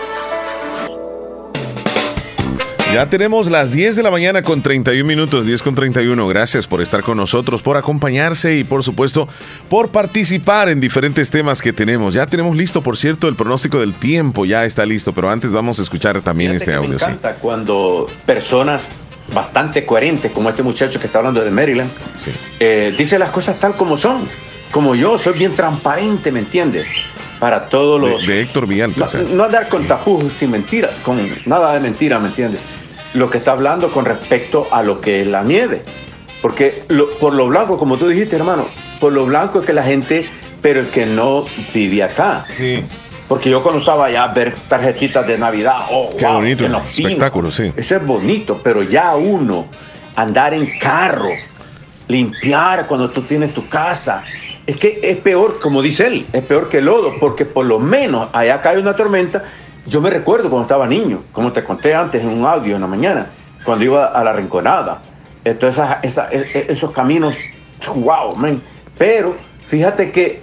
Ya 2.93 3.05
tenemos 3.09 3.49
las 3.49 3.71
10 3.71 3.95
de 3.95 4.03
la 4.03 4.11
mañana 4.11 4.41
con 4.41 4.61
31 4.61 5.07
minutos, 5.07 5.45
10 5.45 5.63
con 5.63 5.75
31. 5.75 6.27
Gracias 6.27 6.67
por 6.67 6.81
estar 6.81 7.01
con 7.03 7.15
nosotros, 7.15 7.61
por 7.61 7.77
acompañarse 7.77 8.57
y 8.57 8.65
por 8.65 8.83
supuesto 8.83 9.29
por 9.69 9.89
participar 9.89 10.67
en 10.67 10.81
diferentes 10.81 11.31
temas 11.31 11.61
que 11.61 11.71
tenemos. 11.71 12.13
Ya 12.13 12.25
tenemos 12.25 12.53
listo, 12.53 12.83
por 12.83 12.97
cierto, 12.97 13.29
el 13.29 13.35
pronóstico 13.35 13.79
del 13.79 13.93
tiempo, 13.93 14.43
ya 14.43 14.65
está 14.65 14.85
listo, 14.85 15.13
pero 15.13 15.29
antes 15.29 15.53
vamos 15.53 15.79
a 15.79 15.83
escuchar 15.83 16.19
también 16.19 16.51
este 16.51 16.73
audio. 16.73 16.89
Me 16.89 16.95
encanta 16.95 17.35
cuando 17.35 18.07
personas 18.25 18.89
bastante 19.33 19.85
coherentes, 19.85 20.29
como 20.33 20.49
este 20.49 20.61
muchacho 20.61 20.99
que 20.99 21.07
está 21.07 21.19
hablando 21.19 21.41
de 21.41 21.49
Maryland, 21.49 21.89
eh, 22.59 22.93
dice 22.97 23.17
las 23.17 23.29
cosas 23.29 23.57
tal 23.57 23.73
como 23.75 23.95
son. 23.95 24.27
Como 24.69 24.95
yo, 24.95 25.17
soy 25.17 25.37
bien 25.37 25.53
transparente, 25.53 26.29
¿me 26.31 26.39
entiendes? 26.39 26.87
Para 27.39 27.67
todos 27.67 27.99
los... 27.99 28.27
De, 28.27 28.41
Héctor 28.41 28.67
Villalta. 28.67 29.07
No, 29.17 29.35
no 29.35 29.43
andar 29.45 29.67
con 29.67 29.85
tapujos 29.85 30.31
sin 30.33 30.51
mentira, 30.51 30.89
con 31.03 31.29
nada 31.45 31.73
de 31.73 31.79
mentira, 31.79 32.19
¿me 32.19 32.27
entiendes? 32.27 32.61
Lo 33.13 33.29
que 33.29 33.37
está 33.37 33.51
hablando 33.51 33.91
con 33.91 34.05
respecto 34.05 34.67
a 34.71 34.83
lo 34.83 35.01
que 35.01 35.21
es 35.21 35.27
la 35.27 35.43
nieve. 35.43 35.83
Porque 36.41 36.83
por 37.19 37.33
lo 37.33 37.47
blanco, 37.47 37.77
como 37.77 37.97
tú 37.97 38.07
dijiste, 38.07 38.35
hermano, 38.35 38.65
por 38.99 39.13
lo 39.13 39.25
blanco 39.25 39.59
es 39.59 39.65
que 39.65 39.73
la 39.73 39.83
gente, 39.83 40.27
pero 40.61 40.79
el 40.79 40.87
que 40.87 41.05
no 41.05 41.45
vive 41.73 42.03
acá. 42.03 42.45
Sí. 42.49 42.83
Porque 43.27 43.49
yo 43.49 43.63
cuando 43.63 43.79
estaba 43.79 44.07
allá 44.07 44.23
a 44.23 44.33
ver 44.33 44.53
tarjetitas 44.67 45.25
de 45.25 45.37
Navidad, 45.37 45.79
oh, 45.91 46.15
Qué 46.17 46.25
bonito, 46.25 46.65
espectáculo, 46.89 47.51
sí. 47.51 47.71
Eso 47.77 47.95
es 47.95 48.05
bonito, 48.05 48.59
pero 48.63 48.83
ya 48.83 49.15
uno 49.15 49.67
andar 50.15 50.53
en 50.53 50.77
carro, 50.79 51.29
limpiar 52.07 52.87
cuando 52.87 53.09
tú 53.09 53.21
tienes 53.21 53.53
tu 53.53 53.65
casa, 53.67 54.23
es 54.67 54.77
que 54.77 54.99
es 55.03 55.17
peor, 55.17 55.59
como 55.59 55.81
dice 55.81 56.07
él, 56.07 56.25
es 56.33 56.43
peor 56.43 56.69
que 56.69 56.79
el 56.79 56.85
lodo, 56.85 57.13
porque 57.19 57.45
por 57.45 57.65
lo 57.65 57.79
menos 57.79 58.29
allá 58.33 58.61
cae 58.61 58.79
una 58.79 58.95
tormenta 58.95 59.43
yo 59.85 60.01
me 60.01 60.09
recuerdo 60.09 60.49
cuando 60.49 60.63
estaba 60.63 60.87
niño, 60.87 61.23
como 61.31 61.51
te 61.51 61.63
conté 61.63 61.93
antes 61.93 62.21
en 62.21 62.29
un 62.29 62.45
audio 62.45 62.75
en 62.75 62.81
la 62.81 62.87
mañana, 62.87 63.27
cuando 63.63 63.85
iba 63.85 64.05
a 64.05 64.23
la 64.23 64.33
Rinconada. 64.33 65.01
Entonces, 65.43 65.83
e, 66.03 66.37
e, 66.37 66.65
esos 66.69 66.91
caminos, 66.91 67.37
wow, 67.95 68.35
man. 68.35 68.61
Pero 68.97 69.35
fíjate 69.65 70.11
que 70.11 70.41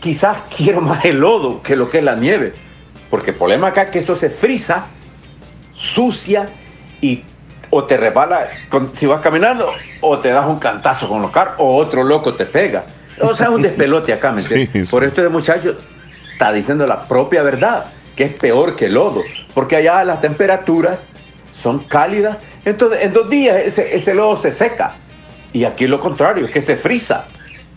quizás 0.00 0.42
quiero 0.56 0.80
más 0.80 1.04
el 1.04 1.20
lodo 1.20 1.62
que 1.62 1.76
lo 1.76 1.88
que 1.88 1.98
es 1.98 2.04
la 2.04 2.16
nieve. 2.16 2.52
Porque 3.08 3.30
el 3.30 3.36
problema 3.36 3.68
acá 3.68 3.82
es 3.82 3.90
que 3.90 3.98
esto 3.98 4.14
se 4.14 4.30
frisa, 4.30 4.86
sucia 5.72 6.48
y 7.00 7.24
o 7.74 7.84
te 7.84 7.96
resbala 7.96 8.48
si 8.92 9.06
vas 9.06 9.22
caminando 9.22 9.70
o 10.02 10.18
te 10.18 10.28
das 10.30 10.46
un 10.46 10.58
cantazo 10.58 11.08
con 11.08 11.22
los 11.22 11.30
carros 11.30 11.54
o 11.58 11.76
otro 11.76 12.04
loco 12.04 12.34
te 12.34 12.46
pega. 12.46 12.84
O 13.20 13.34
sea, 13.34 13.50
un 13.50 13.62
despelote 13.62 14.12
acá, 14.12 14.32
¿me 14.32 14.40
entiendes? 14.42 14.90
Por 14.90 15.04
esto 15.04 15.22
de 15.22 15.28
muchacho 15.28 15.76
está 16.32 16.52
diciendo 16.52 16.86
la 16.86 17.06
propia 17.06 17.42
verdad 17.42 17.86
que 18.16 18.24
es 18.24 18.38
peor 18.38 18.76
que 18.76 18.86
el 18.86 18.94
lodo, 18.94 19.22
porque 19.54 19.76
allá 19.76 20.04
las 20.04 20.20
temperaturas 20.20 21.08
son 21.52 21.80
cálidas, 21.80 22.38
entonces 22.64 23.02
en 23.02 23.12
dos 23.12 23.28
días 23.28 23.78
ese, 23.78 24.14
lodo 24.14 24.36
se 24.36 24.50
seca. 24.50 24.94
Y 25.52 25.64
aquí 25.64 25.86
lo 25.86 26.00
contrario, 26.00 26.46
es 26.46 26.50
que 26.50 26.62
se 26.62 26.76
frisa, 26.76 27.26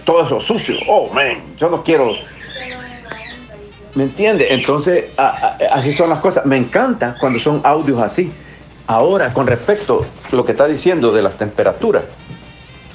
todo 0.06 0.26
eso 0.26 0.40
sucio. 0.40 0.78
Oh, 0.88 1.10
man, 1.14 1.56
yo 1.58 1.70
no 1.70 1.84
quiero... 1.84 2.14
¿Me 3.96 4.04
entiende? 4.04 4.54
Entonces, 4.54 5.06
así 5.72 5.94
son 5.94 6.10
las 6.10 6.20
cosas. 6.20 6.46
Me 6.46 6.58
encanta 6.58 7.16
cuando 7.18 7.40
son 7.40 7.62
audios 7.64 8.00
así. 8.02 8.32
Ahora, 8.88 9.34
con 9.34 9.48
respecto 9.48 10.06
a 10.32 10.36
lo 10.36 10.46
que 10.46 10.52
está 10.52 10.68
diciendo 10.68 11.12
de 11.12 11.24
las 11.24 11.38
temperaturas, 11.38 12.04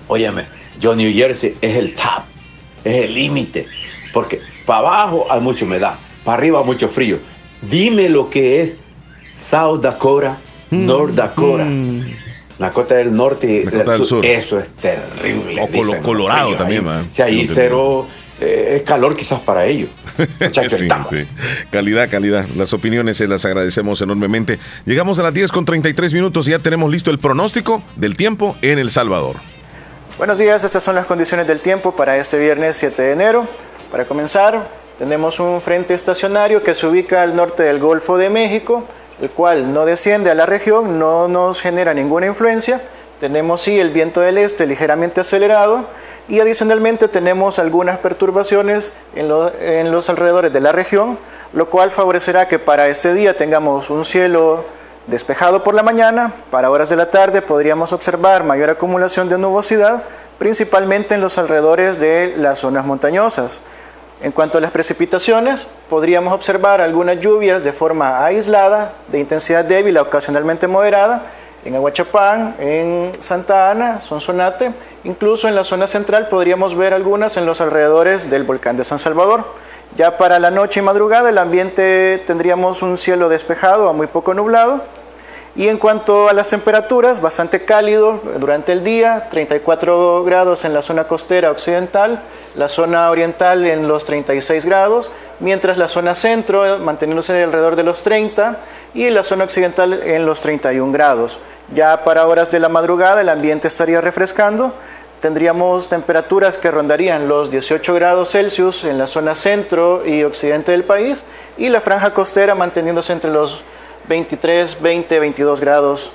óyeme, 0.09 0.45
yo 0.79 0.95
New 0.95 1.13
Jersey 1.13 1.57
es 1.61 1.77
el 1.77 1.95
top, 1.95 2.23
es 2.85 3.05
el 3.05 3.15
límite, 3.15 3.67
porque 4.13 4.41
para 4.65 4.79
abajo 4.81 5.27
hay 5.29 5.41
mucha 5.41 5.65
humedad, 5.65 5.95
para 6.25 6.39
arriba 6.39 6.63
mucho 6.63 6.89
frío. 6.89 7.19
Dime 7.63 8.09
lo 8.09 8.31
que 8.31 8.63
es 8.63 8.77
South 9.31 9.81
Dakota, 9.81 10.39
mm. 10.71 10.87
North 10.87 11.15
Dakota. 11.15 11.65
Mm. 11.65 12.05
La 12.59 12.71
costa 12.73 12.97
del 12.97 13.17
norte 13.17 13.47
y 13.47 13.59
del, 13.65 14.05
sur. 14.05 14.25
Eso 14.25 14.59
es 14.59 14.69
terrible. 14.77 15.63
O 15.63 16.03
Colorado 16.03 16.57
también, 16.57 16.85
man. 16.85 17.09
Si 17.11 17.23
ahí 17.23 17.47
cero 17.47 18.07
eh, 18.39 18.77
es 18.77 18.83
calor 18.83 19.17
quizás 19.17 19.41
para 19.41 19.67
ellos. 19.67 19.89
sí, 20.77 20.87
Calidad, 21.71 22.11
calidad. 22.11 22.47
Las 22.57 22.73
opiniones 22.73 23.19
se 23.19 23.29
las 23.29 23.45
agradecemos 23.45 24.01
enormemente. 24.01 24.59
Llegamos 24.87 25.19
a 25.19 25.23
las 25.23 25.35
10 25.35 25.53
con 25.53 25.65
33 25.65 26.13
minutos 26.13 26.49
y 26.49 26.53
ya 26.53 26.59
tenemos 26.59 26.91
listo 26.91 27.11
el 27.11 27.19
pronóstico 27.19 27.83
del 27.97 28.17
tiempo 28.17 28.57
en 28.63 28.79
El 28.79 28.91
Salvador. 28.91 29.37
Buenos 30.17 30.39
días, 30.39 30.65
estas 30.65 30.83
son 30.83 30.95
las 30.95 31.07
condiciones 31.07 31.47
del 31.47 31.61
tiempo 31.61 31.97
para 31.97 32.17
este 32.19 32.39
viernes 32.39 32.77
7 32.77 33.01
de 33.01 33.13
enero. 33.13 33.47
Para 33.91 34.05
comenzar, 34.05 34.67
tenemos 35.01 35.41
un 35.41 35.63
frente 35.63 35.95
estacionario 35.95 36.63
que 36.63 36.75
se 36.75 36.87
ubica 36.87 37.23
al 37.23 37.35
norte 37.35 37.63
del 37.63 37.79
Golfo 37.79 38.19
de 38.19 38.29
México, 38.29 38.85
el 39.23 39.31
cual 39.31 39.73
no 39.73 39.87
desciende 39.87 40.31
a 40.31 40.35
la 40.35 40.45
región, 40.45 40.99
no 40.99 41.27
nos 41.27 41.63
genera 41.63 41.95
ninguna 41.95 42.27
influencia. 42.27 42.83
Tenemos 43.19 43.63
sí 43.63 43.81
el 43.81 43.93
viento 43.93 44.21
del 44.21 44.37
este 44.37 44.67
ligeramente 44.67 45.23
acelerado 45.23 45.87
y 46.29 46.41
adicionalmente 46.41 47.09
tenemos 47.09 47.59
algunas 47.59 47.97
perturbaciones 47.97 48.93
en, 49.15 49.91
los 49.91 50.11
alrededores 50.11 50.53
de 50.53 50.61
la 50.61 50.71
región, 50.71 51.17
lo 51.55 51.71
cual 51.71 51.91
favorecerá 51.91 52.47
que 52.47 52.59
para 52.59 52.89
este 52.89 53.15
día 53.15 53.35
tengamos 53.35 53.89
un 53.89 54.05
cielo 54.05 54.67
despejado 55.07 55.63
por 55.63 55.73
la 55.73 55.83
mañana, 55.83 56.31
para 56.51 56.71
horas 56.71 56.91
de 56.91 56.97
la 56.97 57.11
tarde 57.11 57.41
podríamos 57.41 57.95
observar 57.95 58.45
mayor 58.45 58.69
acumulación 58.69 59.31
de 59.31 59.39
nubosidad, 59.39 60.03
principalmente 60.37 61.15
en 61.15 61.23
los 61.23 61.39
alrededores 61.39 62.01
de 62.01 62.35
las 62.37 62.59
zonas 62.59 62.85
montañosas. 62.85 63.63
En 64.23 64.33
cuanto 64.33 64.59
a 64.59 64.61
las 64.61 64.71
precipitaciones, 64.71 65.67
podríamos 65.89 66.35
observar 66.35 66.83
algunas 66.83 67.21
lluvias 67.21 67.65
de 67.65 67.73
forma 67.73 68.23
aislada, 68.23 68.93
de 69.09 69.19
intensidad 69.19 69.65
débil 69.65 69.97
a 69.97 70.03
ocasionalmente 70.03 70.67
moderada, 70.67 71.23
en 71.65 71.75
Aguachapán, 71.75 72.55
en 72.59 73.13
Santa 73.21 73.71
Ana, 73.71 74.01
Sonsonate, 74.01 74.73
incluso 75.05 75.49
en 75.49 75.55
la 75.55 75.65
zona 75.65 75.87
central 75.87 76.29
podríamos 76.29 76.77
ver 76.77 76.93
algunas 76.93 77.39
en 77.39 77.47
los 77.47 77.63
alrededores 77.63 78.29
del 78.29 78.45
volcán 78.45 78.77
de 78.77 78.85
San 78.85 78.99
Salvador. 78.99 79.45
Ya 79.97 80.19
para 80.19 80.39
la 80.39 80.51
noche 80.51 80.81
y 80.81 80.83
madrugada 80.83 81.31
el 81.31 81.39
ambiente 81.39 82.23
tendríamos 82.27 82.83
un 82.83 82.97
cielo 82.97 83.29
despejado 83.29 83.89
a 83.89 83.93
muy 83.93 84.07
poco 84.07 84.35
nublado, 84.35 84.83
y 85.57 85.67
en 85.69 85.79
cuanto 85.79 86.29
a 86.29 86.33
las 86.33 86.51
temperaturas, 86.51 87.21
bastante 87.21 87.65
cálido 87.65 88.21
durante 88.39 88.71
el 88.73 88.85
día, 88.85 89.29
34 89.31 90.23
grados 90.23 90.65
en 90.65 90.73
la 90.73 90.81
zona 90.81 91.05
costera 91.05 91.51
occidental, 91.51 92.23
la 92.55 92.69
zona 92.69 93.11
oriental 93.11 93.67
en 93.67 93.89
los 93.89 94.05
36 94.05 94.65
grados, 94.65 95.11
mientras 95.41 95.77
la 95.77 95.89
zona 95.89 96.15
centro 96.15 96.79
manteniéndose 96.79 97.43
alrededor 97.43 97.75
de 97.75 97.83
los 97.83 98.03
30 98.03 98.59
y 98.95 99.11
la 99.11 99.25
zona 99.25 99.45
occidental 99.45 100.01
en 100.05 100.25
los 100.25 100.41
31 100.41 100.93
grados. 100.93 101.41
Ya 101.73 102.05
para 102.05 102.27
horas 102.27 102.51
de 102.51 102.61
la 102.61 102.69
madrugada 102.69 103.21
el 103.21 103.29
ambiente 103.29 103.69
estaría 103.69 104.01
refrescando, 104.01 104.73
tendríamos 105.21 105.89
temperaturas 105.89 106.59
que 106.59 106.71
rondarían 106.71 107.29
los 107.29 107.51
18 107.51 107.93
grados 107.95 108.31
Celsius 108.31 108.85
en 108.85 108.99
la 108.99 109.09
zona 109.09 109.35
centro 109.35 110.07
y 110.07 110.23
occidente 110.23 110.73
del 110.73 110.85
país 110.85 111.25
y 111.59 111.69
la 111.69 111.81
franja 111.81 112.15
costera 112.15 112.55
manteniéndose 112.55 113.13
entre 113.13 113.31
los 113.31 113.63
23, 114.09 114.81
20, 114.81 115.19
22 115.21 115.61
grados 115.61 116.13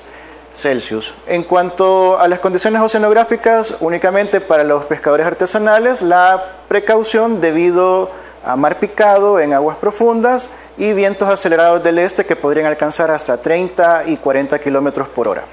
Celsius. 0.55 1.13
En 1.27 1.43
cuanto 1.43 2.19
a 2.19 2.27
las 2.27 2.39
condiciones 2.39 2.81
oceanográficas, 2.81 3.75
únicamente 3.79 4.41
para 4.41 4.63
los 4.63 4.85
pescadores 4.85 5.25
artesanales, 5.25 6.01
la 6.01 6.43
precaución 6.67 7.41
debido 7.41 8.09
a 8.43 8.55
mar 8.55 8.79
picado 8.79 9.39
en 9.39 9.53
aguas 9.53 9.77
profundas 9.77 10.51
y 10.77 10.93
vientos 10.93 11.29
acelerados 11.29 11.83
del 11.83 11.99
este 11.99 12.25
que 12.25 12.35
podrían 12.35 12.67
alcanzar 12.67 13.11
hasta 13.11 13.41
30 13.41 14.03
y 14.07 14.17
40 14.17 14.59
kilómetros 14.59 15.09
por 15.09 15.27
hora. 15.27 15.43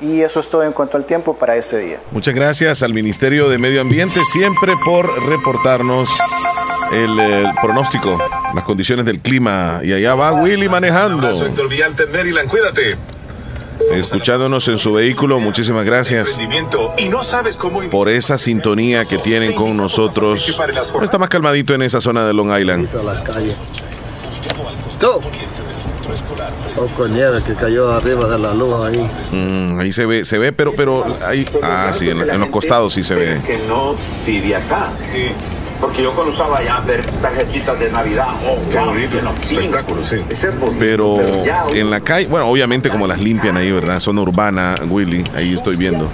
Y 0.00 0.20
eso 0.20 0.40
es 0.40 0.48
todo 0.48 0.64
en 0.64 0.72
cuanto 0.72 0.96
al 0.96 1.04
tiempo 1.04 1.34
para 1.34 1.56
este 1.56 1.78
día. 1.78 1.98
Muchas 2.10 2.34
gracias 2.34 2.82
al 2.82 2.92
Ministerio 2.92 3.48
de 3.48 3.58
Medio 3.58 3.80
Ambiente 3.80 4.18
siempre 4.32 4.72
por 4.84 5.06
reportarnos 5.28 6.08
el, 6.92 7.46
pronóstico, 7.60 8.18
las 8.54 8.64
condiciones 8.64 9.04
del 9.04 9.20
clima. 9.20 9.80
Y 9.82 9.92
allá 9.92 10.14
va 10.14 10.32
Willy 10.32 10.68
manejando. 10.68 11.32
cuídate. 12.48 12.96
Escuchándonos 13.90 14.68
en 14.68 14.78
su 14.78 14.92
vehículo, 14.92 15.40
muchísimas 15.40 15.84
gracias 15.84 16.38
por 17.90 18.08
esa 18.08 18.38
sintonía 18.38 19.04
que 19.04 19.18
tienen 19.18 19.54
con 19.54 19.76
nosotros. 19.76 20.56
Está 21.02 21.18
más 21.18 21.28
calmadito 21.28 21.74
en 21.74 21.82
esa 21.82 22.00
zona 22.00 22.24
de 22.24 22.32
Long 22.32 22.56
Island. 22.56 22.88
Poco 26.76 27.08
nieve 27.08 27.38
que 27.44 27.54
cayó 27.54 27.92
arriba 27.92 28.28
de 28.28 28.38
la 28.38 28.54
luz 28.54 28.74
ahí. 28.86 29.10
Mm, 29.32 29.80
ahí 29.80 29.92
se 29.92 30.06
ve, 30.06 30.24
se 30.24 30.38
ve, 30.38 30.52
pero, 30.52 30.72
pero 30.76 31.04
ahí, 31.26 31.46
ah, 31.62 31.90
sí, 31.92 32.08
en, 32.08 32.40
los 32.40 32.48
costados 32.48 32.92
sí 32.92 33.02
se 33.02 33.14
ve. 33.14 33.40
Que 33.46 33.58
no 33.68 33.94
vive 34.26 34.56
acá. 34.56 34.92
Sí. 35.00 35.32
Porque 35.82 36.00
yo 36.00 36.14
cuando 36.14 36.32
estaba 36.32 36.58
allá 36.58 36.76
a 36.76 36.80
ver 36.82 37.04
tarjetitas 37.20 37.76
de 37.80 37.90
Navidad, 37.90 38.28
oh, 38.46 38.56
espectáculo, 39.42 40.04
sí. 40.04 40.22
Pero 40.78 41.18
en 41.74 41.90
la 41.90 41.98
calle, 41.98 42.28
bueno, 42.28 42.46
obviamente 42.46 42.88
como 42.88 43.08
las 43.08 43.18
limpian 43.18 43.56
ahí, 43.56 43.72
¿verdad? 43.72 43.98
Zona 43.98 44.20
urbana, 44.20 44.76
Willy, 44.88 45.24
ahí 45.34 45.52
estoy 45.52 45.74
viendo. 45.74 46.08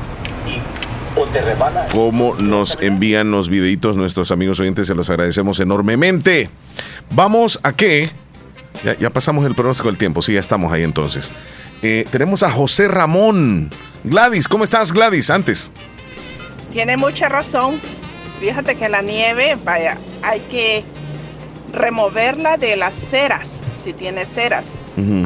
Cómo 1.93 2.35
nos 2.37 2.79
envían 2.81 3.31
los 3.31 3.51
videitos 3.51 3.95
nuestros 3.95 4.31
amigos 4.31 4.59
oyentes, 4.59 4.87
se 4.87 4.95
los 4.95 5.11
agradecemos 5.11 5.61
enormemente. 5.61 6.49
Vamos 7.11 7.61
a 7.63 7.73
qué? 7.73 8.09
Ya, 8.99 9.11
pasamos 9.11 9.45
el 9.45 9.55
pronóstico 9.55 9.89
del 9.89 9.99
tiempo, 9.99 10.23
sí, 10.23 10.33
ya 10.33 10.41
estamos 10.41 10.73
ahí 10.73 10.83
entonces. 10.83 11.31
Eh, 11.83 12.07
tenemos 12.11 12.43
a 12.43 12.51
José 12.51 12.89
Ramón. 12.89 13.69
Gladys, 14.03 14.49
¿cómo 14.49 14.65
estás, 14.65 14.93
Gladys? 14.93 15.29
Antes. 15.29 15.73
Tiene 16.73 16.97
mucha 16.97 17.29
razón. 17.29 17.79
Fíjate 18.41 18.77
que 18.77 18.89
la 18.89 19.03
nieve, 19.03 19.57
vaya, 19.65 19.99
hay 20.23 20.41
que 20.41 20.85
removerla 21.73 22.57
de 22.57 22.77
las 22.77 22.95
ceras, 22.95 23.61
si 23.77 23.93
tiene 23.93 24.27
ceras. 24.27 24.67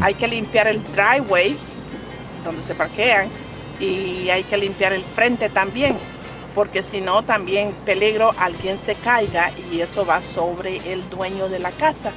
Hay 0.02 0.14
que 0.14 0.28
limpiar 0.28 0.68
el 0.68 0.82
driveway, 0.94 1.56
donde 2.44 2.62
se 2.62 2.74
parquean, 2.74 3.28
y 3.80 4.28
hay 4.28 4.44
que 4.44 4.56
limpiar 4.56 4.93
el 4.93 5.02
frente 5.02 5.48
también, 5.48 5.97
porque 6.55 6.82
si 6.82 7.01
no, 7.01 7.22
también 7.22 7.72
peligro 7.84 8.34
alguien 8.39 8.78
se 8.78 8.94
caiga 8.94 9.51
y 9.70 9.80
eso 9.80 10.05
va 10.05 10.22
sobre 10.22 10.76
el 10.93 11.09
dueño 11.10 11.48
de 11.48 11.59
la 11.59 11.70
casa. 11.70 12.12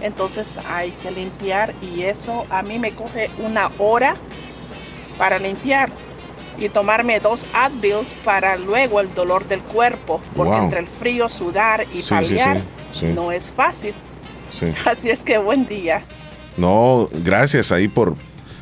Entonces 0.00 0.58
hay 0.68 0.90
que 1.02 1.10
limpiar 1.10 1.74
y 1.82 2.02
eso 2.02 2.44
a 2.50 2.62
mí 2.62 2.78
me 2.78 2.92
coge 2.92 3.30
una 3.38 3.70
hora 3.78 4.16
para 5.18 5.38
limpiar 5.38 5.90
y 6.58 6.68
tomarme 6.68 7.20
dos 7.20 7.46
Advils 7.52 8.14
para 8.24 8.56
luego 8.56 9.00
el 9.00 9.12
dolor 9.14 9.46
del 9.46 9.62
cuerpo, 9.62 10.20
porque 10.36 10.56
entre 10.56 10.80
el 10.80 10.86
frío, 10.86 11.28
sudar 11.28 11.84
y 11.92 12.02
paliar 12.02 12.60
no 13.14 13.32
es 13.32 13.50
fácil. 13.50 13.94
Así 14.84 15.10
es 15.10 15.22
que 15.22 15.38
buen 15.38 15.66
día. 15.66 16.02
No, 16.56 17.08
gracias 17.12 17.72
ahí 17.72 17.88
por, 17.88 18.14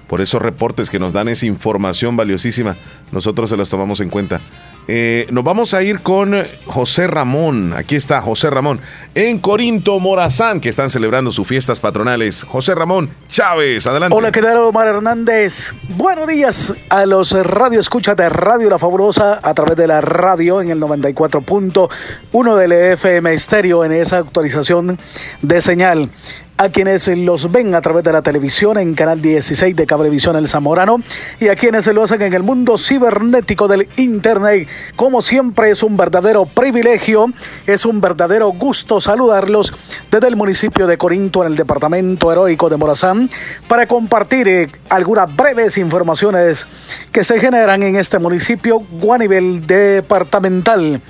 por 0.07 0.21
esos 0.21 0.41
reportes 0.41 0.89
que 0.89 0.99
nos 0.99 1.13
dan 1.13 1.29
esa 1.29 1.47
información 1.47 2.17
valiosísima. 2.17 2.77
Nosotros 3.13 3.51
se 3.51 3.57
los 3.57 3.69
tomamos 3.69 4.01
en 4.01 4.09
cuenta. 4.09 4.41
Eh, 4.89 5.27
nos 5.31 5.45
vamos 5.45 5.75
a 5.75 5.83
ir 5.83 6.01
con 6.01 6.35
José 6.67 7.07
Ramón. 7.07 7.73
Aquí 7.73 7.97
está 7.97 8.21
José 8.21 8.51
Ramón. 8.51 8.81
En 9.15 9.39
Corinto, 9.39 10.01
Morazán, 10.01 10.61
que 10.61 10.69
están 10.69 10.91
celebrando 10.91 11.31
sus 11.31 11.47
fiestas 11.47 11.79
patronales. 11.81 12.45
José 12.45 12.75
Ramón 12.75 13.11
Chávez, 13.29 13.87
adelante. 13.87 14.17
Hola, 14.17 14.33
¿qué 14.33 14.43
tal, 14.43 14.57
Omar 14.59 14.89
Hernández? 14.89 15.75
Buenos 15.97 16.27
días 16.27 16.75
a 16.89 17.07
los 17.07 17.33
radio 17.33 17.81
escucha 17.81 18.15
de 18.15 18.29
Radio 18.29 18.69
La 18.71 18.79
Fabulosa 18.79 19.39
a 19.43 19.55
través 19.55 19.77
de 19.77 19.87
la 19.87 20.01
radio 20.01 20.61
en 20.61 20.71
el 20.71 20.81
94.1 20.81 22.57
del 22.57 22.73
FM 22.73 23.33
Estéreo 23.33 23.85
en 23.85 23.93
esa 23.93 24.19
actualización 24.19 24.99
de 25.41 25.61
señal 25.61 26.11
a 26.57 26.69
quienes 26.69 27.09
los 27.09 27.51
ven 27.51 27.75
a 27.75 27.81
través 27.81 28.05
de 28.05 28.13
la 28.13 28.23
televisión 28.23 28.79
en 28.79 28.95
Canal 28.95 29.21
16 29.21 29.75
de 29.75 29.87
Cablevisión 29.87 30.37
El 30.37 30.49
Zamorano 30.49 31.03
y 31.41 31.49
a 31.49 31.57
quienes 31.57 31.87
lo 31.89 32.03
hacen 32.03 32.23
en 32.23 32.35
el 32.35 32.43
mundo 32.43 32.79
cibernético 32.79 33.69
del 33.69 33.89
Internet. 33.97 34.69
Como 34.97 35.23
siempre 35.23 35.71
es 35.71 35.83
un 35.83 35.97
verdadero 35.97 36.47
privilegio, 36.47 37.27
es 37.67 37.85
un 37.85 38.01
verdadero 38.01 38.49
gusto 38.51 39.01
saludarlos 39.01 39.73
desde 40.11 40.29
el 40.29 40.37
municipio 40.37 40.87
de 40.87 40.99
Corinto 40.99 41.43
en 41.43 41.53
el 41.53 41.57
departamento 41.57 42.31
heroico 42.31 42.69
de 42.69 42.77
Morazán 42.77 43.29
para 43.67 43.87
compartir 43.87 44.49
eh, 44.49 44.69
algunas 44.89 45.35
breves 45.35 45.79
informaciones 45.79 46.67
que 47.11 47.25
se 47.25 47.41
generan 47.41 47.83
en 47.83 47.97
este 47.97 48.19
municipio 48.19 48.83
a 49.13 49.19
nivel 49.19 49.67
departamental. 49.67 51.01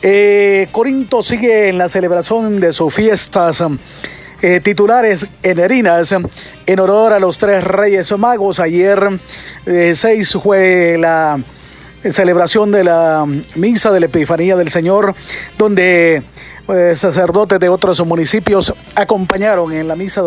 Eh, 0.00 0.68
Corinto 0.70 1.22
sigue 1.22 1.68
en 1.68 1.78
la 1.78 1.88
celebración 1.88 2.60
de 2.60 2.72
sus 2.72 2.94
fiestas 2.94 3.62
eh, 4.40 4.60
titulares 4.62 5.26
en 5.42 5.58
Erinas 5.58 6.12
en 6.12 6.80
honor 6.80 7.12
a 7.12 7.18
los 7.18 7.38
tres 7.38 7.64
reyes 7.64 8.16
magos. 8.16 8.60
Ayer 8.60 9.18
6 9.66 10.06
eh, 10.06 10.38
fue 10.40 10.96
la 10.96 11.40
celebración 12.08 12.70
de 12.70 12.84
la 12.84 13.26
misa 13.56 13.90
de 13.90 13.98
la 13.98 14.06
Epifanía 14.06 14.54
del 14.54 14.68
Señor, 14.68 15.12
donde 15.58 16.22
eh, 16.68 16.92
sacerdotes 16.94 17.58
de 17.58 17.68
otros 17.68 17.98
municipios 18.06 18.72
acompañaron 18.94 19.72
en 19.72 19.88
la 19.88 19.96
misa 19.96 20.22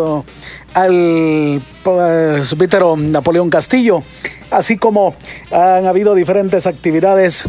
al 0.74 1.62
presbítero 1.82 2.94
Napoleón 2.98 3.48
Castillo, 3.48 4.02
así 4.50 4.76
como 4.76 5.14
han 5.50 5.86
habido 5.86 6.14
diferentes 6.14 6.66
actividades 6.66 7.44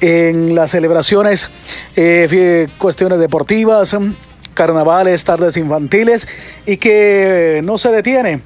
en 0.00 0.54
las 0.54 0.70
celebraciones, 0.70 1.50
cuestiones 2.78 3.18
deportivas, 3.18 3.94
carnavales, 4.56 5.24
tardes 5.24 5.56
infantiles 5.56 6.26
y 6.66 6.78
que 6.78 7.60
no 7.62 7.78
se 7.78 7.90
detiene 7.90 8.40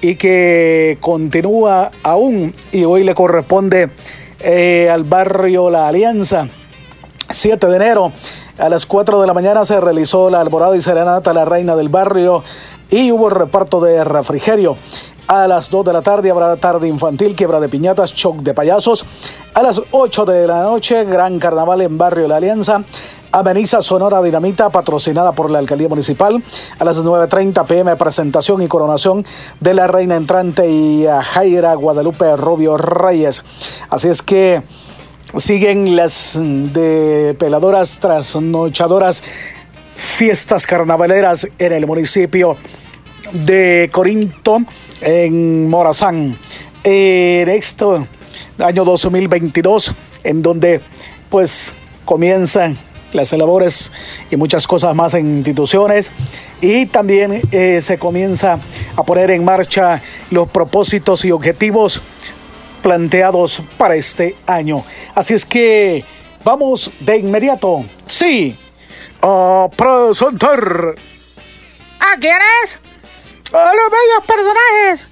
y 0.00 0.14
que 0.14 0.98
continúa 1.00 1.90
aún 2.04 2.54
y 2.70 2.84
hoy 2.84 3.02
le 3.02 3.16
corresponde 3.16 3.90
eh, 4.38 4.88
al 4.88 5.02
barrio 5.02 5.70
La 5.70 5.88
Alianza. 5.88 6.46
7 7.28 7.66
de 7.66 7.76
enero 7.76 8.12
a 8.58 8.68
las 8.68 8.86
4 8.86 9.20
de 9.20 9.26
la 9.26 9.34
mañana 9.34 9.64
se 9.64 9.80
realizó 9.80 10.30
la 10.30 10.40
alborada 10.40 10.76
y 10.76 10.80
serenata 10.80 11.32
la 11.32 11.44
reina 11.44 11.74
del 11.74 11.88
barrio 11.88 12.44
y 12.88 13.10
hubo 13.10 13.30
reparto 13.30 13.80
de 13.80 14.04
refrigerio. 14.04 14.76
A 15.26 15.48
las 15.48 15.70
2 15.70 15.84
de 15.84 15.92
la 15.92 16.02
tarde 16.02 16.30
habrá 16.30 16.54
tarde 16.56 16.86
infantil, 16.86 17.34
quiebra 17.34 17.58
de 17.58 17.68
piñatas, 17.68 18.14
shock 18.14 18.36
de 18.38 18.54
payasos. 18.54 19.04
A 19.54 19.62
las 19.62 19.82
8 19.90 20.24
de 20.24 20.46
la 20.46 20.62
noche, 20.62 21.04
gran 21.04 21.40
carnaval 21.40 21.80
en 21.80 21.98
Barrio 21.98 22.28
La 22.28 22.36
Alianza. 22.36 22.84
Ameniza 23.32 23.82
Sonora 23.82 24.22
Dinamita, 24.22 24.70
patrocinada 24.70 25.32
por 25.32 25.50
la 25.50 25.58
Alcaldía 25.58 25.88
Municipal. 25.88 26.40
A 26.78 26.84
las 26.84 27.02
9.30 27.02 27.66
pm, 27.66 27.96
presentación 27.96 28.62
y 28.62 28.68
coronación 28.68 29.26
de 29.58 29.74
la 29.74 29.88
Reina 29.88 30.14
Entrante 30.14 30.70
y 30.70 31.06
a 31.06 31.20
Jaira 31.22 31.74
Guadalupe 31.74 32.36
Rubio 32.36 32.76
Reyes. 32.76 33.42
Así 33.90 34.08
es 34.08 34.22
que 34.22 34.62
siguen 35.36 35.96
las 35.96 36.38
de 36.38 37.34
peladoras 37.36 37.98
trasnochadoras 37.98 39.24
fiestas 39.96 40.68
carnavaleras 40.68 41.48
en 41.58 41.72
el 41.72 41.84
municipio 41.84 42.56
de 43.32 43.90
Corinto 43.92 44.60
en 45.00 45.68
Morazán. 45.68 46.36
En 46.84 47.48
este 47.48 47.84
año 48.58 48.84
2022, 48.84 49.92
en 50.24 50.42
donde 50.42 50.80
pues 51.28 51.74
comienzan 52.04 52.76
las 53.12 53.32
labores 53.32 53.90
y 54.30 54.36
muchas 54.36 54.66
cosas 54.66 54.94
más 54.94 55.14
en 55.14 55.38
instituciones 55.38 56.12
y 56.60 56.86
también 56.86 57.42
eh, 57.50 57.80
se 57.80 57.98
comienza 57.98 58.58
a 58.96 59.02
poner 59.02 59.30
en 59.30 59.44
marcha 59.44 60.02
los 60.30 60.48
propósitos 60.48 61.24
y 61.24 61.30
objetivos 61.30 62.00
planteados 62.82 63.62
para 63.76 63.96
este 63.96 64.34
año. 64.46 64.84
Así 65.14 65.34
es 65.34 65.44
que 65.44 66.04
vamos 66.44 66.90
de 67.00 67.18
inmediato, 67.18 67.84
sí, 68.06 68.56
a 69.22 69.68
presentar. 69.76 70.94
¿A? 71.98 72.95
A 73.52 73.72
los 73.74 73.90
bellos 73.90 74.26
personajes. 74.26 75.06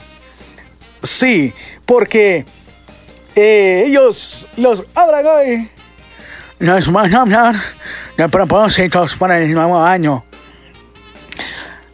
Sí, 1.02 1.54
porque 1.86 2.44
eh, 3.34 3.84
ellos 3.86 4.46
los 4.56 4.84
abran 4.94 5.26
hoy. 5.26 5.70
Nos 6.58 6.90
van 6.90 7.14
a 7.14 7.20
hablar 7.20 7.56
de 8.16 8.28
propósitos 8.28 9.16
para 9.16 9.40
el 9.40 9.52
nuevo 9.52 9.78
año. 9.78 10.24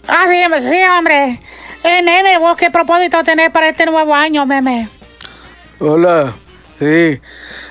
Ah, 0.07 0.25
sí, 0.29 0.43
sí, 0.63 0.83
hombre. 0.97 1.41
Eh, 1.83 2.03
meme, 2.03 2.39
¿vos 2.39 2.57
qué 2.57 2.71
propósito 2.71 3.23
tenés 3.25 3.51
para 3.51 3.69
este 3.69 3.87
nuevo 3.87 4.15
año, 4.15 4.45
meme? 4.47 4.89
Hola, 5.79 6.35
sí. 6.79 7.21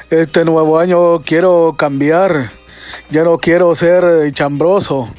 Este 0.09 0.43
nuevo 0.43 0.79
año 0.79 1.21
quiero 1.21 1.75
cambiar. 1.77 2.51
Ya 3.09 3.23
no 3.23 3.37
quiero 3.37 3.75
ser 3.75 4.31
chambroso. 4.31 5.13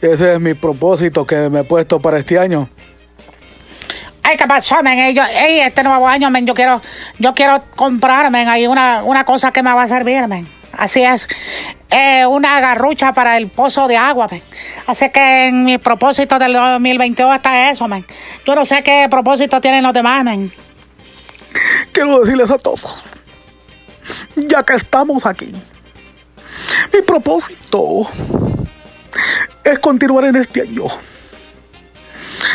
Ese 0.00 0.34
es 0.34 0.40
mi 0.40 0.54
propósito 0.54 1.26
que 1.26 1.50
me 1.50 1.60
he 1.60 1.64
puesto 1.64 2.00
para 2.00 2.18
este 2.18 2.38
año. 2.38 2.68
Ay, 4.22 4.36
¿qué 4.36 4.46
pasó, 4.46 4.82
men? 4.82 5.16
este 5.18 5.82
nuevo 5.82 6.06
año, 6.06 6.30
men, 6.30 6.46
yo 6.46 6.54
quiero, 6.54 6.80
yo 7.18 7.32
quiero 7.32 7.62
comprarme 7.74 8.46
ahí 8.46 8.66
una, 8.66 9.02
una 9.02 9.24
cosa 9.24 9.50
que 9.50 9.62
me 9.62 9.72
va 9.72 9.82
a 9.82 9.88
servir, 9.88 10.26
men. 10.28 10.48
Así 10.72 11.02
es. 11.02 11.26
Eh, 11.90 12.24
una 12.26 12.60
garrucha 12.60 13.12
para 13.12 13.36
el 13.36 13.50
pozo 13.50 13.88
de 13.88 13.96
agua, 13.96 14.28
men. 14.30 14.42
Así 14.86 15.10
que 15.10 15.46
en 15.46 15.64
mi 15.64 15.78
propósito 15.78 16.38
del 16.38 16.52
2022 16.52 17.34
está 17.34 17.70
eso, 17.70 17.88
men. 17.88 18.06
Yo 18.46 18.54
no 18.54 18.64
sé 18.64 18.82
qué 18.82 19.06
propósito 19.10 19.60
tienen 19.60 19.82
los 19.82 19.92
demás, 19.92 20.22
men. 20.24 20.52
Quiero 21.92 22.20
decirles 22.20 22.50
a 22.50 22.58
todos, 22.58 23.04
ya 24.36 24.62
que 24.62 24.74
estamos 24.74 25.26
aquí, 25.26 25.52
mi 26.92 27.02
propósito 27.02 28.08
es 29.64 29.78
continuar 29.78 30.26
en 30.26 30.36
este 30.36 30.62
año, 30.62 30.84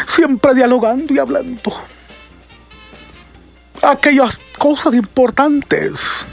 siempre 0.07 0.53
dialogando 0.53 1.13
y 1.13 1.19
hablando 1.19 1.73
aquellas 3.81 4.39
cosas 4.57 4.93
importantes 4.93 6.25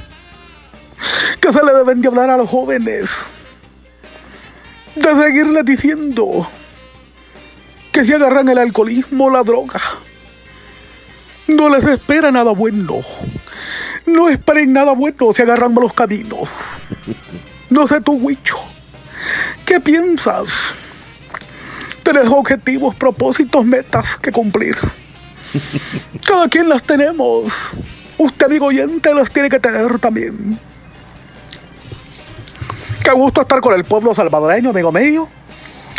que 1.41 1.53
se 1.53 1.63
le 1.65 1.73
deben 1.73 2.01
de 2.01 2.09
hablar 2.09 2.31
a 2.31 2.37
los 2.37 2.49
jóvenes, 2.49 3.11
de 4.95 5.17
seguirles 5.17 5.65
diciendo 5.65 6.49
que 7.91 8.05
si 8.05 8.15
agarran 8.15 8.49
el 8.49 8.59
alcoholismo 8.59 9.31
la 9.31 9.43
droga, 9.43 9.81
no 11.49 11.69
les 11.69 11.85
espera 11.87 12.31
nada 12.31 12.53
bueno. 12.53 13.01
No 14.07 14.29
esperen 14.29 14.73
nada 14.73 14.93
bueno 14.93 15.33
si 15.33 15.43
agarran 15.43 15.75
malos 15.75 15.93
caminos. 15.93 16.49
No 17.71 17.87
sé 17.87 18.01
tu 18.01 18.13
Huicho. 18.13 18.59
¿Qué 19.65 19.81
piensas? 19.81 20.75
Tienes 22.03 22.29
objetivos, 22.29 22.95
propósitos, 22.95 23.65
metas 23.65 24.17
que 24.17 24.33
cumplir. 24.33 24.77
Cada 26.27 26.49
quien 26.49 26.69
las 26.69 26.83
tenemos. 26.83 27.71
Usted, 28.19 28.47
amigo 28.47 28.67
oyente, 28.67 29.15
las 29.15 29.31
tiene 29.31 29.49
que 29.49 29.61
tener 29.61 29.99
también. 29.99 30.59
Qué 33.03 33.11
gusto 33.13 33.41
estar 33.41 33.61
con 33.61 33.75
el 33.75 33.85
pueblo 33.85 34.15
salvadoreño, 34.15 34.71
amigo 34.71 34.93
mío. 34.93 35.29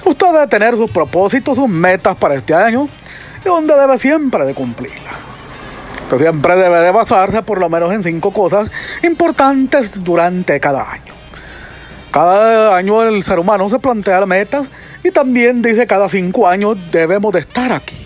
Usted 0.06 0.28
debe 0.28 0.48
tener 0.48 0.76
sus 0.76 0.90
propósitos, 0.90 1.56
sus 1.58 1.70
metas 1.70 2.16
para 2.18 2.36
este 2.36 2.54
año, 2.54 2.88
y 3.44 3.48
donde 3.48 3.74
debe 3.76 3.98
siempre 4.00 4.46
de 4.46 4.54
cumplirlas. 4.54 5.16
Que 6.10 6.18
siempre 6.18 6.56
debe 6.56 6.80
de 6.80 6.92
basarse 6.92 7.42
por 7.42 7.60
lo 7.60 7.70
menos 7.70 7.92
en 7.94 8.04
cinco 8.04 8.32
cosas 8.32 8.70
importantes 9.04 10.04
durante 10.04 10.60
cada 10.60 10.92
año. 10.92 11.13
Cada 12.14 12.76
año 12.76 13.02
el 13.02 13.24
ser 13.24 13.40
humano 13.40 13.68
se 13.70 13.80
plantea 13.80 14.24
metas 14.28 14.68
y 15.04 15.10
también 15.10 15.64
dice 15.64 15.88
cada 15.88 16.08
cinco 16.10 16.48
años 16.48 16.78
debemos 16.92 17.34
de 17.34 17.40
estar 17.40 17.72
aquí. 17.72 18.06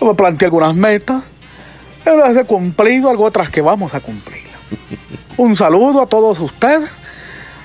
Yo 0.00 0.06
me 0.06 0.14
planteé 0.14 0.46
algunas 0.46 0.76
metas, 0.76 1.24
las 2.04 2.36
he 2.36 2.44
cumplido, 2.44 3.10
algo 3.10 3.24
otras 3.24 3.50
que 3.50 3.60
vamos 3.60 3.92
a 3.92 3.98
cumplir. 3.98 4.44
Un 5.36 5.56
saludo 5.56 6.02
a 6.02 6.06
todos 6.06 6.38
ustedes 6.38 6.92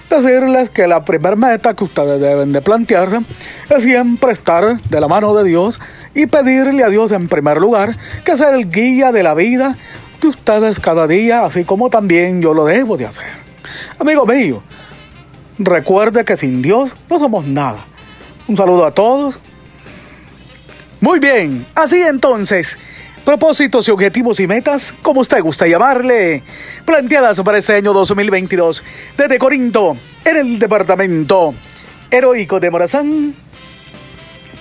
decirles 0.10 0.72
que 0.72 0.88
la 0.88 1.06
primera 1.06 1.36
meta 1.36 1.76
que 1.76 1.84
ustedes 1.84 2.20
deben 2.20 2.52
de 2.52 2.64
plantearse 2.64 3.20
es 3.70 3.84
siempre 3.84 4.32
estar 4.32 4.82
de 4.82 5.02
la 5.02 5.08
mano 5.08 5.36
de 5.36 5.44
Dios 5.44 5.80
y 6.16 6.26
pedirle 6.26 6.84
a 6.84 6.90
Dios 6.90 7.12
en 7.12 7.28
primer 7.28 7.62
lugar 7.62 7.96
que 8.24 8.36
sea 8.38 8.56
el 8.56 8.72
guía 8.72 9.12
de 9.12 9.22
la 9.22 9.36
vida 9.36 9.78
de 10.20 10.28
ustedes 10.30 10.80
cada 10.80 11.06
día, 11.06 11.46
así 11.46 11.64
como 11.64 11.92
también 11.92 12.42
yo 12.42 12.56
lo 12.56 12.66
debo 12.66 12.98
de 12.98 13.06
hacer. 13.06 13.46
Amigo 14.00 14.26
mío, 14.26 14.64
recuerde 15.58 16.26
que 16.26 16.38
sin 16.38 16.62
Dios 16.62 16.92
no 17.10 17.20
somos 17.20 17.46
nada. 17.46 17.80
Un 18.48 18.58
saludo 18.58 18.86
a 18.86 18.92
todos. 18.92 19.40
Muy 21.02 21.20
bien, 21.20 21.66
así 21.76 22.02
entonces 22.02 22.78
propósitos 23.26 23.88
y 23.88 23.92
objetivos 23.92 24.40
y 24.40 24.48
metas, 24.48 24.94
como 25.02 25.20
usted 25.20 25.42
gusta 25.42 25.68
llamarle, 25.68 26.44
planteadas 26.86 27.42
para 27.42 27.58
este 27.58 27.74
año 27.74 27.92
2022 27.92 28.84
desde 29.18 29.40
Corinto, 29.40 29.98
en 30.24 30.38
el 30.38 30.60
departamento 30.60 31.54
heroico 32.12 32.60
de 32.60 32.70
Morazán. 32.70 33.36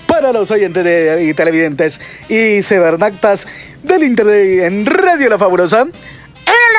Para 0.07 0.33
los 0.33 0.51
oyentes 0.51 0.85
de, 0.85 1.25
y 1.29 1.35
televidentes 1.35 2.01
y 2.29 2.63
cibernactas 2.63 3.47
del 3.83 4.05
Internet 4.05 4.63
en 4.65 4.87
Radio 4.87 5.29
La 5.29 5.39
Fabulosa. 5.39 5.81
En 5.81 5.89
el 5.89 6.73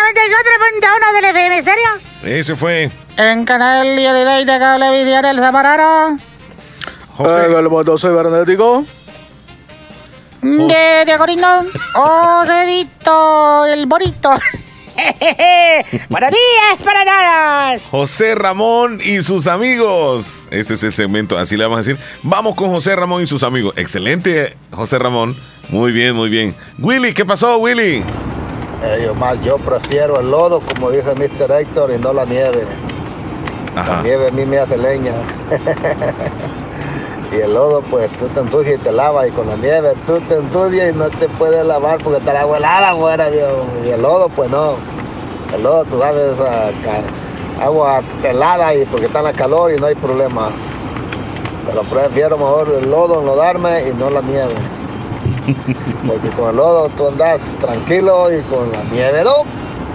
94.1 0.82 1.16
del 1.16 1.26
FM, 1.26 1.62
¿serio? 1.62 2.15
Ese 2.26 2.56
fue. 2.56 2.90
En 3.18 3.46
Canal 3.46 3.96
de 3.96 4.46
de 4.46 4.60
Cable 4.60 4.92
Video 5.04 5.22
El 5.30 5.38
Zamarano. 5.38 6.18
José. 7.16 7.46
En 7.46 7.56
el 7.56 7.70
mundo 7.70 7.98
cibernético 7.98 8.84
de 10.46 11.06
Diagonino, 11.06 11.66
oh, 11.96 12.46
dedito, 12.46 13.66
el 13.66 13.86
bonito. 13.88 14.30
Buenos 16.10 16.30
días 16.30 16.78
para 16.84 17.04
todos. 17.74 17.90
José 17.90 18.36
Ramón 18.36 19.02
y 19.04 19.24
sus 19.24 19.48
amigos. 19.48 20.46
Ese 20.52 20.76
es 20.76 20.84
el 20.84 20.94
segmento, 20.94 21.38
así 21.38 21.58
le 21.58 21.64
vamos 21.64 21.78
a 21.78 21.82
decir. 21.82 21.98
Vamos 22.24 22.56
con 22.56 22.70
José 22.70 22.96
Ramón 22.96 23.24
y 23.24 23.28
sus 23.28 23.44
amigos. 23.44 23.74
Excelente, 23.78 24.56
José 24.72 25.00
Ramón. 25.00 25.36
Muy 25.70 25.92
bien, 25.92 26.16
muy 26.16 26.30
bien. 26.30 26.56
Willy, 26.78 27.14
¿qué 27.14 27.26
pasó, 27.26 27.58
Willy? 27.58 28.04
Eh, 28.84 29.04
yo, 29.06 29.36
yo 29.44 29.58
prefiero 29.58 30.20
el 30.20 30.30
lodo, 30.30 30.60
como 30.60 30.92
dice 30.92 31.14
Mr. 31.16 31.52
Héctor, 31.52 31.92
y 31.94 31.98
no 31.98 32.14
la 32.14 32.26
nieve. 32.26 32.66
La 33.76 34.02
nieve 34.02 34.28
a 34.28 34.32
mí 34.32 34.46
me 34.46 34.60
hace 34.60 34.78
leña. 34.78 35.14
Y 37.32 37.42
el 37.42 37.54
lodo, 37.54 37.82
pues 37.82 38.10
tú 38.12 38.28
te 38.28 38.40
ensucias 38.40 38.76
y 38.76 38.78
te 38.78 38.92
lavas. 38.92 39.28
Y 39.28 39.32
con 39.32 39.48
la 39.48 39.58
nieve 39.58 39.94
tú 40.06 40.20
te 40.22 40.36
ensucias 40.36 40.96
y 40.96 40.98
no 40.98 41.10
te 41.10 41.28
puedes 41.28 41.66
lavar 41.66 42.00
porque 42.02 42.20
está 42.20 42.34
la 42.34 42.42
agua 42.42 42.58
helada 42.58 42.92
afuera, 42.92 43.30
Y 43.84 43.90
el 43.90 44.02
lodo, 44.02 44.30
pues 44.30 44.50
no. 44.50 44.76
El 45.54 45.64
lodo, 45.64 45.84
tú 45.86 46.00
sabes, 46.00 46.36
agua 47.62 48.02
helada 48.24 48.74
y 48.74 48.86
porque 48.86 49.08
está 49.08 49.22
la 49.22 49.34
calor 49.34 49.74
y 49.74 49.80
no 49.80 49.88
hay 49.88 49.96
problema. 49.96 50.50
Pero 51.68 51.82
prefiero 51.82 52.38
mejor 52.38 52.74
el 52.78 52.90
lodo 52.90 53.20
enlodarme 53.20 53.90
y 53.90 53.94
no 53.94 54.10
la 54.10 54.22
nieve. 54.22 54.54
Porque 56.08 56.30
con 56.30 56.50
el 56.50 56.56
lodo 56.56 56.90
tú 56.96 57.08
andas 57.08 57.42
tranquilo 57.60 58.32
y 58.32 58.42
con 58.44 58.72
la 58.72 58.84
nieve 58.92 59.24
no. 59.24 59.44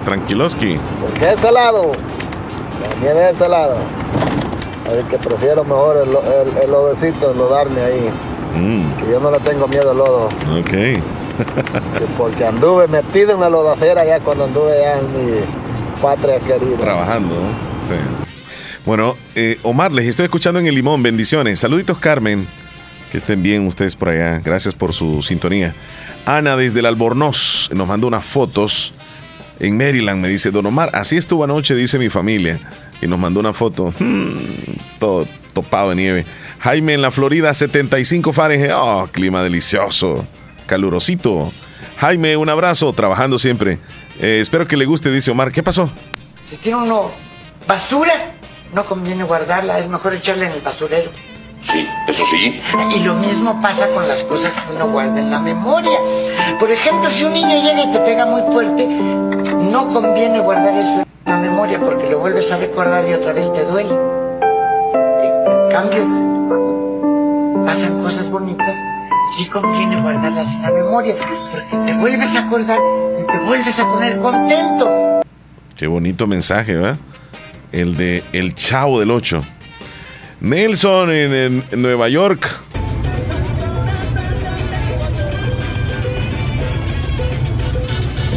Tranquiloski. 0.04 0.78
Porque 1.00 1.32
es 1.32 1.44
helado. 1.44 1.92
La 2.80 3.02
nieve 3.02 3.30
es 3.30 3.40
helada. 3.40 3.76
Así 4.86 5.02
que 5.08 5.18
prefiero 5.18 5.64
mejor 5.64 5.96
el, 5.98 6.08
el, 6.10 6.64
el 6.64 6.70
lodecito, 6.70 7.32
enlodarme 7.32 7.80
ahí. 7.82 8.10
Mm. 8.56 8.92
Que 9.00 9.12
yo 9.12 9.20
no 9.20 9.30
le 9.30 9.38
tengo 9.40 9.68
miedo 9.68 9.90
al 9.90 9.98
lodo. 9.98 10.26
Ok. 10.58 11.00
porque 12.18 12.44
anduve 12.44 12.86
metido 12.88 13.34
en 13.34 13.40
la 13.40 13.50
lodacera 13.50 14.04
ya 14.04 14.20
cuando 14.20 14.44
anduve 14.44 14.72
ya 14.80 14.98
en 14.98 15.12
mi 15.16 15.40
patria 16.00 16.38
querida. 16.40 16.78
Trabajando, 16.78 17.34
sí. 17.86 17.94
Bueno, 18.84 19.16
eh, 19.34 19.58
Omar, 19.62 19.92
les 19.92 20.06
estoy 20.06 20.24
escuchando 20.24 20.58
en 20.58 20.66
el 20.66 20.74
limón. 20.74 21.02
Bendiciones. 21.02 21.60
Saluditos, 21.60 21.98
Carmen. 21.98 22.46
Que 23.10 23.18
estén 23.18 23.42
bien 23.42 23.66
ustedes 23.66 23.96
por 23.96 24.08
allá. 24.08 24.38
Gracias 24.38 24.74
por 24.74 24.92
su 24.92 25.22
sintonía. 25.22 25.74
Ana 26.26 26.56
desde 26.56 26.80
el 26.80 26.86
Albornoz 26.86 27.70
nos 27.72 27.88
mandó 27.88 28.06
unas 28.06 28.24
fotos 28.24 28.92
en 29.58 29.76
Maryland. 29.76 30.20
Me 30.20 30.28
dice, 30.28 30.50
Don 30.50 30.66
Omar, 30.66 30.90
así 30.92 31.16
estuvo 31.16 31.44
anoche, 31.44 31.74
dice 31.74 31.98
mi 31.98 32.08
familia 32.08 32.60
y 33.00 33.06
nos 33.06 33.18
mandó 33.18 33.40
una 33.40 33.52
foto. 33.52 33.92
Hmm, 33.98 34.36
todo 34.98 35.26
topado 35.52 35.90
de 35.90 35.96
nieve. 35.96 36.26
Jaime 36.60 36.94
en 36.94 37.02
la 37.02 37.10
Florida, 37.10 37.52
75 37.52 38.32
Fahrenheit. 38.32 38.72
Oh, 38.74 39.08
clima 39.10 39.42
delicioso. 39.42 40.24
Calurosito. 40.66 41.52
Jaime, 41.98 42.36
un 42.36 42.48
abrazo, 42.48 42.92
trabajando 42.92 43.38
siempre. 43.38 43.78
Eh, 44.20 44.38
espero 44.40 44.66
que 44.66 44.76
le 44.76 44.84
guste, 44.84 45.10
dice 45.10 45.30
Omar. 45.30 45.52
¿Qué 45.52 45.62
pasó? 45.62 45.90
Si 46.48 46.56
tiene 46.56 46.78
uno 46.78 47.10
basura, 47.66 48.12
no 48.74 48.84
conviene 48.84 49.24
guardarla, 49.24 49.78
es 49.78 49.88
mejor 49.88 50.14
echarla 50.14 50.46
en 50.46 50.52
el 50.52 50.60
basurero. 50.60 51.10
Sí, 51.60 51.86
eso 52.08 52.24
sí. 52.30 52.60
Y 52.96 53.00
lo 53.00 53.14
mismo 53.14 53.60
pasa 53.60 53.86
con 53.88 54.06
las 54.08 54.24
cosas 54.24 54.54
que 54.54 54.72
uno 54.74 54.88
guarda 54.90 55.18
en 55.18 55.30
la 55.30 55.38
memoria. 55.38 55.98
Por 56.58 56.70
ejemplo, 56.70 57.08
si 57.10 57.24
un 57.24 57.34
niño 57.34 57.62
llega 57.62 57.84
y 57.84 57.92
te 57.92 57.98
pega 58.00 58.26
muy 58.26 58.42
fuerte, 58.52 58.86
no 58.86 59.88
conviene 59.88 60.40
guardar 60.40 60.74
eso 60.74 61.04
la 61.26 61.36
memoria 61.38 61.78
porque 61.78 62.10
lo 62.10 62.18
vuelves 62.18 62.50
a 62.50 62.56
recordar 62.56 63.08
y 63.08 63.12
otra 63.12 63.32
vez 63.32 63.52
te 63.52 63.64
duele. 63.64 63.90
En 63.92 65.70
cambio, 65.70 66.02
cuando 66.48 67.64
pasan 67.66 68.02
cosas 68.02 68.30
bonitas, 68.30 68.74
sí 69.36 69.46
conviene 69.46 70.00
guardarlas 70.00 70.52
en 70.54 70.62
la 70.62 70.70
memoria 70.70 71.14
porque 71.52 71.86
te 71.86 71.98
vuelves 71.98 72.34
a 72.34 72.40
acordar 72.40 72.78
y 73.20 73.26
te 73.30 73.38
vuelves 73.44 73.78
a 73.78 73.84
poner 73.84 74.18
contento. 74.18 75.20
Qué 75.76 75.86
bonito 75.86 76.26
mensaje, 76.26 76.74
¿verdad? 76.74 76.98
El 77.70 77.96
de 77.96 78.24
El 78.32 78.54
Chavo 78.54 78.98
del 78.98 79.10
8. 79.10 79.42
Nelson 80.40 81.10
en 81.12 81.64
Nueva 81.72 82.08
York 82.08 82.48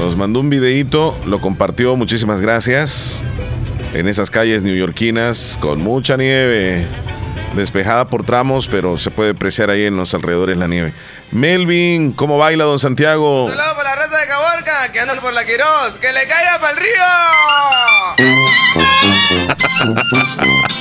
Nos 0.04 0.18
mandó 0.18 0.42
un 0.42 0.50
videíto, 0.50 1.18
lo 1.26 1.40
compartió, 1.40 1.96
muchísimas 1.96 2.42
gracias. 2.42 3.24
En 3.94 4.10
esas 4.10 4.30
calles 4.30 4.62
neoyorquinas 4.62 5.58
con 5.62 5.80
mucha 5.82 6.18
nieve, 6.18 6.86
despejada 7.56 8.04
por 8.04 8.26
tramos, 8.26 8.68
pero 8.68 8.98
se 8.98 9.12
puede 9.12 9.30
apreciar 9.32 9.70
ahí 9.70 9.86
en 9.86 9.96
los 9.96 10.14
alrededores 10.14 10.58
la 10.58 10.68
nieve. 10.68 10.94
Melvin, 11.32 12.12
¿cómo 12.12 12.38
baila 12.38 12.66
don 12.66 12.80
Santiago? 12.80 13.48
Saludos 13.48 13.74
para 13.78 13.92
la 13.92 13.96
raza 13.96 14.18
de 14.18 14.28
Caborca, 14.28 14.92
que 14.92 15.00
anda 15.00 15.16
por 15.22 15.32
la 15.32 15.46
Quiroz, 15.46 15.94
que 16.02 16.12
le 16.12 16.28
caiga 16.28 16.60
para 16.60 16.72
el 16.74 16.78
río. 16.78 17.04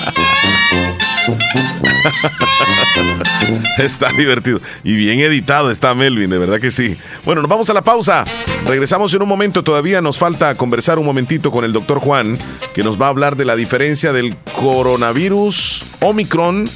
está 3.79 4.11
divertido. 4.13 4.61
Y 4.85 4.95
bien 4.95 5.21
editado 5.21 5.71
está 5.71 5.95
Melvin, 5.95 6.31
de 6.31 6.39
verdad 6.39 6.61
que 6.61 6.71
sí. 6.71 6.97
Bueno, 7.25 7.43
nos 7.43 7.51
vamos 7.51 7.69
a 7.71 7.75
la 7.75 7.83
pausa. 7.83 8.25
Regresamos 8.67 9.13
en 9.15 9.23
un 9.23 9.29
momento. 9.29 9.63
Todavía 9.63 10.01
nos 10.01 10.19
falta 10.19 10.55
conversar 10.55 10.99
un 10.99 11.07
momentito 11.07 11.51
con 11.51 11.65
el 11.65 11.73
doctor 11.73 12.01
Juan, 12.01 12.39
que 12.75 12.83
nos 12.83 13.01
va 13.01 13.07
a 13.07 13.11
hablar 13.11 13.37
de 13.37 13.45
la 13.45 13.57
diferencia 13.57 14.13
del 14.13 14.37
coronavirus 14.57 15.85
Omicron 16.01 16.69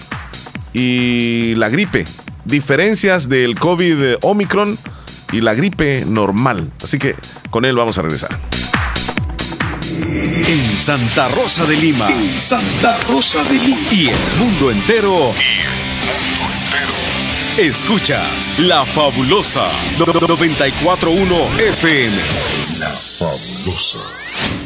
y 0.73 1.55
la 1.57 1.69
gripe. 1.69 2.05
Diferencias 2.45 3.29
del 3.29 3.59
COVID 3.59 4.17
Omicron 4.23 4.79
y 5.33 5.41
la 5.41 5.55
gripe 5.55 6.05
normal. 6.07 6.71
Así 6.83 6.99
que 6.99 7.17
con 7.51 7.65
él 7.65 7.75
vamos 7.75 7.99
a 7.99 8.03
regresar. 8.03 8.39
En 10.03 10.81
Santa 10.81 11.29
Rosa 11.29 11.65
de 11.65 11.77
Lima. 11.77 12.09
En 12.09 12.39
Santa 12.39 12.99
Rosa 13.09 13.43
de 13.45 13.55
Lima. 13.55 13.81
Y 13.91 14.09
el 14.09 14.37
mundo 14.39 14.71
entero. 14.71 15.33
Y 15.35 15.61
el 15.61 15.71
mundo 16.11 16.45
entero. 16.53 17.69
Escuchas 17.69 18.51
La 18.59 18.85
Fabulosa 18.85 19.67
941 19.99 21.59
FM. 21.59 22.17
La 22.79 22.91
Fabulosa. 23.19 24.66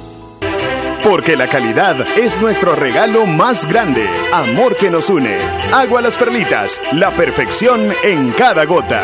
Porque 1.03 1.35
la 1.35 1.47
calidad 1.47 1.95
es 2.17 2.39
nuestro 2.39 2.75
regalo 2.75 3.25
más 3.25 3.67
grande. 3.67 4.07
Amor 4.31 4.77
que 4.77 4.91
nos 4.91 5.09
une. 5.09 5.35
Agua 5.73 6.01
las 6.01 6.15
perlitas. 6.15 6.79
La 6.93 7.11
perfección 7.11 7.91
en 8.03 8.31
cada 8.31 8.65
gota. 8.65 9.03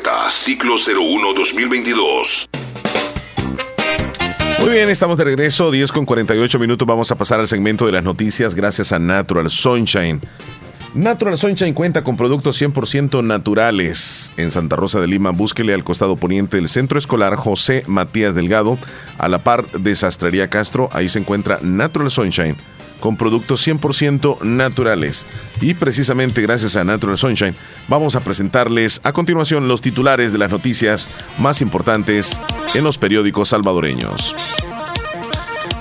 ciclo 0.29 0.75
01-2022. 0.75 2.47
Muy 4.59 4.69
bien, 4.69 4.89
estamos 4.89 5.17
de 5.17 5.23
regreso, 5.23 5.71
10 5.71 5.91
con 5.91 6.05
48 6.05 6.59
minutos. 6.59 6.87
Vamos 6.87 7.11
a 7.11 7.15
pasar 7.15 7.39
al 7.39 7.47
segmento 7.47 7.85
de 7.85 7.91
las 7.91 8.03
noticias 8.03 8.55
gracias 8.55 8.91
a 8.91 8.99
Natural 8.99 9.49
Sunshine. 9.49 10.21
Natural 10.93 11.37
Sunshine 11.37 11.73
cuenta 11.73 12.03
con 12.03 12.17
productos 12.17 12.61
100% 12.61 13.23
naturales. 13.23 14.31
En 14.37 14.51
Santa 14.51 14.75
Rosa 14.75 14.99
de 14.99 15.07
Lima, 15.07 15.31
búsquele 15.31 15.73
al 15.73 15.83
costado 15.83 16.15
poniente 16.17 16.57
del 16.57 16.69
Centro 16.69 16.99
Escolar 16.99 17.35
José 17.35 17.83
Matías 17.87 18.35
Delgado, 18.35 18.77
a 19.17 19.27
la 19.29 19.43
par 19.43 19.65
de 19.71 19.95
Sastrería 19.95 20.49
Castro. 20.49 20.89
Ahí 20.91 21.09
se 21.09 21.19
encuentra 21.19 21.59
Natural 21.61 22.11
Sunshine 22.11 22.57
con 23.01 23.17
productos 23.17 23.67
100% 23.67 24.41
naturales. 24.43 25.27
Y 25.59 25.73
precisamente 25.73 26.41
gracias 26.41 26.77
a 26.77 26.85
Natural 26.85 27.17
Sunshine 27.17 27.55
vamos 27.89 28.15
a 28.15 28.21
presentarles 28.21 29.01
a 29.03 29.11
continuación 29.11 29.67
los 29.67 29.81
titulares 29.81 30.31
de 30.31 30.37
las 30.37 30.51
noticias 30.51 31.09
más 31.37 31.61
importantes 31.61 32.39
en 32.73 32.85
los 32.85 32.97
periódicos 32.97 33.49
salvadoreños. 33.49 34.33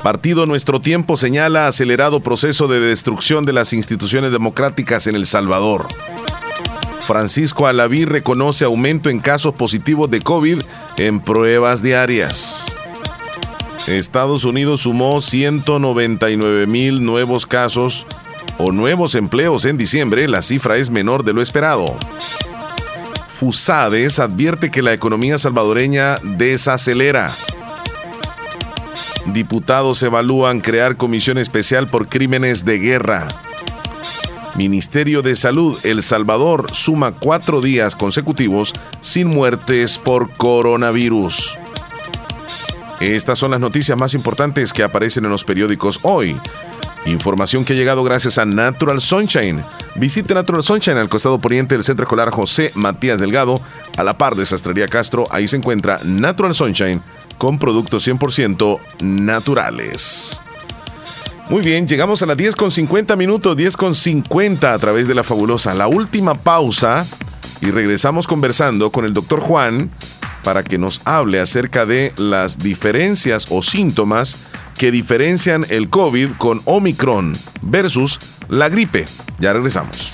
Partido 0.02 0.46
Nuestro 0.46 0.80
Tiempo 0.80 1.16
señala 1.16 1.66
acelerado 1.66 2.20
proceso 2.20 2.66
de 2.66 2.80
destrucción 2.80 3.44
de 3.44 3.52
las 3.52 3.72
instituciones 3.74 4.32
democráticas 4.32 5.06
en 5.06 5.14
El 5.14 5.26
Salvador. 5.26 5.86
Francisco 7.02 7.66
Alaví 7.66 8.06
reconoce 8.06 8.64
aumento 8.64 9.10
en 9.10 9.20
casos 9.20 9.52
positivos 9.54 10.10
de 10.10 10.20
COVID 10.20 10.62
en 10.96 11.20
pruebas 11.20 11.82
diarias. 11.82 12.79
Estados 13.88 14.44
Unidos 14.44 14.82
sumó 14.82 15.20
199 15.20 16.66
mil 16.66 17.04
nuevos 17.04 17.46
casos 17.46 18.06
o 18.58 18.72
nuevos 18.72 19.14
empleos 19.14 19.64
en 19.64 19.76
diciembre. 19.76 20.28
La 20.28 20.42
cifra 20.42 20.76
es 20.76 20.90
menor 20.90 21.24
de 21.24 21.32
lo 21.32 21.42
esperado. 21.42 21.96
Fusades 23.30 24.18
advierte 24.18 24.70
que 24.70 24.82
la 24.82 24.92
economía 24.92 25.38
salvadoreña 25.38 26.18
desacelera. 26.22 27.32
Diputados 29.26 30.02
evalúan 30.02 30.60
crear 30.60 30.96
comisión 30.96 31.38
especial 31.38 31.86
por 31.86 32.08
crímenes 32.08 32.64
de 32.64 32.78
guerra. 32.78 33.28
Ministerio 34.56 35.22
de 35.22 35.36
Salud 35.36 35.78
El 35.84 36.02
Salvador 36.02 36.66
suma 36.72 37.12
cuatro 37.12 37.60
días 37.60 37.96
consecutivos 37.96 38.74
sin 39.00 39.28
muertes 39.28 39.96
por 39.96 40.32
coronavirus. 40.32 41.59
Estas 43.00 43.38
son 43.38 43.52
las 43.52 43.60
noticias 43.60 43.96
más 43.96 44.12
importantes 44.12 44.74
que 44.74 44.82
aparecen 44.82 45.24
en 45.24 45.30
los 45.30 45.44
periódicos 45.44 46.00
hoy. 46.02 46.36
Información 47.06 47.64
que 47.64 47.72
ha 47.72 47.76
llegado 47.76 48.04
gracias 48.04 48.36
a 48.36 48.44
Natural 48.44 49.00
Sunshine. 49.00 49.64
Visite 49.94 50.34
Natural 50.34 50.62
Sunshine 50.62 50.98
al 50.98 51.08
costado 51.08 51.38
poniente 51.38 51.74
del 51.74 51.82
Centro 51.82 52.04
Escolar 52.04 52.30
José 52.30 52.72
Matías 52.74 53.18
Delgado, 53.18 53.62
a 53.96 54.04
la 54.04 54.18
par 54.18 54.34
de 54.34 54.44
Sastrería 54.44 54.86
Castro. 54.86 55.24
Ahí 55.30 55.48
se 55.48 55.56
encuentra 55.56 55.98
Natural 56.04 56.54
Sunshine 56.54 57.00
con 57.38 57.58
productos 57.58 58.06
100% 58.06 58.78
naturales. 59.00 60.42
Muy 61.48 61.62
bien, 61.62 61.88
llegamos 61.88 62.22
a 62.22 62.26
las 62.26 62.36
10 62.36 62.54
con 62.54 62.70
50 62.70 63.16
minutos, 63.16 63.56
10 63.56 63.76
con 63.78 63.94
50 63.94 64.74
a 64.74 64.78
través 64.78 65.08
de 65.08 65.14
la 65.14 65.24
fabulosa. 65.24 65.74
La 65.74 65.88
última 65.88 66.34
pausa 66.34 67.06
y 67.62 67.70
regresamos 67.70 68.26
conversando 68.26 68.92
con 68.92 69.06
el 69.06 69.14
doctor 69.14 69.40
Juan 69.40 69.90
para 70.42 70.62
que 70.62 70.78
nos 70.78 71.00
hable 71.04 71.40
acerca 71.40 71.86
de 71.86 72.12
las 72.16 72.58
diferencias 72.58 73.46
o 73.50 73.62
síntomas 73.62 74.36
que 74.78 74.90
diferencian 74.90 75.66
el 75.68 75.90
COVID 75.90 76.30
con 76.38 76.62
Omicron 76.64 77.36
versus 77.62 78.18
la 78.48 78.68
gripe. 78.68 79.04
Ya 79.38 79.52
regresamos. 79.52 80.10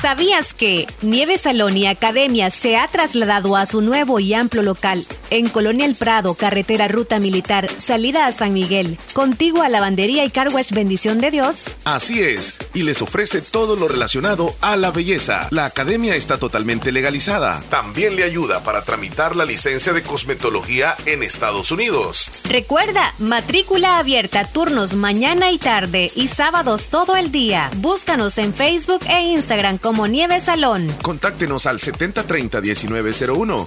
¿Sabías 0.00 0.52
que 0.52 0.86
Nieve 1.00 1.38
Salón 1.38 1.76
y 1.76 1.86
Academia 1.86 2.50
se 2.50 2.76
ha 2.76 2.86
trasladado 2.88 3.56
a 3.56 3.64
su 3.64 3.80
nuevo 3.80 4.20
y 4.20 4.34
amplio 4.34 4.62
local 4.62 5.06
en 5.34 5.48
Colonia 5.48 5.84
El 5.84 5.96
Prado, 5.96 6.34
carretera 6.34 6.86
Ruta 6.86 7.18
Militar, 7.18 7.68
salida 7.78 8.26
a 8.26 8.32
San 8.32 8.52
Miguel, 8.52 8.98
contigo 9.14 9.62
a 9.62 9.68
Lavandería 9.68 10.24
y 10.24 10.30
Carwash 10.30 10.70
Bendición 10.70 11.18
de 11.18 11.32
Dios. 11.32 11.70
Así 11.84 12.20
es, 12.20 12.56
y 12.72 12.84
les 12.84 13.02
ofrece 13.02 13.40
todo 13.40 13.74
lo 13.74 13.88
relacionado 13.88 14.54
a 14.60 14.76
la 14.76 14.92
belleza. 14.92 15.48
La 15.50 15.64
academia 15.64 16.14
está 16.14 16.38
totalmente 16.38 16.92
legalizada. 16.92 17.64
También 17.68 18.14
le 18.14 18.22
ayuda 18.22 18.62
para 18.62 18.84
tramitar 18.84 19.34
la 19.34 19.44
licencia 19.44 19.92
de 19.92 20.04
cosmetología 20.04 20.96
en 21.04 21.24
Estados 21.24 21.72
Unidos. 21.72 22.30
Recuerda, 22.48 23.12
matrícula 23.18 23.98
abierta, 23.98 24.44
turnos 24.46 24.94
mañana 24.94 25.50
y 25.50 25.58
tarde 25.58 26.12
y 26.14 26.28
sábados 26.28 26.90
todo 26.90 27.16
el 27.16 27.32
día. 27.32 27.70
Búscanos 27.78 28.38
en 28.38 28.54
Facebook 28.54 29.00
e 29.08 29.22
Instagram 29.22 29.78
como 29.78 30.06
Nieve 30.06 30.38
Salón. 30.40 30.94
Contáctenos 31.02 31.66
al 31.66 31.80
7030-1901, 31.80 33.66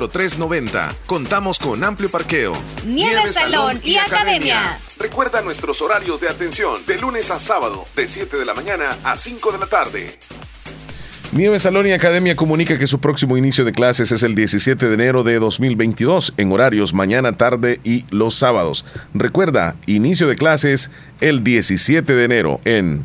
2697-0390. 0.00 0.94
Contamos 1.06 1.58
con 1.58 1.84
amplio 1.84 2.08
parqueo. 2.08 2.52
Nieve, 2.86 3.32
Salón 3.32 3.80
y, 3.84 3.96
Academia. 3.96 4.80
Recuerda 4.98 5.42
nuestros 5.42 5.80
horarios 5.82 6.20
de 6.20 6.28
atención 6.28 6.84
de 6.86 6.98
lunes 6.98 7.30
a 7.30 7.38
sábado, 7.38 7.86
de 7.94 8.08
7 8.08 8.36
de 8.36 8.44
la 8.44 8.54
mañana 8.54 8.96
a 9.04 9.16
5 9.16 9.52
de 9.52 9.58
la 9.58 9.66
tarde. 9.66 10.18
Nieve 11.30 11.58
Salón 11.58 11.86
y 11.86 11.92
Academia 11.92 12.36
comunica 12.36 12.78
que 12.78 12.86
su 12.86 13.00
próximo 13.00 13.36
inicio 13.36 13.66
de 13.66 13.72
clases 13.72 14.12
es 14.12 14.22
el 14.22 14.34
17 14.34 14.88
de 14.88 14.94
enero 14.94 15.24
de 15.24 15.38
2022 15.38 16.32
en 16.38 16.50
horarios 16.50 16.94
mañana, 16.94 17.36
tarde 17.36 17.80
y 17.84 18.06
los 18.10 18.34
sábados. 18.34 18.86
Recuerda, 19.12 19.76
inicio 19.84 20.26
de 20.26 20.36
clases 20.36 20.90
el 21.20 21.44
17 21.44 22.14
de 22.14 22.24
enero 22.24 22.60
en 22.64 23.04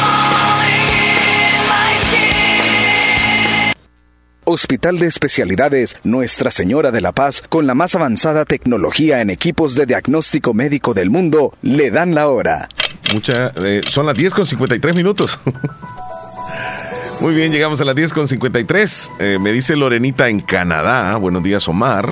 Hospital 4.43 4.97
de 4.97 5.05
Especialidades 5.05 5.97
Nuestra 6.03 6.49
Señora 6.49 6.89
de 6.89 6.99
la 6.99 7.11
Paz, 7.11 7.43
con 7.47 7.67
la 7.67 7.75
más 7.75 7.93
avanzada 7.93 8.43
tecnología 8.43 9.21
en 9.21 9.29
equipos 9.29 9.75
de 9.75 9.85
diagnóstico 9.85 10.55
médico 10.55 10.95
del 10.95 11.11
mundo, 11.11 11.53
le 11.61 11.91
dan 11.91 12.15
la 12.15 12.27
hora. 12.27 12.67
Mucha, 13.13 13.51
eh, 13.57 13.81
son 13.87 14.07
las 14.07 14.15
10 14.15 14.33
con 14.33 14.47
53 14.47 14.95
minutos. 14.95 15.39
Muy 17.21 17.35
bien, 17.35 17.51
llegamos 17.51 17.79
a 17.81 17.85
las 17.85 17.95
10 17.95 18.13
con 18.13 18.27
53. 18.27 19.11
Eh, 19.19 19.37
me 19.39 19.51
dice 19.51 19.75
Lorenita 19.75 20.27
en 20.27 20.39
Canadá. 20.39 21.15
Buenos 21.17 21.43
días, 21.43 21.67
Omar. 21.67 22.09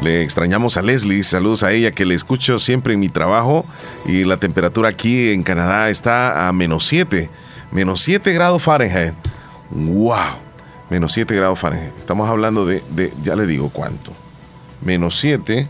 Le 0.00 0.22
extrañamos 0.22 0.76
a 0.76 0.82
Leslie. 0.82 1.24
Saludos 1.24 1.64
a 1.64 1.72
ella 1.72 1.90
que 1.90 2.04
le 2.04 2.14
escucho 2.14 2.60
siempre 2.60 2.94
en 2.94 3.00
mi 3.00 3.08
trabajo. 3.08 3.66
Y 4.06 4.24
la 4.24 4.36
temperatura 4.36 4.90
aquí 4.90 5.30
en 5.30 5.42
Canadá 5.42 5.90
está 5.90 6.46
a 6.46 6.52
menos 6.52 6.86
7. 6.86 7.28
Menos 7.72 8.00
7 8.02 8.32
grados 8.32 8.62
Fahrenheit. 8.62 9.14
¡Wow! 9.70 10.43
Menos 10.94 11.12
7 11.12 11.34
grados 11.34 11.58
Fahrenheit. 11.58 11.98
Estamos 11.98 12.28
hablando 12.28 12.64
de, 12.64 12.80
ya 13.24 13.34
le 13.34 13.48
digo 13.48 13.68
cuánto. 13.70 14.12
Menos 14.80 15.18
7, 15.18 15.66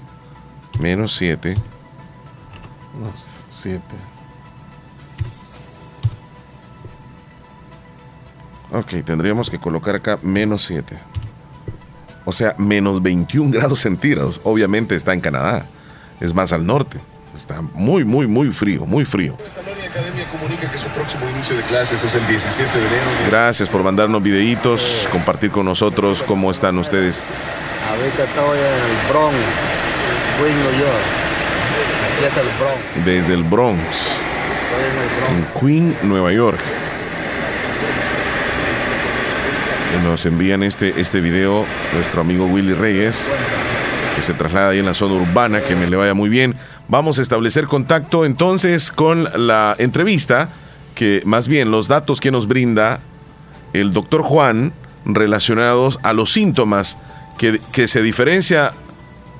menos 0.78 1.14
7, 1.16 1.56
7. 3.48 3.80
Ok, 8.70 9.02
tendríamos 9.02 9.48
que 9.48 9.58
colocar 9.58 9.94
acá 9.94 10.18
menos 10.22 10.62
7. 10.66 10.94
O 12.26 12.32
sea, 12.32 12.54
menos 12.58 13.02
21 13.02 13.50
grados 13.58 13.80
centígrados. 13.80 14.42
Obviamente 14.44 14.94
está 14.94 15.14
en 15.14 15.22
Canadá. 15.22 15.64
Es 16.20 16.34
más 16.34 16.52
al 16.52 16.66
norte. 16.66 17.00
Está 17.36 17.60
muy, 17.60 18.04
muy, 18.04 18.26
muy 18.26 18.52
frío, 18.52 18.86
muy 18.86 19.04
frío. 19.04 19.34
Academia 19.34 20.24
comunica 20.26 20.70
que 20.70 20.78
su 20.78 20.88
próximo 20.88 21.28
inicio 21.30 21.56
de 21.56 21.62
clases 21.62 22.02
es 22.02 22.14
el 22.14 22.26
17 22.26 22.78
de 22.78 22.86
enero. 22.86 23.02
Gracias 23.30 23.68
por 23.68 23.82
mandarnos 23.82 24.22
videitos, 24.22 25.08
compartir 25.10 25.50
con 25.50 25.64
nosotros 25.66 26.22
cómo 26.22 26.50
están 26.50 26.78
ustedes. 26.78 27.22
Ahorita 27.90 28.24
estoy 28.24 28.58
en 28.58 28.64
el 28.64 29.08
Bronx, 29.08 29.36
Queen, 30.38 30.56
New 30.58 30.80
York. 30.80 31.04
Aquí 32.16 32.24
está 32.24 32.40
el 32.40 32.48
Bronx. 32.58 33.04
Desde 33.04 33.34
el 33.34 33.42
Bronx. 33.42 34.18
en, 35.30 35.36
en 35.36 35.60
Queen, 35.60 35.96
Nueva 36.02 36.32
York. 36.32 36.58
Nos 40.02 40.26
envían 40.26 40.62
este, 40.62 41.00
este 41.00 41.20
video 41.20 41.64
nuestro 41.94 42.20
amigo 42.20 42.46
Willy 42.46 42.74
Reyes, 42.74 43.30
que 44.14 44.22
se 44.22 44.34
traslada 44.34 44.70
ahí 44.70 44.78
en 44.78 44.86
la 44.86 44.94
zona 44.94 45.14
urbana, 45.14 45.60
que 45.60 45.76
me 45.76 45.86
le 45.86 45.96
vaya 45.96 46.14
muy 46.14 46.28
bien. 46.28 46.56
Vamos 46.88 47.18
a 47.18 47.22
establecer 47.22 47.66
contacto 47.66 48.24
entonces 48.24 48.92
con 48.92 49.28
la 49.46 49.74
entrevista, 49.78 50.48
que 50.94 51.22
más 51.24 51.48
bien 51.48 51.70
los 51.70 51.88
datos 51.88 52.20
que 52.20 52.30
nos 52.30 52.46
brinda 52.46 53.00
el 53.72 53.92
doctor 53.92 54.22
Juan 54.22 54.72
relacionados 55.04 55.98
a 56.02 56.12
los 56.12 56.32
síntomas 56.32 56.98
que, 57.38 57.60
que 57.72 57.88
se 57.88 58.02
diferencia 58.02 58.72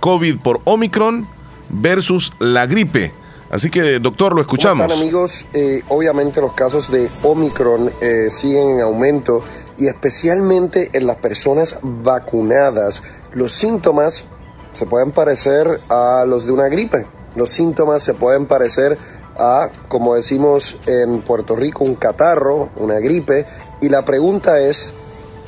COVID 0.01 0.39
por 0.39 0.61
Omicron 0.65 1.27
versus 1.71 2.33
la 2.39 2.67
gripe. 2.67 3.13
Así 3.51 3.71
que, 3.71 4.01
doctor, 4.01 4.35
lo 4.35 4.41
escuchamos. 4.41 4.89
¿Cómo 4.89 5.01
amigos? 5.01 5.47
Eh, 5.53 5.83
obviamente 5.89 6.41
los 6.41 6.55
casos 6.55 6.91
de 6.91 7.09
Omicron 7.23 7.91
eh, 8.01 8.29
siguen 8.41 8.71
en 8.71 8.81
aumento 8.81 9.45
y 9.79 9.87
especialmente 9.87 10.91
en 10.93 11.07
las 11.07 11.19
personas 11.19 11.79
vacunadas. 11.83 13.03
Los 13.33 13.57
síntomas 13.59 14.27
se 14.75 14.87
pueden 14.87 15.13
parecer 15.13 15.67
a 15.89 16.25
los 16.27 16.45
de 16.47 16.53
una 16.53 16.69
gripe. 16.69 17.07
Los 17.37 17.51
síntomas 17.51 18.03
se 18.05 18.15
pueden 18.15 18.47
parecer 18.47 18.99
a, 19.39 19.69
como 19.89 20.15
decimos 20.15 20.77
en 20.87 21.23
Puerto 21.23 21.57
Rico, 21.57 21.85
un 21.85 21.97
catarro, 21.97 22.71
una 22.77 22.99
gripe. 22.99 23.47
Y 23.81 23.89
la 23.89 24.05
pregunta 24.05 24.61
es, 24.61 24.79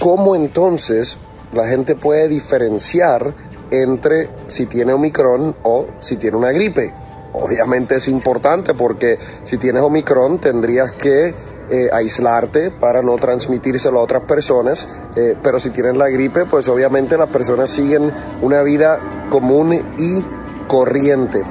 ¿cómo 0.01 0.35
entonces 0.35 1.19
la 1.53 1.69
gente 1.69 1.95
puede 1.95 2.29
diferenciar 2.29 3.35
entre 3.71 4.31
si 4.49 4.67
tiene 4.67 4.93
Omicron 4.93 5.55
o 5.63 5.87
si 6.01 6.17
tiene 6.17 6.37
una 6.37 6.51
gripe? 6.51 6.93
Obviamente 7.33 7.97
es 7.97 8.09
importante 8.09 8.75
porque 8.75 9.19
si 9.45 9.59
tienes 9.59 9.83
Omicron 9.83 10.39
tendrías 10.39 10.93
que 10.97 11.35
eh, 11.71 11.89
aislarte 11.93 12.71
para 12.71 13.03
no 13.03 13.17
transmitírselo 13.17 14.01
a 14.01 14.03
otras 14.03 14.25
personas, 14.25 14.89
eh, 15.17 15.37
pero 15.43 15.59
si 15.61 15.71
tienes 15.71 15.97
la 15.97 16.09
gripe, 16.09 16.45
pues 16.47 16.69
obviamente 16.69 17.17
las 17.17 17.29
personas 17.29 17.71
siguen 17.71 18.11
una 18.43 18.63
vida 18.63 18.99
común 19.31 19.75
y 19.99 20.23
corriente. 20.69 21.43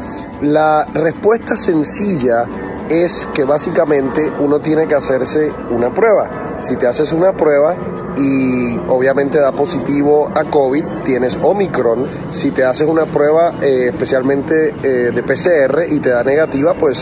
La 0.41 0.85
respuesta 0.93 1.55
sencilla 1.55 2.45
es 2.89 3.25
que 3.33 3.43
básicamente 3.45 4.29
uno 4.39 4.59
tiene 4.59 4.85
que 4.85 4.95
hacerse 4.95 5.49
una 5.71 5.91
prueba. 5.91 6.59
Si 6.59 6.75
te 6.75 6.87
haces 6.87 7.11
una 7.13 7.31
prueba 7.31 7.75
y 8.17 8.77
obviamente 8.89 9.39
da 9.39 9.51
positivo 9.53 10.29
a 10.35 10.43
COVID, 10.43 11.03
tienes 11.05 11.37
Omicron. 11.41 12.05
Si 12.31 12.51
te 12.51 12.63
haces 12.63 12.87
una 12.87 13.05
prueba 13.05 13.53
eh, 13.61 13.87
especialmente 13.89 14.73
eh, 14.83 15.11
de 15.11 15.23
PCR 15.23 15.85
y 15.89 15.99
te 15.99 16.09
da 16.09 16.23
negativa, 16.23 16.73
pues 16.73 16.97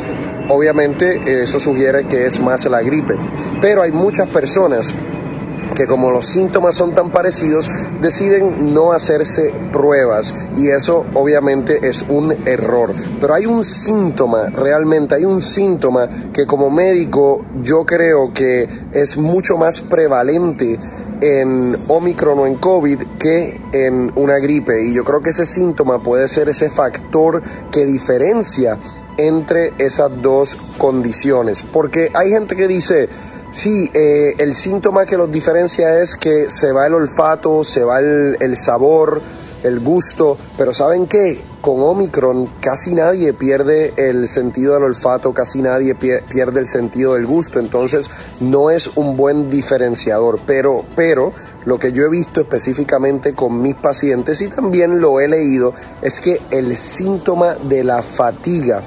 obviamente 0.50 1.44
eso 1.44 1.60
sugiere 1.60 2.08
que 2.08 2.28
es 2.28 2.40
más 2.40 2.66
la 2.66 2.82
gripe. 2.82 3.18
Pero 3.60 3.82
hay 3.82 3.92
muchas 3.92 4.30
personas 4.30 4.88
que 5.74 5.88
como 5.88 6.12
los 6.12 6.26
síntomas 6.28 6.76
son 6.76 6.94
tan 6.94 7.12
parecidos, 7.12 7.70
deciden 8.02 8.74
no 8.74 8.92
hacerse 8.92 9.54
pruebas 9.72 10.34
y 10.58 10.70
eso 10.70 11.06
obviamente 11.14 11.88
es 11.88 12.06
un 12.08 12.36
error. 12.46 12.92
Pero 13.20 13.34
hay 13.34 13.46
un 13.46 13.64
síntoma, 13.64 14.48
realmente 14.48 15.16
hay 15.16 15.26
un 15.26 15.42
síntoma 15.42 16.32
que 16.34 16.46
como 16.46 16.70
médico 16.70 17.46
yo 17.62 17.86
creo 17.86 18.34
que 18.34 18.68
es 18.92 19.18
mucho 19.18 19.58
más 19.58 19.82
prevalente 19.82 20.80
en 21.22 21.76
Omicron 21.88 22.40
o 22.40 22.48
en 22.48 22.56
COVID 22.56 23.00
que 23.18 23.62
en 23.72 24.12
una 24.16 24.38
gripe. 24.40 24.86
Y 24.86 24.94
yo 24.94 25.04
creo 25.04 25.22
que 25.22 25.30
ese 25.30 25.46
síntoma 25.46 26.00
puede 26.00 26.28
ser 26.28 26.50
ese 26.50 26.70
factor 26.70 27.42
que 27.72 27.86
diferencia 27.86 28.78
entre 29.18 29.74
esas 29.78 30.22
dos 30.22 30.56
condiciones. 30.78 31.64
Porque 31.72 32.12
hay 32.14 32.30
gente 32.30 32.56
que 32.56 32.68
dice, 32.68 33.08
Sí, 33.56 33.88
eh, 33.94 34.34
el 34.40 34.56
síntoma 34.56 35.06
que 35.06 35.16
los 35.16 35.32
diferencia 35.32 36.00
es 36.00 36.16
que 36.16 36.50
se 36.50 36.72
va 36.72 36.88
el 36.88 36.96
olfato, 36.96 37.64
se 37.64 37.84
va 37.84 38.00
el, 38.00 38.58
sabor, 38.58 39.22
el 39.64 39.80
gusto, 39.80 40.36
pero 40.58 40.74
¿saben 40.74 41.06
qué? 41.06 41.40
Con 41.62 41.80
Omicron 41.80 42.48
casi 42.60 42.96
nadie 42.96 43.32
pierde 43.34 43.94
el 43.96 44.28
sentido 44.28 44.74
del 44.74 44.86
olfato, 44.86 45.32
casi 45.34 45.62
nadie 45.62 45.94
pierde 45.94 46.62
el 46.62 46.66
sentido 46.66 47.14
del 47.14 47.28
gusto, 47.28 47.60
entonces 47.60 48.10
no 48.42 48.72
es 48.72 48.88
un 48.98 49.16
buen 49.16 49.52
diferenciador, 49.52 50.40
pero, 50.48 50.84
pero 50.96 51.32
lo 51.66 51.78
que 51.78 51.92
yo 51.92 52.06
he 52.06 52.10
visto 52.10 52.42
específicamente 52.42 53.36
con 53.36 53.62
mis 53.62 53.76
pacientes 53.76 54.42
y 54.42 54.48
también 54.48 55.00
lo 55.00 55.20
he 55.20 55.28
leído 55.28 55.76
es 56.02 56.20
que 56.22 56.42
el 56.50 56.76
síntoma 56.76 57.54
de 57.54 57.84
la 57.84 58.02
fatiga, 58.02 58.82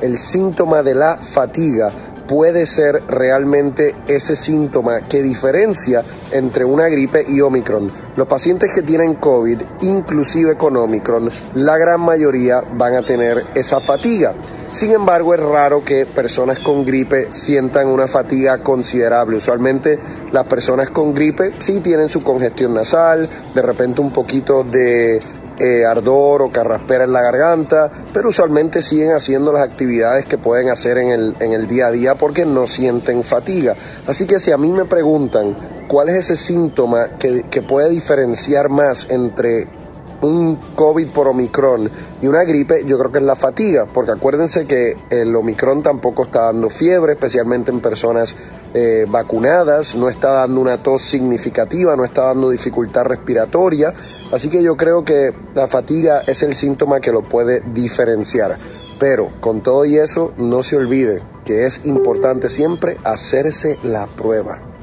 el 0.00 0.16
síntoma 0.18 0.84
de 0.84 0.94
la 0.94 1.18
fatiga 1.34 1.90
puede 2.26 2.66
ser 2.66 3.02
realmente 3.08 3.94
ese 4.06 4.36
síntoma 4.36 5.00
que 5.08 5.22
diferencia 5.22 6.02
entre 6.30 6.64
una 6.64 6.88
gripe 6.88 7.24
y 7.26 7.40
Omicron. 7.40 7.90
Los 8.16 8.26
pacientes 8.26 8.70
que 8.74 8.82
tienen 8.82 9.14
COVID, 9.14 9.60
inclusive 9.82 10.56
con 10.56 10.76
Omicron, 10.76 11.30
la 11.54 11.76
gran 11.76 12.00
mayoría 12.00 12.60
van 12.60 12.94
a 12.94 13.02
tener 13.02 13.44
esa 13.54 13.80
fatiga. 13.80 14.34
Sin 14.70 14.90
embargo, 14.92 15.34
es 15.34 15.40
raro 15.40 15.84
que 15.84 16.06
personas 16.06 16.58
con 16.58 16.84
gripe 16.84 17.30
sientan 17.30 17.88
una 17.88 18.08
fatiga 18.08 18.58
considerable. 18.58 19.36
Usualmente 19.36 19.98
las 20.32 20.46
personas 20.46 20.90
con 20.90 21.14
gripe 21.14 21.52
sí 21.64 21.80
tienen 21.80 22.08
su 22.08 22.22
congestión 22.22 22.74
nasal, 22.74 23.28
de 23.54 23.62
repente 23.62 24.00
un 24.00 24.12
poquito 24.12 24.64
de 24.64 25.20
eh, 25.58 25.84
ardor 25.84 26.42
o 26.42 26.50
carraspera 26.50 27.04
en 27.04 27.12
la 27.12 27.22
garganta, 27.22 27.90
pero 28.12 28.28
usualmente 28.28 28.80
siguen 28.82 29.12
haciendo 29.12 29.52
las 29.52 29.62
actividades 29.62 30.26
que 30.26 30.38
pueden 30.38 30.70
hacer 30.70 30.98
en 30.98 31.08
el, 31.08 31.36
en 31.40 31.52
el 31.52 31.66
día 31.66 31.86
a 31.88 31.92
día 31.92 32.14
porque 32.14 32.44
no 32.44 32.66
sienten 32.66 33.22
fatiga. 33.22 33.74
Así 34.06 34.26
que 34.26 34.38
si 34.38 34.50
a 34.52 34.56
mí 34.56 34.72
me 34.72 34.84
preguntan 34.84 35.54
cuál 35.86 36.08
es 36.08 36.24
ese 36.24 36.36
síntoma 36.36 37.16
que, 37.18 37.44
que 37.50 37.62
puede 37.62 37.90
diferenciar 37.90 38.68
más 38.68 39.08
entre 39.10 39.83
un 40.24 40.56
COVID 40.74 41.08
por 41.08 41.28
Omicron 41.28 41.90
y 42.22 42.26
una 42.26 42.44
gripe, 42.44 42.84
yo 42.84 42.98
creo 42.98 43.12
que 43.12 43.18
es 43.18 43.24
la 43.24 43.36
fatiga, 43.36 43.86
porque 43.92 44.12
acuérdense 44.12 44.66
que 44.66 44.96
el 45.10 45.34
Omicron 45.34 45.82
tampoco 45.82 46.24
está 46.24 46.46
dando 46.46 46.70
fiebre, 46.70 47.12
especialmente 47.12 47.70
en 47.70 47.80
personas 47.80 48.34
eh, 48.72 49.06
vacunadas, 49.08 49.94
no 49.94 50.08
está 50.08 50.32
dando 50.32 50.60
una 50.60 50.78
tos 50.78 51.02
significativa, 51.02 51.94
no 51.96 52.04
está 52.04 52.22
dando 52.22 52.50
dificultad 52.50 53.04
respiratoria, 53.04 53.92
así 54.32 54.48
que 54.48 54.62
yo 54.62 54.76
creo 54.76 55.04
que 55.04 55.32
la 55.54 55.68
fatiga 55.68 56.22
es 56.26 56.42
el 56.42 56.54
síntoma 56.54 57.00
que 57.00 57.12
lo 57.12 57.22
puede 57.22 57.60
diferenciar. 57.72 58.56
Pero 58.98 59.28
con 59.40 59.60
todo 59.60 59.84
y 59.84 59.98
eso, 59.98 60.32
no 60.38 60.62
se 60.62 60.76
olvide 60.76 61.22
que 61.44 61.66
es 61.66 61.84
importante 61.84 62.48
siempre 62.48 62.96
hacerse 63.04 63.76
la 63.82 64.06
prueba. 64.06 64.73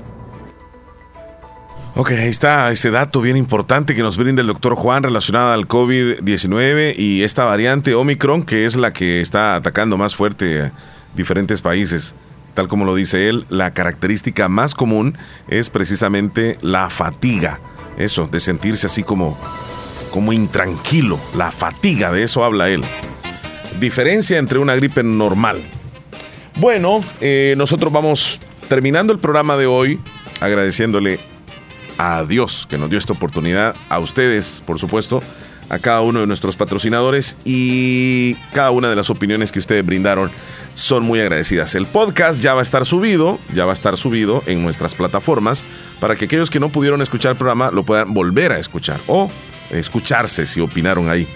Ok, 1.93 2.11
ahí 2.11 2.29
está 2.29 2.71
ese 2.71 2.89
dato 2.89 3.19
bien 3.19 3.35
importante 3.35 3.95
que 3.95 4.01
nos 4.01 4.15
brinda 4.15 4.41
el 4.41 4.47
doctor 4.47 4.75
Juan 4.75 5.03
relacionado 5.03 5.51
al 5.51 5.67
COVID-19 5.67 6.95
y 6.97 7.23
esta 7.23 7.43
variante 7.43 7.95
Omicron 7.95 8.43
que 8.43 8.65
es 8.65 8.77
la 8.77 8.93
que 8.93 9.19
está 9.19 9.55
atacando 9.55 9.97
más 9.97 10.15
fuerte 10.15 10.61
a 10.61 10.71
diferentes 11.15 11.59
países. 11.59 12.15
Tal 12.53 12.69
como 12.69 12.85
lo 12.85 12.95
dice 12.95 13.27
él, 13.27 13.45
la 13.49 13.73
característica 13.73 14.47
más 14.47 14.73
común 14.73 15.17
es 15.49 15.69
precisamente 15.69 16.57
la 16.61 16.89
fatiga. 16.89 17.59
Eso, 17.97 18.27
de 18.31 18.39
sentirse 18.39 18.87
así 18.87 19.03
como, 19.03 19.37
como 20.11 20.31
intranquilo. 20.31 21.19
La 21.35 21.51
fatiga, 21.51 22.09
de 22.09 22.23
eso 22.23 22.45
habla 22.45 22.69
él. 22.69 22.83
Diferencia 23.81 24.37
entre 24.37 24.59
una 24.59 24.75
gripe 24.75 25.03
normal. 25.03 25.61
Bueno, 26.57 27.01
eh, 27.19 27.53
nosotros 27.57 27.91
vamos 27.91 28.39
terminando 28.69 29.11
el 29.11 29.19
programa 29.19 29.57
de 29.57 29.65
hoy 29.65 29.99
agradeciéndole 30.39 31.19
a 31.97 32.23
Dios 32.25 32.67
que 32.69 32.77
nos 32.77 32.89
dio 32.89 32.99
esta 32.99 33.13
oportunidad, 33.13 33.75
a 33.89 33.99
ustedes, 33.99 34.63
por 34.65 34.79
supuesto, 34.79 35.21
a 35.69 35.79
cada 35.79 36.01
uno 36.01 36.19
de 36.19 36.27
nuestros 36.27 36.57
patrocinadores 36.57 37.37
y 37.45 38.35
cada 38.53 38.71
una 38.71 38.89
de 38.89 38.95
las 38.95 39.09
opiniones 39.09 39.51
que 39.51 39.59
ustedes 39.59 39.85
brindaron 39.85 40.29
son 40.73 41.03
muy 41.03 41.19
agradecidas. 41.19 41.75
El 41.75 41.85
podcast 41.85 42.41
ya 42.41 42.53
va 42.53 42.59
a 42.59 42.63
estar 42.63 42.85
subido, 42.85 43.39
ya 43.53 43.65
va 43.65 43.71
a 43.71 43.73
estar 43.73 43.97
subido 43.97 44.43
en 44.47 44.63
nuestras 44.63 44.95
plataformas 44.95 45.63
para 45.99 46.15
que 46.15 46.25
aquellos 46.25 46.49
que 46.49 46.59
no 46.59 46.69
pudieron 46.69 47.01
escuchar 47.01 47.31
el 47.31 47.37
programa 47.37 47.71
lo 47.71 47.83
puedan 47.83 48.13
volver 48.13 48.51
a 48.51 48.59
escuchar 48.59 48.99
o 49.07 49.31
escucharse 49.69 50.45
si 50.45 50.59
opinaron 50.59 51.09
ahí. 51.09 51.27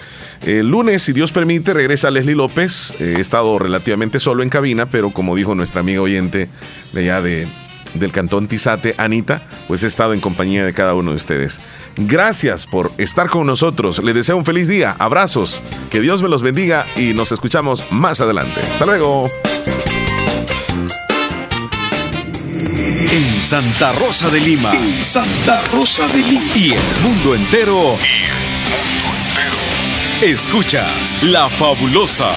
El 0.42 0.68
lunes, 0.68 1.02
si 1.02 1.12
Dios 1.14 1.32
permite, 1.32 1.72
regresa 1.72 2.10
Leslie 2.10 2.34
López. 2.34 2.94
He 3.00 3.20
estado 3.20 3.58
relativamente 3.58 4.20
solo 4.20 4.42
en 4.42 4.50
cabina, 4.50 4.90
pero 4.90 5.10
como 5.10 5.34
dijo 5.34 5.54
nuestra 5.54 5.80
amiga 5.80 6.02
oyente 6.02 6.48
de 6.92 7.00
allá 7.00 7.22
de 7.22 7.48
del 7.98 8.12
Cantón 8.12 8.48
Tizate, 8.48 8.94
Anita, 8.98 9.42
pues 9.68 9.82
he 9.82 9.86
estado 9.86 10.14
en 10.14 10.20
compañía 10.20 10.64
de 10.64 10.72
cada 10.72 10.94
uno 10.94 11.10
de 11.10 11.16
ustedes. 11.16 11.60
Gracias 11.96 12.66
por 12.66 12.92
estar 12.98 13.28
con 13.28 13.46
nosotros. 13.46 14.02
Les 14.04 14.14
deseo 14.14 14.36
un 14.36 14.44
feliz 14.44 14.68
día. 14.68 14.94
Abrazos. 14.98 15.60
Que 15.90 16.00
Dios 16.00 16.22
me 16.22 16.28
los 16.28 16.42
bendiga 16.42 16.86
y 16.96 17.14
nos 17.14 17.32
escuchamos 17.32 17.84
más 17.90 18.20
adelante. 18.20 18.60
Hasta 18.72 18.86
luego. 18.86 19.30
En 23.10 23.42
Santa 23.42 23.92
Rosa 23.92 24.28
de 24.28 24.40
Lima. 24.40 24.72
En 24.74 25.02
Santa 25.02 25.62
Rosa 25.72 26.06
de 26.08 26.18
Lima. 26.18 26.44
Y 26.54 26.72
el 26.72 27.00
mundo 27.02 27.34
entero. 27.34 27.96
Y 28.02 28.24
el 28.24 28.34
mundo 29.02 29.16
entero. 29.28 30.32
Escuchas 30.32 31.14
La 31.22 31.48
Fabulosa 31.48 32.30